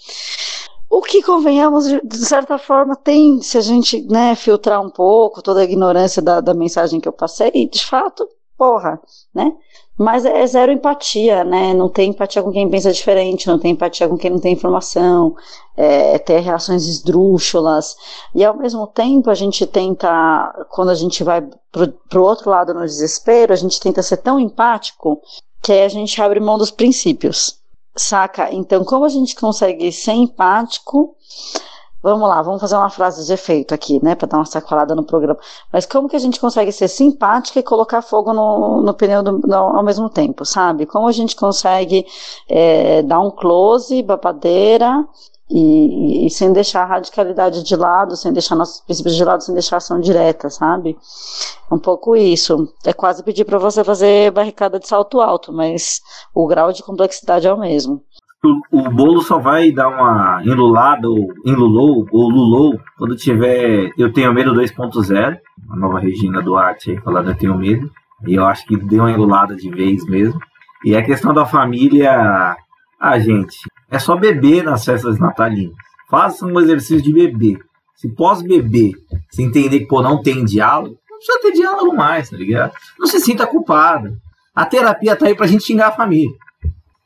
O 0.90 1.02
que, 1.02 1.22
convenhamos, 1.22 1.86
de 1.86 2.26
certa 2.26 2.58
forma, 2.58 2.96
tem, 2.96 3.42
se 3.42 3.58
a 3.58 3.62
gente 3.62 4.02
né, 4.04 4.36
filtrar 4.36 4.82
um 4.82 4.90
pouco 4.90 5.42
toda 5.42 5.62
a 5.62 5.64
ignorância 5.64 6.22
da, 6.22 6.40
da 6.40 6.54
mensagem 6.54 7.00
que 7.00 7.08
eu 7.08 7.14
passei, 7.14 7.68
de 7.68 7.84
fato, 7.86 8.28
porra, 8.58 9.00
né? 9.34 9.52
Mas 9.98 10.26
é 10.26 10.46
zero 10.48 10.72
empatia, 10.72 11.44
né? 11.44 11.74
Não 11.74 11.88
tem 11.88 12.10
empatia 12.10 12.42
com 12.42 12.52
quem 12.52 12.70
pensa 12.70 12.92
diferente, 12.92 13.48
não 13.48 13.60
tem 13.60 13.72
empatia 13.72 14.08
com 14.08 14.18
quem 14.18 14.32
não 14.32 14.40
tem 14.40 14.54
informação, 14.54 15.36
é, 15.78 16.18
ter 16.18 16.40
reações 16.40 16.88
esdrúxulas. 16.88 17.96
E 18.34 18.44
ao 18.44 18.58
mesmo 18.58 18.88
tempo 18.88 19.30
a 19.30 19.36
gente 19.36 19.68
tenta, 19.68 20.66
quando 20.70 20.90
a 20.90 20.96
gente 20.96 21.24
vai 21.24 21.42
pro, 21.72 21.88
pro 22.10 22.24
outro 22.24 22.50
lado 22.50 22.74
no 22.74 22.82
desespero, 22.82 23.54
a 23.54 23.58
gente 23.58 23.80
tenta 23.80 24.02
ser 24.02 24.18
tão 24.18 24.40
empático 24.40 25.22
que 25.62 25.72
a 25.72 25.88
gente 25.88 26.22
abre 26.22 26.40
mão 26.40 26.58
dos 26.58 26.72
princípios, 26.72 27.60
saca? 27.96 28.52
Então, 28.52 28.84
como 28.84 29.06
a 29.06 29.10
gente 29.10 29.36
consegue 29.36 29.92
ser 29.92 30.14
empático 30.14 31.16
vamos 32.04 32.28
lá, 32.28 32.42
vamos 32.42 32.60
fazer 32.60 32.76
uma 32.76 32.90
frase 32.90 33.26
de 33.26 33.32
efeito 33.32 33.74
aqui, 33.74 34.04
né, 34.04 34.14
para 34.14 34.28
dar 34.28 34.38
uma 34.38 34.46
sacolada 34.46 34.94
no 34.94 35.04
programa. 35.04 35.40
Mas 35.72 35.86
como 35.86 36.10
que 36.10 36.18
a 36.18 36.20
gente 36.20 36.40
consegue 36.40 36.72
ser 36.72 36.90
simpática 36.90 37.60
e 37.60 37.64
colocar 37.64 38.02
fogo 38.02 38.34
no, 38.34 38.82
no 38.82 38.94
pneu 38.94 39.24
do, 39.24 39.40
no, 39.40 39.56
ao 39.56 39.84
mesmo 39.84 40.10
tempo, 40.10 40.46
sabe? 40.46 40.86
Como 40.86 41.08
a 41.08 41.14
gente 41.14 41.34
consegue 41.36 42.06
é, 42.50 43.02
dar 43.04 43.22
um 43.22 43.32
close, 43.32 44.04
babadeira 44.04 45.08
e, 45.50 46.26
e, 46.26 46.30
sem 46.30 46.52
deixar 46.52 46.84
a 46.84 46.88
radicalidade 46.88 47.64
de 47.64 47.76
lado, 47.76 48.18
sem 48.18 48.34
deixar 48.34 48.56
nossos 48.56 48.82
princípios 48.82 49.16
de 49.16 49.24
lado, 49.24 49.42
sem 49.42 49.54
deixar 49.54 49.78
ação 49.78 50.00
direta, 50.02 50.50
sabe? 50.50 50.98
Um 51.72 51.80
pouco 51.80 52.18
isso. 52.18 52.68
É 52.86 52.92
quase 52.92 53.24
pedir 53.24 53.46
para 53.46 53.58
você 53.58 53.82
fazer 53.84 54.32
barricada 54.32 54.78
de 54.78 54.88
salto 54.88 55.22
alto, 55.22 55.54
mas 55.54 56.02
o 56.34 56.46
grau 56.48 56.74
de 56.74 56.84
complexidade 56.84 57.48
é 57.48 57.54
o 57.54 57.60
mesmo 57.60 58.04
o, 58.44 58.62
o 58.72 58.90
bolo 58.90 59.22
só 59.22 59.40
vai 59.40 59.72
dar 59.72 59.88
uma 59.88 60.42
enlulada 60.44 61.08
ou 61.10 61.34
enlulou 61.46 62.06
ou 62.12 62.30
lulou 62.30 62.80
quando 62.98 63.16
tiver 63.16 63.92
Eu 63.98 64.12
Tenho 64.12 64.34
Medo 64.34 64.54
2.0, 64.54 65.40
a 65.70 65.76
nova 65.76 66.00
Regina 66.00 66.42
Duarte 66.42 66.92
aí 66.92 67.00
falando 67.00 67.30
Eu 67.30 67.38
Tenho 67.38 67.58
Medo. 67.58 67.90
E 68.28 68.36
eu 68.36 68.46
acho 68.46 68.66
que 68.66 68.78
deu 68.78 69.04
uma 69.04 69.12
enlulada 69.12 69.56
de 69.56 69.70
vez 69.70 70.06
mesmo. 70.06 70.40
E 70.84 70.96
a 70.96 71.04
questão 71.04 71.34
da 71.34 71.46
família, 71.46 72.56
ah, 73.00 73.20
gente, 73.20 73.58
é 73.90 73.98
só 74.00 74.16
beber 74.16 74.64
nas 74.64 74.84
festas 74.84 75.20
natalinas. 75.20 75.76
Faça 76.10 76.46
um 76.46 76.60
exercício 76.60 77.02
de 77.02 77.14
beber. 77.14 77.60
Se 77.96 78.10
pós-beber, 78.10 78.94
se 79.30 79.42
entender 79.42 79.80
que 79.80 79.88
pô, 79.88 80.02
não 80.02 80.22
tem 80.22 80.44
diálogo, 80.44 80.98
não 81.10 81.18
precisa 81.18 81.42
ter 81.42 81.52
diálogo 81.54 81.96
mais, 81.96 82.30
tá 82.30 82.38
ligado? 82.38 82.74
Não 83.00 83.08
se 83.08 83.20
sinta 83.20 83.48
culpado. 83.48 84.18
A 84.54 84.66
terapia 84.66 85.16
tá 85.16 85.28
aí 85.28 85.36
pra 85.36 85.48
gente 85.48 85.64
xingar 85.64 85.88
a 85.88 85.92
família. 85.94 86.36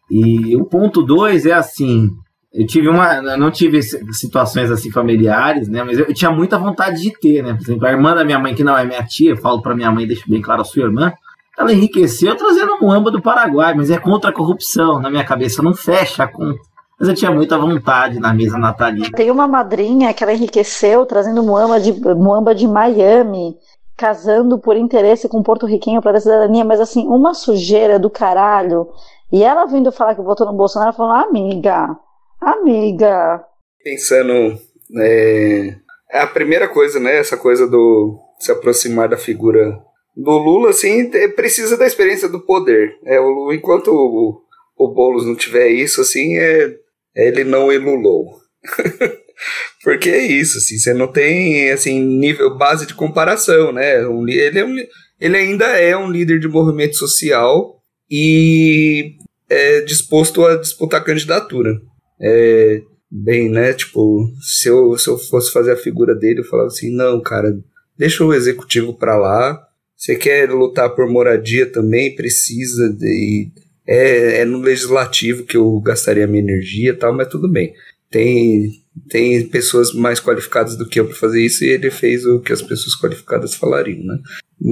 E 0.09 0.55
o 0.55 0.65
ponto 0.65 1.03
dois 1.03 1.45
é 1.45 1.53
assim, 1.53 2.09
eu 2.53 2.65
tive 2.65 2.87
uma, 2.87 3.21
não 3.37 3.51
tive 3.51 3.81
situações 3.81 4.71
assim 4.71 4.89
familiares, 4.89 5.67
né, 5.67 5.83
mas 5.83 5.99
eu, 5.99 6.05
eu, 6.05 6.13
tinha 6.13 6.31
muita 6.31 6.57
vontade 6.57 7.01
de 7.01 7.11
ter, 7.19 7.43
né, 7.43 7.53
por 7.53 7.61
exemplo, 7.61 7.85
a 7.85 7.91
irmã 7.91 8.15
da 8.15 8.23
minha 8.23 8.39
mãe, 8.39 8.55
que 8.55 8.63
não 8.63 8.77
é 8.77 8.85
minha 8.85 9.03
tia, 9.03 9.31
eu 9.31 9.37
falo 9.37 9.61
para 9.61 9.75
minha 9.75 9.91
mãe, 9.91 10.07
deixo 10.07 10.29
bem 10.29 10.41
claro 10.41 10.61
a 10.61 10.65
sua 10.65 10.83
irmã, 10.83 11.13
ela 11.57 11.73
enriqueceu 11.73 12.35
trazendo 12.35 12.77
um 12.81 12.91
amba 12.91 13.11
do 13.11 13.21
Paraguai, 13.21 13.73
mas 13.73 13.89
é 13.89 13.97
contra 13.97 14.29
a 14.29 14.33
corrupção, 14.33 14.99
na 14.99 15.09
minha 15.09 15.25
cabeça 15.25 15.61
não 15.61 15.73
fecha 15.73 16.23
a 16.23 16.27
conta. 16.27 16.59
Mas 16.99 17.09
eu 17.09 17.15
tinha 17.15 17.31
muita 17.31 17.57
vontade 17.57 18.19
na 18.19 18.33
mesa 18.33 18.57
natalina. 18.57 19.11
Tem 19.15 19.29
uma 19.29 19.47
madrinha 19.47 20.13
que 20.13 20.23
ela 20.23 20.33
enriqueceu 20.33 21.05
trazendo 21.05 21.43
muamba 21.43 21.79
de, 21.79 21.91
muamba 22.15 22.55
de 22.55 22.67
Miami, 22.67 23.55
casando 23.95 24.59
por 24.59 24.75
interesse 24.75 25.27
com 25.27 25.39
um 25.39 25.43
porto-riquenho 25.43 26.01
para 26.01 26.13
dar 26.13 26.21
cidadania, 26.21 26.63
mas 26.63 26.79
assim, 26.79 27.07
uma 27.07 27.33
sujeira 27.33 27.99
do 27.99 28.09
caralho. 28.09 28.87
E 29.31 29.43
ela 29.43 29.65
vindo 29.65 29.91
falar 29.91 30.15
que 30.15 30.21
votou 30.21 30.47
no 30.47 30.53
Bolsonaro, 30.57 30.95
falando, 30.95 31.27
amiga, 31.27 31.97
amiga. 32.39 33.43
Pensando, 33.83 34.57
é, 34.99 35.75
é 36.11 36.19
a 36.19 36.27
primeira 36.27 36.67
coisa, 36.67 36.99
né? 36.99 37.17
Essa 37.17 37.35
coisa 37.35 37.67
do 37.67 38.17
se 38.39 38.51
aproximar 38.51 39.09
da 39.09 39.17
figura 39.17 39.77
do 40.15 40.31
Lula, 40.31 40.69
assim, 40.69 41.09
precisa 41.35 41.77
da 41.77 41.85
experiência 41.85 42.27
do 42.27 42.39
poder. 42.39 42.97
É, 43.05 43.19
o, 43.19 43.51
enquanto 43.53 43.89
o, 43.89 44.41
o 44.77 44.87
Boulos 44.93 45.25
não 45.25 45.35
tiver 45.35 45.67
isso, 45.67 46.01
assim, 46.01 46.37
é, 46.37 46.73
ele 47.15 47.43
não 47.43 47.71
elulou. 47.71 48.37
Porque 49.83 50.09
é 50.09 50.25
isso, 50.25 50.57
assim, 50.57 50.77
você 50.77 50.93
não 50.93 51.07
tem, 51.07 51.69
assim, 51.71 52.01
nível, 52.01 52.57
base 52.57 52.87
de 52.87 52.95
comparação, 52.95 53.71
né? 53.71 53.99
Ele, 53.99 54.59
é 54.59 54.65
um, 54.65 54.75
ele 55.19 55.37
ainda 55.37 55.65
é 55.65 55.95
um 55.95 56.09
líder 56.09 56.39
de 56.39 56.47
movimento 56.47 56.95
social 56.95 57.76
e 58.09 59.15
é 59.49 59.81
disposto 59.81 60.45
a 60.45 60.55
disputar 60.57 61.01
a 61.01 61.03
candidatura. 61.03 61.79
É, 62.21 62.81
bem, 63.09 63.49
né? 63.49 63.73
Tipo, 63.73 64.31
se 64.41 64.67
eu, 64.67 64.97
se 64.97 65.09
eu 65.09 65.17
fosse 65.17 65.51
fazer 65.51 65.71
a 65.71 65.77
figura 65.77 66.13
dele, 66.15 66.39
eu 66.39 66.45
falava 66.45 66.67
assim: 66.67 66.93
não, 66.95 67.21
cara, 67.21 67.57
deixa 67.97 68.23
o 68.23 68.33
executivo 68.33 68.93
para 68.93 69.17
lá. 69.17 69.63
Você 69.95 70.15
quer 70.15 70.49
lutar 70.51 70.89
por 70.91 71.09
moradia 71.09 71.65
também? 71.65 72.15
Precisa 72.15 72.93
de. 72.93 73.51
É, 73.87 74.41
é 74.41 74.45
no 74.45 74.59
legislativo 74.59 75.45
que 75.45 75.57
eu 75.57 75.79
gastaria 75.79 76.27
minha 76.27 76.43
energia 76.43 76.91
e 76.91 76.95
tal, 76.95 77.13
mas 77.13 77.29
tudo 77.29 77.49
bem. 77.49 77.73
Tem, 78.11 78.69
tem 79.09 79.47
pessoas 79.47 79.93
mais 79.93 80.19
qualificadas 80.19 80.77
do 80.77 80.87
que 80.87 80.99
eu 80.99 81.07
para 81.07 81.15
fazer 81.15 81.41
isso 81.41 81.63
e 81.63 81.69
ele 81.69 81.89
fez 81.89 82.25
o 82.25 82.39
que 82.41 82.53
as 82.53 82.61
pessoas 82.61 82.95
qualificadas 82.95 83.55
falariam, 83.55 84.03
né? 84.03 84.19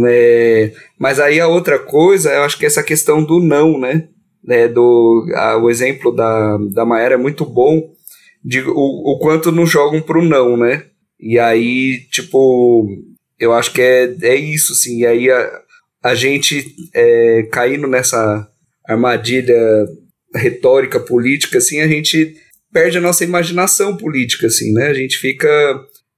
É, 0.07 0.71
mas 0.99 1.19
aí 1.19 1.39
a 1.39 1.47
outra 1.47 1.77
coisa, 1.77 2.31
eu 2.31 2.43
acho 2.43 2.57
que 2.57 2.65
essa 2.65 2.83
questão 2.83 3.23
do 3.23 3.39
não, 3.39 3.79
né? 3.79 4.07
É, 4.47 4.67
do, 4.67 5.25
a, 5.33 5.57
o 5.57 5.69
exemplo 5.69 6.11
da, 6.11 6.57
da 6.71 6.85
Maera 6.85 7.15
é 7.15 7.17
muito 7.17 7.45
bom, 7.45 7.91
de 8.43 8.61
o, 8.61 8.73
o 8.75 9.19
quanto 9.19 9.51
não 9.51 9.65
jogam 9.65 10.01
pro 10.01 10.23
não, 10.23 10.55
né? 10.55 10.83
E 11.19 11.39
aí, 11.39 11.99
tipo, 12.11 12.87
eu 13.39 13.53
acho 13.53 13.73
que 13.73 13.81
é, 13.81 14.15
é 14.21 14.35
isso, 14.35 14.73
assim. 14.73 14.99
E 14.99 15.05
aí 15.05 15.31
a, 15.31 15.61
a 16.03 16.15
gente 16.15 16.75
é, 16.93 17.43
caindo 17.51 17.87
nessa 17.87 18.47
armadilha 18.87 19.57
retórica 20.35 20.99
política, 20.99 21.57
assim, 21.57 21.79
a 21.81 21.87
gente 21.87 22.35
perde 22.71 22.97
a 22.97 23.01
nossa 23.01 23.23
imaginação 23.23 23.95
política, 23.95 24.47
assim, 24.47 24.73
né? 24.73 24.87
A 24.87 24.93
gente 24.93 25.17
fica. 25.17 25.47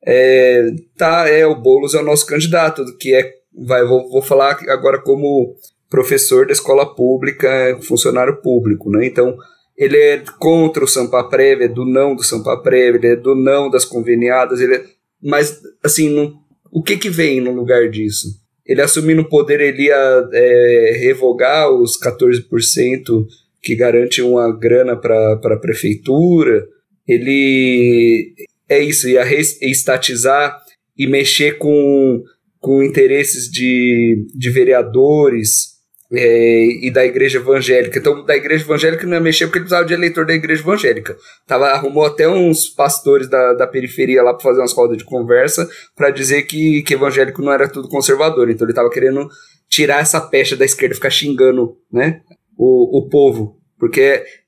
É, 0.05 0.65
tá, 0.97 1.29
é, 1.29 1.45
o 1.45 1.55
Boulos 1.55 1.93
é 1.93 1.99
o 1.99 2.05
nosso 2.05 2.25
candidato, 2.25 2.83
que 2.97 3.13
é 3.13 3.36
vai, 3.57 3.83
vou, 3.85 4.09
vou 4.09 4.21
falar 4.21 4.57
agora 4.69 5.01
como 5.01 5.55
professor 5.89 6.45
da 6.45 6.53
escola 6.53 6.85
pública, 6.93 7.77
funcionário 7.81 8.41
público, 8.41 8.89
né? 8.89 9.05
Então, 9.05 9.37
ele 9.77 9.97
é 9.97 10.23
contra 10.39 10.83
o 10.83 10.87
Sampa 10.87 11.23
Prévia, 11.23 11.65
é 11.65 11.69
do 11.69 11.85
não 11.85 12.15
do 12.15 12.23
Sampa 12.23 12.57
Prévia, 12.57 12.97
ele 12.97 13.07
é 13.07 13.15
do 13.15 13.35
não 13.35 13.69
das 13.69 13.85
conveniadas, 13.85 14.59
ele 14.59 14.75
é, 14.75 14.85
mas, 15.21 15.61
assim, 15.83 16.09
não, 16.09 16.39
o 16.71 16.83
que 16.83 16.97
que 16.97 17.09
vem 17.09 17.39
no 17.39 17.51
lugar 17.51 17.89
disso? 17.89 18.27
Ele 18.65 18.81
assumindo 18.81 19.21
o 19.21 19.29
poder, 19.29 19.61
ele 19.61 19.83
ia 19.83 20.29
é, 20.33 20.97
revogar 20.99 21.69
os 21.71 21.97
14% 21.99 23.25
que 23.61 23.75
garante 23.75 24.21
uma 24.21 24.51
grana 24.51 24.95
para 24.95 25.33
a 25.33 25.59
prefeitura, 25.59 26.67
ele 27.07 28.33
é 28.67 28.79
isso, 28.79 29.07
ia 29.07 29.23
reestatizar 29.23 30.57
e 30.97 31.07
mexer 31.07 31.57
com 31.57 32.23
com 32.67 32.83
interesses 32.83 33.49
de, 33.49 34.27
de 34.35 34.49
vereadores 34.49 35.77
é, 36.11 36.65
e 36.85 36.91
da 36.91 37.05
igreja 37.05 37.37
evangélica. 37.37 37.97
Então, 37.97 38.25
da 38.25 38.35
igreja 38.35 38.65
evangélica 38.65 39.07
não 39.07 39.13
ia 39.13 39.21
mexer 39.21 39.45
porque 39.45 39.59
ele 39.59 39.63
precisava 39.63 39.87
de 39.87 39.93
eleitor 39.93 40.25
da 40.25 40.33
igreja 40.33 40.61
evangélica. 40.61 41.15
Tava, 41.47 41.67
arrumou 41.67 42.03
até 42.03 42.27
uns 42.27 42.67
pastores 42.67 43.29
da, 43.29 43.53
da 43.53 43.65
periferia 43.65 44.21
lá 44.21 44.33
para 44.33 44.43
fazer 44.43 44.59
umas 44.59 44.73
rodas 44.73 44.97
de 44.97 45.05
conversa 45.05 45.65
para 45.95 46.09
dizer 46.09 46.41
que, 46.43 46.83
que 46.83 46.95
evangélico 46.95 47.41
não 47.41 47.53
era 47.53 47.69
tudo 47.69 47.87
conservador. 47.87 48.49
Então, 48.49 48.67
ele 48.67 48.75
tava 48.75 48.89
querendo 48.89 49.29
tirar 49.69 50.01
essa 50.01 50.19
pecha 50.19 50.57
da 50.57 50.65
esquerda, 50.65 50.93
ficar 50.93 51.09
xingando 51.09 51.77
né, 51.89 52.19
o, 52.57 52.99
o 52.99 53.07
povo. 53.07 53.55
Porque 53.79 54.01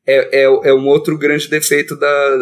é, 0.05 0.41
é, 0.41 0.43
é 0.43 0.73
um 0.73 0.89
outro 0.89 1.17
grande 1.17 1.49
defeito 1.49 1.97
da, 1.97 2.37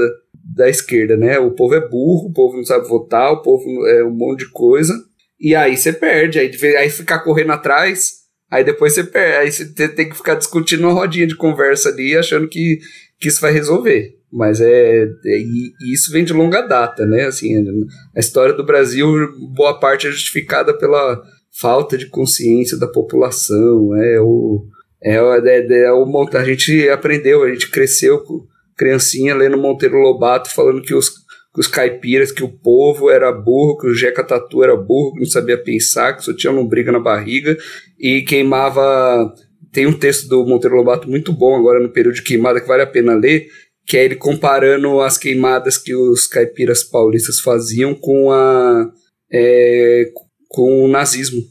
da 0.56 0.68
esquerda, 0.68 1.16
né? 1.16 1.38
O 1.38 1.52
povo 1.52 1.76
é 1.76 1.88
burro, 1.88 2.30
o 2.30 2.34
povo 2.34 2.58
não 2.58 2.64
sabe 2.64 2.88
votar, 2.88 3.32
o 3.32 3.44
povo 3.44 3.64
é 3.86 4.04
um 4.04 4.16
monte 4.16 4.40
de 4.40 4.52
coisa. 4.52 4.92
E 5.40 5.56
aí 5.56 5.78
você 5.78 5.94
perde, 5.94 6.40
aí, 6.40 6.52
aí 6.78 6.90
ficar 6.90 7.20
correndo 7.20 7.52
atrás, 7.52 8.14
aí 8.52 8.64
depois 8.64 8.94
você 8.94 9.04
perde, 9.04 9.38
aí 9.38 9.52
você 9.52 9.88
tem 9.90 10.10
que 10.10 10.18
ficar 10.18 10.36
discutindo 10.36 10.84
uma 10.84 10.94
rodinha 10.94 11.28
de 11.28 11.36
conversa 11.36 11.90
ali, 11.90 12.18
achando 12.18 12.48
que, 12.48 12.80
que 13.20 13.28
isso 13.28 13.42
vai 13.42 13.52
resolver. 13.52 14.16
Mas 14.32 14.60
é, 14.60 15.04
é 15.04 15.38
e 15.40 15.74
isso 15.94 16.12
vem 16.12 16.26
de 16.26 16.34
longa 16.34 16.62
data, 16.62 17.06
né? 17.06 17.26
Assim, 17.26 17.56
a 18.16 18.20
história 18.20 18.54
do 18.54 18.66
Brasil, 18.66 19.08
boa 19.56 19.80
parte 19.80 20.08
é 20.08 20.12
justificada 20.12 20.78
pela 20.78 21.22
falta 21.60 21.98
de 21.98 22.08
consciência 22.08 22.78
da 22.78 22.88
população, 22.88 23.96
é 23.96 24.20
o 24.20 24.66
é, 25.02 25.16
é, 25.16 25.84
é 25.84 25.92
o 25.94 26.28
a 26.34 26.44
gente 26.44 26.90
aprendeu, 26.90 27.44
a 27.44 27.50
gente 27.50 27.70
cresceu 27.70 28.24
criancinha 28.76 29.36
lendo 29.36 29.58
Monteiro 29.58 29.98
Lobato 29.98 30.54
falando 30.54 30.82
que 30.82 30.94
os 30.94 31.10
que 31.58 31.62
os 31.62 31.68
caipiras, 31.68 32.32
que 32.32 32.44
o 32.44 32.50
povo 32.50 33.10
era 33.10 33.32
burro, 33.32 33.80
que 33.80 33.88
o 33.88 33.94
Jeca 33.96 34.24
Tatu 34.24 34.64
era 34.64 34.76
burro, 34.76 35.14
que 35.14 35.22
não 35.22 35.26
sabia 35.26 35.58
pensar, 35.58 36.14
que 36.14 36.24
só 36.24 36.32
tinha 36.32 36.54
lombriga 36.54 36.92
na 36.92 37.00
barriga 37.00 37.58
e 38.00 38.22
queimava. 38.22 39.34
Tem 39.72 39.88
um 39.88 39.98
texto 39.98 40.28
do 40.28 40.46
Monteiro 40.46 40.76
Lobato 40.76 41.10
muito 41.10 41.34
bom 41.34 41.56
agora 41.56 41.80
no 41.80 41.90
período 41.90 42.14
de 42.14 42.22
queimada 42.22 42.62
que 42.62 42.68
vale 42.68 42.84
a 42.84 42.88
pena 42.88 43.16
ler, 43.16 43.48
que 43.88 43.98
é 43.98 44.06
ele 44.06 44.16
comparando 44.16 45.02
as 45.02 45.18
queimadas 45.18 45.80
que 45.80 45.96
os 45.96 46.28
caipiras 46.28 46.84
paulistas 46.84 47.40
faziam 47.40 47.96
com 47.96 48.32
a 48.32 48.92
é, 49.34 50.12
com 50.48 50.86
o 50.86 50.88
nazismo. 50.88 51.42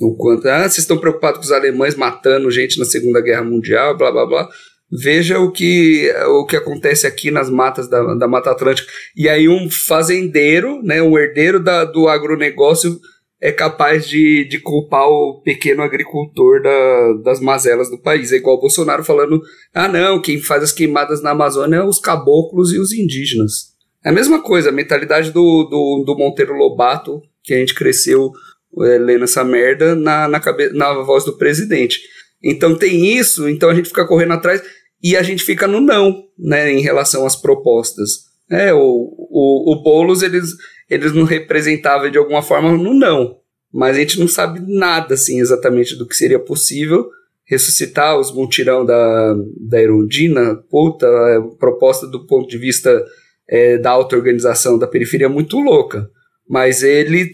O 0.00 0.16
quanto, 0.16 0.48
ah, 0.48 0.62
vocês 0.62 0.78
estão 0.78 0.98
preocupados 0.98 1.38
com 1.38 1.44
os 1.44 1.52
alemães 1.52 1.94
matando 1.94 2.50
gente 2.50 2.80
na 2.80 2.84
Segunda 2.84 3.20
Guerra 3.20 3.44
Mundial, 3.44 3.96
blá 3.96 4.10
blá 4.10 4.26
blá 4.26 4.48
veja 4.92 5.38
o 5.38 5.50
que, 5.50 6.12
o 6.28 6.44
que 6.44 6.56
acontece 6.56 7.06
aqui 7.06 7.30
nas 7.30 7.48
matas 7.48 7.88
da, 7.88 8.14
da 8.14 8.28
Mata 8.28 8.50
Atlântica. 8.50 8.90
E 9.16 9.28
aí 9.28 9.48
um 9.48 9.70
fazendeiro, 9.70 10.82
né, 10.82 11.02
um 11.02 11.18
herdeiro 11.18 11.58
da, 11.58 11.84
do 11.84 12.08
agronegócio 12.08 13.00
é 13.40 13.50
capaz 13.50 14.06
de, 14.06 14.44
de 14.44 14.60
culpar 14.60 15.08
o 15.08 15.40
pequeno 15.42 15.82
agricultor 15.82 16.62
da, 16.62 17.12
das 17.24 17.40
mazelas 17.40 17.90
do 17.90 17.98
país. 17.98 18.30
É 18.30 18.36
igual 18.36 18.56
o 18.56 18.60
Bolsonaro 18.60 19.02
falando, 19.02 19.42
ah 19.74 19.88
não, 19.88 20.20
quem 20.20 20.40
faz 20.40 20.62
as 20.62 20.72
queimadas 20.72 21.22
na 21.22 21.30
Amazônia 21.30 21.78
é 21.78 21.82
os 21.82 21.98
caboclos 21.98 22.72
e 22.72 22.78
os 22.78 22.92
indígenas. 22.92 23.72
É 24.04 24.10
a 24.10 24.12
mesma 24.12 24.40
coisa, 24.40 24.68
a 24.68 24.72
mentalidade 24.72 25.30
do, 25.30 25.64
do, 25.64 26.04
do 26.06 26.16
Monteiro 26.16 26.54
Lobato, 26.54 27.22
que 27.42 27.54
a 27.54 27.58
gente 27.58 27.74
cresceu 27.74 28.30
é, 28.80 28.98
lendo 28.98 29.24
essa 29.24 29.42
merda 29.42 29.94
na, 29.96 30.28
na, 30.28 30.38
cabe, 30.38 30.68
na 30.70 30.92
voz 31.02 31.24
do 31.24 31.36
presidente. 31.36 32.00
Então 32.42 32.76
tem 32.76 33.16
isso, 33.16 33.48
então 33.48 33.70
a 33.70 33.74
gente 33.74 33.88
fica 33.88 34.06
correndo 34.06 34.32
atrás 34.32 34.62
e 35.02 35.16
a 35.16 35.22
gente 35.22 35.42
fica 35.42 35.66
no 35.66 35.80
não, 35.80 36.24
né, 36.38 36.72
em 36.72 36.80
relação 36.80 37.26
às 37.26 37.34
propostas. 37.34 38.30
É, 38.50 38.72
o, 38.72 38.78
o, 38.78 39.72
o 39.72 39.82
Boulos, 39.82 40.22
eles, 40.22 40.50
eles 40.88 41.12
não 41.12 41.24
representavam 41.24 42.10
de 42.10 42.18
alguma 42.18 42.42
forma 42.42 42.70
no 42.72 42.94
não, 42.94 43.38
mas 43.72 43.96
a 43.96 44.00
gente 44.00 44.20
não 44.20 44.28
sabe 44.28 44.60
nada, 44.66 45.14
assim, 45.14 45.40
exatamente 45.40 45.96
do 45.96 46.06
que 46.06 46.14
seria 46.14 46.38
possível 46.38 47.08
ressuscitar 47.44 48.18
os 48.18 48.32
mutirão 48.32 48.84
da, 48.84 49.34
da 49.68 49.80
Erundina, 49.80 50.56
puta, 50.70 51.06
proposta 51.58 52.06
do 52.06 52.26
ponto 52.26 52.48
de 52.48 52.56
vista 52.56 53.04
é, 53.48 53.76
da 53.76 53.90
auto-organização 53.90 54.78
da 54.78 54.86
periferia 54.86 55.26
é 55.26 55.30
muito 55.30 55.58
louca, 55.58 56.08
mas 56.48 56.82
ele 56.82 57.30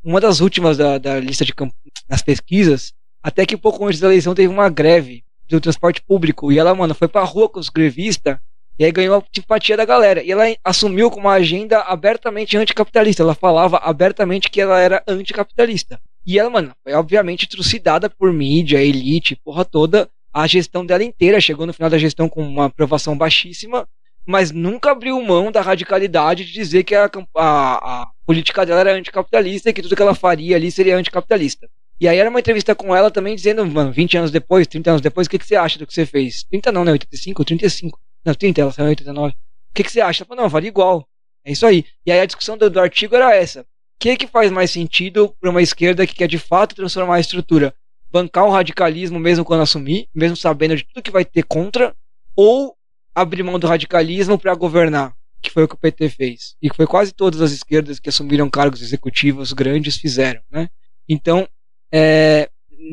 uma 0.04 0.20
das 0.20 0.40
últimas 0.40 0.76
da, 0.76 0.98
da 0.98 1.18
lista 1.18 1.44
de 1.44 1.52
nas 2.08 2.22
pesquisas. 2.22 2.94
Até 3.22 3.44
que 3.44 3.56
pouco 3.56 3.84
antes 3.84 4.00
da 4.00 4.06
eleição 4.06 4.34
teve 4.34 4.48
uma 4.48 4.68
greve 4.68 5.24
do 5.48 5.60
transporte 5.60 6.00
público. 6.00 6.52
E 6.52 6.58
ela, 6.58 6.74
mano, 6.74 6.94
foi 6.94 7.08
pra 7.08 7.24
rua 7.24 7.48
com 7.48 7.58
os 7.58 7.68
grevistas 7.68 8.38
e 8.78 8.84
aí 8.84 8.92
ganhou 8.92 9.16
a 9.16 9.22
simpatia 9.34 9.76
da 9.76 9.84
galera. 9.84 10.22
E 10.22 10.30
ela 10.30 10.44
assumiu 10.62 11.10
com 11.10 11.18
uma 11.18 11.32
agenda 11.32 11.80
abertamente 11.80 12.56
anticapitalista. 12.56 13.22
Ela 13.22 13.34
falava 13.34 13.78
abertamente 13.78 14.48
que 14.48 14.60
ela 14.60 14.78
era 14.78 15.02
anticapitalista. 15.06 16.00
E 16.24 16.38
ela, 16.38 16.48
mano, 16.48 16.72
foi 16.84 16.92
obviamente 16.92 17.48
trucidada 17.48 18.08
por 18.08 18.32
mídia, 18.32 18.80
elite, 18.80 19.34
porra 19.34 19.64
toda. 19.64 20.08
A 20.32 20.46
gestão 20.46 20.86
dela 20.86 21.02
inteira 21.02 21.40
chegou 21.40 21.66
no 21.66 21.72
final 21.72 21.90
da 21.90 21.98
gestão 21.98 22.28
com 22.28 22.40
uma 22.42 22.66
aprovação 22.66 23.16
baixíssima, 23.18 23.88
mas 24.24 24.52
nunca 24.52 24.92
abriu 24.92 25.20
mão 25.22 25.50
da 25.50 25.60
radicalidade 25.60 26.44
de 26.44 26.52
dizer 26.52 26.84
que 26.84 26.94
a, 26.94 27.10
a, 27.34 28.02
a 28.02 28.08
política 28.26 28.64
dela 28.64 28.80
era 28.80 28.94
anticapitalista 28.94 29.70
e 29.70 29.72
que 29.72 29.82
tudo 29.82 29.96
que 29.96 30.02
ela 30.02 30.14
faria 30.14 30.54
ali 30.54 30.70
seria 30.70 30.96
anticapitalista. 30.96 31.68
E 32.00 32.06
aí 32.06 32.16
era 32.16 32.30
uma 32.30 32.38
entrevista 32.38 32.76
com 32.76 32.94
ela 32.94 33.10
também 33.10 33.34
dizendo, 33.34 33.66
mano, 33.66 33.90
20 33.90 34.18
anos 34.18 34.30
depois, 34.30 34.68
30 34.68 34.90
anos 34.90 35.02
depois, 35.02 35.26
o 35.26 35.30
que, 35.30 35.38
que 35.38 35.46
você 35.46 35.56
acha 35.56 35.78
do 35.80 35.86
que 35.86 35.94
você 35.94 36.06
fez? 36.06 36.44
30 36.44 36.70
não, 36.70 36.84
né? 36.84 36.92
85, 36.92 37.44
35. 37.44 37.98
Não, 38.24 38.34
30, 38.34 38.60
ela 38.60 38.72
saiu 38.72 38.86
em 38.86 38.90
89. 38.90 39.32
O 39.32 39.34
que, 39.74 39.84
que 39.84 39.92
você 39.92 40.00
acha? 40.00 40.22
Ela 40.22 40.28
falou, 40.28 40.42
não, 40.42 40.50
vale 40.50 40.68
igual. 40.68 41.08
É 41.44 41.52
isso 41.52 41.66
aí. 41.66 41.84
E 42.04 42.12
aí 42.12 42.20
a 42.20 42.26
discussão 42.26 42.56
do, 42.56 42.68
do 42.68 42.80
artigo 42.80 43.14
era 43.16 43.34
essa. 43.34 43.62
O 43.62 43.64
que, 44.00 44.16
que 44.16 44.26
faz 44.26 44.50
mais 44.50 44.70
sentido 44.70 45.34
para 45.40 45.50
uma 45.50 45.62
esquerda 45.62 46.06
que 46.06 46.14
quer 46.14 46.28
de 46.28 46.38
fato 46.38 46.74
transformar 46.74 47.16
a 47.16 47.20
estrutura? 47.20 47.74
Bancar 48.10 48.44
o 48.44 48.50
radicalismo 48.50 49.18
mesmo 49.18 49.44
quando 49.44 49.62
assumir, 49.62 50.08
mesmo 50.14 50.36
sabendo 50.36 50.76
de 50.76 50.84
tudo 50.84 51.02
que 51.02 51.10
vai 51.10 51.24
ter 51.24 51.42
contra, 51.42 51.94
ou 52.36 52.76
abrir 53.14 53.42
mão 53.42 53.58
do 53.58 53.66
radicalismo 53.66 54.38
para 54.38 54.54
governar, 54.54 55.12
que 55.42 55.50
foi 55.50 55.64
o 55.64 55.68
que 55.68 55.74
o 55.74 55.78
PT 55.78 56.10
fez. 56.10 56.56
E 56.62 56.70
que 56.70 56.76
foi 56.76 56.86
quase 56.86 57.12
todas 57.12 57.40
as 57.40 57.50
esquerdas 57.50 57.98
que 57.98 58.08
assumiram 58.08 58.48
cargos 58.48 58.80
executivos 58.80 59.52
grandes 59.52 59.96
fizeram, 59.96 60.40
né? 60.50 60.68
Então, 61.08 61.48
é, 61.92 62.48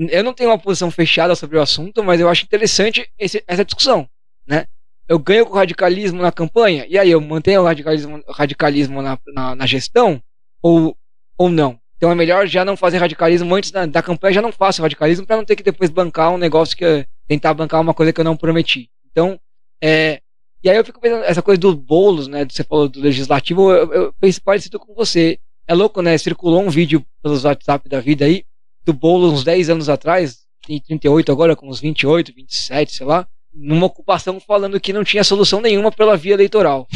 eu 0.10 0.24
não 0.24 0.34
tenho 0.34 0.50
uma 0.50 0.58
posição 0.58 0.90
fechada 0.90 1.36
sobre 1.36 1.58
o 1.58 1.62
assunto, 1.62 2.04
mas 2.04 2.20
eu 2.20 2.30
acho 2.30 2.44
interessante 2.44 3.10
esse, 3.20 3.44
essa 3.48 3.64
discussão, 3.64 4.10
né? 4.48 4.66
Eu 5.07 5.19
ganho 5.19 5.45
com 5.45 5.53
o 5.53 5.56
radicalismo 5.56 6.22
na 6.22 6.32
campanha? 6.32 6.86
E 6.90 6.98
aí, 6.98 7.11
eu 7.11 7.22
mantenho 7.22 7.61
o 7.61 7.65
radicalismo, 7.65 8.23
radicalismo 8.30 9.02
na, 9.02 9.18
na, 9.34 9.56
na, 9.56 9.65
gestão? 9.65 10.22
Ou, 10.61 10.98
ou 11.38 11.49
não? 11.49 11.80
Então 11.98 12.11
é 12.11 12.15
melhor 12.15 12.48
já 12.48 12.65
não 12.65 12.76
fazer 12.76 12.98
radicalismo 12.98 13.53
antes 13.56 13.72
da, 13.72 13.86
da 13.86 14.02
campanha, 14.02 14.34
já 14.34 14.41
não 14.41 14.52
faço 14.52 14.82
radicalismo 14.82 15.26
para 15.26 15.38
não 15.38 15.45
ter 15.45 15.56
que 15.56 15.64
depois 15.64 15.90
bancar 15.90 16.32
um 16.32 16.38
negócio 16.38 16.76
que 16.76 17.07
tentar 17.27 17.53
bancar 17.53 17.80
uma 17.80 17.94
coisa 17.94 18.11
que 18.11 18.19
eu 18.19 18.26
não 18.26 18.36
prometi. 18.36 18.90
Então, 19.10 19.40
é, 19.82 20.19
e 20.64 20.69
aí 20.69 20.76
eu 20.76 20.84
fico 20.84 20.99
pensando, 20.99 21.23
essa 21.23 21.41
coisa 21.41 21.60
dos 21.60 21.76
bolos, 21.76 22.27
né? 22.27 22.45
Você 22.49 22.64
falou 22.64 22.90
do 22.90 22.99
legislativo, 22.99 23.72
eu, 23.72 23.94
eu 23.94 24.14
penso 24.19 24.41
parecido 24.41 24.80
com 24.80 24.94
você. 24.94 25.40
É 25.68 25.73
louco, 25.73 26.02
né? 26.02 26.18
Circulou 26.18 26.61
um 26.61 26.69
vídeo 26.69 27.06
pelos 27.23 27.44
WhatsApp 27.44 27.88
da 27.88 27.99
vida 27.99 28.26
aí, 28.26 28.44
do 28.84 28.94
bolo 28.94 29.32
uns 29.32 29.44
10 29.44 29.69
anos 29.69 29.90
atrás, 29.90 30.40
tem 30.68 30.80
38 30.80 31.32
agora, 31.32 31.56
com 31.56 31.69
uns 31.69 31.80
28, 31.80 32.34
27, 32.36 32.91
sei 32.91 33.06
lá 33.06 33.27
numa 33.56 33.86
ocupação 33.86 34.40
falando 34.40 34.80
que 34.80 34.94
não 34.94 35.03
tinha 35.03 35.23
solução 35.23 35.61
nenhuma 35.61 35.91
pela 35.91 36.18
via 36.18 36.34
eleitoral. 36.34 36.88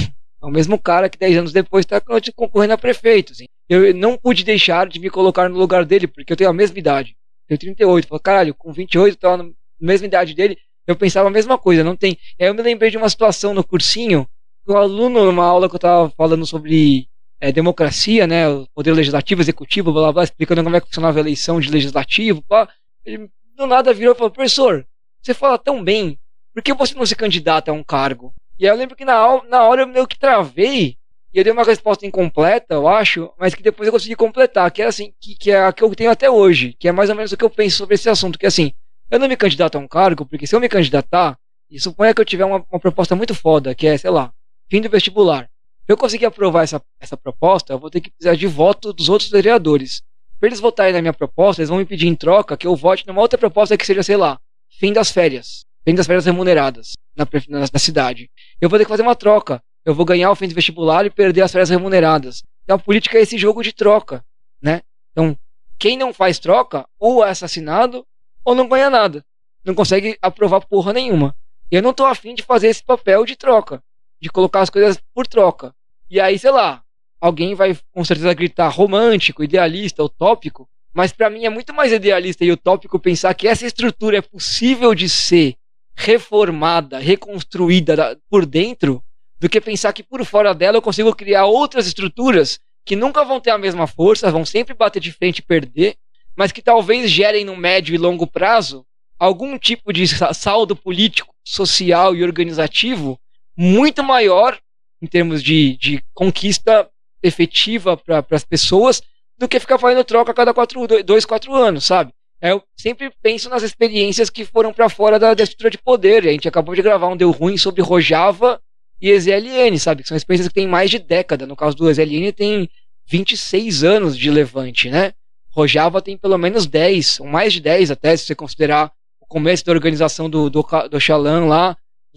É 0.42 0.46
o 0.46 0.50
mesmo 0.50 0.78
cara 0.78 1.10
que 1.10 1.18
10 1.18 1.38
anos 1.38 1.54
depois 1.54 1.86
está 1.86 2.02
concorrendo 2.36 2.74
a 2.74 2.78
prefeito. 2.78 3.34
Assim. 3.34 3.46
Eu 3.68 3.94
não 3.94 4.18
pude 4.18 4.44
deixar 4.44 4.88
de 4.88 5.00
me 5.00 5.10
colocar 5.10 5.50
no 5.50 5.58
lugar 5.58 5.86
dele, 5.86 6.08
porque 6.08 6.32
eu 6.32 6.38
tenho 6.38 6.50
a 6.50 6.54
mesma 6.54 6.78
idade. 6.78 7.16
Eu 7.48 7.58
tenho 7.58 7.76
38. 7.76 8.08
Falei, 8.08 8.22
caralho, 8.22 8.54
com 8.54 8.72
28, 8.72 9.14
eu 9.14 9.20
tava 9.20 9.44
na 9.44 9.50
mesma 9.80 10.08
idade 10.08 10.34
dele. 10.34 10.58
Eu 10.88 10.96
pensava 10.96 11.28
a 11.28 11.32
mesma 11.32 11.58
coisa, 11.58 11.84
não 11.84 11.96
tem. 11.96 12.18
Aí 12.40 12.48
eu 12.48 12.54
me 12.54 12.62
lembrei 12.62 12.90
de 12.90 12.98
uma 12.98 13.10
situação 13.10 13.54
no 13.54 13.64
cursinho, 13.64 14.28
o 14.68 14.78
aluno, 14.78 15.26
numa 15.26 15.46
aula 15.46 15.68
que 15.70 15.76
eu 15.76 15.80
tava 15.80 16.10
falando 16.12 16.46
sobre 16.46 17.08
é, 17.40 17.52
democracia, 17.52 18.28
né, 18.28 18.46
poder 18.74 18.94
legislativo, 18.94 19.42
executivo, 19.42 19.92
blá 19.92 20.04
blá 20.04 20.12
blá, 20.14 20.24
explicando 20.24 20.64
como 20.64 20.76
é 20.76 20.82
que 20.82 20.88
funcionava 20.88 21.18
a 21.18 21.22
eleição 21.22 21.60
de 21.60 21.72
legislativo, 21.72 22.44
pá, 22.44 22.68
ele 23.06 23.30
do 23.56 23.66
nada 23.66 23.94
virou 23.94 24.14
e 24.14 24.18
falou: 24.18 24.32
professor, 24.32 24.86
você 25.22 25.34
fala 25.34 25.58
tão 25.58 25.84
bem, 25.84 26.18
por 26.54 26.64
que 26.64 26.74
você 26.74 26.96
não 26.96 27.06
se 27.06 27.16
candidata 27.16 27.72
a 27.72 27.74
um 27.74 27.84
cargo? 27.84 28.34
E 28.58 28.66
aí 28.66 28.74
eu 28.74 28.78
lembro 28.78 28.96
que 28.96 29.06
na, 29.06 29.44
na 29.44 29.64
hora 29.64 29.84
eu 29.84 29.88
meio 29.88 30.08
que 30.08 30.20
travei, 30.20 30.98
e 31.34 31.38
eu 31.38 31.44
dei 31.44 31.54
uma 31.54 31.64
resposta 31.64 32.06
incompleta, 32.06 32.74
eu 32.74 32.88
acho, 32.88 33.32
mas 33.38 33.54
que 33.54 33.62
depois 33.62 33.88
eu 33.88 33.94
consegui 33.94 34.16
completar, 34.16 34.70
que 34.72 34.82
é 34.82 34.86
assim, 34.86 35.14
que, 35.20 35.36
que 35.36 35.52
é 35.52 35.64
a 35.64 35.72
que 35.72 35.84
eu 35.84 35.94
tenho 35.96 36.12
até 36.12 36.30
hoje, 36.30 36.76
que 36.80 36.88
é 36.88 36.92
mais 36.92 37.10
ou 37.10 37.16
menos 37.16 37.32
o 37.32 37.38
que 37.38 37.44
eu 37.44 37.50
penso 37.50 37.78
sobre 37.78 37.96
esse 37.96 38.10
assunto, 38.10 38.38
que 38.38 38.46
é 38.46 38.50
assim, 38.50 38.74
eu 39.12 39.20
não 39.20 39.28
me 39.28 39.38
candidato 39.38 39.76
a 39.76 39.80
um 39.80 39.88
cargo, 39.88 40.26
porque 40.26 40.48
se 40.48 40.56
eu 40.56 40.60
me 40.60 40.68
candidatar, 40.68 41.38
e 41.70 41.80
suponha 41.80 42.14
que 42.14 42.22
eu 42.22 42.26
tiver 42.26 42.46
uma, 42.46 42.66
uma 42.70 42.80
proposta 42.80 43.16
muito 43.16 43.36
foda, 43.36 43.76
que 43.76 43.88
é, 43.88 43.98
sei 43.98 44.10
lá, 44.10 44.34
fim 44.70 44.82
do 44.82 44.90
vestibular. 44.90 45.50
Se 45.86 45.94
eu 45.94 45.98
conseguir 45.98 46.26
aprovar 46.26 46.64
essa, 46.64 46.82
essa 47.00 47.16
proposta, 47.16 47.74
eu 47.74 47.80
vou 47.80 47.90
ter 47.90 48.02
que 48.02 48.12
precisar 48.12 48.36
de 48.36 48.48
voto 48.48 48.92
dos 48.92 49.10
outros 49.10 49.30
vereadores. 49.30 50.04
Para 50.40 50.48
eles 50.48 50.60
votarem 50.60 50.94
na 50.94 51.02
minha 51.02 51.14
proposta, 51.14 51.62
eles 51.62 51.70
vão 51.70 51.80
me 51.80 51.86
pedir 51.86 52.08
em 52.08 52.16
troca 52.16 52.58
que 52.58 52.68
eu 52.68 52.76
vote 52.76 53.06
numa 53.08 53.22
outra 53.22 53.38
proposta 53.38 53.78
que 53.78 53.86
seja, 53.86 54.04
sei 54.04 54.18
lá, 54.18 54.40
fim 54.80 54.94
das 54.94 55.12
férias. 55.12 55.66
Fim 55.90 55.96
das 55.96 56.06
férias 56.06 56.26
remuneradas 56.26 56.94
na, 57.16 57.28
na, 57.48 57.60
na 57.74 57.80
cidade. 57.80 58.30
Eu 58.62 58.70
vou 58.70 58.78
ter 58.78 58.86
que 58.86 58.90
fazer 58.90 59.02
uma 59.02 59.16
troca 59.16 59.60
eu 59.86 59.96
vou 59.96 60.06
ganhar 60.06 60.30
o 60.30 60.36
fim 60.36 60.48
do 60.48 60.54
vestibular 60.54 61.06
e 61.06 61.10
perder 61.10 61.42
as 61.42 61.52
férias 61.52 61.70
remuneradas. 61.70 62.44
Então 62.64 62.76
a 62.76 62.80
política 62.80 63.18
é 63.18 63.22
esse 63.22 63.38
jogo 63.38 63.64
de 63.64 63.74
troca, 63.74 64.24
né? 64.62 64.82
Então, 65.12 65.36
quem 65.80 65.98
não 65.98 66.14
faz 66.14 66.38
troca, 66.38 66.86
ou 67.00 67.26
é 67.26 67.32
assassinado, 67.32 68.06
ou 68.46 68.54
não 68.54 68.68
ganha 68.68 68.90
nada. 68.90 69.26
Não 69.66 69.74
consegue 69.74 70.18
aprovar 70.22 70.62
porra 70.62 70.94
nenhuma. 70.94 71.36
Eu 71.72 71.82
não 71.82 71.94
tô 71.94 72.06
afim 72.06 72.36
de 72.36 72.44
fazer 72.44 72.68
esse 72.68 72.84
papel 72.84 73.26
de 73.26 73.36
troca, 73.36 73.82
de 74.22 74.30
colocar 74.30 74.62
as 74.62 74.70
coisas 74.70 75.02
por 75.12 75.26
troca. 75.26 75.74
E 76.08 76.20
aí, 76.20 76.38
sei 76.38 76.52
lá, 76.52 76.84
alguém 77.20 77.56
vai 77.56 77.76
com 77.92 78.04
certeza 78.04 78.32
gritar 78.34 78.70
romântico, 78.70 79.44
idealista, 79.44 80.04
utópico, 80.04 80.70
mas 80.94 81.12
para 81.12 81.30
mim 81.30 81.46
é 81.46 81.50
muito 81.50 81.74
mais 81.74 81.92
idealista 81.92 82.44
e 82.44 82.52
utópico 82.52 83.00
pensar 83.00 83.34
que 83.34 83.48
essa 83.48 83.66
estrutura 83.66 84.18
é 84.18 84.22
possível 84.22 84.94
de 84.94 85.08
ser 85.08 85.56
reformada, 86.00 86.98
reconstruída 86.98 88.18
por 88.30 88.46
dentro 88.46 89.04
do 89.38 89.50
que 89.50 89.60
pensar 89.60 89.92
que 89.92 90.02
por 90.02 90.24
fora 90.24 90.54
dela 90.54 90.78
eu 90.78 90.82
consigo 90.82 91.14
criar 91.14 91.46
outras 91.46 91.88
estruturas 91.88 92.58
que 92.86 92.96
nunca 92.96 93.26
vão 93.26 93.42
ter 93.42 93.50
a 93.52 93.58
mesma 93.58 93.86
força, 93.86 94.32
vão 94.32 94.46
sempre 94.46 94.74
bater 94.74 95.02
de 95.02 95.12
frente 95.12 95.40
e 95.40 95.44
perder, 95.44 95.98
mas 96.38 96.54
que 96.54 96.62
talvez 96.62 97.12
gerem 97.12 97.44
no 97.44 97.54
médio 97.54 97.94
e 97.94 97.98
longo 97.98 98.26
prazo 98.26 98.86
algum 99.20 99.60
tipo 99.60 99.92
de 99.92 100.08
saldo 100.34 100.74
político, 100.74 101.36
social 101.44 102.16
e 102.16 102.24
organizativo 102.24 103.20
muito 103.58 104.02
maior 104.02 104.58
em 105.02 105.06
termos 105.06 105.44
de, 105.44 105.76
de 105.76 106.02
conquista 106.14 106.90
efetiva 107.22 107.98
para 107.98 108.26
as 108.32 108.46
pessoas 108.46 109.02
do 109.38 109.50
que 109.50 109.60
ficar 109.60 109.78
fazendo 109.78 110.06
troca 110.06 110.32
a 110.32 110.36
cada 110.36 110.54
quatro, 110.54 110.88
dois, 111.04 111.26
quatro 111.26 111.54
anos, 111.54 111.84
sabe? 111.84 112.14
Eu 112.42 112.64
sempre 112.78 113.12
penso 113.22 113.50
nas 113.50 113.64
experiências 113.64 114.30
que 114.30 114.46
foram 114.46 114.74
para 114.74 114.88
fora 114.88 115.20
da, 115.20 115.34
da, 115.34 115.44
estrutura 115.44 115.70
de 115.70 115.78
poder. 115.78 116.26
A 116.26 116.32
gente 116.32 116.48
acabou 116.48 116.74
de 116.74 116.82
gravar 116.82 117.08
um 117.08 117.18
Deu 117.18 117.32
Ruim 117.32 117.58
sobre 117.58 117.82
Rojava 117.82 118.62
e 119.02 119.10
EZLN, 119.10 119.78
sabe? 119.78 120.04
Que 120.04 120.10
são 120.10 120.16
experiências 120.16 120.48
que 120.48 120.54
têm 120.54 120.68
mais 120.68 120.90
de 120.90 121.00
década. 121.00 121.46
No 121.46 121.56
caso 121.56 121.76
do 121.76 121.90
EZLN, 121.90 122.32
tem 122.32 122.70
26 123.08 123.84
anos 123.84 124.18
de 124.18 124.30
levante, 124.30 124.90
né? 124.90 125.14
Rojava 125.52 126.02
tem 126.02 126.18
pelo 126.18 126.38
menos 126.38 126.66
10, 126.66 127.20
ou 127.20 127.28
mais 127.28 127.52
de 127.52 127.60
10 127.60 127.92
até, 127.92 128.16
se 128.16 128.26
você 128.26 128.36
considerar 128.36 128.92
o 129.20 129.26
começo 129.26 129.66
da 129.66 129.72
organização 129.72 130.30
do, 130.30 130.50
do, 130.50 130.62
do 130.62 131.48
lá. 131.48 131.76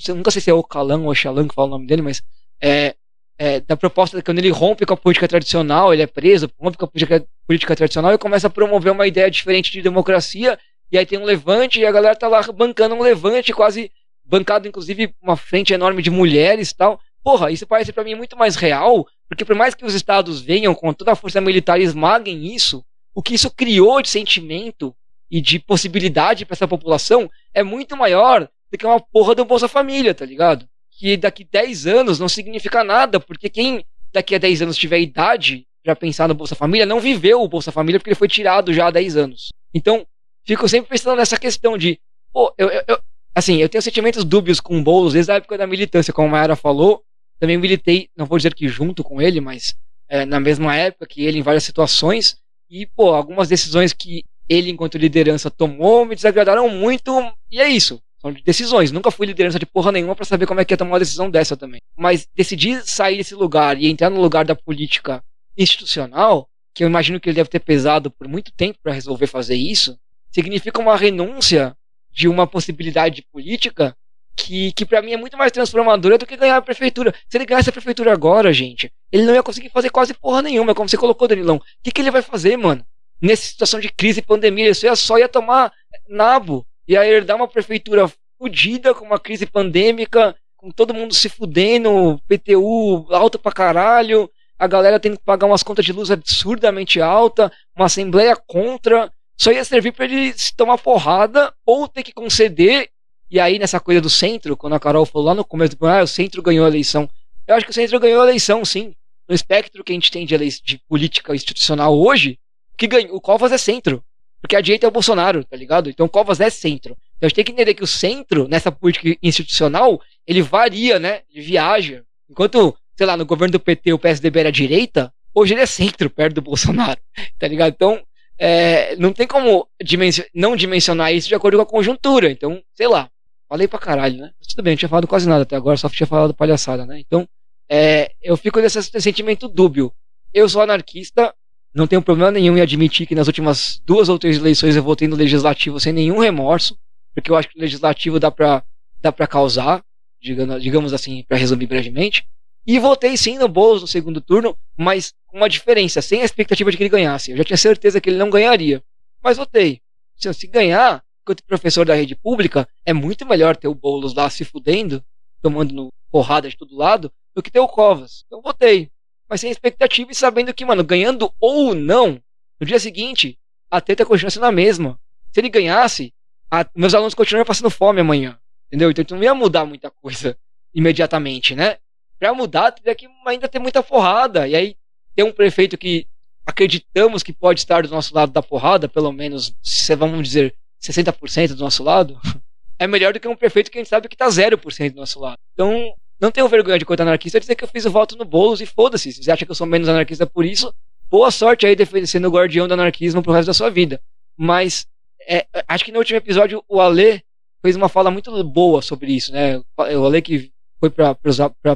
Não 0.08 0.16
nunca 0.16 0.30
sei 0.30 0.40
se 0.40 0.50
é 0.50 0.54
o 0.54 0.62
Calan 0.62 1.02
ou 1.02 1.14
Xalan 1.14 1.48
que 1.48 1.54
fala 1.54 1.68
o 1.68 1.70
nome 1.70 1.86
dele, 1.86 2.02
mas 2.02 2.22
é, 2.60 2.94
é, 3.38 3.60
da 3.60 3.76
proposta 3.76 4.22
quando 4.22 4.38
ele 4.38 4.50
rompe 4.50 4.86
com 4.86 4.94
a 4.94 4.96
política 4.96 5.26
tradicional, 5.28 5.92
ele 5.92 6.02
é 6.02 6.06
preso, 6.06 6.50
rompe 6.58 6.78
com 6.78 6.84
a 6.84 6.88
política, 6.88 7.26
política 7.46 7.76
tradicional 7.76 8.12
e 8.12 8.18
começa 8.18 8.46
a 8.46 8.50
promover 8.50 8.92
uma 8.92 9.06
ideia 9.06 9.30
diferente 9.30 9.72
de 9.72 9.82
democracia. 9.82 10.58
E 10.90 10.98
aí 10.98 11.06
tem 11.06 11.18
um 11.18 11.24
levante 11.24 11.80
e 11.80 11.86
a 11.86 11.92
galera 11.92 12.14
tá 12.14 12.28
lá 12.28 12.42
bancando 12.52 12.94
um 12.94 13.02
levante 13.02 13.52
quase 13.52 13.90
bancado 14.24 14.68
inclusive 14.68 15.14
uma 15.20 15.36
frente 15.36 15.72
enorme 15.72 16.02
de 16.02 16.10
mulheres 16.10 16.70
e 16.70 16.76
tal. 16.76 17.00
Porra, 17.22 17.50
isso 17.50 17.66
parece 17.66 17.92
para 17.92 18.04
mim 18.04 18.14
muito 18.14 18.36
mais 18.36 18.56
real, 18.56 19.06
porque 19.28 19.44
por 19.44 19.54
mais 19.54 19.74
que 19.74 19.84
os 19.84 19.94
estados 19.94 20.40
venham 20.40 20.74
com 20.74 20.92
toda 20.92 21.12
a 21.12 21.16
força 21.16 21.40
militar 21.40 21.80
e 21.80 21.84
esmaguem 21.84 22.54
isso, 22.54 22.84
o 23.14 23.22
que 23.22 23.34
isso 23.34 23.50
criou 23.50 24.02
de 24.02 24.08
sentimento 24.08 24.94
e 25.30 25.40
de 25.40 25.58
possibilidade 25.58 26.44
para 26.44 26.54
essa 26.54 26.68
população 26.68 27.30
é 27.54 27.62
muito 27.62 27.96
maior 27.96 28.48
do 28.70 28.78
que 28.78 28.86
uma 28.86 29.00
porra 29.00 29.34
do 29.34 29.44
Bolsa 29.44 29.68
Família, 29.68 30.14
tá 30.14 30.24
ligado? 30.24 30.66
Que 30.98 31.16
daqui 31.16 31.44
10 31.44 31.86
anos 31.86 32.18
não 32.18 32.28
significa 32.28 32.84
nada, 32.84 33.18
porque 33.18 33.48
quem 33.48 33.84
daqui 34.12 34.34
a 34.34 34.38
10 34.38 34.62
anos 34.62 34.76
tiver 34.76 35.00
idade 35.00 35.66
para 35.82 35.96
pensar 35.96 36.28
no 36.28 36.34
Bolsa 36.34 36.54
Família 36.54 36.86
não 36.86 37.00
viveu 37.00 37.42
o 37.42 37.48
Bolsa 37.48 37.72
Família 37.72 37.98
porque 37.98 38.10
ele 38.10 38.18
foi 38.18 38.28
tirado 38.28 38.72
já 38.72 38.86
há 38.86 38.90
10 38.90 39.16
anos. 39.16 39.48
Então, 39.74 40.06
fico 40.44 40.68
sempre 40.68 40.90
pensando 40.90 41.16
nessa 41.16 41.38
questão 41.38 41.76
de, 41.76 41.98
pô, 42.32 42.54
eu, 42.56 42.68
eu, 42.86 43.00
Assim, 43.34 43.56
eu 43.56 43.68
tenho 43.68 43.80
sentimentos 43.80 44.24
dúbios 44.24 44.60
com 44.60 44.78
o 44.78 44.82
Boulos 44.82 45.14
desde 45.14 45.32
a 45.32 45.36
época 45.36 45.56
da 45.56 45.66
militância, 45.66 46.12
como 46.12 46.28
a 46.28 46.30
Mayara 46.30 46.54
falou. 46.54 47.02
Também 47.38 47.56
militei, 47.56 48.08
não 48.16 48.26
vou 48.26 48.36
dizer 48.36 48.54
que 48.54 48.68
junto 48.68 49.02
com 49.02 49.20
ele, 49.22 49.40
mas 49.40 49.74
é, 50.08 50.26
na 50.26 50.38
mesma 50.38 50.76
época 50.76 51.06
que 51.06 51.24
ele 51.24 51.38
em 51.38 51.42
várias 51.42 51.64
situações. 51.64 52.36
E, 52.68 52.86
pô, 52.86 53.14
algumas 53.14 53.48
decisões 53.48 53.92
que 53.92 54.22
ele, 54.48 54.70
enquanto 54.70 54.98
liderança, 54.98 55.50
tomou 55.50 56.04
me 56.04 56.14
desagradaram 56.14 56.68
muito. 56.68 57.10
E 57.50 57.58
é 57.58 57.68
isso. 57.68 58.02
São 58.22 58.32
decisões. 58.32 58.92
Nunca 58.92 59.10
fui 59.10 59.26
liderança 59.26 59.58
de 59.58 59.66
porra 59.66 59.90
nenhuma 59.90 60.14
para 60.14 60.24
saber 60.24 60.46
como 60.46 60.60
é 60.60 60.64
que 60.64 60.72
ia 60.72 60.78
tomar 60.78 60.92
uma 60.92 60.98
decisão 61.00 61.28
dessa 61.28 61.56
também. 61.56 61.80
Mas 61.96 62.28
decidir 62.34 62.80
sair 62.86 63.16
desse 63.16 63.34
lugar 63.34 63.76
e 63.76 63.88
entrar 63.88 64.08
no 64.08 64.20
lugar 64.20 64.44
da 64.44 64.54
política 64.54 65.22
institucional, 65.58 66.48
que 66.72 66.84
eu 66.84 66.88
imagino 66.88 67.18
que 67.18 67.28
ele 67.28 67.36
deve 67.36 67.50
ter 67.50 67.58
pesado 67.58 68.10
por 68.10 68.28
muito 68.28 68.52
tempo 68.52 68.78
para 68.80 68.92
resolver 68.92 69.26
fazer 69.26 69.56
isso, 69.56 69.98
significa 70.30 70.80
uma 70.80 70.96
renúncia 70.96 71.76
de 72.12 72.28
uma 72.28 72.46
possibilidade 72.46 73.26
política 73.32 73.94
que, 74.36 74.72
que 74.72 74.86
para 74.86 75.02
mim 75.02 75.12
é 75.12 75.16
muito 75.16 75.36
mais 75.36 75.52
transformadora 75.52 76.16
do 76.16 76.26
que 76.26 76.36
ganhar 76.36 76.56
a 76.56 76.62
prefeitura. 76.62 77.14
Se 77.28 77.36
ele 77.36 77.44
ganhasse 77.44 77.68
a 77.68 77.72
prefeitura 77.72 78.12
agora, 78.12 78.52
gente, 78.52 78.90
ele 79.10 79.24
não 79.24 79.34
ia 79.34 79.42
conseguir 79.42 79.68
fazer 79.70 79.90
quase 79.90 80.14
porra 80.14 80.42
nenhuma, 80.42 80.74
como 80.74 80.88
você 80.88 80.96
colocou, 80.96 81.28
Danilão. 81.28 81.56
O 81.56 81.62
que, 81.82 81.90
que 81.90 82.00
ele 82.00 82.10
vai 82.10 82.22
fazer, 82.22 82.56
mano? 82.56 82.84
Nessa 83.20 83.46
situação 83.46 83.80
de 83.80 83.88
crise 83.88 84.20
e 84.20 84.22
pandemia, 84.22 84.70
isso 84.70 84.86
ia 84.86 84.96
só 84.96 85.18
ia 85.18 85.28
tomar 85.28 85.72
nabo. 86.08 86.66
Ia 86.92 87.06
herdar 87.06 87.36
uma 87.36 87.48
prefeitura 87.48 88.10
fudida 88.38 88.92
com 88.92 89.04
uma 89.04 89.18
crise 89.18 89.46
pandêmica, 89.46 90.36
com 90.56 90.70
todo 90.70 90.92
mundo 90.92 91.14
se 91.14 91.28
fudendo, 91.28 92.20
PTU 92.28 93.06
alta 93.10 93.38
pra 93.38 93.50
caralho, 93.50 94.30
a 94.58 94.66
galera 94.66 95.00
tendo 95.00 95.16
que 95.16 95.24
pagar 95.24 95.46
umas 95.46 95.62
contas 95.62 95.86
de 95.86 95.92
luz 95.92 96.10
absurdamente 96.10 97.00
alta, 97.00 97.50
uma 97.74 97.86
assembleia 97.86 98.36
contra, 98.36 99.10
só 99.38 99.50
ia 99.50 99.64
servir 99.64 99.92
para 99.92 100.04
ele 100.04 100.34
tomar 100.54 100.76
porrada 100.76 101.52
ou 101.64 101.88
ter 101.88 102.02
que 102.02 102.12
conceder. 102.12 102.90
E 103.30 103.40
aí, 103.40 103.58
nessa 103.58 103.80
coisa 103.80 104.00
do 104.00 104.10
centro, 104.10 104.54
quando 104.54 104.74
a 104.74 104.80
Carol 104.80 105.06
falou 105.06 105.28
lá 105.28 105.34
no 105.34 105.44
começo 105.44 105.74
ah, 105.86 106.02
o 106.02 106.06
centro 106.06 106.42
ganhou 106.42 106.66
a 106.66 106.68
eleição. 106.68 107.08
Eu 107.46 107.54
acho 107.54 107.64
que 107.64 107.72
o 107.72 107.74
centro 107.74 107.98
ganhou 107.98 108.20
a 108.20 108.24
eleição, 108.24 108.62
sim. 108.66 108.94
No 109.26 109.34
espectro 109.34 109.82
que 109.82 109.92
a 109.92 109.94
gente 109.94 110.10
tem 110.10 110.26
de, 110.26 110.36
de 110.36 110.78
política 110.86 111.34
institucional 111.34 111.98
hoje, 111.98 112.38
que 112.76 112.86
ganhou, 112.86 113.16
o 113.16 113.20
Covas 113.20 113.50
é 113.50 113.56
centro. 113.56 114.04
Porque 114.42 114.56
a 114.56 114.60
direita 114.60 114.84
é 114.84 114.88
o 114.88 114.92
Bolsonaro, 114.92 115.44
tá 115.44 115.56
ligado? 115.56 115.88
Então 115.88 116.08
Covas 116.08 116.40
é 116.40 116.50
centro. 116.50 116.96
Então 117.16 117.26
a 117.26 117.28
gente 117.28 117.36
tem 117.36 117.44
que 117.44 117.52
entender 117.52 117.74
que 117.74 117.84
o 117.84 117.86
centro, 117.86 118.48
nessa 118.48 118.72
política 118.72 119.16
institucional, 119.22 120.02
ele 120.26 120.42
varia, 120.42 120.98
né? 120.98 121.20
Ele 121.32 121.44
viaja. 121.44 122.02
Enquanto, 122.28 122.76
sei 122.96 123.06
lá, 123.06 123.16
no 123.16 123.24
governo 123.24 123.52
do 123.52 123.60
PT 123.60 123.92
o 123.92 123.98
PSDB 123.98 124.40
era 124.40 124.50
direita, 124.50 125.14
hoje 125.32 125.54
ele 125.54 125.60
é 125.60 125.66
centro, 125.66 126.10
perto 126.10 126.34
do 126.34 126.42
Bolsonaro. 126.42 127.00
Tá 127.38 127.46
ligado? 127.46 127.72
Então, 127.72 128.02
é, 128.38 128.96
não 128.96 129.12
tem 129.12 129.26
como 129.26 129.68
dimension, 129.82 130.24
não 130.34 130.56
dimensionar 130.56 131.12
isso 131.12 131.28
de 131.28 131.34
acordo 131.34 131.56
com 131.58 131.62
a 131.62 131.66
conjuntura. 131.66 132.30
Então, 132.30 132.60
sei 132.74 132.88
lá, 132.88 133.08
falei 133.48 133.68
pra 133.68 133.78
caralho, 133.78 134.16
né? 134.16 134.32
Mas 134.38 134.48
tudo 134.48 134.64
bem, 134.64 134.72
não 134.72 134.78
tinha 134.78 134.88
falado 134.88 135.06
quase 135.06 135.28
nada 135.28 135.42
até 135.42 135.54
agora, 135.54 135.76
só 135.76 135.88
tinha 135.88 136.06
falado 136.06 136.34
palhaçada, 136.34 136.84
né? 136.84 136.98
Então, 136.98 137.28
é, 137.68 138.10
eu 138.20 138.36
fico 138.36 138.60
nesse 138.60 138.82
sentimento 138.82 139.48
dúbio. 139.48 139.92
Eu 140.34 140.48
sou 140.48 140.62
anarquista, 140.62 141.32
não 141.74 141.86
tenho 141.86 142.02
problema 142.02 142.30
nenhum 142.30 142.56
em 142.56 142.60
admitir 142.60 143.06
que 143.06 143.14
nas 143.14 143.26
últimas 143.26 143.80
duas 143.84 144.08
ou 144.08 144.18
três 144.18 144.36
eleições 144.36 144.76
eu 144.76 144.82
votei 144.82 145.08
no 145.08 145.16
legislativo 145.16 145.80
sem 145.80 145.92
nenhum 145.92 146.18
remorso, 146.18 146.76
porque 147.14 147.30
eu 147.30 147.36
acho 147.36 147.48
que 147.48 147.58
o 147.58 147.60
legislativo 147.60 148.20
dá 148.20 148.30
pra, 148.30 148.62
dá 149.00 149.12
causar, 149.26 149.82
digamos, 150.20 150.62
digamos 150.62 150.92
assim, 150.92 151.24
para 151.26 151.36
resumir 151.36 151.66
brevemente. 151.66 152.24
E 152.66 152.78
votei 152.78 153.16
sim 153.16 153.38
no 153.38 153.48
Boulos 153.48 153.82
no 153.82 153.88
segundo 153.88 154.20
turno, 154.20 154.56
mas 154.76 155.12
com 155.26 155.38
uma 155.38 155.48
diferença, 155.48 156.00
sem 156.00 156.22
a 156.22 156.24
expectativa 156.24 156.70
de 156.70 156.76
que 156.76 156.82
ele 156.82 156.90
ganhasse. 156.90 157.30
Eu 157.30 157.36
já 157.36 157.44
tinha 157.44 157.56
certeza 157.56 158.00
que 158.00 158.08
ele 158.08 158.18
não 158.18 158.30
ganharia. 158.30 158.82
Mas 159.22 159.36
votei. 159.36 159.80
Se, 160.16 160.32
se 160.32 160.46
ganhar, 160.46 161.02
enquanto 161.22 161.42
professor 161.42 161.84
da 161.84 161.94
rede 161.94 162.14
pública, 162.14 162.68
é 162.84 162.92
muito 162.92 163.26
melhor 163.26 163.56
ter 163.56 163.66
o 163.66 163.74
Boulos 163.74 164.14
lá 164.14 164.30
se 164.30 164.44
fudendo, 164.44 165.02
tomando 165.40 165.74
no, 165.74 165.92
porrada 166.12 166.48
de 166.48 166.56
todo 166.56 166.76
lado, 166.76 167.10
do 167.34 167.42
que 167.42 167.50
ter 167.50 167.58
o 167.58 167.66
Covas. 167.66 168.24
Então 168.26 168.42
votei. 168.42 168.90
Mas 169.32 169.40
sem 169.40 169.50
expectativa 169.50 170.12
e 170.12 170.14
sabendo 170.14 170.52
que, 170.52 170.62
mano, 170.62 170.84
ganhando 170.84 171.32
ou 171.40 171.74
não, 171.74 172.22
no 172.60 172.66
dia 172.66 172.78
seguinte, 172.78 173.38
a 173.70 173.80
treta 173.80 174.04
continua 174.04 174.28
sendo 174.30 174.44
a 174.44 174.52
mesma. 174.52 175.00
Se 175.32 175.40
ele 175.40 175.48
ganhasse, 175.48 176.12
a, 176.50 176.66
meus 176.76 176.92
alunos 176.92 177.14
continuariam 177.14 177.46
passando 177.46 177.70
fome 177.70 178.02
amanhã. 178.02 178.38
Entendeu? 178.66 178.90
Então 178.90 179.16
não 179.16 179.24
ia 179.24 179.34
mudar 179.34 179.64
muita 179.64 179.90
coisa 179.90 180.36
imediatamente, 180.74 181.54
né? 181.54 181.78
Pra 182.18 182.34
mudar, 182.34 182.72
teria 182.72 182.94
que 182.94 183.08
ainda 183.26 183.48
ter 183.48 183.58
muita 183.58 183.82
porrada. 183.82 184.46
E 184.46 184.54
aí, 184.54 184.76
ter 185.16 185.22
um 185.22 185.32
prefeito 185.32 185.78
que 185.78 186.06
acreditamos 186.44 187.22
que 187.22 187.32
pode 187.32 187.60
estar 187.60 187.84
do 187.84 187.88
nosso 187.88 188.14
lado 188.14 188.32
da 188.32 188.42
porrada, 188.42 188.86
pelo 188.86 189.12
menos, 189.12 189.54
vamos 189.96 190.28
dizer, 190.28 190.54
60% 190.78 191.54
do 191.54 191.64
nosso 191.64 191.82
lado, 191.82 192.20
é 192.78 192.86
melhor 192.86 193.14
do 193.14 193.18
que 193.18 193.26
um 193.26 193.34
prefeito 193.34 193.70
que 193.70 193.78
a 193.78 193.80
gente 193.80 193.88
sabe 193.88 194.10
que 194.10 194.16
tá 194.16 194.28
0% 194.28 194.90
do 194.90 195.00
nosso 195.00 195.18
lado. 195.18 195.38
Então, 195.54 195.94
não 196.22 196.30
tenho 196.30 196.48
vergonha 196.48 196.78
de 196.78 196.84
contar 196.84 197.02
anarquista 197.02 197.40
dizer 197.40 197.56
que 197.56 197.64
eu 197.64 197.68
fiz 197.68 197.84
o 197.84 197.90
voto 197.90 198.16
no 198.16 198.24
Boulos 198.24 198.60
e 198.60 198.66
foda-se. 198.66 199.12
Se 199.12 199.24
você 199.24 199.32
acha 199.32 199.44
que 199.44 199.50
eu 199.50 199.56
sou 199.56 199.66
menos 199.66 199.88
anarquista 199.88 200.24
por 200.24 200.44
isso, 200.44 200.72
boa 201.10 201.32
sorte 201.32 201.66
aí 201.66 201.74
defendendo 201.74 202.26
o 202.26 202.30
guardião 202.30 202.68
do 202.68 202.74
anarquismo 202.74 203.20
pro 203.24 203.32
resto 203.32 203.48
da 203.48 203.54
sua 203.54 203.68
vida. 203.68 204.00
Mas, 204.36 204.86
é, 205.28 205.44
acho 205.66 205.84
que 205.84 205.90
no 205.90 205.98
último 205.98 206.16
episódio 206.16 206.62
o 206.68 206.80
Ale 206.80 207.24
fez 207.60 207.74
uma 207.74 207.88
fala 207.88 208.08
muito 208.08 208.44
boa 208.44 208.80
sobre 208.80 209.12
isso, 209.12 209.32
né? 209.32 209.60
O 209.76 210.06
Ale 210.06 210.22
que 210.22 210.52
foi 210.78 210.90
para 210.90 211.16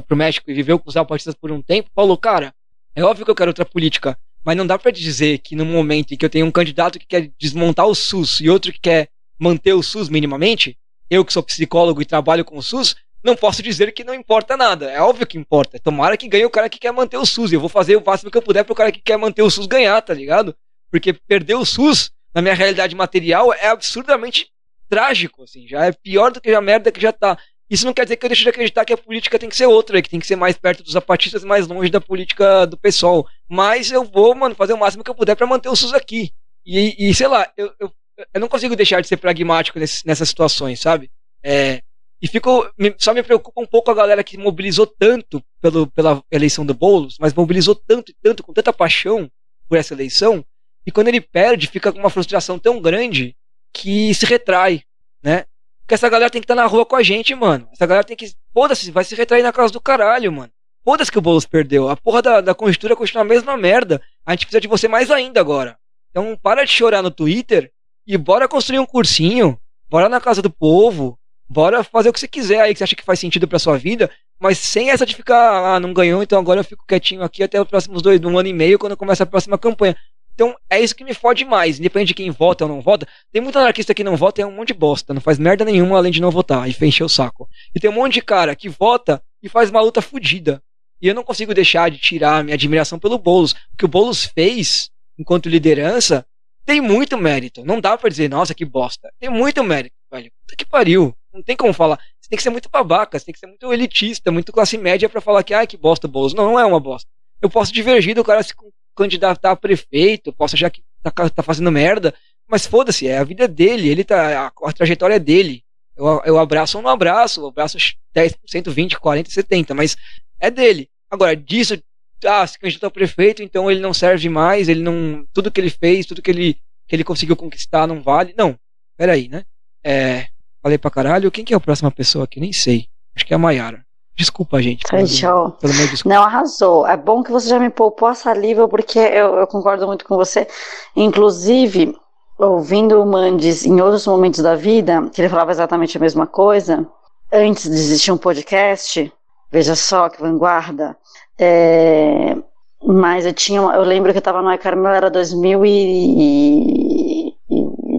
o 0.09 0.15
México 0.15 0.49
e 0.49 0.53
viveu 0.53 0.79
com 0.79 0.87
os 0.87 0.93
zapatistas 0.93 1.35
por 1.35 1.51
um 1.51 1.61
tempo, 1.61 1.89
falou, 1.93 2.17
cara, 2.17 2.53
é 2.95 3.03
óbvio 3.03 3.25
que 3.25 3.31
eu 3.31 3.35
quero 3.35 3.49
outra 3.49 3.65
política, 3.65 4.17
mas 4.45 4.55
não 4.55 4.65
dá 4.65 4.79
para 4.79 4.91
dizer 4.91 5.39
que 5.39 5.57
no 5.57 5.65
momento 5.65 6.13
em 6.13 6.17
que 6.17 6.23
eu 6.23 6.29
tenho 6.29 6.45
um 6.45 6.51
candidato 6.51 6.97
que 6.97 7.05
quer 7.05 7.29
desmontar 7.37 7.85
o 7.85 7.93
SUS 7.93 8.39
e 8.39 8.49
outro 8.49 8.71
que 8.71 8.79
quer 8.79 9.09
manter 9.37 9.73
o 9.73 9.83
SUS 9.83 10.07
minimamente, 10.07 10.77
eu 11.09 11.23
que 11.23 11.33
sou 11.33 11.43
psicólogo 11.43 12.01
e 12.01 12.05
trabalho 12.05 12.45
com 12.45 12.57
o 12.57 12.63
SUS, 12.63 12.95
não 13.27 13.35
posso 13.35 13.61
dizer 13.61 13.91
que 13.91 14.03
não 14.03 14.13
importa 14.13 14.57
nada. 14.57 14.89
É 14.89 15.01
óbvio 15.01 15.27
que 15.27 15.37
importa. 15.37 15.79
Tomara 15.79 16.17
que 16.17 16.27
ganhe 16.27 16.45
o 16.45 16.49
cara 16.49 16.69
que 16.69 16.79
quer 16.79 16.91
manter 16.91 17.17
o 17.17 17.25
SUS. 17.25 17.53
Eu 17.53 17.59
vou 17.59 17.69
fazer 17.69 17.95
o 17.95 18.03
máximo 18.03 18.31
que 18.31 18.37
eu 18.37 18.41
puder 18.41 18.63
pro 18.63 18.73
cara 18.73 18.91
que 18.91 19.01
quer 19.01 19.17
manter 19.17 19.41
o 19.41 19.49
SUS 19.49 19.67
ganhar, 19.67 20.01
tá 20.01 20.13
ligado? 20.13 20.55
Porque 20.89 21.13
perder 21.13 21.55
o 21.55 21.65
SUS, 21.65 22.11
na 22.33 22.41
minha 22.41 22.55
realidade 22.55 22.95
material, 22.95 23.53
é 23.53 23.67
absurdamente 23.67 24.47
trágico, 24.89 25.43
assim. 25.43 25.67
Já 25.67 25.85
é 25.85 25.91
pior 25.91 26.31
do 26.31 26.41
que 26.41 26.49
a 26.51 26.61
merda 26.61 26.91
que 26.91 27.01
já 27.01 27.11
tá. 27.11 27.37
Isso 27.69 27.85
não 27.85 27.93
quer 27.93 28.05
dizer 28.05 28.15
que 28.15 28.25
eu 28.25 28.29
deixe 28.29 28.43
de 28.43 28.49
acreditar 28.49 28.85
que 28.85 28.93
a 28.93 28.97
política 28.97 29.37
tem 29.37 29.49
que 29.49 29.55
ser 29.55 29.65
outra, 29.65 30.01
que 30.01 30.09
tem 30.09 30.19
que 30.19 30.27
ser 30.27 30.37
mais 30.37 30.57
perto 30.57 30.83
dos 30.83 30.93
zapatistas 30.93 31.43
e 31.43 31.45
mais 31.45 31.67
longe 31.67 31.91
da 31.91 31.99
política 31.99 32.65
do 32.65 32.77
pessoal. 32.77 33.27
Mas 33.49 33.91
eu 33.91 34.05
vou, 34.05 34.33
mano, 34.33 34.55
fazer 34.55 34.73
o 34.73 34.77
máximo 34.77 35.03
que 35.03 35.09
eu 35.09 35.15
puder 35.15 35.35
para 35.35 35.45
manter 35.45 35.67
o 35.67 35.75
SUS 35.75 35.93
aqui. 35.93 36.31
E, 36.65 37.09
e 37.09 37.13
sei 37.13 37.27
lá, 37.27 37.51
eu, 37.57 37.73
eu, 37.77 37.91
eu, 38.33 38.39
não 38.39 38.47
consigo 38.47 38.75
deixar 38.75 39.01
de 39.01 39.07
ser 39.07 39.17
pragmático 39.17 39.77
nesse, 39.79 40.07
nessas 40.07 40.29
situações, 40.29 40.79
sabe? 40.79 41.11
É, 41.43 41.81
e 42.21 42.27
fico, 42.27 42.67
só 42.97 43.13
me 43.13 43.21
preocupa 43.21 43.61
um 43.61 43.65
pouco 43.65 43.91
a 43.91 43.93
galera 43.93 44.23
que 44.23 44.37
mobilizou 44.37 44.87
tanto 44.87 45.43
pelo, 45.61 45.87
pela 45.87 46.23
eleição 46.31 46.65
do 46.65 46.73
Boulos, 46.73 47.17
mas 47.19 47.33
mobilizou 47.33 47.75
tanto 47.75 48.11
e 48.11 48.15
tanto, 48.21 48.43
com 48.43 48.53
tanta 48.53 48.73
paixão 48.73 49.29
por 49.69 49.77
essa 49.77 49.93
eleição, 49.93 50.43
e 50.85 50.91
quando 50.91 51.09
ele 51.09 51.19
perde, 51.19 51.67
fica 51.67 51.91
com 51.91 51.99
uma 51.99 52.09
frustração 52.09 52.57
tão 52.57 52.81
grande 52.81 53.35
que 53.73 54.13
se 54.13 54.25
retrai, 54.25 54.83
né? 55.21 55.45
Porque 55.81 55.93
essa 55.93 56.09
galera 56.09 56.29
tem 56.29 56.41
que 56.41 56.45
estar 56.45 56.55
tá 56.55 56.61
na 56.61 56.67
rua 56.67 56.85
com 56.85 56.95
a 56.95 57.03
gente, 57.03 57.35
mano. 57.35 57.67
Essa 57.71 57.85
galera 57.85 58.05
tem 58.05 58.15
que. 58.15 58.31
Foda-se, 58.53 58.89
vai 58.89 59.03
se 59.03 59.13
retrair 59.13 59.43
na 59.43 59.53
casa 59.53 59.71
do 59.71 59.81
caralho, 59.81 60.31
mano. 60.31 60.51
Foda-se 60.83 61.11
que 61.11 61.17
o 61.17 61.21
Boulos 61.21 61.45
perdeu. 61.45 61.89
A 61.89 61.97
porra 61.97 62.21
da, 62.21 62.41
da 62.41 62.55
conjuntura 62.55 62.95
continua 62.95 63.23
a 63.23 63.27
mesma 63.27 63.57
merda. 63.57 64.01
A 64.25 64.31
gente 64.31 64.45
precisa 64.45 64.61
de 64.61 64.67
você 64.67 64.87
mais 64.87 65.11
ainda 65.11 65.41
agora. 65.41 65.77
Então 66.09 66.37
para 66.41 66.63
de 66.63 66.71
chorar 66.71 67.01
no 67.01 67.11
Twitter 67.11 67.71
e 68.05 68.17
bora 68.17 68.47
construir 68.47 68.79
um 68.79 68.85
cursinho. 68.85 69.59
Bora 69.89 70.07
na 70.07 70.21
casa 70.21 70.41
do 70.41 70.49
povo. 70.49 71.16
Bora 71.49 71.83
fazer 71.83 72.09
o 72.09 72.13
que 72.13 72.19
você 72.19 72.27
quiser 72.27 72.61
aí, 72.61 72.73
que 72.73 72.79
você 72.79 72.83
acha 72.83 72.95
que 72.95 73.03
faz 73.03 73.19
sentido 73.19 73.47
pra 73.47 73.59
sua 73.59 73.77
vida. 73.77 74.09
Mas 74.39 74.59
sem 74.59 74.89
essa 74.89 75.05
de 75.05 75.15
ficar, 75.15 75.75
ah, 75.75 75.79
não 75.79 75.93
ganhou, 75.93 76.21
então 76.21 76.39
agora 76.39 76.59
eu 76.59 76.63
fico 76.63 76.85
quietinho 76.87 77.23
aqui 77.23 77.41
até 77.41 77.59
os 77.59 77.67
próximos 77.67 78.01
dois, 78.01 78.21
um 78.21 78.37
ano 78.37 78.49
e 78.49 78.53
meio, 78.53 78.77
quando 78.77 78.95
começa 78.95 79.23
a 79.23 79.25
próxima 79.25 79.57
campanha. 79.57 79.95
Então 80.33 80.55
é 80.69 80.79
isso 80.79 80.95
que 80.95 81.03
me 81.03 81.15
fode 81.15 81.43
mais, 81.43 81.79
independente 81.79 82.09
de 82.09 82.13
quem 82.13 82.29
vota 82.29 82.65
ou 82.65 82.69
não 82.69 82.79
vota. 82.79 83.07
Tem 83.31 83.41
muito 83.41 83.57
anarquista 83.57 83.95
que 83.95 84.03
não 84.03 84.15
vota 84.15 84.39
e 84.39 84.43
é 84.43 84.45
um 84.45 84.51
monte 84.51 84.67
de 84.67 84.75
bosta, 84.75 85.11
não 85.11 85.21
faz 85.21 85.39
merda 85.39 85.65
nenhuma 85.65 85.97
além 85.97 86.11
de 86.11 86.21
não 86.21 86.29
votar 86.29 86.69
e 86.69 86.85
encher 86.85 87.03
o 87.03 87.09
saco. 87.09 87.49
E 87.73 87.79
tem 87.79 87.89
um 87.89 87.93
monte 87.93 88.13
de 88.13 88.21
cara 88.21 88.55
que 88.55 88.69
vota 88.69 89.19
e 89.41 89.49
faz 89.49 89.71
uma 89.71 89.81
luta 89.81 89.99
fodida. 89.99 90.61
E 91.01 91.07
eu 91.07 91.15
não 91.15 91.23
consigo 91.23 91.53
deixar 91.55 91.89
de 91.89 91.97
tirar 91.97 92.43
minha 92.43 92.53
admiração 92.53 92.99
pelo 92.99 93.17
Boulos. 93.17 93.53
O 93.53 93.77
que 93.77 93.85
o 93.85 93.87
Boulos 93.87 94.25
fez, 94.25 94.91
enquanto 95.17 95.49
liderança, 95.49 96.23
tem 96.65 96.81
muito 96.81 97.17
mérito. 97.17 97.63
Não 97.63 97.81
dá 97.81 97.97
pra 97.97 98.09
dizer, 98.09 98.29
nossa, 98.29 98.53
que 98.53 98.65
bosta. 98.65 99.11
Tem 99.19 99.29
muito 99.29 99.63
mérito, 99.63 99.95
velho. 100.11 100.31
Puta 100.41 100.55
que 100.55 100.65
pariu. 100.65 101.15
Não 101.37 101.43
tem 101.43 101.55
como 101.55 101.71
falar. 101.71 101.99
Você 102.19 102.29
tem 102.29 102.37
que 102.37 102.43
ser 102.43 102.49
muito 102.49 102.69
babaca, 102.69 103.17
você 103.17 103.25
tem 103.25 103.33
que 103.33 103.39
ser 103.39 103.47
muito 103.47 103.71
elitista, 103.71 104.31
muito 104.31 104.51
classe 104.51 104.77
média 104.77 105.07
para 105.07 105.21
falar 105.21 105.43
que, 105.43 105.53
ai, 105.53 105.67
que 105.67 105.77
bosta, 105.77 106.07
Boulos. 106.07 106.33
Não, 106.33 106.51
não 106.51 106.59
é 106.59 106.65
uma 106.65 106.79
bosta. 106.79 107.09
Eu 107.41 107.49
posso 107.49 107.71
divergir 107.71 108.15
do 108.15 108.23
cara 108.23 108.41
se 108.41 108.53
candidatar 108.95 109.51
a 109.51 109.55
prefeito, 109.55 110.33
posso 110.33 110.55
achar 110.55 110.71
que 110.71 110.83
tá, 111.03 111.11
tá 111.29 111.43
fazendo 111.43 111.71
merda, 111.71 112.13
mas 112.47 112.65
foda-se, 112.65 113.07
é 113.07 113.19
a 113.19 113.23
vida 113.23 113.47
dele, 113.47 113.87
ele 113.87 114.03
tá, 114.03 114.47
a, 114.47 114.69
a 114.69 114.73
trajetória 114.73 115.15
é 115.15 115.19
dele. 115.19 115.63
Eu, 115.95 116.21
eu 116.25 116.39
abraço 116.39 116.77
ou 116.77 116.83
não 116.83 116.89
abraço, 116.89 117.41
eu 117.41 117.47
abraço 117.47 117.77
10%, 118.15 118.35
20%, 118.45 118.95
40%, 118.95 119.27
70%, 119.27 119.73
mas 119.73 119.95
é 120.39 120.49
dele. 120.49 120.89
Agora, 121.09 121.35
disso, 121.35 121.81
ah, 122.25 122.45
se 122.45 122.57
candidatou 122.57 122.87
a 122.87 122.91
prefeito, 122.91 123.43
então 123.43 123.69
ele 123.69 123.79
não 123.79 123.93
serve 123.93 124.29
mais, 124.29 124.67
ele 124.67 124.81
não. 124.81 125.25
Tudo 125.33 125.51
que 125.51 125.61
ele 125.61 125.69
fez, 125.69 126.05
tudo 126.05 126.21
que 126.21 126.31
ele, 126.31 126.57
que 126.87 126.95
ele 126.95 127.03
conseguiu 127.03 127.35
conquistar 127.35 127.87
não 127.87 128.01
vale. 128.01 128.33
Não, 128.37 128.57
peraí, 128.97 129.27
né? 129.27 129.43
É, 129.83 130.27
falei 130.61 130.77
pra 130.77 130.91
caralho, 130.91 131.31
quem 131.31 131.45
que 131.45 131.53
é 131.53 131.57
a 131.57 131.59
próxima 131.59 131.91
pessoa 131.91 132.25
aqui? 132.25 132.39
Nem 132.39 132.53
sei. 132.53 132.87
Acho 133.15 133.25
que 133.25 133.33
é 133.33 133.35
a 133.35 133.39
Maiara. 133.39 133.85
Desculpa, 134.15 134.59
gente. 134.61 134.83
Fechou. 134.89 135.51
Pelo, 135.51 135.73
pelo 135.73 135.89
Não, 136.05 136.23
arrasou. 136.23 136.87
É 136.87 136.97
bom 136.97 137.21
que 137.21 137.31
você 137.31 137.47
já 137.49 137.59
me 137.59 137.69
poupou 137.69 138.07
a 138.07 138.15
saliva, 138.15 138.67
porque 138.67 138.97
eu, 138.97 139.35
eu 139.35 139.45
concordo 139.45 139.85
muito 139.85 140.05
com 140.05 140.15
você. 140.15 140.47
Inclusive, 140.95 141.95
ouvindo 142.37 142.99
o 143.01 143.05
Mandes 143.05 143.63
em 143.63 143.79
outros 143.79 144.07
momentos 144.07 144.41
da 144.41 144.55
vida, 144.55 145.07
que 145.13 145.21
ele 145.21 145.29
falava 145.29 145.51
exatamente 145.51 145.97
a 145.97 145.99
mesma 145.99 146.25
coisa, 146.25 146.87
antes 147.31 147.69
de 147.69 147.75
existir 147.75 148.11
um 148.11 148.17
podcast, 148.17 149.11
veja 149.51 149.75
só 149.75 150.09
que 150.09 150.19
vanguarda. 150.19 150.97
É, 151.37 152.35
mas 152.83 153.25
eu 153.25 153.33
tinha, 153.33 153.59
eu 153.59 153.83
lembro 153.83 154.11
que 154.11 154.17
eu 154.17 154.19
estava 154.19 154.41
no 154.41 154.53
iCarmel, 154.53 154.93
era 154.93 155.09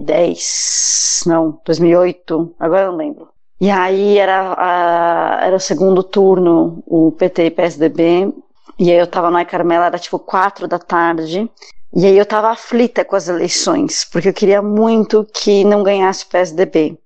2010, 0.09 1.23
não, 1.27 1.59
2008, 1.65 2.55
agora 2.59 2.83
eu 2.83 2.91
não 2.91 2.97
lembro. 2.97 3.29
E 3.61 3.69
aí 3.69 4.17
era, 4.17 4.55
a, 4.57 5.45
era 5.45 5.55
o 5.55 5.59
segundo 5.59 6.01
turno, 6.01 6.81
o 6.85 7.11
PT 7.11 7.45
e 7.45 7.51
PSDB, 7.51 8.33
e 8.79 8.91
aí 8.91 8.97
eu 8.97 9.07
tava 9.07 9.29
no 9.29 9.45
Carmela, 9.45 9.85
era 9.87 9.99
tipo 9.99 10.17
quatro 10.17 10.67
da 10.67 10.79
tarde, 10.79 11.49
e 11.93 12.05
aí 12.05 12.17
eu 12.17 12.25
tava 12.25 12.49
aflita 12.49 13.03
com 13.03 13.15
as 13.15 13.27
eleições, 13.27 14.05
porque 14.05 14.29
eu 14.29 14.33
queria 14.33 14.61
muito 14.61 15.25
que 15.33 15.63
não 15.63 15.83
ganhasse 15.83 16.23
o 16.23 16.27
PSDB. 16.27 16.97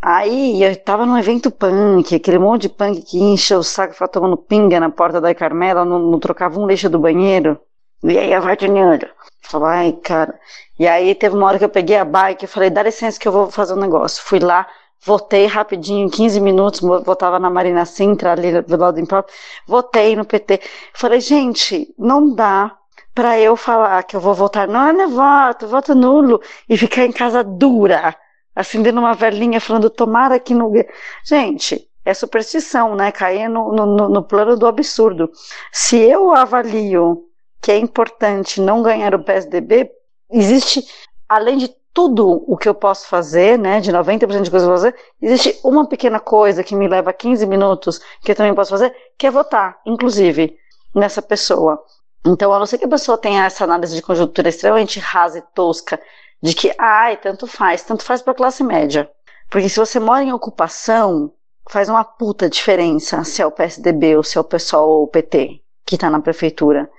Aí 0.00 0.62
eu 0.62 0.76
tava 0.76 1.06
num 1.06 1.18
evento 1.18 1.50
punk, 1.50 2.14
aquele 2.14 2.38
monte 2.38 2.62
de 2.62 2.68
punk 2.68 3.02
que 3.02 3.18
encheu 3.18 3.58
o 3.60 3.64
saco, 3.64 3.94
ficava 3.94 4.10
tomando 4.10 4.36
pinga 4.36 4.78
na 4.78 4.90
porta 4.90 5.20
da 5.20 5.34
Carmela, 5.34 5.84
não, 5.84 5.98
não 5.98 6.20
trocava 6.20 6.60
um 6.60 6.66
lixo 6.66 6.90
do 6.90 6.98
banheiro. 6.98 7.58
E 8.02 8.18
aí 8.18 8.34
a 8.34 8.40
Vartiniana, 8.40 8.98
falou, 9.40 9.66
ai 9.66 9.92
cara. 9.92 10.38
E 10.78 10.86
aí 10.88 11.14
teve 11.14 11.36
uma 11.36 11.46
hora 11.46 11.58
que 11.58 11.64
eu 11.64 11.68
peguei 11.68 11.96
a 11.96 12.04
bike 12.04 12.44
e 12.44 12.48
falei, 12.48 12.70
dá 12.70 12.82
licença 12.82 13.18
que 13.18 13.28
eu 13.28 13.32
vou 13.32 13.50
fazer 13.50 13.74
um 13.74 13.80
negócio. 13.80 14.22
Fui 14.22 14.38
lá, 14.40 14.66
Votei 15.06 15.44
rapidinho, 15.44 16.06
em 16.06 16.08
15 16.08 16.40
minutos, 16.40 16.80
votava 16.80 17.38
na 17.38 17.50
Marina 17.50 17.84
Sintra, 17.84 18.32
ali 18.32 18.62
do 18.62 18.76
lado 18.78 18.94
do 18.94 19.00
Impróprio, 19.02 19.36
votei 19.66 20.16
no 20.16 20.24
PT. 20.24 20.62
Falei, 20.94 21.20
gente, 21.20 21.94
não 21.98 22.34
dá 22.34 22.74
para 23.14 23.38
eu 23.38 23.54
falar 23.54 24.02
que 24.04 24.16
eu 24.16 24.20
vou 24.20 24.32
votar, 24.32 24.66
não, 24.66 24.92
não 24.94 25.02
é 25.02 25.06
voto, 25.06 25.68
voto 25.68 25.94
nulo, 25.94 26.40
e 26.66 26.76
ficar 26.78 27.04
em 27.04 27.12
casa 27.12 27.44
dura, 27.44 28.16
acendendo 28.56 28.98
uma 28.98 29.12
velhinha 29.12 29.60
falando, 29.60 29.90
tomara 29.90 30.40
que 30.40 30.54
não. 30.54 30.72
Gente, 31.22 31.86
é 32.02 32.14
superstição, 32.14 32.94
né? 32.96 33.12
Cair 33.12 33.48
no, 33.48 33.72
no, 33.72 34.08
no 34.08 34.22
plano 34.22 34.56
do 34.56 34.66
absurdo. 34.66 35.30
Se 35.70 35.98
eu 35.98 36.34
avalio 36.34 37.24
que 37.60 37.70
é 37.70 37.76
importante 37.76 38.58
não 38.58 38.82
ganhar 38.82 39.14
o 39.14 39.22
PSDB, 39.22 39.90
existe, 40.30 40.86
além 41.28 41.58
de 41.58 41.68
tudo 41.92 42.44
o 42.46 42.56
que 42.56 42.68
eu 42.68 42.74
posso 42.74 43.06
fazer, 43.06 43.58
né, 43.58 43.80
de 43.80 43.92
90% 43.92 44.42
de 44.42 44.50
coisas 44.50 44.66
que 44.66 44.72
eu 44.72 44.76
fazer, 44.76 44.94
existe 45.22 45.60
uma 45.62 45.86
pequena 45.86 46.18
coisa 46.18 46.64
que 46.64 46.74
me 46.74 46.88
leva 46.88 47.12
15 47.12 47.46
minutos 47.46 48.00
que 48.20 48.32
eu 48.32 48.36
também 48.36 48.54
posso 48.54 48.70
fazer, 48.70 48.94
que 49.16 49.26
é 49.26 49.30
votar, 49.30 49.78
inclusive, 49.86 50.56
nessa 50.94 51.22
pessoa. 51.22 51.80
Então, 52.26 52.52
a 52.52 52.58
não 52.58 52.66
ser 52.66 52.78
que 52.78 52.84
a 52.84 52.88
pessoa 52.88 53.18
tenha 53.18 53.44
essa 53.44 53.64
análise 53.64 53.94
de 53.94 54.02
conjuntura 54.02 54.48
extremamente 54.48 54.98
rasa 54.98 55.38
e 55.38 55.42
tosca, 55.54 56.00
de 56.42 56.54
que, 56.54 56.74
ai, 56.78 57.16
tanto 57.16 57.46
faz, 57.46 57.82
tanto 57.82 58.02
faz 58.02 58.22
para 58.22 58.34
classe 58.34 58.64
média. 58.64 59.10
Porque 59.50 59.68
se 59.68 59.78
você 59.78 60.00
mora 60.00 60.22
em 60.22 60.32
ocupação, 60.32 61.32
faz 61.68 61.88
uma 61.88 62.04
puta 62.04 62.48
diferença 62.48 63.22
se 63.24 63.40
é 63.40 63.46
o 63.46 63.52
PSDB 63.52 64.16
ou 64.16 64.22
se 64.22 64.36
é 64.36 64.40
o 64.40 64.44
pessoal 64.44 64.88
ou 64.88 65.04
o 65.04 65.08
PT 65.08 65.60
que 65.86 65.96
está 65.96 66.10
na 66.10 66.20
prefeitura. 66.20 66.90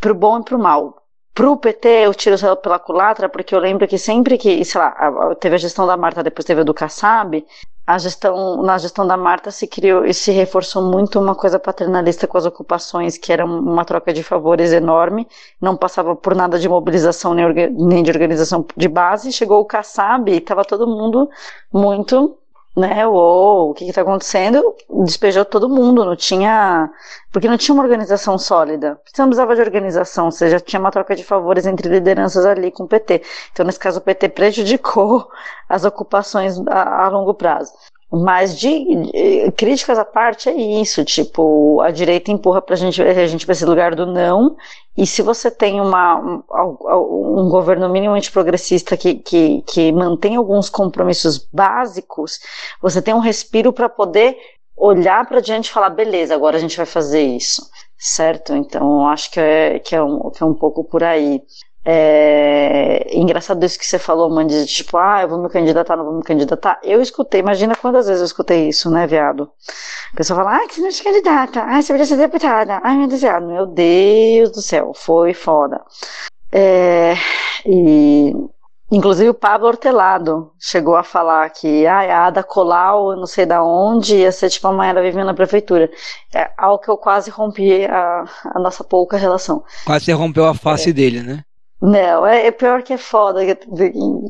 Pro 0.00 0.14
bom 0.14 0.40
e 0.40 0.44
pro 0.44 0.58
mal. 0.58 1.05
Pro 1.36 1.54
PT, 1.54 1.86
eu 2.06 2.14
tiro 2.14 2.34
o 2.34 2.38
céu 2.38 2.56
pela 2.56 2.78
culatra, 2.78 3.28
porque 3.28 3.54
eu 3.54 3.58
lembro 3.58 3.86
que 3.86 3.98
sempre 3.98 4.38
que, 4.38 4.64
sei 4.64 4.80
lá, 4.80 5.34
teve 5.38 5.56
a 5.56 5.58
gestão 5.58 5.86
da 5.86 5.94
Marta, 5.94 6.22
depois 6.22 6.46
teve 6.46 6.62
a 6.62 6.64
do 6.64 6.72
Kassab, 6.72 7.44
a 7.86 7.98
gestão, 7.98 8.62
na 8.62 8.78
gestão 8.78 9.06
da 9.06 9.18
Marta 9.18 9.50
se 9.50 9.66
criou 9.66 10.06
e 10.06 10.14
se 10.14 10.32
reforçou 10.32 10.82
muito 10.82 11.20
uma 11.20 11.34
coisa 11.34 11.58
paternalista 11.58 12.26
com 12.26 12.38
as 12.38 12.46
ocupações, 12.46 13.18
que 13.18 13.30
era 13.30 13.44
uma 13.44 13.84
troca 13.84 14.14
de 14.14 14.22
favores 14.22 14.72
enorme, 14.72 15.28
não 15.60 15.76
passava 15.76 16.16
por 16.16 16.34
nada 16.34 16.58
de 16.58 16.70
mobilização 16.70 17.34
nem, 17.34 18.02
de 18.02 18.10
organização 18.10 18.64
de 18.74 18.88
base. 18.88 19.30
Chegou 19.30 19.60
o 19.60 19.66
Kassab 19.66 20.32
e 20.32 20.38
estava 20.38 20.64
todo 20.64 20.86
mundo 20.86 21.28
muito 21.70 22.38
né? 22.76 23.06
Uou, 23.06 23.70
o 23.70 23.74
que 23.74 23.84
está 23.84 24.02
acontecendo? 24.02 24.74
Despejou 25.04 25.44
todo 25.44 25.68
mundo, 25.68 26.04
não 26.04 26.14
tinha. 26.14 26.90
Porque 27.32 27.48
não 27.48 27.56
tinha 27.56 27.74
uma 27.74 27.82
organização 27.82 28.38
sólida. 28.38 29.00
Você 29.04 29.22
não 29.22 29.28
precisava 29.28 29.54
de 29.54 29.62
organização, 29.62 30.30
você 30.30 30.50
já 30.50 30.60
tinha 30.60 30.78
uma 30.80 30.90
troca 30.90 31.16
de 31.16 31.24
favores 31.24 31.66
entre 31.66 31.88
lideranças 31.88 32.44
ali 32.44 32.70
com 32.70 32.84
o 32.84 32.88
PT. 32.88 33.22
Então, 33.52 33.64
nesse 33.64 33.78
caso, 33.78 33.98
o 33.98 34.02
PT 34.02 34.28
prejudicou 34.30 35.28
as 35.68 35.84
ocupações 35.84 36.58
a, 36.68 37.06
a 37.06 37.08
longo 37.08 37.34
prazo. 37.34 37.72
Mas 38.10 38.58
de, 38.58 38.84
de, 38.84 39.52
críticas 39.52 39.98
à 39.98 40.04
parte 40.04 40.48
é 40.48 40.54
isso, 40.54 41.04
tipo, 41.04 41.80
a 41.80 41.90
direita 41.90 42.30
empurra 42.30 42.62
pra 42.62 42.76
gente, 42.76 43.02
a 43.02 43.26
gente 43.26 43.44
para 43.44 43.52
esse 43.52 43.64
lugar 43.64 43.96
do 43.96 44.06
não, 44.06 44.56
e 44.96 45.04
se 45.04 45.22
você 45.22 45.50
tem 45.50 45.80
uma, 45.80 46.16
um, 46.20 47.40
um 47.40 47.48
governo 47.48 47.88
minimamente 47.88 48.30
progressista 48.30 48.96
que, 48.96 49.16
que, 49.16 49.60
que 49.62 49.92
mantém 49.92 50.36
alguns 50.36 50.70
compromissos 50.70 51.48
básicos, 51.52 52.38
você 52.80 53.02
tem 53.02 53.12
um 53.12 53.18
respiro 53.18 53.72
para 53.72 53.88
poder 53.88 54.36
olhar 54.76 55.26
para 55.26 55.40
diante 55.40 55.66
e 55.66 55.72
falar, 55.72 55.90
beleza, 55.90 56.34
agora 56.34 56.56
a 56.56 56.60
gente 56.60 56.76
vai 56.76 56.86
fazer 56.86 57.22
isso, 57.22 57.68
certo? 57.98 58.54
Então, 58.54 59.08
acho 59.08 59.30
que 59.30 59.40
é, 59.40 59.78
que 59.78 59.96
é, 59.96 60.02
um, 60.02 60.30
que 60.30 60.42
é 60.42 60.46
um 60.46 60.54
pouco 60.54 60.84
por 60.84 61.02
aí. 61.02 61.42
É 61.88 63.16
engraçado 63.16 63.64
isso 63.64 63.78
que 63.78 63.86
você 63.86 63.96
falou, 63.96 64.28
Mandy, 64.28 64.66
tipo, 64.66 64.96
ah, 64.96 65.22
eu 65.22 65.28
vou 65.28 65.38
me 65.40 65.48
candidatar, 65.48 65.96
não 65.96 66.04
vou 66.04 66.14
me 66.14 66.22
candidatar. 66.24 66.80
Eu 66.82 67.00
escutei, 67.00 67.38
imagina 67.38 67.76
quantas 67.76 68.08
vezes 68.08 68.20
eu 68.20 68.26
escutei 68.26 68.68
isso, 68.68 68.90
né, 68.90 69.06
viado? 69.06 69.48
A 70.12 70.16
pessoa 70.16 70.42
fala, 70.42 70.56
ah, 70.56 70.66
que 70.66 70.74
você 70.74 70.80
não 70.80 70.90
se 70.90 71.04
candidata, 71.04 71.62
ah, 71.62 71.80
você 71.80 71.92
podia 71.92 72.06
ser 72.06 72.16
deputada, 72.16 72.80
ai 72.82 72.96
meu 72.96 73.06
Deus, 73.06 73.22
meu 73.22 73.66
Deus 73.66 74.50
do 74.50 74.60
céu, 74.60 74.92
foi 74.96 75.32
foda. 75.32 75.80
É, 76.50 77.14
e 77.64 78.34
Inclusive 78.90 79.30
o 79.30 79.34
Pablo 79.34 79.66
Hortelado 79.66 80.52
chegou 80.60 80.94
a 80.94 81.02
falar 81.02 81.50
que 81.50 81.86
ah, 81.86 81.98
a 81.98 82.26
Ada 82.26 82.42
Colau, 82.44 83.16
não 83.16 83.26
sei 83.26 83.44
da 83.44 83.62
onde, 83.64 84.16
ia 84.16 84.30
ser 84.30 84.48
tipo 84.48 84.68
a 84.68 84.72
Maera 84.72 85.02
vivendo 85.02 85.26
na 85.26 85.34
prefeitura. 85.34 85.90
É 86.32 86.50
algo 86.56 86.78
que 86.78 86.88
eu 86.88 86.96
quase 86.96 87.28
rompi 87.28 87.84
a, 87.84 88.24
a 88.44 88.60
nossa 88.60 88.84
pouca 88.84 89.16
relação. 89.16 89.64
Quase 89.84 90.12
rompeu 90.12 90.46
a 90.46 90.54
face 90.54 90.90
é. 90.90 90.92
dele, 90.92 91.20
né? 91.20 91.44
Não, 91.80 92.26
é, 92.26 92.46
é, 92.46 92.50
pior 92.50 92.82
que 92.82 92.92
é 92.94 92.98
foda. 92.98 93.40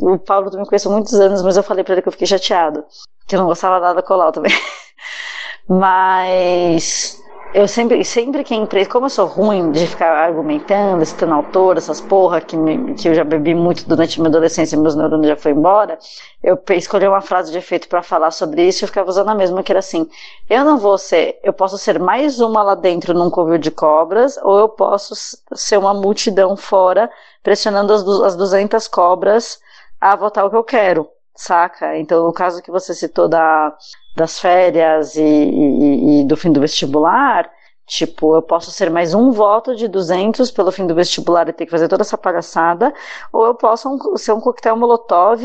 O 0.02 0.18
Paulo 0.18 0.50
também 0.50 0.66
conhece 0.66 0.88
há 0.88 0.90
muitos 0.90 1.14
anos, 1.14 1.42
mas 1.42 1.56
eu 1.56 1.62
falei 1.62 1.84
pra 1.84 1.94
ele 1.94 2.02
que 2.02 2.08
eu 2.08 2.12
fiquei 2.12 2.26
chateado. 2.26 2.84
Que 3.26 3.36
eu 3.36 3.40
não 3.40 3.46
gostava 3.46 3.80
nada 3.80 3.94
da 3.94 4.02
Colau 4.02 4.32
também. 4.32 4.52
Mas 5.68 7.20
eu 7.54 7.66
sempre, 7.66 8.04
sempre 8.04 8.44
que 8.44 8.54
empresa, 8.54 8.90
como 8.90 9.06
eu 9.06 9.10
sou 9.10 9.26
ruim 9.26 9.70
de 9.72 9.86
ficar 9.86 10.14
argumentando, 10.16 11.04
citando 11.04 11.34
autor, 11.34 11.78
essas 11.78 12.00
porra 12.00 12.40
que, 12.40 12.56
me, 12.56 12.94
que 12.94 13.08
eu 13.08 13.14
já 13.14 13.24
bebi 13.24 13.54
muito 13.54 13.88
durante 13.88 14.20
minha 14.20 14.28
adolescência 14.28 14.76
meus 14.78 14.94
neurônios 14.94 15.28
já 15.28 15.36
foi 15.36 15.52
embora, 15.52 15.98
eu 16.42 16.58
escolhi 16.70 17.06
uma 17.06 17.20
frase 17.20 17.50
de 17.52 17.58
efeito 17.58 17.88
para 17.88 18.02
falar 18.02 18.30
sobre 18.30 18.66
isso 18.66 18.82
e 18.82 18.84
eu 18.84 18.88
ficava 18.88 19.08
usando 19.08 19.30
a 19.30 19.34
mesma, 19.34 19.62
que 19.62 19.72
era 19.72 19.78
assim, 19.78 20.08
eu 20.50 20.64
não 20.64 20.76
vou 20.76 20.98
ser, 20.98 21.38
eu 21.42 21.52
posso 21.52 21.78
ser 21.78 21.98
mais 21.98 22.40
uma 22.40 22.62
lá 22.62 22.74
dentro 22.74 23.14
num 23.14 23.30
covil 23.30 23.58
de 23.58 23.70
cobras, 23.70 24.38
ou 24.42 24.58
eu 24.58 24.68
posso 24.68 25.14
ser 25.54 25.78
uma 25.78 25.94
multidão 25.94 26.56
fora, 26.56 27.10
pressionando 27.42 27.92
as, 27.92 28.06
as 28.22 28.36
200 28.36 28.86
cobras 28.88 29.60
a 30.00 30.14
votar 30.14 30.44
o 30.44 30.50
que 30.50 30.56
eu 30.56 30.64
quero, 30.64 31.08
saca? 31.40 31.98
Então, 31.98 32.28
o 32.28 32.32
caso 32.32 32.62
que 32.62 32.70
você 32.70 32.94
citou 32.94 33.28
da 33.28 33.74
das 34.16 34.40
férias 34.40 35.14
e, 35.14 35.22
e, 35.22 36.20
e, 36.22 36.24
do 36.24 36.38
fim 36.38 36.50
do 36.50 36.58
vestibular, 36.58 37.50
tipo, 37.86 38.34
eu 38.34 38.40
posso 38.40 38.70
ser 38.70 38.90
mais 38.90 39.12
um 39.12 39.30
voto 39.30 39.76
de 39.76 39.86
200 39.88 40.50
pelo 40.50 40.72
fim 40.72 40.86
do 40.86 40.94
vestibular 40.94 41.46
e 41.48 41.52
ter 41.52 41.66
que 41.66 41.70
fazer 41.70 41.86
toda 41.86 42.00
essa 42.02 42.16
palhaçada, 42.16 42.94
ou 43.30 43.44
eu 43.44 43.54
posso 43.54 43.90
um, 43.90 44.16
ser 44.16 44.32
um 44.32 44.40
coquetel 44.40 44.74
molotov 44.74 45.44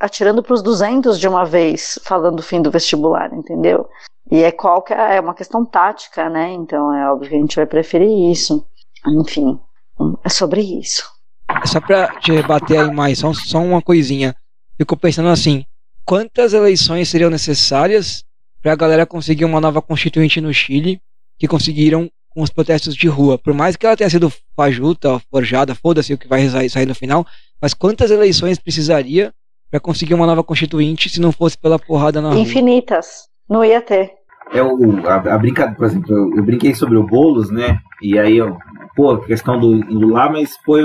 atirando 0.00 0.42
para 0.42 0.54
os 0.54 0.62
200 0.62 1.18
de 1.18 1.28
uma 1.28 1.44
vez, 1.44 1.98
falando 2.02 2.36
do 2.36 2.42
fim 2.42 2.60
do 2.60 2.72
vestibular, 2.72 3.32
entendeu? 3.32 3.88
E 4.30 4.42
é 4.42 4.50
qual 4.50 4.82
que 4.82 4.92
é, 4.92 5.16
é 5.16 5.20
uma 5.20 5.34
questão 5.34 5.64
tática, 5.64 6.28
né? 6.28 6.50
Então 6.52 6.92
é 6.92 7.10
óbvio 7.10 7.30
que 7.30 7.36
a 7.36 7.40
gente 7.40 7.56
vai 7.56 7.66
preferir 7.66 8.30
isso. 8.30 8.66
Enfim, 9.06 9.58
é 10.24 10.28
sobre 10.28 10.60
isso. 10.60 11.08
Só 11.64 11.80
para 11.80 12.08
te 12.20 12.32
rebater 12.32 12.80
aí 12.80 12.90
mais, 12.90 13.20
só, 13.20 13.32
só 13.32 13.58
uma 13.58 13.80
coisinha. 13.80 14.34
Fico 14.78 14.96
pensando 14.96 15.28
assim, 15.28 15.64
quantas 16.04 16.52
eleições 16.52 17.08
seriam 17.08 17.28
necessárias 17.28 18.24
para 18.62 18.72
a 18.72 18.76
galera 18.76 19.04
conseguir 19.04 19.44
uma 19.44 19.60
nova 19.60 19.82
constituinte 19.82 20.40
no 20.40 20.54
Chile 20.54 21.00
que 21.36 21.48
conseguiram 21.48 22.08
com 22.30 22.42
os 22.42 22.50
protestos 22.50 22.94
de 22.94 23.08
rua. 23.08 23.36
Por 23.36 23.52
mais 23.52 23.74
que 23.74 23.84
ela 23.84 23.96
tenha 23.96 24.08
sido 24.08 24.32
fajuta, 24.56 25.20
forjada, 25.30 25.74
foda-se 25.74 26.14
o 26.14 26.18
que 26.18 26.28
vai 26.28 26.48
sair 26.68 26.86
no 26.86 26.94
final, 26.94 27.26
mas 27.60 27.74
quantas 27.74 28.12
eleições 28.12 28.58
precisaria 28.58 29.32
para 29.68 29.80
conseguir 29.80 30.14
uma 30.14 30.26
nova 30.26 30.44
constituinte 30.44 31.08
se 31.08 31.20
não 31.20 31.32
fosse 31.32 31.58
pela 31.58 31.78
porrada 31.78 32.20
na 32.20 32.30
rua? 32.30 32.38
Infinitas. 32.38 33.28
Não 33.50 33.64
ia 33.64 33.80
ter. 33.80 34.12
É 34.52 34.62
o, 34.62 35.06
a, 35.06 35.16
a 35.16 35.38
brincadeira, 35.38 35.76
por 35.76 35.86
exemplo, 35.86 36.14
eu, 36.14 36.36
eu, 36.36 36.42
brinquei 36.42 36.74
sobre 36.74 36.96
o 36.96 37.02
Boulos, 37.02 37.50
né? 37.50 37.80
E 38.00 38.18
aí, 38.18 38.36
eu, 38.36 38.56
pô, 38.94 39.18
questão 39.18 39.58
do 39.58 39.74
indo 39.74 40.08
lá, 40.08 40.30
mas 40.30 40.56
pô, 40.64 40.76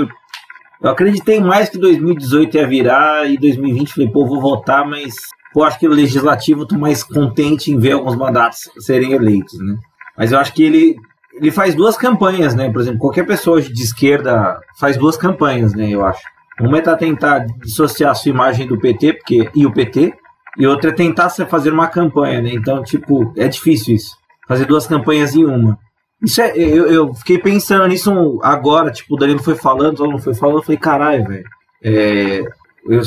eu 0.84 0.88
eu 0.88 0.90
acreditei 0.90 1.40
mais 1.40 1.70
que 1.70 1.78
2018 1.78 2.58
ia 2.58 2.68
virar 2.68 3.26
e 3.26 3.38
2020 3.38 3.94
falei, 3.94 4.10
pô, 4.10 4.26
vou 4.26 4.40
votar, 4.40 4.86
mas 4.86 5.14
pô, 5.52 5.64
acho 5.64 5.78
que 5.78 5.88
o 5.88 5.90
legislativo 5.90 6.66
tô 6.66 6.76
mais 6.76 7.02
contente 7.02 7.72
em 7.72 7.78
ver 7.78 7.92
alguns 7.92 8.14
mandatos 8.14 8.68
serem 8.80 9.12
eleitos, 9.12 9.58
né? 9.60 9.76
Mas 10.16 10.30
eu 10.30 10.38
acho 10.38 10.52
que 10.52 10.62
ele 10.62 10.96
ele 11.32 11.50
faz 11.50 11.74
duas 11.74 11.96
campanhas, 11.96 12.54
né? 12.54 12.70
Por 12.70 12.80
exemplo, 12.80 13.00
qualquer 13.00 13.26
pessoa 13.26 13.60
de 13.60 13.82
esquerda 13.82 14.60
faz 14.78 14.96
duas 14.96 15.16
campanhas, 15.16 15.74
né? 15.74 15.88
Eu 15.88 16.04
acho. 16.04 16.22
Uma 16.60 16.78
é 16.78 16.96
tentar 16.96 17.40
dissociar 17.62 18.14
sua 18.14 18.30
imagem 18.30 18.68
do 18.68 18.78
PT 18.78 19.14
porque, 19.14 19.50
e 19.54 19.66
o 19.66 19.72
PT, 19.72 20.14
e 20.56 20.66
outra 20.66 20.90
é 20.90 20.94
tentar 20.94 21.30
fazer 21.30 21.72
uma 21.72 21.88
campanha, 21.88 22.40
né? 22.40 22.50
Então, 22.52 22.82
tipo, 22.84 23.32
é 23.36 23.48
difícil 23.48 23.96
isso. 23.96 24.16
Fazer 24.46 24.66
duas 24.66 24.86
campanhas 24.86 25.34
em 25.34 25.44
uma. 25.44 25.78
Isso 26.24 26.40
é, 26.40 26.56
eu, 26.56 26.86
eu 26.86 27.14
fiquei 27.14 27.38
pensando 27.38 27.86
nisso 27.86 28.40
agora, 28.42 28.90
tipo, 28.90 29.14
o 29.14 29.18
Danilo 29.18 29.42
foi 29.42 29.54
falando, 29.54 29.96
todo 29.96 30.10
mundo 30.10 30.22
foi 30.22 30.34
falando, 30.34 30.58
eu 30.58 30.62
falei, 30.62 30.78
caralho, 30.78 31.24
velho. 31.24 31.44
É, 31.82 32.42
eu, 32.88 33.02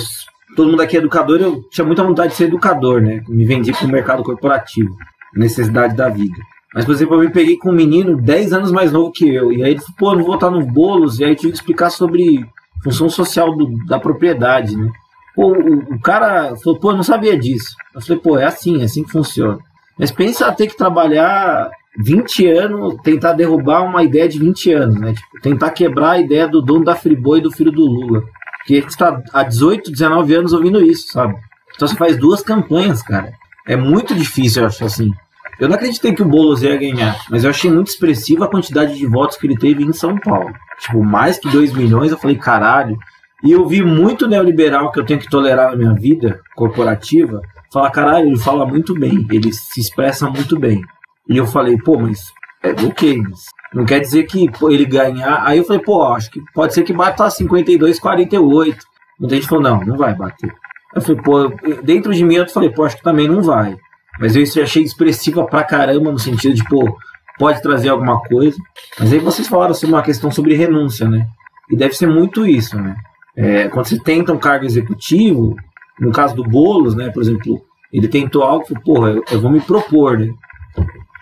todo 0.56 0.70
mundo 0.70 0.82
aqui 0.82 0.98
é 0.98 1.00
educador, 1.00 1.42
eu 1.42 1.64
tinha 1.70 1.86
muita 1.86 2.04
vontade 2.04 2.30
de 2.30 2.36
ser 2.36 2.46
educador, 2.46 3.02
né? 3.02 3.24
Me 3.28 3.46
vendi 3.46 3.72
pro 3.72 3.88
mercado 3.88 4.24
corporativo, 4.24 4.96
necessidade 5.36 5.96
da 5.96 6.10
vida. 6.10 6.38
Mas, 6.74 6.86
por 6.86 6.92
exemplo, 6.92 7.16
eu 7.16 7.22
me 7.22 7.32
peguei 7.32 7.58
com 7.58 7.70
um 7.70 7.76
menino 7.76 8.22
10 8.22 8.54
anos 8.54 8.72
mais 8.72 8.92
novo 8.92 9.12
que 9.12 9.28
eu, 9.28 9.52
e 9.52 9.64
aí 9.64 9.72
ele 9.72 9.80
falou, 9.80 9.96
pô, 9.98 10.16
não 10.16 10.24
vou 10.24 10.36
estar 10.36 10.52
no 10.52 10.66
bolos, 10.66 11.20
e 11.20 11.24
aí 11.24 11.32
eu 11.32 11.36
tive 11.36 11.52
que 11.52 11.58
explicar 11.58 11.90
sobre 11.90 12.46
função 12.84 13.10
social 13.10 13.56
do, 13.56 13.84
da 13.86 14.00
propriedade, 14.00 14.78
né? 14.78 14.92
Pô, 15.36 15.54
o, 15.54 15.96
o, 15.96 16.02
cara 16.02 16.56
falou, 16.58 16.80
pô, 16.80 16.92
eu 16.92 16.98
não 16.98 17.04
sabia 17.04 17.38
disso. 17.38 17.76
Eu 17.94 18.02
falei, 18.02 18.18
pô, 18.18 18.38
é 18.38 18.46
assim, 18.46 18.82
é 18.82 18.86
assim 18.86 19.04
que 19.04 19.12
funciona. 19.12 19.58
Mas 19.98 20.12
pensa 20.12 20.52
ter 20.52 20.68
que 20.68 20.78
trabalhar 20.78 21.70
20 21.98 22.48
anos, 22.48 22.96
tentar 23.04 23.34
derrubar 23.34 23.84
uma 23.84 24.04
ideia 24.04 24.28
de 24.28 24.40
20 24.40 24.74
anos, 24.74 25.00
né? 25.00 25.14
Tipo, 25.14 25.42
tentar 25.42 25.72
quebrar 25.72 26.12
a 26.12 26.20
ideia 26.20 26.48
do 26.48 26.62
dono 26.62 26.86
da 26.86 26.96
Friboi 26.96 27.40
e 27.40 27.42
do 27.42 27.52
filho 27.52 27.72
do 27.72 27.86
Lula. 27.86 28.24
Que 28.66 28.76
está 28.76 29.22
há 29.34 29.44
18, 29.44 29.92
19 29.92 30.36
anos 30.36 30.54
ouvindo 30.54 30.84
isso, 30.84 31.08
sabe? 31.08 31.36
Então 31.76 31.88
você 31.88 31.96
faz 31.96 32.18
duas 32.18 32.42
campanhas, 32.42 33.02
cara. 33.02 33.32
É 33.66 33.76
muito 33.76 34.14
difícil, 34.14 34.62
eu 34.62 34.68
acho 34.68 34.86
assim. 34.86 35.12
Eu 35.60 35.68
não 35.68 35.76
acreditei 35.76 36.14
que 36.14 36.22
o 36.22 36.28
Boulos 36.28 36.62
ia 36.62 36.78
ganhar, 36.78 37.18
mas 37.32 37.44
eu 37.44 37.50
achei 37.50 37.72
muito 37.72 37.88
expressiva 37.88 38.46
a 38.46 38.50
quantidade 38.50 38.96
de 38.96 39.08
votos 39.08 39.38
que 39.38 39.48
ele 39.48 39.58
teve 39.58 39.84
em 39.84 39.92
São 39.92 40.16
Paulo. 40.18 40.54
Tipo, 40.80 41.04
mais 41.04 41.40
que 41.40 41.50
2 41.50 41.74
milhões, 41.74 42.12
eu 42.12 42.18
falei, 42.18 42.36
caralho. 42.36 42.98
E 43.44 43.52
eu 43.52 43.66
vi 43.68 43.84
muito 43.84 44.28
neoliberal 44.28 44.92
que 44.92 45.00
eu 45.00 45.06
tenho 45.06 45.20
que 45.20 45.30
tolerar 45.30 45.72
na 45.72 45.78
minha 45.78 45.94
vida 45.94 46.40
corporativa 46.56 47.42
falar, 47.72 47.92
caralho, 47.92 48.28
ele 48.28 48.40
fala 48.40 48.66
muito 48.66 48.94
bem, 48.94 49.26
ele 49.32 49.52
se 49.54 49.80
expressa 49.80 50.30
muito 50.30 50.60
bem. 50.60 50.82
E 51.30 51.38
eu 51.38 51.46
falei, 51.46 51.78
pô, 51.78 51.98
mas 51.98 52.20
é 52.64 52.72
ok, 52.72 53.18
mas 53.22 53.46
não 53.74 53.86
quer 53.86 54.00
dizer 54.00 54.24
que 54.24 54.50
ele 54.70 54.86
ganhar. 54.86 55.44
Aí 55.46 55.58
eu 55.58 55.64
falei, 55.64 55.82
pô, 55.82 56.04
acho 56.04 56.32
que 56.32 56.42
pode 56.54 56.74
ser 56.74 56.84
que 56.84 56.94
bata 56.94 57.30
52, 57.30 58.00
48. 58.00 58.78
Muita 59.20 59.36
gente 59.36 59.48
falou, 59.48 59.64
não, 59.64 59.80
não 59.82 59.98
vai 59.98 60.16
bater. 60.16 60.54
Eu 60.96 61.02
falei, 61.02 61.22
pô, 61.22 61.50
dentro 61.84 62.14
de 62.14 62.24
mim 62.24 62.36
eu 62.36 62.50
falei, 62.50 62.70
pô, 62.70 62.86
acho 62.86 62.98
que 62.98 63.04
também 63.04 63.28
não 63.28 63.42
vai. 63.42 63.78
Mas 64.20 64.36
eu 64.36 64.64
achei 64.64 64.84
expressiva 64.84 65.46
pra 65.46 65.64
caramba, 65.64 66.12
no 66.12 66.18
sentido 66.18 66.56
de, 66.56 66.64
pô, 66.64 66.98
pode 67.38 67.62
trazer 67.62 67.90
alguma 67.90 68.20
coisa. 68.22 68.58
Mas 69.00 69.14
aí 69.14 69.20
vocês 69.20 69.48
falaram 69.48 69.74
sobre 69.74 69.96
uma 69.96 70.02
questão 70.02 70.32
sobre 70.32 70.56
renúncia, 70.56 71.08
né? 71.08 71.28
E 71.70 71.76
deve 71.76 71.94
ser 71.94 72.08
muito 72.08 72.46
isso, 72.46 72.78
né? 72.78 72.96
É, 73.36 73.68
quando 73.68 73.86
você 73.86 74.00
tenta 74.00 74.34
um 74.34 74.40
cargo 74.40 74.66
executivo, 74.66 75.56
no 76.00 76.12
caso 76.12 76.36
do 76.36 76.44
Boulos, 76.44 76.96
né, 76.96 77.12
por 77.12 77.22
exemplo, 77.22 77.62
ele 77.94 78.08
tentou 78.08 78.42
algo, 78.42 78.66
porra, 78.84 79.10
eu, 79.10 79.24
eu 79.32 79.40
vou 79.40 79.52
me 79.52 79.62
propor, 79.62 80.18
né? 80.18 80.34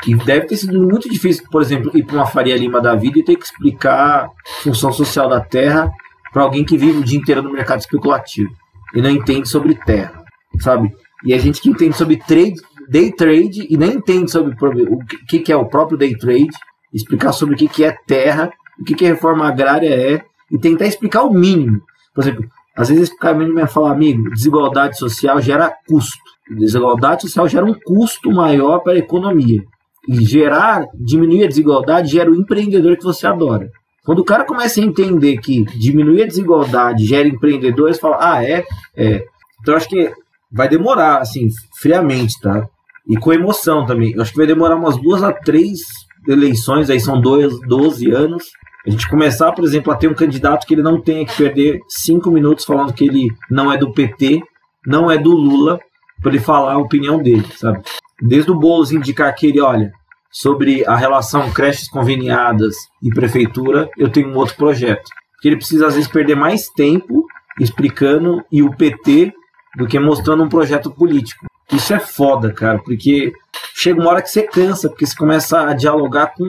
Que 0.01 0.15
deve 0.15 0.47
ter 0.47 0.57
sido 0.57 0.81
muito 0.81 1.09
difícil, 1.09 1.45
por 1.49 1.61
exemplo, 1.61 1.91
ir 1.93 2.03
para 2.03 2.15
uma 2.17 2.25
Faria 2.25 2.57
Lima 2.57 2.81
da 2.81 2.95
vida 2.95 3.19
e 3.19 3.23
ter 3.23 3.35
que 3.35 3.45
explicar 3.45 4.29
função 4.61 4.91
social 4.91 5.29
da 5.29 5.39
terra 5.39 5.91
para 6.33 6.43
alguém 6.43 6.65
que 6.65 6.77
vive 6.77 6.99
o 6.99 7.03
dia 7.03 7.17
inteiro 7.17 7.41
no 7.41 7.51
mercado 7.51 7.79
especulativo 7.79 8.51
e 8.93 9.01
não 9.01 9.09
entende 9.09 9.47
sobre 9.47 9.75
terra, 9.75 10.23
sabe? 10.59 10.91
E 11.23 11.33
a 11.33 11.37
gente 11.37 11.61
que 11.61 11.69
entende 11.69 11.95
sobre 11.95 12.17
trade, 12.17 12.55
day 12.89 13.11
trade 13.11 13.67
e 13.69 13.77
nem 13.77 13.93
entende 13.93 14.31
sobre 14.31 14.53
o 14.83 14.99
que, 15.27 15.39
que 15.39 15.51
é 15.51 15.55
o 15.55 15.65
próprio 15.65 15.97
day 15.97 16.15
trade, 16.15 16.49
explicar 16.93 17.31
sobre 17.31 17.55
o 17.55 17.57
que, 17.57 17.67
que 17.67 17.83
é 17.83 17.95
terra, 18.05 18.51
o 18.79 18.83
que, 18.83 18.95
que 18.95 19.05
a 19.05 19.09
reforma 19.09 19.47
agrária 19.47 19.89
é 19.89 20.23
e 20.51 20.57
tentar 20.57 20.85
explicar 20.85 21.23
o 21.23 21.33
mínimo. 21.33 21.81
Por 22.13 22.23
exemplo, 22.23 22.45
às 22.75 22.89
vezes 22.89 23.05
explicar 23.05 23.33
o 23.33 23.37
mínimo 23.37 23.59
é 23.59 23.67
falar, 23.67 23.91
amigo, 23.91 24.29
desigualdade 24.31 24.97
social 24.97 25.41
gera 25.41 25.73
custo. 25.87 26.19
desigualdade 26.49 27.23
social 27.23 27.47
gera 27.47 27.65
um 27.65 27.73
custo 27.73 28.31
maior 28.31 28.79
para 28.79 28.93
a 28.93 28.97
economia. 28.97 29.63
Gerar, 30.07 30.85
diminuir 30.93 31.45
a 31.45 31.47
desigualdade 31.47 32.11
gera 32.11 32.31
o 32.31 32.35
empreendedor 32.35 32.97
que 32.97 33.03
você 33.03 33.25
adora. 33.25 33.69
Quando 34.05 34.19
o 34.19 34.25
cara 34.25 34.45
começa 34.45 34.79
a 34.79 34.83
entender 34.83 35.37
que 35.37 35.65
diminuir 35.79 36.23
a 36.23 36.27
desigualdade 36.27 37.05
gera 37.05 37.27
empreendedores, 37.27 37.99
fala, 37.99 38.17
ah, 38.19 38.43
é? 38.43 38.63
É. 38.95 39.23
Então 39.61 39.75
acho 39.75 39.89
que 39.89 40.11
vai 40.51 40.69
demorar, 40.69 41.17
assim, 41.17 41.47
friamente, 41.79 42.39
tá? 42.39 42.67
E 43.07 43.17
com 43.17 43.33
emoção 43.33 43.85
também. 43.85 44.13
Eu 44.13 44.21
acho 44.21 44.31
que 44.31 44.37
vai 44.37 44.47
demorar 44.47 44.75
umas 44.75 44.95
duas 45.01 45.23
a 45.23 45.33
três 45.33 45.79
eleições, 46.27 46.89
aí 46.89 46.99
são 46.99 47.19
dois, 47.19 47.59
12 47.67 48.11
anos. 48.11 48.45
A 48.85 48.89
gente 48.91 49.09
começar, 49.09 49.51
por 49.51 49.63
exemplo, 49.63 49.91
a 49.91 49.95
ter 49.95 50.07
um 50.07 50.13
candidato 50.13 50.67
que 50.67 50.75
ele 50.75 50.83
não 50.83 51.01
tenha 51.01 51.25
que 51.25 51.35
perder 51.35 51.79
cinco 51.87 52.29
minutos 52.29 52.63
falando 52.63 52.93
que 52.93 53.05
ele 53.05 53.27
não 53.49 53.71
é 53.71 53.77
do 53.77 53.91
PT, 53.91 54.41
não 54.85 55.09
é 55.09 55.17
do 55.17 55.31
Lula, 55.31 55.79
para 56.21 56.31
ele 56.31 56.39
falar 56.39 56.73
a 56.73 56.77
opinião 56.77 57.21
dele, 57.21 57.45
sabe? 57.55 57.81
Desde 58.21 58.51
o 58.51 58.55
Boulos 58.55 58.91
indicar 58.91 59.33
que 59.35 59.47
ele, 59.47 59.61
olha, 59.61 59.91
sobre 60.31 60.85
a 60.85 60.95
relação 60.95 61.51
creches 61.51 61.89
conveniadas 61.89 62.75
e 63.01 63.09
prefeitura, 63.09 63.89
eu 63.97 64.09
tenho 64.09 64.29
um 64.29 64.35
outro 64.35 64.55
projeto. 64.55 65.09
Que 65.41 65.49
ele 65.49 65.57
precisa, 65.57 65.87
às 65.87 65.95
vezes, 65.95 66.09
perder 66.09 66.35
mais 66.35 66.67
tempo 66.69 67.25
explicando 67.59 68.43
e 68.51 68.61
o 68.61 68.75
PT 68.75 69.33
do 69.77 69.87
que 69.87 69.99
mostrando 69.99 70.43
um 70.43 70.49
projeto 70.49 70.91
político. 70.91 71.45
Isso 71.71 71.93
é 71.93 71.99
foda, 71.99 72.51
cara, 72.51 72.79
porque 72.79 73.33
chega 73.73 73.99
uma 73.99 74.11
hora 74.11 74.21
que 74.21 74.29
você 74.29 74.43
cansa, 74.43 74.89
porque 74.89 75.05
você 75.05 75.15
começa 75.15 75.61
a 75.61 75.73
dialogar 75.73 76.33
com. 76.35 76.45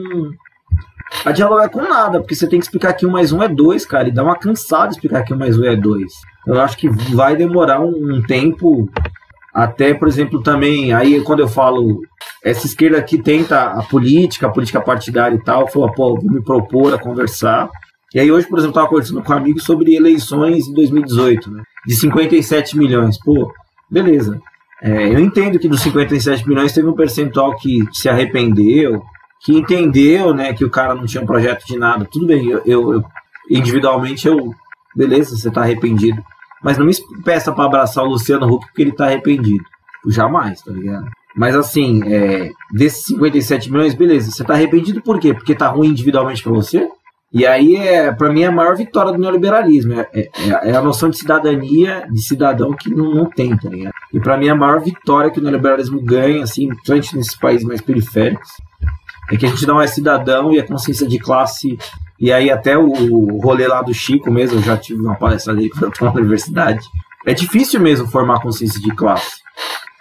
A 1.23 1.31
dialogar 1.31 1.69
com 1.69 1.81
nada, 1.81 2.19
porque 2.19 2.35
você 2.35 2.47
tem 2.47 2.59
que 2.59 2.65
explicar 2.65 2.93
que 2.93 3.05
um 3.05 3.11
mais 3.11 3.31
um 3.31 3.41
é 3.41 3.47
dois, 3.47 3.85
cara, 3.85 4.09
e 4.09 4.11
dá 4.11 4.23
uma 4.23 4.37
cansada 4.37 4.91
explicar 4.91 5.23
que 5.23 5.33
um 5.33 5.37
mais 5.37 5.57
um 5.57 5.63
é 5.63 5.75
dois. 5.75 6.11
Eu 6.45 6.59
acho 6.59 6.77
que 6.77 6.89
vai 6.89 7.35
demorar 7.35 7.79
um, 7.79 8.15
um 8.15 8.21
tempo 8.21 8.89
até, 9.57 9.91
por 9.91 10.07
exemplo, 10.07 10.39
também, 10.43 10.93
aí 10.93 11.19
quando 11.21 11.39
eu 11.39 11.47
falo, 11.47 12.01
essa 12.43 12.67
esquerda 12.67 13.01
que 13.01 13.17
tenta 13.17 13.71
a 13.71 13.81
política, 13.81 14.45
a 14.45 14.51
política 14.51 14.79
partidária 14.79 15.35
e 15.35 15.43
tal, 15.43 15.67
falou, 15.67 15.91
pô, 15.93 16.15
vou 16.15 16.31
me 16.31 16.43
propor 16.43 16.93
a 16.93 16.99
conversar. 16.99 17.67
E 18.13 18.19
aí 18.19 18.31
hoje, 18.31 18.47
por 18.47 18.59
exemplo, 18.59 18.73
estava 18.73 18.87
conversando 18.87 19.23
com 19.23 19.33
um 19.33 19.35
amigo 19.35 19.59
sobre 19.59 19.95
eleições 19.95 20.67
em 20.67 20.73
2018, 20.75 21.49
né? 21.49 21.63
De 21.87 21.95
57 21.95 22.77
milhões. 22.77 23.17
Pô, 23.17 23.51
beleza. 23.89 24.39
É, 24.79 25.07
eu 25.07 25.19
entendo 25.19 25.57
que 25.57 25.67
dos 25.67 25.81
57 25.81 26.47
milhões 26.47 26.71
teve 26.71 26.87
um 26.87 26.93
percentual 26.93 27.57
que 27.57 27.83
se 27.91 28.07
arrependeu, 28.07 29.01
que 29.43 29.57
entendeu, 29.57 30.35
né, 30.35 30.53
que 30.53 30.63
o 30.63 30.69
cara 30.69 30.93
não 30.93 31.07
tinha 31.07 31.23
um 31.23 31.27
projeto 31.27 31.65
de 31.65 31.79
nada. 31.79 32.05
Tudo 32.05 32.27
bem, 32.27 32.47
eu, 32.47 32.61
eu 32.63 33.03
individualmente 33.49 34.27
eu, 34.27 34.53
beleza, 34.95 35.35
você 35.35 35.47
está 35.47 35.61
arrependido. 35.61 36.23
Mas 36.63 36.77
não 36.77 36.85
me 36.85 36.93
peça 37.23 37.51
para 37.51 37.65
abraçar 37.65 38.03
o 38.03 38.09
Luciano 38.09 38.47
Huck 38.47 38.67
porque 38.67 38.81
ele 38.81 38.91
tá 38.91 39.05
arrependido. 39.05 39.63
Jamais, 40.07 40.61
tá 40.61 40.71
ligado? 40.71 41.07
Mas 41.35 41.55
assim, 41.55 42.01
é, 42.11 42.51
desses 42.71 43.05
57 43.05 43.71
milhões, 43.71 43.93
beleza, 43.93 44.31
você 44.31 44.43
tá 44.43 44.53
arrependido 44.53 45.01
por 45.01 45.19
quê? 45.19 45.33
Porque 45.33 45.53
tá 45.53 45.67
ruim 45.67 45.89
individualmente 45.89 46.41
para 46.41 46.51
você? 46.51 46.89
E 47.31 47.45
aí, 47.45 47.75
é, 47.75 48.11
para 48.11 48.31
mim, 48.31 48.41
é 48.41 48.47
a 48.47 48.51
maior 48.51 48.75
vitória 48.75 49.11
do 49.11 49.17
neoliberalismo. 49.17 49.93
É, 49.93 50.09
é, 50.13 50.29
é, 50.69 50.75
a 50.75 50.81
noção 50.81 51.09
de 51.09 51.17
cidadania, 51.17 52.07
de 52.09 52.21
cidadão 52.21 52.73
que 52.73 52.89
não, 52.89 53.13
não 53.13 53.29
tem, 53.29 53.55
tá 53.55 53.69
ligado? 53.69 53.93
E 54.13 54.19
para 54.19 54.37
mim, 54.37 54.47
a 54.47 54.55
maior 54.55 54.79
vitória 54.79 55.29
que 55.29 55.39
o 55.39 55.43
neoliberalismo 55.43 56.01
ganha, 56.01 56.43
assim, 56.43 56.69
principalmente 56.69 57.17
nesses 57.17 57.35
países 57.35 57.67
mais 57.67 57.81
periféricos, 57.81 58.49
é 59.29 59.35
que 59.35 59.45
a 59.45 59.49
gente 59.49 59.67
não 59.67 59.81
é 59.81 59.87
cidadão 59.87 60.53
e 60.53 60.59
a 60.59 60.65
consciência 60.65 61.07
de 61.07 61.19
classe 61.19 61.77
e 62.19 62.31
aí 62.31 62.49
até 62.49 62.77
o, 62.77 63.39
rolê 63.39 63.67
lá 63.67 63.81
do 63.81 63.93
Chico 63.93 64.31
mesmo, 64.31 64.57
eu 64.57 64.63
já 64.63 64.77
tive 64.77 65.01
uma 65.01 65.15
palestra 65.15 65.53
dele 65.53 65.69
estava 65.73 66.13
na 66.13 66.19
universidade. 66.19 66.85
É 67.25 67.33
difícil 67.33 67.79
mesmo 67.79 68.07
formar 68.07 68.41
consciência 68.41 68.81
de 68.81 68.95
classe. 68.95 69.41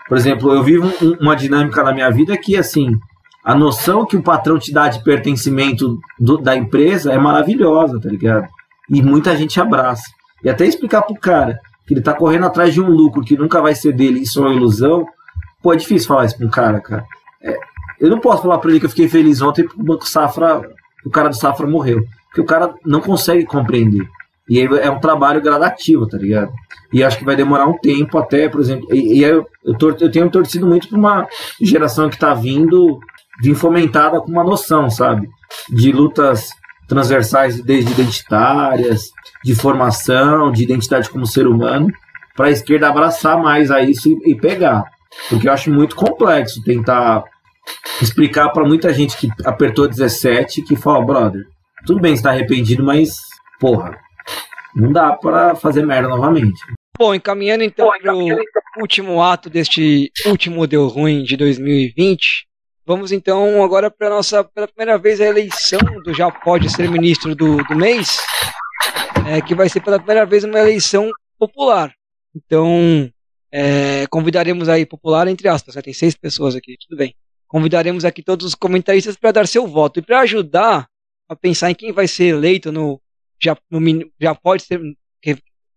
Por 0.09 0.17
exemplo, 0.17 0.53
eu 0.53 0.63
vivo 0.63 0.87
um, 1.03 1.17
uma 1.21 1.35
dinâmica 1.35 1.83
na 1.83 1.93
minha 1.93 2.11
vida 2.11 2.37
que, 2.37 2.57
assim, 2.57 2.99
a 3.45 3.55
noção 3.55 4.07
que 4.07 4.17
o 4.17 4.23
patrão 4.23 4.59
te 4.59 4.73
dá 4.73 4.89
de 4.89 5.03
pertencimento 5.03 5.99
do, 6.19 6.39
da 6.39 6.57
empresa 6.57 7.13
é 7.13 7.19
maravilhosa, 7.19 8.01
tá 8.01 8.09
ligado? 8.09 8.49
E 8.89 9.03
muita 9.03 9.37
gente 9.37 9.61
abraça. 9.61 10.05
E 10.43 10.49
até 10.49 10.65
explicar 10.65 11.03
pro 11.03 11.17
cara 11.17 11.59
que 11.87 11.95
ele 11.95 12.01
tá 12.01 12.13
correndo 12.13 12.47
atrás 12.47 12.73
de 12.73 12.81
um 12.81 12.89
lucro 12.89 13.23
que 13.23 13.37
nunca 13.37 13.61
vai 13.61 13.75
ser 13.75 13.93
dele, 13.93 14.21
isso 14.21 14.41
é 14.41 14.43
uma 14.43 14.55
ilusão, 14.55 15.07
pô, 15.63 15.73
é 15.73 15.77
difícil 15.77 16.09
falar 16.09 16.25
isso 16.25 16.37
pra 16.37 16.47
um 16.47 16.51
cara, 16.51 16.81
cara. 16.81 17.05
É, 17.43 17.57
eu 18.01 18.11
não 18.11 18.19
posso 18.19 18.43
falar 18.43 18.59
pra 18.59 18.71
ele 18.71 18.81
que 18.81 18.87
eu 18.87 18.91
fiquei 18.91 19.09
feliz 19.09 19.41
ontem 19.41 19.65
porque 19.65 19.81
o 19.81 19.85
Banco 19.85 20.09
Safra 20.09 20.63
o 21.07 21.11
cara 21.11 21.28
do 21.28 21.37
Safra 21.37 21.66
morreu. 21.66 22.05
Porque 22.28 22.41
o 22.41 22.45
cara 22.45 22.74
não 22.85 23.01
consegue 23.01 23.45
compreender. 23.45 24.07
E 24.49 24.61
aí 24.61 24.69
é 24.81 24.91
um 24.91 25.01
trabalho 25.01 25.41
gradativo, 25.41 26.07
tá 26.07 26.16
ligado? 26.16 26.53
E 26.93 27.03
acho 27.03 27.19
que 27.19 27.24
vai 27.24 27.35
demorar 27.35 27.66
um 27.66 27.78
tempo 27.78 28.16
até, 28.19 28.49
por 28.49 28.61
exemplo. 28.61 28.87
E, 28.93 29.19
e 29.19 29.24
eu, 29.24 29.47
eu, 29.65 29.77
tor 29.77 29.97
eu 30.01 30.11
tenho 30.11 30.31
torcido 30.31 30.66
muito 30.66 30.89
para 30.89 30.99
uma 30.99 31.27
geração 31.61 32.09
que 32.09 32.15
está 32.15 32.33
vindo, 32.33 32.99
vir 33.43 33.55
fomentada 33.55 34.20
com 34.20 34.31
uma 34.31 34.45
noção, 34.45 34.89
sabe? 34.89 35.28
De 35.69 35.91
lutas 35.91 36.49
transversais 36.87 37.61
desde 37.61 37.93
identitárias, 37.93 39.11
de 39.45 39.55
formação, 39.55 40.53
de 40.53 40.62
identidade 40.62 41.11
como 41.11 41.27
ser 41.27 41.47
humano, 41.49 41.89
para 42.37 42.47
a 42.47 42.51
esquerda 42.51 42.89
abraçar 42.89 43.41
mais 43.43 43.70
a 43.70 43.83
isso 43.83 44.09
e, 44.09 44.33
e 44.33 44.35
pegar. 44.37 44.85
Porque 45.28 45.49
eu 45.49 45.53
acho 45.53 45.73
muito 45.73 45.97
complexo 45.97 46.62
tentar 46.62 47.24
explicar 48.03 48.51
para 48.51 48.67
muita 48.67 48.93
gente 48.93 49.17
que 49.17 49.29
apertou 49.45 49.89
17 49.89 50.63
que 50.63 50.77
fala, 50.77 51.05
brother, 51.05 51.45
tudo 51.87 52.01
bem 52.01 52.15
estar 52.15 52.31
arrependido, 52.31 52.85
mas 52.85 53.17
porra, 53.61 53.99
não 54.75 54.93
dá 54.93 55.13
para 55.13 55.55
fazer 55.55 55.85
merda 55.85 56.09
novamente. 56.09 56.61
Bom, 56.99 57.15
encaminhando 57.15 57.63
então 57.63 57.91
para 58.01 58.15
o 58.15 58.81
último 58.81 59.23
ato 59.23 59.51
deste 59.51 60.11
último 60.27 60.67
deu 60.67 60.87
ruim 60.89 61.23
de 61.23 61.37
2020, 61.37 62.47
vamos 62.87 63.13
então 63.13 63.63
agora 63.63 63.91
para 63.91 64.11
nossa 64.11 64.43
pela 64.45 64.67
primeira 64.67 64.99
vez 64.99 65.21
a 65.21 65.27
eleição 65.27 65.81
do 66.03 66.15
já 66.15 66.31
pode 66.31 66.71
ser 66.71 66.89
ministro 66.91 67.35
do, 67.35 67.59
do 67.65 67.77
mês, 67.77 68.19
é, 69.29 69.41
que 69.41 69.55
vai 69.55 69.69
ser 69.69 69.81
pela 69.81 69.99
primeira 69.99 70.25
vez 70.25 70.45
uma 70.45 70.59
eleição 70.59 71.11
popular. 71.39 71.93
Então 72.35 73.11
é, 73.53 74.07
convidaremos 74.09 74.69
aí 74.69 74.87
popular 74.87 75.29
entre 75.29 75.49
aspas, 75.49 75.75
já 75.75 75.83
tem 75.83 75.93
seis 75.93 76.15
pessoas 76.15 76.57
aqui, 76.57 76.77
tudo 76.81 76.99
bem. 76.99 77.15
Convidaremos 77.47 78.05
aqui 78.05 78.23
todos 78.23 78.47
os 78.47 78.55
comentaristas 78.55 79.16
para 79.16 79.32
dar 79.32 79.47
seu 79.47 79.66
voto. 79.66 80.01
E 80.01 80.02
para 80.02 80.20
ajudar 80.20 80.89
a 81.28 81.36
pensar 81.36 81.70
em 81.70 81.74
quem 81.74 81.93
vai 81.93 82.09
ser 82.09 82.27
eleito 82.27 82.73
no. 82.73 83.01
Já, 83.43 83.56
no, 83.70 83.81
já 84.20 84.35
pode 84.35 84.62
ser. 84.62 84.81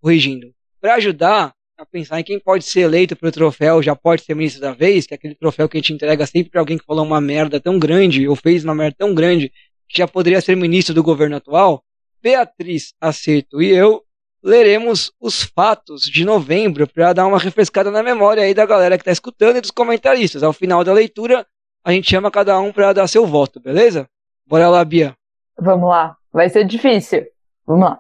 Corrigindo. 0.02 0.54
Para 0.80 0.96
ajudar 0.96 1.54
a 1.78 1.86
pensar 1.86 2.20
em 2.20 2.24
quem 2.24 2.40
pode 2.40 2.66
ser 2.66 2.82
eleito 2.82 3.16
para 3.16 3.30
o 3.30 3.32
troféu, 3.32 3.82
já 3.82 3.96
pode 3.96 4.24
ser 4.24 4.36
ministro 4.36 4.62
da 4.62 4.74
vez, 4.74 5.06
que 5.06 5.14
é 5.14 5.16
aquele 5.16 5.36
troféu 5.36 5.68
que 5.68 5.78
a 5.78 5.80
gente 5.80 5.94
entrega 5.94 6.26
sempre 6.26 6.52
para 6.52 6.62
alguém 6.62 6.78
que 6.78 6.86
falou 6.86 7.06
uma 7.06 7.22
merda 7.22 7.60
tão 7.60 7.80
grande, 7.80 8.28
ou 8.28 8.36
fez 8.36 8.64
uma 8.64 8.76
merda 8.76 8.96
tão 8.98 9.14
grande, 9.14 9.52
que 9.88 9.98
já 9.98 10.08
poderia 10.08 10.42
ser 10.42 10.56
ministro 10.56 10.94
do 10.94 11.04
governo 11.04 11.38
atual. 11.38 11.84
Beatriz 12.22 12.94
Acerto 13.00 13.62
e 13.62 13.70
eu 13.70 14.04
leremos 14.44 15.12
os 15.20 15.44
fatos 15.44 16.04
de 16.04 16.24
novembro 16.24 16.88
para 16.88 17.14
dar 17.14 17.28
uma 17.28 17.40
refrescada 17.40 17.92
na 17.92 18.02
memória 18.02 18.44
aí 18.44 18.54
da 18.54 18.66
galera 18.66 18.98
que 18.98 19.02
está 19.02 19.12
escutando 19.12 19.58
e 19.58 19.62
dos 19.62 19.72
comentaristas. 19.72 20.44
Ao 20.44 20.54
final 20.54 20.84
da 20.84 20.94
leitura, 20.94 21.46
a 21.90 21.94
gente 21.94 22.08
chama 22.08 22.30
cada 22.30 22.60
um 22.60 22.72
para 22.72 22.94
dar 22.94 23.08
seu 23.08 23.26
voto, 23.26 23.60
beleza? 23.60 24.08
Bora 24.48 24.70
lá, 24.70 24.86
Bia. 24.86 25.16
Vamos 25.60 25.90
lá. 25.90 26.16
Vai 26.32 26.48
ser 26.48 26.64
difícil. 26.64 27.26
Vamos 27.66 27.90
lá. 27.90 28.00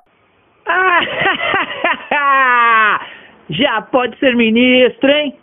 Já 3.50 3.82
pode 3.82 4.16
ser 4.20 4.36
ministro, 4.36 5.10
hein? 5.10 5.36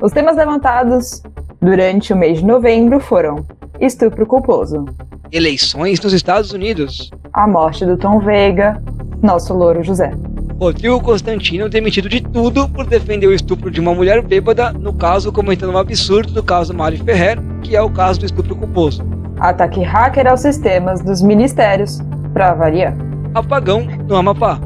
Os 0.00 0.10
temas 0.12 0.38
levantados 0.38 1.22
durante 1.60 2.14
o 2.14 2.16
mês 2.16 2.38
de 2.38 2.46
novembro 2.46 2.98
foram 2.98 3.46
estupro 3.78 4.26
culposo, 4.26 4.86
eleições 5.30 6.00
nos 6.00 6.14
Estados 6.14 6.52
Unidos, 6.52 7.10
a 7.34 7.46
morte 7.46 7.84
do 7.84 7.98
Tom 7.98 8.20
Veiga, 8.20 8.82
nosso 9.22 9.52
louro 9.52 9.82
José. 9.82 10.12
Rodrigo 10.58 10.98
Constantino 11.02 11.68
demitido 11.68 12.08
de 12.08 12.22
tudo 12.22 12.66
por 12.66 12.86
defender 12.86 13.26
o 13.26 13.34
estupro 13.34 13.70
de 13.70 13.78
uma 13.78 13.94
mulher 13.94 14.22
bêbada, 14.22 14.72
no 14.72 14.92
caso 14.92 15.30
comentando 15.30 15.74
um 15.74 15.78
absurdo 15.78 16.32
do 16.32 16.42
caso 16.42 16.72
Mari 16.72 16.96
Ferrer, 16.96 17.38
que 17.60 17.76
é 17.76 17.82
o 17.82 17.90
caso 17.90 18.20
do 18.20 18.26
estupro 18.26 18.56
culposo. 18.56 19.04
Ataque 19.38 19.82
hacker 19.82 20.26
aos 20.26 20.40
sistemas 20.40 21.02
dos 21.02 21.20
ministérios, 21.20 22.00
para 22.32 22.54
variar. 22.54 22.94
Apagão 23.34 23.86
no 24.08 24.16
Amapá. 24.16 24.58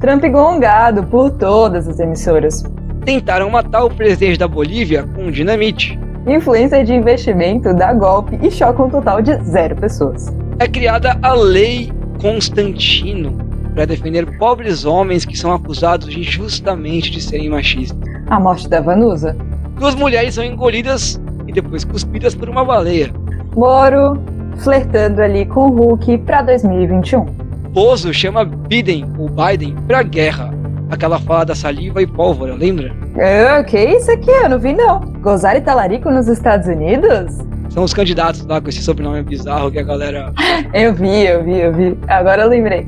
Trump 0.00 0.24
gongado 0.24 1.04
por 1.04 1.30
todas 1.30 1.86
as 1.86 2.00
emissoras. 2.00 2.64
Tentaram 3.04 3.48
matar 3.48 3.84
o 3.84 3.90
presidente 3.90 4.40
da 4.40 4.48
Bolívia 4.48 5.04
com 5.14 5.30
dinamite. 5.30 5.96
Influência 6.26 6.84
de 6.84 6.92
investimento 6.92 7.72
dá 7.72 7.92
golpe 7.92 8.36
e 8.42 8.50
choca 8.50 8.82
um 8.82 8.90
total 8.90 9.22
de 9.22 9.36
zero 9.44 9.76
pessoas. 9.76 10.26
É 10.58 10.66
criada 10.66 11.16
a 11.22 11.34
Lei 11.34 11.92
Constantino, 12.20 13.38
para 13.76 13.84
defender 13.84 14.24
pobres 14.38 14.86
homens 14.86 15.26
que 15.26 15.36
são 15.36 15.52
acusados 15.52 16.08
injustamente 16.08 17.10
de 17.10 17.20
serem 17.20 17.50
machistas. 17.50 17.98
A 18.30 18.40
morte 18.40 18.66
da 18.70 18.80
Vanusa. 18.80 19.36
Duas 19.78 19.94
mulheres 19.94 20.34
são 20.34 20.42
engolidas 20.42 21.20
e 21.46 21.52
depois 21.52 21.84
cuspidas 21.84 22.34
por 22.34 22.48
uma 22.48 22.64
baleia. 22.64 23.12
Moro 23.54 24.18
flertando 24.56 25.20
ali 25.20 25.44
com 25.44 25.68
o 25.68 25.74
Hulk 25.74 26.18
para 26.18 26.40
2021. 26.40 27.26
Bozo 27.70 28.14
chama 28.14 28.46
Biden, 28.46 29.04
ou 29.18 29.28
Biden, 29.28 29.76
pra 29.86 30.02
guerra. 30.02 30.50
Aquela 30.90 31.18
fala 31.18 31.44
da 31.44 31.54
saliva 31.54 32.00
e 32.00 32.06
pólvora, 32.06 32.54
lembra? 32.54 32.96
Ah, 33.18 33.62
que 33.62 33.78
isso 33.78 34.10
aqui? 34.10 34.30
Eu 34.30 34.48
não 34.48 34.58
vi 34.58 34.72
não. 34.72 35.00
Gozar 35.20 35.54
e 35.54 35.60
talarico 35.60 36.10
nos 36.10 36.28
Estados 36.28 36.66
Unidos? 36.66 37.36
São 37.76 37.84
os 37.84 37.92
candidatos 37.92 38.42
lá 38.46 38.58
com 38.58 38.70
esse 38.70 38.82
sobrenome 38.82 39.22
bizarro 39.22 39.70
que 39.70 39.78
a 39.78 39.82
galera. 39.82 40.32
Eu 40.72 40.94
vi, 40.94 41.26
eu 41.26 41.44
vi, 41.44 41.60
eu 41.60 41.72
vi. 41.74 41.98
Agora 42.08 42.42
eu 42.42 42.48
lembrei. 42.48 42.86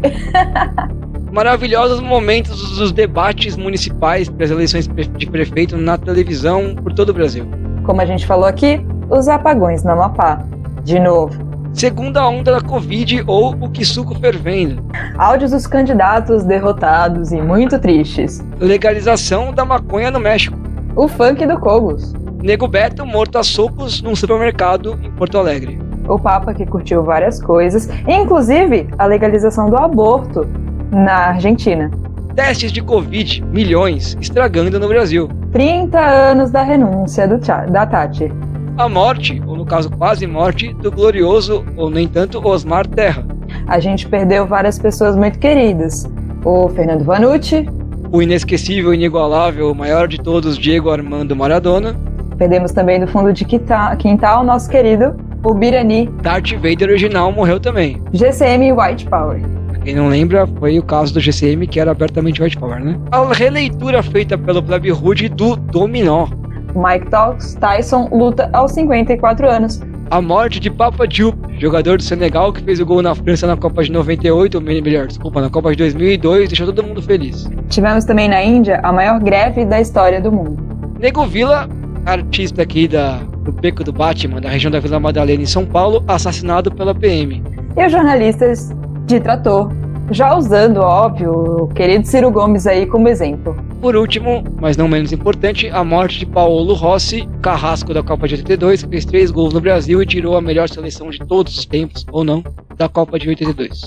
Maravilhosos 1.31 2.01
momentos 2.01 2.79
dos 2.79 2.91
debates 2.91 3.55
municipais 3.55 4.31
para 4.31 4.47
as 4.47 4.51
eleições 4.51 4.89
de 4.89 5.27
prefeito 5.27 5.77
na 5.77 5.99
televisão 5.99 6.75
por 6.75 6.95
todo 6.95 7.11
o 7.11 7.13
Brasil. 7.13 7.47
Como 7.85 8.01
a 8.01 8.07
gente 8.07 8.27
falou 8.27 8.47
aqui, 8.47 8.81
os 9.11 9.29
apagões 9.29 9.85
no 9.85 9.91
Amapá. 9.91 10.43
De 10.85 10.99
novo. 10.99 11.39
Segunda 11.75 12.27
onda 12.27 12.53
da 12.53 12.63
Covid 12.63 13.25
ou 13.27 13.55
o 13.61 13.69
que 13.69 13.85
suco 13.85 14.15
fervendo. 14.19 14.83
Áudios 15.19 15.51
dos 15.51 15.67
candidatos 15.67 16.45
derrotados 16.45 17.31
e 17.31 17.43
muito 17.43 17.79
tristes. 17.79 18.43
Legalização 18.59 19.53
da 19.53 19.67
maconha 19.67 20.11
no 20.11 20.19
México. 20.19 20.59
O 20.97 21.07
funk 21.09 21.45
do 21.45 21.61
Cogos. 21.61 22.15
Nego 22.43 22.69
Beto 22.69 23.05
morto 23.05 23.37
a 23.37 23.43
socos 23.43 24.01
num 24.01 24.15
supermercado 24.15 24.99
em 25.03 25.11
Porto 25.11 25.37
Alegre. 25.39 25.79
O 26.09 26.19
Papa 26.19 26.55
que 26.55 26.65
curtiu 26.65 27.03
várias 27.03 27.43
coisas, 27.43 27.89
inclusive 28.07 28.89
a 28.97 29.07
legalização 29.07 29.69
do 29.69 29.77
aborto 29.77 30.47
na 30.93 31.31
Argentina. 31.31 31.91
Testes 32.37 32.71
de 32.71 32.81
Covid, 32.81 33.45
milhões, 33.45 34.17
estragando 34.21 34.79
no 34.79 34.87
Brasil. 34.87 35.29
30 35.53 35.99
anos 35.99 36.53
da 36.53 36.63
renúncia 36.63 37.27
do, 37.27 37.39
da 37.71 37.85
Tati. 37.85 38.33
A 38.77 38.89
morte, 38.89 39.43
ou 39.45 39.57
no 39.57 39.67
caso 39.67 39.91
quase 39.91 40.25
morte, 40.25 40.73
do 40.75 40.93
glorioso, 40.93 41.65
ou 41.77 41.91
nem 41.91 42.07
tanto, 42.07 42.39
Osmar 42.47 42.87
Terra. 42.87 43.27
A 43.67 43.81
gente 43.81 44.07
perdeu 44.07 44.47
várias 44.47 44.79
pessoas 44.79 45.17
muito 45.17 45.41
queridas. 45.41 46.09
O 46.45 46.69
Fernando 46.69 47.03
Vanucci. 47.03 47.69
O 48.13 48.23
inesquecível, 48.23 48.95
inigualável, 48.95 49.73
o 49.73 49.75
maior 49.75 50.07
de 50.07 50.19
todos, 50.19 50.57
Diego 50.57 50.91
Armando 50.91 51.35
Maradona. 51.35 51.97
Perdemos 52.39 52.71
também 52.73 53.01
do 53.01 53.07
fundo 53.09 53.33
de 53.33 53.45
quintal, 53.45 54.45
nosso 54.45 54.71
querido, 54.71 55.17
o 55.45 55.53
Birani. 55.53 56.09
Darth 56.23 56.53
Vader 56.53 56.89
original 56.89 57.33
morreu 57.33 57.59
também. 57.59 58.01
GCM 58.13 58.73
White 58.73 59.07
Power. 59.07 59.43
Quem 59.83 59.97
não 59.97 60.09
lembra, 60.09 60.47
foi 60.59 60.79
o 60.79 60.83
caso 60.83 61.15
do 61.15 61.21
GCM, 61.21 61.67
que 61.67 61.81
era 61.81 61.91
abertamente 61.91 62.43
white 62.43 62.59
power, 62.59 62.79
né? 62.79 62.99
A 63.11 63.33
releitura 63.33 64.03
feita 64.03 64.37
pelo 64.37 64.63
Plebe 64.63 64.91
Rude 64.91 65.29
do 65.29 65.57
Dominó. 65.57 66.29
Mike 66.75 67.09
Talks 67.11 67.55
Tyson 67.55 68.09
luta 68.13 68.51
aos 68.53 68.73
54 68.73 69.49
anos. 69.49 69.81
A 70.11 70.21
morte 70.21 70.61
de 70.61 70.71
Papa 70.71 71.09
Diop, 71.09 71.37
jogador 71.59 71.97
do 71.97 72.03
Senegal 72.03 72.53
que 72.53 72.63
fez 72.63 72.81
o 72.81 72.87
gol 72.87 73.03
na 73.03 73.15
França 73.15 73.47
na 73.47 73.57
Copa 73.57 73.83
de 73.83 73.91
98, 73.91 74.61
melhor, 74.61 75.07
desculpa, 75.07 75.41
na 75.41 75.51
Copa 75.51 75.71
de 75.71 75.79
2002, 75.79 76.49
deixou 76.49 76.67
todo 76.67 76.83
mundo 76.83 77.03
feliz. 77.03 77.49
Tivemos 77.69 78.05
também 78.05 78.29
na 78.29 78.43
Índia 78.43 78.81
a 78.83 78.93
maior 78.93 79.19
greve 79.21 79.65
da 79.65 79.81
história 79.81 80.21
do 80.21 80.31
mundo. 80.31 80.59
Nego 80.99 81.27
Villa, 81.27 81.69
artista 82.09 82.63
aqui 82.63 82.89
da, 82.89 83.19
do 83.19 83.53
Beco 83.53 83.85
do 83.85 83.93
Batman, 83.93 84.41
da 84.41 84.49
região 84.49 84.71
da 84.71 84.81
Vila 84.81 84.99
Madalena 84.99 85.43
em 85.43 85.47
São 85.47 85.67
Paulo, 85.67 86.03
assassinado 86.09 86.71
pela 86.71 86.95
PM. 86.95 87.43
E 87.77 87.87
os 87.87 87.93
jornalistas 87.93 88.71
de 89.07 89.21
trator, 89.21 89.71
já 90.11 90.35
usando, 90.35 90.79
óbvio, 90.79 91.33
o 91.65 91.69
querido 91.69 92.07
Ciro 92.07 92.31
Gomes 92.31 92.67
aí 92.67 92.87
como 92.87 93.09
exemplo. 93.09 93.57
Por 93.81 93.95
último, 93.95 94.43
mas 94.61 94.77
não 94.77 94.89
menos 94.89 95.13
importante, 95.13 95.69
a 95.69 95.85
morte 95.85 96.21
de 96.21 96.27
Paulo 96.27 96.75
Rossi, 96.75 97.29
carrasco 97.43 97.93
da 97.95 98.03
Copa 98.03 98.27
de 98.27 98.35
82, 98.35 98.83
que 98.83 98.89
fez 98.89 99.05
três 99.05 99.31
gols 99.31 99.53
no 99.55 99.61
Brasil 99.61 100.03
e 100.03 100.07
tirou 100.07 100.37
a 100.37 100.41
melhor 100.41 100.69
seleção 100.69 101.11
de 101.11 101.19
todos 101.21 101.57
os 101.57 101.67
tempos, 101.67 102.05
ou 102.11 102.25
não, 102.25 102.43
da 102.77 102.89
Copa 102.89 103.19
de 103.19 103.29
82. 103.29 103.87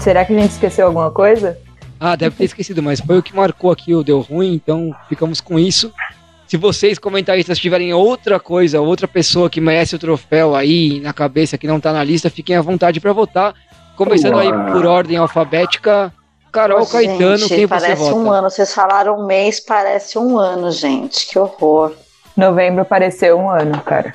Será 0.00 0.24
que 0.24 0.34
a 0.34 0.38
gente 0.38 0.52
esqueceu 0.52 0.86
alguma 0.86 1.10
coisa? 1.10 1.58
Ah, 2.00 2.16
deve 2.16 2.34
ter 2.34 2.44
esquecido, 2.44 2.82
mas 2.82 3.00
foi 3.00 3.18
o 3.18 3.22
que 3.22 3.36
marcou 3.36 3.70
aqui 3.70 3.94
o 3.94 4.02
Deu 4.02 4.20
Ruim, 4.20 4.54
então 4.54 4.96
ficamos 5.08 5.42
com 5.42 5.58
isso. 5.58 5.92
Se 6.46 6.56
vocês, 6.56 6.98
comentaristas, 6.98 7.58
tiverem 7.58 7.92
outra 7.92 8.40
coisa, 8.40 8.80
outra 8.80 9.06
pessoa 9.06 9.50
que 9.50 9.60
merece 9.60 9.94
o 9.94 9.98
troféu 9.98 10.56
aí 10.56 11.00
na 11.00 11.12
cabeça, 11.12 11.58
que 11.58 11.66
não 11.66 11.78
tá 11.78 11.92
na 11.92 12.02
lista, 12.02 12.30
fiquem 12.30 12.56
à 12.56 12.62
vontade 12.62 12.98
para 12.98 13.12
votar. 13.12 13.54
Começando 13.94 14.36
Uau. 14.36 14.40
aí 14.40 14.72
por 14.72 14.86
ordem 14.86 15.18
alfabética. 15.18 16.10
Carol 16.50 16.80
gente, 16.80 16.92
Caetano, 16.92 17.46
quem 17.46 17.66
você 17.66 17.66
vota? 17.66 17.80
Parece 17.80 18.12
um 18.12 18.30
ano, 18.32 18.50
vocês 18.50 18.74
falaram 18.74 19.20
um 19.20 19.26
mês, 19.26 19.60
parece 19.60 20.18
um 20.18 20.38
ano, 20.38 20.72
gente. 20.72 21.28
Que 21.28 21.38
horror. 21.38 21.92
Novembro 22.34 22.86
pareceu 22.86 23.38
um 23.38 23.50
ano, 23.50 23.78
cara. 23.82 24.14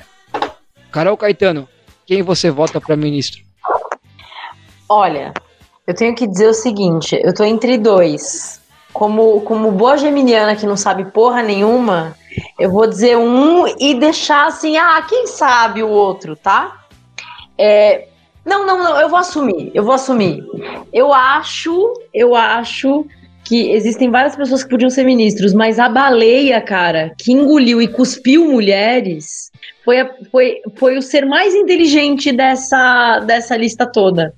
Carol 0.90 1.16
Caetano, 1.16 1.68
quem 2.04 2.22
você 2.22 2.50
vota 2.50 2.80
para 2.80 2.96
ministro? 2.96 3.40
Olha, 4.88 5.32
eu 5.86 5.94
tenho 5.94 6.14
que 6.14 6.26
dizer 6.26 6.48
o 6.48 6.54
seguinte, 6.54 7.18
eu 7.22 7.32
tô 7.32 7.44
entre 7.44 7.78
dois. 7.78 8.60
Como, 8.92 9.42
como 9.42 9.70
boa 9.70 9.98
geminiana 9.98 10.56
que 10.56 10.64
não 10.64 10.76
sabe 10.76 11.04
porra 11.04 11.42
nenhuma, 11.42 12.16
eu 12.58 12.70
vou 12.70 12.86
dizer 12.86 13.16
um 13.16 13.66
e 13.78 13.94
deixar 13.94 14.46
assim, 14.46 14.76
ah, 14.78 15.04
quem 15.06 15.26
sabe 15.26 15.82
o 15.82 15.88
outro, 15.88 16.34
tá? 16.34 16.80
É, 17.58 18.08
não, 18.44 18.66
não, 18.66 18.78
não, 18.82 19.00
eu 19.00 19.08
vou 19.08 19.18
assumir, 19.18 19.70
eu 19.74 19.84
vou 19.84 19.94
assumir. 19.94 20.42
Eu 20.92 21.12
acho, 21.12 21.92
eu 22.14 22.34
acho 22.34 23.04
que 23.44 23.70
existem 23.70 24.10
várias 24.10 24.34
pessoas 24.34 24.64
que 24.64 24.70
podiam 24.70 24.90
ser 24.90 25.04
ministros, 25.04 25.52
mas 25.52 25.78
a 25.78 25.88
baleia, 25.88 26.60
cara, 26.60 27.14
que 27.18 27.32
engoliu 27.32 27.80
e 27.80 27.88
cuspiu 27.88 28.50
mulheres, 28.50 29.52
foi, 29.84 30.00
a, 30.00 30.10
foi, 30.30 30.60
foi 30.76 30.98
o 30.98 31.02
ser 31.02 31.24
mais 31.24 31.54
inteligente 31.54 32.32
dessa, 32.32 33.20
dessa 33.20 33.56
lista 33.56 33.86
toda. 33.86 34.34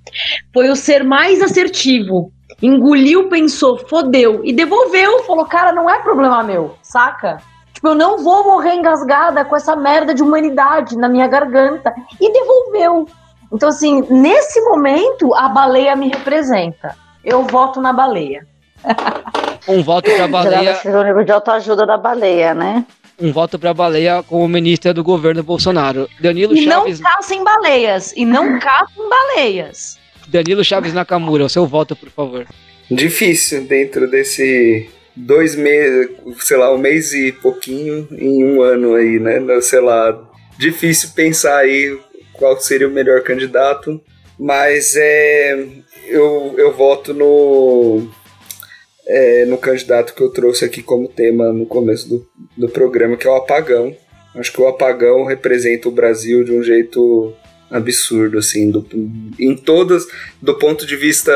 Foi 0.53 0.69
o 0.69 0.77
ser 0.77 1.03
mais 1.05 1.41
assertivo. 1.43 2.33
Engoliu, 2.61 3.29
pensou, 3.29 3.79
fodeu 3.79 4.41
e 4.45 4.53
devolveu. 4.53 5.23
Falou, 5.25 5.47
cara, 5.47 5.73
não 5.73 5.89
é 5.89 6.01
problema 6.01 6.43
meu, 6.43 6.75
saca? 6.83 7.41
Tipo, 7.73 7.89
eu 7.89 7.95
não 7.95 8.19
vou 8.19 8.45
morrer 8.45 8.75
engasgada 8.75 9.45
com 9.45 9.55
essa 9.55 9.77
merda 9.77 10.13
de 10.13 10.23
humanidade 10.23 10.97
na 10.97 11.09
minha 11.09 11.29
garganta. 11.29 11.95
E 12.21 12.33
devolveu. 12.33 13.07
Então, 13.53 13.69
assim, 13.69 14.03
nesse 14.11 14.61
momento, 14.63 15.33
a 15.35 15.49
baleia 15.49 15.95
me 15.95 16.09
representa. 16.09 16.97
Eu 17.25 17.45
voto 17.45 17.81
na 17.81 17.93
baleia. 17.93 18.47
Um 19.69 19.83
voto 19.83 20.11
pra 20.11 20.27
baleia. 20.29 20.79
o 20.85 21.03
nível 21.05 21.25
de 21.25 21.33
autoajuda 21.33 21.87
da 21.87 21.97
baleia, 21.97 22.53
né? 22.53 22.85
Um 23.21 23.33
voto 23.33 23.59
para 23.59 23.75
baleia 23.75 24.23
como 24.23 24.47
ministra 24.49 24.95
do 24.95 25.03
governo 25.03 25.43
Bolsonaro. 25.43 26.09
Danilo 26.21 26.57
e 26.57 26.65
Chaves. 26.65 27.01
não 27.01 27.11
caçem 27.11 27.45
baleias. 27.45 28.13
E 28.17 28.25
não 28.25 28.59
caçem 28.59 29.09
baleias. 29.09 29.99
Danilo 30.29 30.65
Chaves 30.65 30.93
Nakamura, 30.95 31.45
o 31.45 31.49
seu 31.49 31.67
voto, 31.67 31.97
por 31.97 32.11
favor. 32.11 32.47
Difícil 32.91 33.65
dentro 33.65 34.09
desse 34.09 34.89
dois 35.17 35.55
meses, 35.57 36.11
sei 36.41 36.57
lá, 36.57 36.73
um 36.73 36.79
mês 36.79 37.13
e 37.13 37.33
pouquinho 37.33 38.07
em 38.13 38.45
um 38.45 38.63
ano 38.63 38.95
aí, 38.95 39.19
né? 39.19 39.41
Sei 39.61 39.81
lá, 39.81 40.19
difícil 40.57 41.11
pensar 41.15 41.59
aí 41.59 41.99
qual 42.33 42.59
seria 42.61 42.89
o 42.89 42.93
melhor 42.93 43.23
candidato, 43.23 44.01
mas 44.39 44.95
é, 44.97 45.67
eu, 46.07 46.55
eu 46.57 46.73
voto 46.73 47.13
no 47.13 48.09
é, 49.09 49.47
no 49.47 49.57
candidato 49.57 50.15
que 50.15 50.23
eu 50.23 50.31
trouxe 50.31 50.65
aqui 50.65 50.83
como 50.83 51.09
tema 51.09 51.53
no 51.53 51.65
começo 51.65 52.09
do, 52.09 52.29
do 52.57 52.69
programa, 52.69 53.17
que 53.17 53.27
é 53.27 53.31
o 53.31 53.37
apagão. 53.37 53.97
Acho 54.35 54.53
que 54.53 54.61
o 54.61 54.69
apagão 54.69 55.25
representa 55.25 55.89
o 55.89 55.93
Brasil 55.93 56.45
de 56.45 56.53
um 56.53 56.63
jeito 56.63 57.33
absurdo, 57.71 58.39
assim, 58.39 58.71
do, 58.71 58.87
em 59.39 59.57
todas, 59.57 60.07
do 60.41 60.55
ponto 60.55 60.87
de 60.87 60.97
vista 60.97 61.33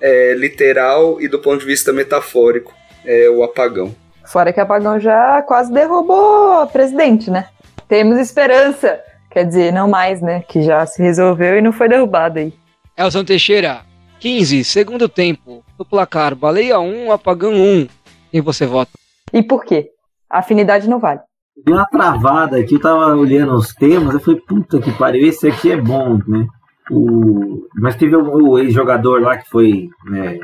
é, 0.00 0.34
literal 0.34 1.20
e 1.20 1.28
do 1.28 1.38
ponto 1.38 1.60
de 1.60 1.66
vista 1.66 1.92
metafórico, 1.92 2.74
é 3.04 3.28
o 3.28 3.42
apagão. 3.42 3.94
Fora 4.24 4.52
que 4.52 4.58
o 4.58 4.62
apagão 4.62 4.98
já 4.98 5.42
quase 5.42 5.72
derrubou 5.72 6.62
o 6.62 6.66
presidente, 6.66 7.30
né? 7.30 7.48
Temos 7.88 8.18
esperança. 8.18 9.00
Quer 9.30 9.44
dizer, 9.44 9.72
não 9.72 9.88
mais, 9.88 10.20
né? 10.20 10.42
Que 10.48 10.62
já 10.62 10.84
se 10.86 11.00
resolveu 11.00 11.58
e 11.58 11.62
não 11.62 11.72
foi 11.72 11.88
derrubado 11.88 12.38
aí. 12.38 12.52
Elson 12.96 13.22
Teixeira, 13.22 13.82
15, 14.18 14.64
segundo 14.64 15.08
tempo. 15.08 15.62
No 15.78 15.84
placar, 15.84 16.34
baleia 16.34 16.80
1, 16.80 17.12
apagão 17.12 17.52
1. 17.52 17.88
Quem 18.30 18.40
você 18.40 18.66
vota? 18.66 18.92
E 19.32 19.42
por 19.42 19.64
quê? 19.64 19.90
A 20.30 20.38
afinidade 20.38 20.88
não 20.88 20.98
vale. 20.98 21.20
Deu 21.64 21.74
uma 21.74 21.86
travada 21.86 22.58
aqui, 22.58 22.74
eu 22.74 22.80
tava 22.80 23.14
olhando 23.14 23.54
os 23.54 23.72
temas, 23.74 24.14
eu 24.14 24.20
falei, 24.20 24.40
puta 24.40 24.80
que 24.80 24.92
pariu, 24.92 25.26
esse 25.26 25.48
aqui 25.48 25.72
é 25.72 25.76
bom, 25.76 26.18
né? 26.26 26.46
O... 26.90 27.66
Mas 27.74 27.96
teve 27.96 28.14
o, 28.14 28.50
o 28.50 28.58
ex-jogador 28.58 29.20
lá 29.20 29.36
que 29.36 29.48
foi 29.48 29.88
né, 30.04 30.38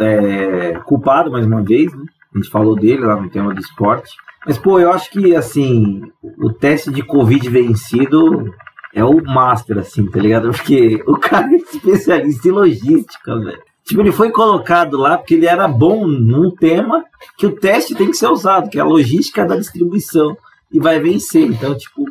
é, 0.00 0.72
culpado 0.84 1.30
mais 1.30 1.46
uma 1.46 1.62
vez, 1.62 1.92
né? 1.94 2.04
A 2.34 2.38
gente 2.38 2.50
falou 2.50 2.76
dele 2.76 3.04
lá 3.04 3.20
no 3.20 3.30
tema 3.30 3.52
do 3.52 3.60
esporte. 3.60 4.10
Mas, 4.46 4.56
pô, 4.56 4.78
eu 4.78 4.92
acho 4.92 5.10
que, 5.10 5.34
assim, 5.34 6.02
o 6.22 6.52
teste 6.52 6.90
de 6.90 7.02
Covid 7.02 7.48
vencido 7.48 8.52
é 8.94 9.04
o 9.04 9.22
master, 9.22 9.78
assim, 9.78 10.06
tá 10.06 10.20
ligado? 10.20 10.50
Porque 10.50 11.02
o 11.06 11.18
cara 11.18 11.52
é 11.52 11.56
especialista 11.56 12.48
em 12.48 12.52
logística, 12.52 13.38
velho. 13.38 13.69
Tipo, 13.84 14.02
ele 14.02 14.12
foi 14.12 14.30
colocado 14.30 14.96
lá 14.96 15.18
porque 15.18 15.34
ele 15.34 15.46
era 15.46 15.66
bom 15.66 16.06
num 16.06 16.50
tema 16.50 17.04
que 17.36 17.46
o 17.46 17.56
teste 17.56 17.94
tem 17.94 18.10
que 18.10 18.16
ser 18.16 18.28
usado, 18.28 18.70
que 18.70 18.78
é 18.78 18.82
a 18.82 18.84
logística 18.84 19.44
da 19.44 19.56
distribuição. 19.56 20.36
e 20.72 20.78
vai 20.78 21.00
vencer. 21.00 21.42
Então, 21.42 21.76
tipo, 21.76 22.04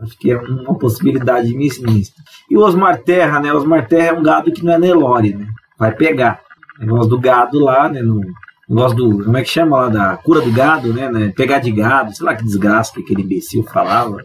acho 0.00 0.18
que 0.18 0.30
é 0.30 0.38
uma 0.38 0.76
possibilidade 0.76 1.54
ministro. 1.54 1.90
E 2.50 2.56
o 2.56 2.60
Osmar 2.60 2.98
Terra, 3.02 3.40
né? 3.40 3.52
O 3.52 3.56
Osmar 3.56 3.88
Terra 3.88 4.08
é 4.08 4.12
um 4.12 4.22
gado 4.22 4.52
que 4.52 4.62
não 4.62 4.74
é 4.74 4.78
Nelore, 4.78 5.34
né? 5.34 5.46
Vai 5.78 5.94
pegar. 5.94 6.40
Negócio 6.78 7.08
do 7.08 7.18
gado 7.18 7.58
lá, 7.58 7.88
né? 7.88 8.02
No 8.02 8.20
negócio 8.68 8.96
do. 8.96 9.24
Como 9.24 9.36
é 9.36 9.42
que 9.42 9.48
chama 9.48 9.80
lá? 9.80 9.88
Da 9.88 10.16
cura 10.18 10.40
do 10.40 10.52
gado, 10.52 10.92
né? 10.92 11.10
né? 11.10 11.32
Pegar 11.34 11.58
de 11.60 11.70
gado, 11.72 12.14
sei 12.14 12.26
lá 12.26 12.36
que 12.36 12.44
desgraça 12.44 12.92
que 12.92 13.00
aquele 13.00 13.22
imbecil 13.22 13.62
falava. 13.64 14.22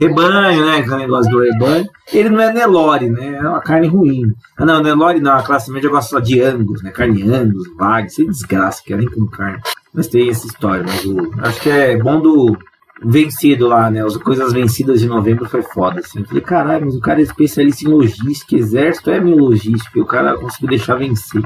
Rebanho, 0.00 0.64
né? 0.64 0.78
Aquele 0.78 0.96
negócio 0.96 1.30
do 1.30 1.40
rebanho. 1.40 1.86
Ele 2.12 2.30
não 2.30 2.40
é 2.40 2.52
Nelore, 2.52 3.10
né? 3.10 3.36
É 3.36 3.48
uma 3.48 3.60
carne 3.60 3.86
ruim. 3.86 4.32
Ah, 4.56 4.64
não, 4.64 4.82
Nelore 4.82 5.20
não. 5.20 5.32
A 5.32 5.42
classe 5.42 5.70
média 5.70 5.90
gosta 5.90 6.10
só 6.10 6.20
de 6.20 6.40
Angus, 6.40 6.82
né? 6.82 6.90
Carne 6.90 7.22
Angus, 7.22 7.68
Vag, 7.76 8.08
sem 8.08 8.26
desgraça, 8.26 8.82
que 8.84 8.94
é 8.94 8.96
nem 8.96 9.10
com 9.10 9.26
carne. 9.26 9.60
Mas 9.92 10.06
tem 10.06 10.30
essa 10.30 10.46
história, 10.46 10.84
mas 10.86 11.04
eu 11.04 11.30
acho 11.42 11.60
que 11.60 11.68
é 11.68 11.96
bom 11.96 12.20
do 12.20 12.56
vencido 13.02 13.66
lá, 13.66 13.90
né? 13.90 14.04
As 14.04 14.16
coisas 14.16 14.52
vencidas 14.52 15.00
de 15.00 15.06
novembro 15.06 15.48
foi 15.48 15.62
foda, 15.62 16.00
assim. 16.00 16.20
Eu 16.20 16.26
falei, 16.26 16.42
caralho, 16.42 16.86
mas 16.86 16.94
o 16.94 17.00
cara 17.00 17.20
é 17.20 17.22
especialista 17.22 17.84
em 17.84 17.88
logística, 17.88 18.56
exército 18.56 19.10
é 19.10 19.20
meu 19.20 19.36
logística, 19.36 19.98
e 19.98 20.02
o 20.02 20.06
cara 20.06 20.36
conseguiu 20.38 20.68
deixar 20.68 20.94
vencer. 20.94 21.42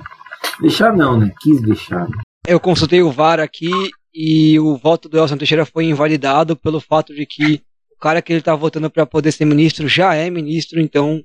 Deixar 0.60 0.94
não, 0.94 1.18
né? 1.18 1.32
Quis 1.40 1.60
deixar. 1.60 2.08
Né? 2.08 2.16
Eu 2.46 2.60
consultei 2.60 3.02
o 3.02 3.10
VAR 3.10 3.40
aqui 3.40 3.70
e 4.14 4.58
o 4.60 4.76
voto 4.76 5.08
do 5.08 5.18
Elson 5.18 5.36
Teixeira 5.36 5.64
foi 5.64 5.86
invalidado 5.86 6.54
pelo 6.54 6.80
fato 6.80 7.14
de 7.14 7.26
que 7.26 7.54
o 7.54 7.60
cara 8.04 8.20
que 8.20 8.34
ele 8.34 8.42
tá 8.42 8.54
votando 8.54 8.90
para 8.90 9.06
poder 9.06 9.32
ser 9.32 9.46
ministro 9.46 9.88
já 9.88 10.14
é 10.14 10.28
ministro, 10.28 10.78
então 10.78 11.22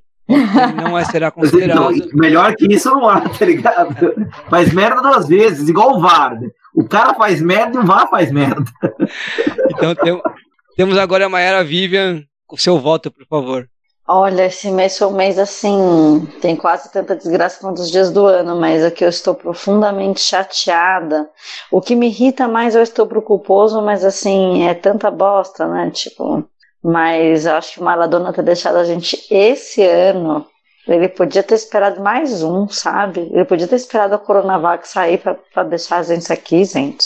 não 0.82 0.98
é, 0.98 1.04
será 1.04 1.30
considerado. 1.32 1.92
Melhor 2.14 2.56
que 2.56 2.74
isso 2.74 2.90
não 2.90 3.10
há, 3.10 3.20
tá 3.20 3.46
ligado? 3.46 4.16
Faz 4.50 4.74
merda 4.74 5.02
duas 5.02 5.28
vezes, 5.28 5.68
igual 5.68 5.98
o 5.98 6.00
VAR. 6.00 6.40
Né? 6.40 6.48
O 6.74 6.88
cara 6.88 7.14
faz 7.16 7.42
merda 7.42 7.78
e 7.78 7.82
o 7.82 7.86
VAR 7.86 8.10
faz 8.10 8.32
merda. 8.32 8.64
Então 9.72 9.94
tem, 9.94 10.22
temos 10.78 10.98
agora 10.98 11.26
a 11.26 11.30
Mayara 11.30 11.66
Vivian 11.66 12.24
com 12.48 12.56
seu 12.56 12.80
voto, 12.80 13.12
por 13.12 13.26
favor. 13.28 13.68
Olha, 14.08 14.46
esse 14.46 14.72
mês 14.72 14.98
foi 14.98 15.08
um 15.08 15.16
mês 15.16 15.38
assim, 15.38 16.28
tem 16.42 16.56
quase 16.56 16.92
tanta 16.92 17.16
desgraça 17.16 17.60
quanto 17.60 17.82
os 17.82 17.92
dias 17.92 18.10
do 18.10 18.26
ano, 18.26 18.56
mas 18.60 18.84
aqui 18.86 19.04
eu 19.04 19.10
estou 19.10 19.36
profundamente 19.36 20.22
chateada. 20.22 21.30
O 21.70 21.82
que 21.82 21.94
me 21.94 22.08
irrita 22.08 22.48
mais 22.48 22.74
eu 22.74 22.82
estou 22.82 23.06
culposo, 23.06 23.82
mas 23.82 24.06
assim, 24.06 24.64
é 24.64 24.74
tanta 24.74 25.12
bosta, 25.12 25.68
né? 25.68 25.92
Tipo, 25.92 26.50
mas 26.84 27.46
eu 27.46 27.56
acho 27.56 27.74
que 27.74 27.80
o 27.80 27.84
Maradona 27.84 28.34
ter 28.34 28.44
deixado 28.44 28.78
a 28.78 28.84
gente 28.84 29.18
esse 29.30 29.84
ano 29.84 30.46
ele 30.88 31.08
podia 31.08 31.44
ter 31.44 31.54
esperado 31.54 32.02
mais 32.02 32.42
um, 32.42 32.68
sabe? 32.68 33.30
Ele 33.32 33.46
podia 33.46 33.68
ter 33.68 33.76
esperado 33.76 34.16
a 34.16 34.20
Coronavac 34.20 34.88
sair 34.88 35.20
para 35.20 35.64
deixar 35.64 35.98
a 35.98 36.04
gente 36.04 36.34
aqui, 36.34 36.66
gente. 36.66 37.06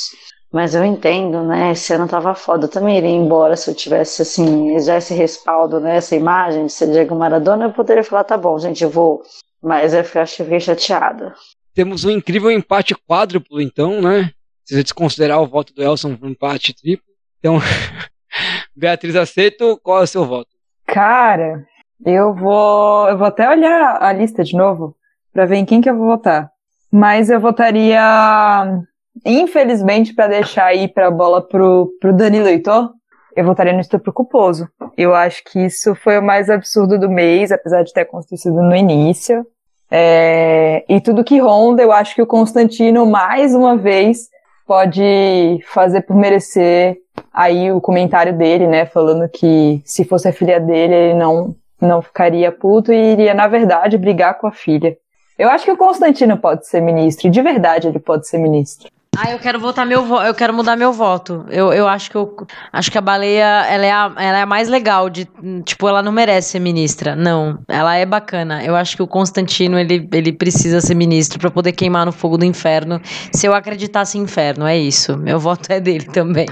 Mas 0.51 0.73
eu 0.73 0.85
entendo, 0.85 1.43
né? 1.43 1.71
Esse 1.71 1.93
ano 1.93 2.07
tava 2.07 2.33
foda. 2.33 2.65
Eu 2.65 2.69
também 2.69 2.97
iria 2.97 3.09
embora 3.09 3.57
se 3.57 3.69
eu 3.69 3.75
tivesse, 3.75 4.21
assim, 4.21 4.79
já 4.79 4.97
esse 4.97 5.13
respaldo, 5.13 5.79
né? 5.79 5.97
Essa 5.97 6.15
imagem 6.15 6.67
de 6.67 6.71
ser 6.71 6.91
Diego 6.91 7.15
Maradona. 7.15 7.65
Eu 7.65 7.73
poderia 7.73 8.03
falar, 8.03 8.23
tá 8.23 8.37
bom, 8.37 8.57
gente, 8.57 8.83
eu 8.83 8.89
vou. 8.89 9.21
Mas 9.61 9.93
eu 9.93 9.99
acho 9.99 10.37
que 10.37 10.43
fiquei 10.43 10.59
chateada. 10.59 11.33
Temos 11.73 12.05
um 12.05 12.11
incrível 12.11 12.51
empate 12.51 12.95
quádruplo, 12.95 13.59
então, 13.59 13.99
né? 13.99 14.31
Se 14.63 14.75
você 14.75 14.83
desconsiderar 14.83 15.41
o 15.41 15.47
voto 15.47 15.73
do 15.73 15.83
Elson 15.83 16.15
um 16.21 16.29
empate 16.29 16.73
triplo. 16.73 17.05
Então, 17.39 17.57
Beatriz 18.75 19.15
Aceto, 19.15 19.79
qual 19.83 20.01
é 20.01 20.03
o 20.03 20.07
seu 20.07 20.25
voto? 20.25 20.49
Cara, 20.87 21.65
eu 22.05 22.33
vou, 22.33 23.07
eu 23.09 23.17
vou 23.17 23.27
até 23.27 23.49
olhar 23.49 24.01
a 24.01 24.11
lista 24.11 24.43
de 24.43 24.55
novo 24.55 24.95
para 25.33 25.45
ver 25.45 25.55
em 25.55 25.65
quem 25.65 25.81
que 25.81 25.89
eu 25.89 25.97
vou 25.97 26.07
votar. 26.07 26.51
Mas 26.91 27.29
eu 27.29 27.39
votaria, 27.39 28.83
infelizmente, 29.25 30.13
para 30.13 30.27
deixar 30.27 30.65
aí 30.65 30.87
para 30.87 31.07
a 31.07 31.11
bola 31.11 31.41
pro, 31.41 31.91
pro 31.99 32.13
Danilo 32.13 32.47
Heitor, 32.47 32.91
eu 33.35 33.43
votaria 33.43 33.73
no 33.73 33.79
estupro 33.79 34.13
culposo. 34.13 34.69
Eu 34.95 35.15
acho 35.15 35.43
que 35.45 35.65
isso 35.65 35.95
foi 35.95 36.19
o 36.19 36.23
mais 36.23 36.49
absurdo 36.49 36.99
do 36.99 37.09
mês, 37.09 37.51
apesar 37.51 37.83
de 37.83 37.91
ter 37.91 38.01
acontecido 38.01 38.61
no 38.61 38.75
início. 38.75 39.45
É, 39.89 40.83
e 40.87 41.01
tudo 41.01 41.23
que 41.23 41.39
ronda, 41.39 41.81
eu 41.81 41.91
acho 41.91 42.13
que 42.13 42.21
o 42.21 42.27
Constantino, 42.27 43.07
mais 43.07 43.55
uma 43.55 43.75
vez, 43.75 44.29
pode 44.67 45.59
fazer 45.65 46.01
por 46.01 46.15
merecer 46.15 46.97
aí 47.33 47.71
o 47.71 47.81
comentário 47.81 48.37
dele, 48.37 48.67
né, 48.67 48.85
falando 48.85 49.27
que 49.27 49.81
se 49.83 50.05
fosse 50.05 50.27
a 50.27 50.33
filha 50.33 50.59
dele, 50.59 50.93
ele 50.93 51.13
não 51.15 51.55
não 51.81 52.01
ficaria 52.01 52.49
puto 52.49 52.93
e 52.93 53.11
iria, 53.11 53.33
na 53.33 53.45
verdade, 53.45 53.97
brigar 53.97 54.37
com 54.37 54.47
a 54.47 54.51
filha. 54.51 54.95
Eu 55.37 55.49
acho 55.49 55.65
que 55.65 55.71
o 55.71 55.75
Constantino 55.75 56.37
pode 56.37 56.65
ser 56.65 56.79
ministro, 56.79 57.27
e 57.27 57.29
de 57.29 57.41
verdade 57.41 57.89
ele 57.89 57.99
pode 57.99 58.25
ser 58.25 58.37
ministro. 58.37 58.89
Ah, 59.15 59.31
eu 59.31 59.37
quero 59.37 59.59
votar 59.59 59.85
meu 59.85 60.03
eu 60.23 60.33
quero 60.33 60.53
mudar 60.53 60.75
meu 60.75 60.91
voto. 60.91 61.45
Eu, 61.49 61.71
eu 61.71 61.87
acho 61.87 62.09
que 62.09 62.17
eu 62.17 62.35
acho 62.71 62.91
que 62.91 62.97
a 62.97 63.01
baleia 63.01 63.63
ela 63.67 63.85
é 63.85 63.91
a, 63.91 64.11
ela 64.17 64.37
é 64.39 64.41
a 64.41 64.45
mais 64.45 64.67
legal 64.67 65.07
de 65.07 65.27
tipo 65.63 65.87
ela 65.87 66.01
não 66.01 66.11
merece 66.11 66.49
ser 66.51 66.59
ministra. 66.59 67.15
Não, 67.15 67.59
ela 67.67 67.95
é 67.95 68.07
bacana. 68.07 68.63
Eu 68.63 68.75
acho 68.75 68.95
que 68.95 69.03
o 69.03 69.07
Constantino 69.07 69.77
ele, 69.77 70.09
ele 70.11 70.33
precisa 70.33 70.81
ser 70.81 70.95
ministro 70.95 71.37
para 71.37 71.51
poder 71.51 71.73
queimar 71.73 72.07
no 72.07 72.11
fogo 72.11 72.39
do 72.39 72.45
inferno. 72.45 72.99
Se 73.31 73.45
eu 73.45 73.53
acreditasse 73.53 74.17
em 74.17 74.21
inferno, 74.21 74.65
é 74.65 74.75
isso. 74.75 75.15
Meu 75.15 75.39
voto 75.39 75.71
é 75.71 75.79
dele 75.79 76.05
também. 76.05 76.47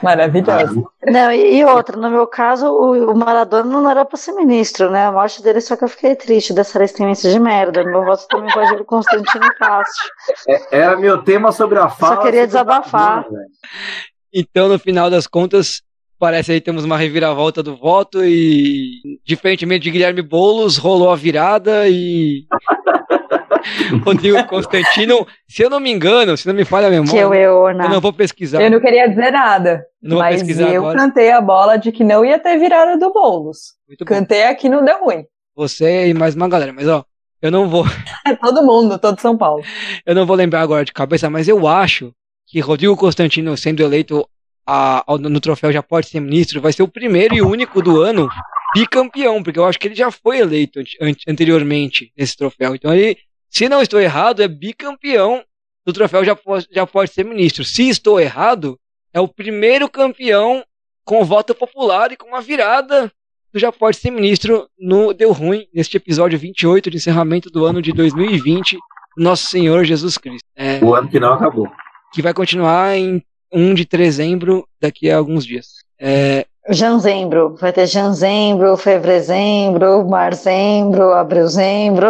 Maravilhoso. 0.00 0.88
Não, 1.04 1.32
e, 1.32 1.58
e 1.58 1.64
outra, 1.64 1.96
no 1.96 2.08
meu 2.10 2.26
caso, 2.26 2.66
o, 2.66 3.12
o 3.12 3.16
Maradona 3.16 3.64
não 3.64 3.90
era 3.90 4.04
pra 4.04 4.16
ser 4.16 4.32
ministro, 4.32 4.90
né? 4.90 5.06
A 5.06 5.12
morte 5.12 5.42
dele, 5.42 5.60
só 5.60 5.76
que 5.76 5.84
eu 5.84 5.88
fiquei 5.88 6.14
triste 6.14 6.52
dessa 6.52 6.78
resistência 6.78 7.30
de 7.30 7.38
merda. 7.38 7.84
Meu 7.84 8.04
voto 8.04 8.26
também 8.28 8.52
pode 8.52 8.72
ir 8.72 8.76
pro 8.76 8.84
Constantino 8.84 9.54
Castro. 9.58 10.08
É, 10.48 10.78
era 10.80 10.96
meu 10.96 11.22
tema 11.22 11.52
sobre 11.52 11.78
a 11.78 11.88
fala. 11.88 12.16
Só 12.16 12.22
queria 12.22 12.46
desabafar. 12.46 13.26
então, 14.32 14.68
no 14.68 14.78
final 14.78 15.10
das 15.10 15.26
contas, 15.26 15.82
parece 16.18 16.52
aí 16.52 16.60
temos 16.60 16.84
uma 16.84 16.96
reviravolta 16.96 17.62
do 17.62 17.76
voto 17.76 18.24
e, 18.24 19.18
diferentemente 19.24 19.82
de 19.82 19.90
Guilherme 19.90 20.22
Boulos, 20.22 20.76
rolou 20.76 21.10
a 21.10 21.16
virada 21.16 21.88
e 21.88 22.46
Rodrigo 24.04 24.44
Constantino, 24.46 25.26
se 25.48 25.62
eu 25.62 25.70
não 25.70 25.80
me 25.80 25.90
engano, 25.90 26.36
se 26.36 26.46
não 26.46 26.54
me 26.54 26.64
falha 26.64 26.88
a 26.88 26.90
memória, 26.90 27.20
eu, 27.20 27.34
eu, 27.34 27.68
eu 27.68 27.74
não 27.88 28.00
vou 28.00 28.12
pesquisar. 28.12 28.62
Eu 28.62 28.70
não 28.70 28.80
queria 28.80 29.08
dizer 29.08 29.30
nada. 29.30 29.84
Não 30.02 30.18
mas 30.18 30.36
pesquisar 30.36 30.70
eu 30.70 30.82
agora. 30.82 30.98
cantei 30.98 31.30
a 31.30 31.40
bola 31.40 31.76
de 31.76 31.92
que 31.92 32.02
não 32.04 32.24
ia 32.24 32.38
ter 32.38 32.58
virada 32.58 32.96
do 32.98 33.12
Boulos. 33.12 33.74
Muito 33.88 34.04
bom. 34.04 34.08
Cantei 34.08 34.44
aqui 34.44 34.68
não 34.68 34.84
deu 34.84 35.04
ruim. 35.04 35.24
Você 35.54 36.08
e 36.08 36.14
mais 36.14 36.34
uma 36.34 36.48
galera, 36.48 36.72
mas 36.72 36.88
ó, 36.88 37.04
eu 37.40 37.50
não 37.50 37.68
vou, 37.68 37.84
É 38.26 38.34
todo 38.36 38.62
mundo, 38.64 38.98
todo 38.98 39.20
São 39.20 39.36
Paulo. 39.36 39.62
eu 40.06 40.14
não 40.14 40.26
vou 40.26 40.36
lembrar 40.36 40.60
agora 40.62 40.84
de 40.84 40.92
cabeça, 40.92 41.28
mas 41.30 41.46
eu 41.48 41.66
acho 41.68 42.12
que 42.46 42.60
Rodrigo 42.60 42.96
Constantino 42.96 43.56
sendo 43.56 43.82
eleito 43.82 44.26
a- 44.66 45.02
ao- 45.06 45.18
no 45.18 45.40
troféu 45.40 45.72
já 45.72 45.82
pode 45.82 46.08
ser 46.08 46.20
ministro, 46.20 46.60
vai 46.60 46.72
ser 46.72 46.82
o 46.82 46.88
primeiro 46.88 47.34
e 47.34 47.42
único 47.42 47.82
do 47.82 48.00
ano 48.00 48.28
bicampeão, 48.74 49.42
porque 49.42 49.58
eu 49.58 49.64
acho 49.66 49.78
que 49.78 49.88
ele 49.88 49.94
já 49.94 50.10
foi 50.10 50.38
eleito 50.38 50.80
ante- 50.80 50.96
anteriormente 51.28 52.10
nesse 52.16 52.36
troféu. 52.36 52.74
Então 52.74 52.92
ele, 52.94 53.18
se 53.52 53.68
não 53.68 53.82
estou 53.82 54.00
errado, 54.00 54.42
é 54.42 54.48
bicampeão 54.48 55.42
do 55.84 55.92
troféu 55.92 56.24
já, 56.24 56.34
po- 56.34 56.60
já 56.70 56.86
pode 56.86 57.12
ser 57.12 57.24
ministro. 57.24 57.64
Se 57.64 57.88
estou 57.88 58.18
errado, 58.20 58.78
é 59.12 59.20
o 59.20 59.28
primeiro 59.28 59.88
campeão 59.88 60.64
com 61.04 61.24
voto 61.24 61.54
popular 61.54 62.10
e 62.12 62.16
com 62.16 62.28
uma 62.28 62.40
virada 62.40 63.12
do 63.52 63.58
já 63.58 63.70
pode 63.70 63.98
ser 63.98 64.10
ministro 64.10 64.66
no 64.78 65.12
Deu 65.12 65.30
Ruim, 65.32 65.66
neste 65.74 65.96
episódio 65.98 66.38
28 66.38 66.90
de 66.90 66.96
encerramento 66.96 67.50
do 67.50 67.66
ano 67.66 67.82
de 67.82 67.92
2020, 67.92 68.78
Nosso 69.18 69.46
Senhor 69.48 69.84
Jesus 69.84 70.16
Cristo. 70.16 70.46
É, 70.56 70.82
O 70.82 70.94
ano 70.94 71.08
que 71.08 71.20
não 71.20 71.34
acabou. 71.34 71.68
que 72.14 72.22
vai 72.22 72.32
continuar 72.32 72.96
em 72.96 73.22
1 73.52 73.74
de 73.74 73.84
dezembro, 73.84 74.66
daqui 74.80 75.10
a 75.10 75.18
alguns 75.18 75.44
dias. 75.44 75.66
É, 75.98 76.46
Janzembro. 76.70 77.56
Vai 77.60 77.72
ter 77.72 77.86
janzembro, 77.86 78.76
fevrezembro, 78.76 80.08
marzembro, 80.08 81.12
abrilzembro. 81.12 82.08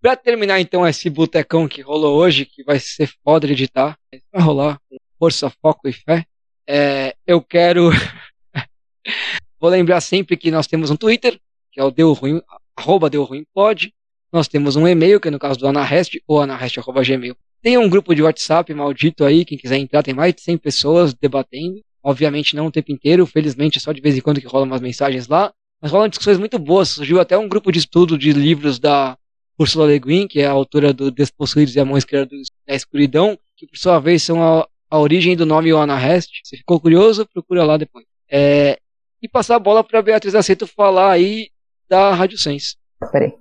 Pra 0.00 0.14
terminar 0.14 0.60
então 0.60 0.86
esse 0.86 1.10
botecão 1.10 1.66
que 1.66 1.82
rolou 1.82 2.16
hoje, 2.16 2.44
que 2.44 2.62
vai 2.62 2.78
ser 2.78 3.10
foda 3.24 3.46
de 3.46 3.52
editar, 3.52 3.98
vai 4.32 4.42
rolar 4.42 4.78
com 4.88 4.96
força, 5.18 5.50
foco 5.60 5.88
e 5.88 5.92
fé, 5.92 6.24
é, 6.66 7.16
eu 7.26 7.42
quero. 7.42 7.90
Vou 9.60 9.70
lembrar 9.70 10.00
sempre 10.00 10.36
que 10.36 10.52
nós 10.52 10.68
temos 10.68 10.90
um 10.90 10.96
Twitter, 10.96 11.40
que 11.72 11.80
é 11.80 11.84
o 11.84 11.90
Deu 11.90 12.12
Ruim, 12.12 12.40
arroba 12.76 13.10
Deu 13.10 13.24
Ruim 13.24 13.44
Pod. 13.52 13.92
Nós 14.32 14.46
temos 14.46 14.76
um 14.76 14.86
e-mail, 14.86 15.18
que 15.18 15.28
é 15.28 15.30
no 15.30 15.38
caso 15.38 15.58
do 15.58 15.66
Anarrest, 15.66 16.20
ou 16.28 16.40
anarrest.gmail. 16.40 17.34
Tem 17.60 17.76
um 17.76 17.88
grupo 17.88 18.14
de 18.14 18.22
WhatsApp 18.22 18.72
maldito 18.72 19.24
aí, 19.24 19.44
quem 19.44 19.58
quiser 19.58 19.78
entrar, 19.78 20.02
tem 20.02 20.14
mais 20.14 20.32
de 20.32 20.42
100 20.42 20.58
pessoas 20.58 21.14
debatendo. 21.14 21.82
Obviamente 22.04 22.54
não 22.54 22.66
o 22.66 22.70
tempo 22.70 22.92
inteiro, 22.92 23.26
felizmente 23.26 23.78
é 23.78 23.80
só 23.80 23.90
de 23.90 24.00
vez 24.00 24.16
em 24.16 24.20
quando 24.20 24.40
que 24.40 24.46
rolam 24.46 24.68
umas 24.68 24.80
mensagens 24.80 25.26
lá. 25.26 25.52
Mas 25.82 25.90
rolam 25.90 26.08
discussões 26.08 26.38
muito 26.38 26.58
boas. 26.58 26.90
Surgiu 26.90 27.18
até 27.18 27.36
um 27.36 27.48
grupo 27.48 27.72
de 27.72 27.80
estudo 27.80 28.16
de 28.16 28.32
livros 28.32 28.78
da 28.78 29.18
Ursula 29.58 29.86
Le 29.86 29.98
Guin, 29.98 30.28
que 30.28 30.40
é 30.40 30.46
a 30.46 30.52
autora 30.52 30.92
do 30.92 31.10
Despossuídos 31.10 31.74
e 31.74 31.80
a 31.80 31.84
Mão 31.84 31.98
Esquerda 31.98 32.36
da 32.66 32.74
Escuridão, 32.74 33.36
que 33.56 33.66
por 33.66 33.76
sua 33.76 33.98
vez 33.98 34.22
são 34.22 34.42
a, 34.42 34.66
a 34.90 34.98
origem 34.98 35.36
do 35.36 35.44
nome 35.44 35.72
Oana 35.72 35.96
Rest. 35.96 36.30
Se 36.44 36.56
ficou 36.56 36.80
curioso, 36.80 37.26
procura 37.26 37.64
lá 37.64 37.76
depois. 37.76 38.04
É, 38.30 38.78
e 39.20 39.28
passar 39.28 39.56
a 39.56 39.58
bola 39.60 39.82
para 39.82 40.02
Beatriz 40.02 40.34
Aceto 40.34 40.66
falar 40.66 41.10
aí 41.10 41.48
da 41.88 42.14
Rádio 42.14 42.38
Sense. 42.38 42.76
Peraí. 43.10 43.34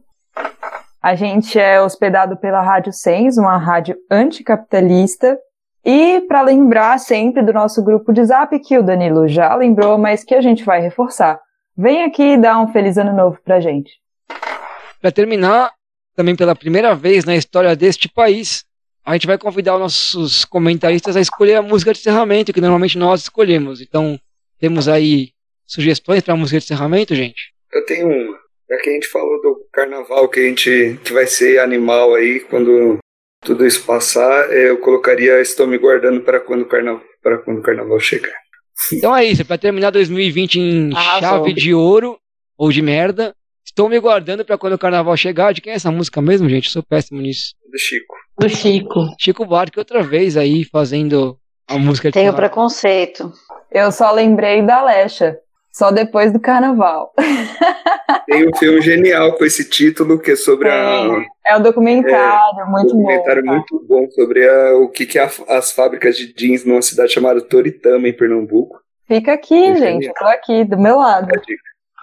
A 1.02 1.16
gente 1.16 1.60
é 1.60 1.80
hospedado 1.80 2.36
pela 2.38 2.62
Rádio 2.62 2.92
Sens, 2.92 3.38
uma 3.38 3.58
rádio 3.58 3.96
anticapitalista, 4.10 5.38
E 5.90 6.20
para 6.28 6.42
lembrar 6.42 7.00
sempre 7.00 7.42
do 7.42 7.54
nosso 7.54 7.82
grupo 7.82 8.12
de 8.12 8.26
zap, 8.26 8.60
que 8.60 8.78
o 8.78 8.84
Danilo 8.84 9.26
já 9.26 9.56
lembrou, 9.56 9.98
mas 9.98 10.22
que 10.22 10.36
a 10.36 10.42
gente 10.42 10.66
vai 10.66 10.82
reforçar. 10.82 11.40
Vem 11.78 12.04
aqui 12.04 12.34
e 12.34 12.38
dá 12.38 12.60
um 12.60 12.68
feliz 12.74 12.98
ano 12.98 13.16
novo 13.16 13.40
pra 13.46 13.62
gente. 13.62 13.94
Para 15.00 15.14
terminar, 15.14 15.72
também 16.18 16.36
pela 16.36 16.56
primeira 16.56 16.96
vez 16.96 17.24
na 17.26 17.36
história 17.36 17.76
deste 17.76 18.10
país, 18.10 18.66
a 19.06 19.14
gente 19.14 19.28
vai 19.28 19.38
convidar 19.38 19.76
os 19.76 19.80
nossos 19.80 20.44
comentaristas 20.44 21.16
a 21.16 21.22
escolher 21.22 21.58
a 21.58 21.62
música 21.62 21.94
de 21.94 22.00
encerramento, 22.00 22.52
que 22.52 22.60
normalmente 22.60 22.98
nós 22.98 23.22
escolhemos. 23.22 23.82
Então, 23.82 24.20
temos 24.60 24.88
aí 24.88 25.30
sugestões 25.64 26.24
para 26.24 26.34
a 26.34 26.38
música 26.38 26.58
de 26.58 26.66
encerramento, 26.66 27.14
gente? 27.14 27.54
Eu 27.72 27.86
tenho 27.86 28.08
uma. 28.08 28.40
Já 28.68 28.78
que 28.80 28.90
a 28.90 28.94
gente 28.94 29.08
falou 29.08 29.40
do 29.44 29.66
carnaval 29.72 30.28
que 30.28 30.40
a 30.40 30.44
gente 30.44 31.00
que 31.06 31.14
vai 31.14 31.28
ser 31.28 31.60
animal 31.60 32.16
aí 32.16 32.40
quando 32.42 32.98
tudo 33.46 33.66
isso 33.66 33.86
passar, 33.86 34.52
é, 34.52 34.70
eu 34.70 34.80
colocaria 34.80 35.40
Estou 35.40 35.68
me 35.68 35.78
guardando 35.78 36.22
para 36.22 36.40
quando 36.40 36.64
o 36.64 36.66
carnaval, 36.66 37.04
para 37.22 37.38
quando 37.38 37.60
o 37.60 37.64
carnaval 37.64 38.00
chegar. 38.00 38.36
Então 38.92 39.16
é 39.16 39.24
isso, 39.24 39.46
para 39.46 39.58
terminar 39.58 39.92
2020 39.92 40.60
em 40.60 40.94
Arrasou. 40.94 41.22
chave 41.22 41.54
de 41.54 41.74
ouro 41.74 42.18
ou 42.58 42.72
de 42.72 42.82
merda. 42.82 43.36
Estou 43.68 43.90
me 43.90 44.00
guardando 44.00 44.46
para 44.46 44.58
quando 44.58 44.74
o 44.74 44.80
carnaval 44.80 45.16
chegar. 45.18 45.54
De 45.54 45.60
quem 45.60 45.74
é 45.74 45.76
essa 45.76 45.92
música 45.92 46.22
mesmo, 46.22 46.50
gente? 46.50 46.68
Eu 46.68 46.72
sou 46.72 46.84
péssimo 46.84 47.22
nisso. 47.22 47.54
Do 47.70 47.78
Chico. 47.78 48.16
Do 48.40 48.50
Chico. 48.50 49.16
Chico 49.20 49.46
Buarque 49.46 49.78
outra 49.78 50.02
vez 50.02 50.38
aí 50.38 50.64
fazendo 50.64 51.38
a 51.68 51.78
música. 51.78 52.10
Tenho 52.10 52.34
preconceito. 52.34 53.32
Eu 53.70 53.92
só 53.92 54.12
lembrei 54.12 54.62
da 54.62 54.82
Lecha. 54.84 55.38
Só 55.70 55.92
depois 55.92 56.32
do 56.32 56.40
carnaval. 56.40 57.14
Tem 58.26 58.48
um 58.48 58.56
filme 58.56 58.82
genial 58.82 59.34
com 59.34 59.44
esse 59.44 59.70
título 59.70 60.18
que 60.18 60.32
é 60.32 60.36
sobre 60.36 60.70
a. 60.70 61.26
É 61.46 61.58
um 61.58 61.62
documentário 61.62 62.62
é, 62.62 62.66
muito 62.66 62.96
um 62.96 62.98
documentário 62.98 63.44
bom. 63.44 63.52
muito 63.52 63.86
bom 63.86 64.10
sobre 64.12 64.50
a, 64.50 64.76
o 64.78 64.90
que, 64.90 65.06
que 65.06 65.20
é 65.20 65.24
a, 65.24 65.30
as 65.50 65.74
fábricas 65.74 66.16
de 66.18 66.34
jeans 66.34 66.66
numa 66.66 66.82
cidade 66.82 67.12
chamada 67.12 67.42
Toritama, 67.42 68.08
em 68.08 68.14
Pernambuco. 68.14 68.82
Fica 69.08 69.34
aqui, 69.34 69.66
é 69.66 69.76
gente. 69.76 70.06
Genial. 70.06 70.14
Eu 70.18 70.26
tô 70.26 70.26
aqui, 70.26 70.64
do 70.64 70.80
meu 70.80 70.98
lado. 70.98 71.28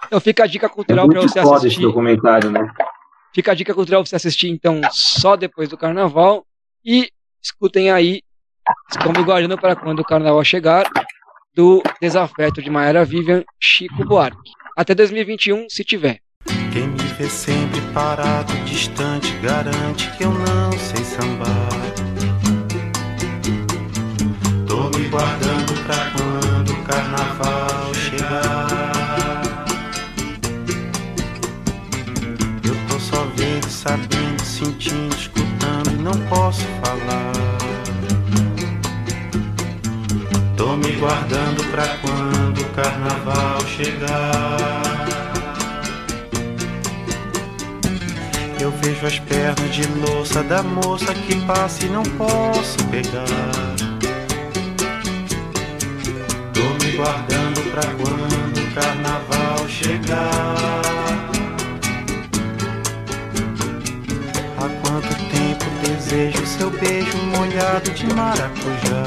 Então 0.07 0.19
fica 0.19 0.43
a 0.43 0.47
dica 0.47 0.69
cultural 0.69 1.05
é 1.05 1.09
para 1.09 1.21
você 1.21 1.39
assistir. 1.39 1.67
esse 1.67 1.81
documentário, 1.81 2.51
né? 2.51 2.71
Fica 3.33 3.51
a 3.51 3.55
dica 3.55 3.73
cultural 3.73 4.01
para 4.01 4.09
você 4.09 4.15
assistir, 4.15 4.49
então, 4.49 4.79
só 4.91 5.35
depois 5.35 5.67
do 5.67 5.77
carnaval. 5.77 6.45
E 6.83 7.09
escutem 7.41 7.91
aí. 7.91 8.21
Estão 8.89 9.11
me 9.11 9.23
guardando 9.23 9.57
para 9.57 9.75
quando 9.75 9.99
o 9.99 10.05
carnaval 10.05 10.43
chegar 10.43 10.85
do 11.53 11.81
Desafeto 12.01 12.61
de 12.61 12.69
Maera 12.69 13.05
Vivian, 13.05 13.43
Chico 13.59 14.03
Buarque. 14.05 14.51
Até 14.75 14.95
2021, 14.95 15.69
se 15.69 15.83
tiver. 15.83 16.19
Quem 16.71 16.87
me 16.87 16.97
vê 16.97 17.29
sempre 17.29 17.79
parado, 17.93 18.53
distante, 18.65 19.31
garante 19.37 20.11
que 20.17 20.23
eu 20.23 20.31
não 20.31 20.71
sei 20.73 21.03
sambar. 21.03 21.69
Tô 24.67 24.97
me 24.97 25.07
guardando 25.07 25.85
pra 25.85 26.11
quando 26.11 26.44
sabendo, 33.87 34.43
sentindo, 34.43 35.15
escutando 35.15 35.91
e 35.91 36.01
não 36.01 36.13
posso 36.27 36.65
falar. 36.83 37.31
Tô 40.57 40.75
me 40.75 40.91
guardando 40.93 41.63
pra 41.69 41.87
quando 41.99 42.61
o 42.61 42.69
carnaval 42.69 43.59
chegar. 43.67 44.57
Eu 48.59 48.71
vejo 48.71 49.05
as 49.05 49.19
pernas 49.19 49.75
de 49.75 49.87
louça 49.99 50.41
da 50.41 50.63
moça 50.63 51.13
que 51.13 51.35
passa 51.45 51.85
e 51.85 51.89
não 51.89 52.01
posso 52.03 52.83
pegar. 52.89 53.25
Tô 56.53 56.83
me 56.83 56.91
guardando 56.93 57.71
pra 57.71 57.83
quando 57.93 58.57
o 58.57 58.73
carnaval 58.73 59.69
chegar. 59.69 60.84
Desejo 66.05 66.45
seu 66.45 66.69
beijo 66.69 67.17
molhado 67.35 67.91
de 67.91 68.05
maracujá. 68.13 69.05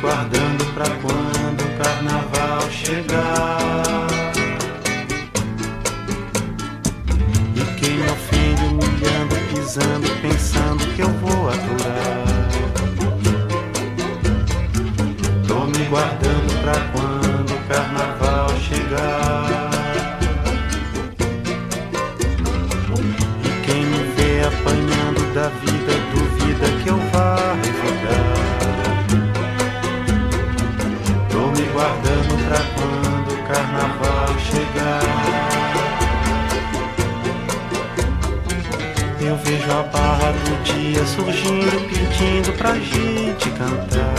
guardando 0.00 0.64
pra 0.74 0.84
quando 1.02 1.60
o 1.64 1.78
carnaval 1.82 2.70
chegar. 2.70 4.06
E 7.56 7.80
quem 7.80 7.96
me 7.96 8.10
ofende, 8.10 8.62
humilhando, 8.62 9.34
pisando, 9.52 10.08
pensando 10.22 10.86
que 10.94 11.02
eu 11.02 11.08
vou 11.08 11.48
aturar. 11.48 12.24
Tô 15.48 15.64
me 15.66 15.84
guardando 15.86 16.62
pra 16.62 16.74
quando 16.92 17.54
o 17.54 17.68
carnaval 17.68 18.48
chegar. 18.60 19.37
Vejo 39.48 39.72
a 39.72 39.82
barra 39.84 40.32
do 40.32 40.62
dia 40.62 41.04
surgindo, 41.06 41.80
pedindo 41.88 42.52
pra 42.58 42.74
gente 42.74 43.50
cantar. 43.52 44.14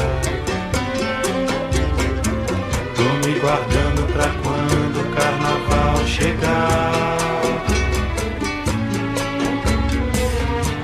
Tô 2.96 3.04
me 3.28 3.40
guardando 3.40 4.12
pra 4.12 4.28
quando 4.42 5.00
o 5.00 5.06
carnaval 5.16 5.98
chegar. 6.08 7.18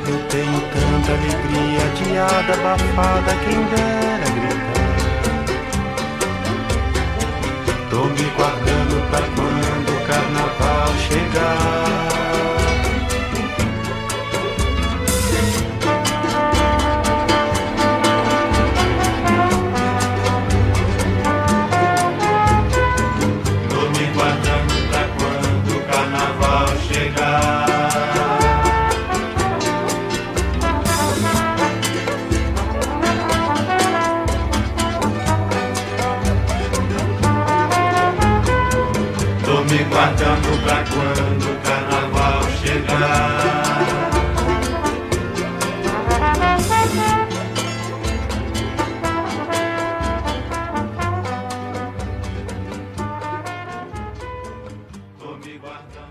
Eu 0.07 0.17
tenho 0.29 0.61
tanta 0.75 1.11
alegria, 1.11 1.81
adiada, 1.89 2.53
abafada, 2.53 3.31
quem 3.45 3.59
dera 3.73 4.27
gritar. 4.35 4.85
Tô 7.89 8.03
me 8.03 8.29
guardando 8.37 8.95
pra 9.09 9.21
quando 9.35 9.89
o 9.89 9.99
carnaval 10.05 10.93
chegar. 11.07 12.34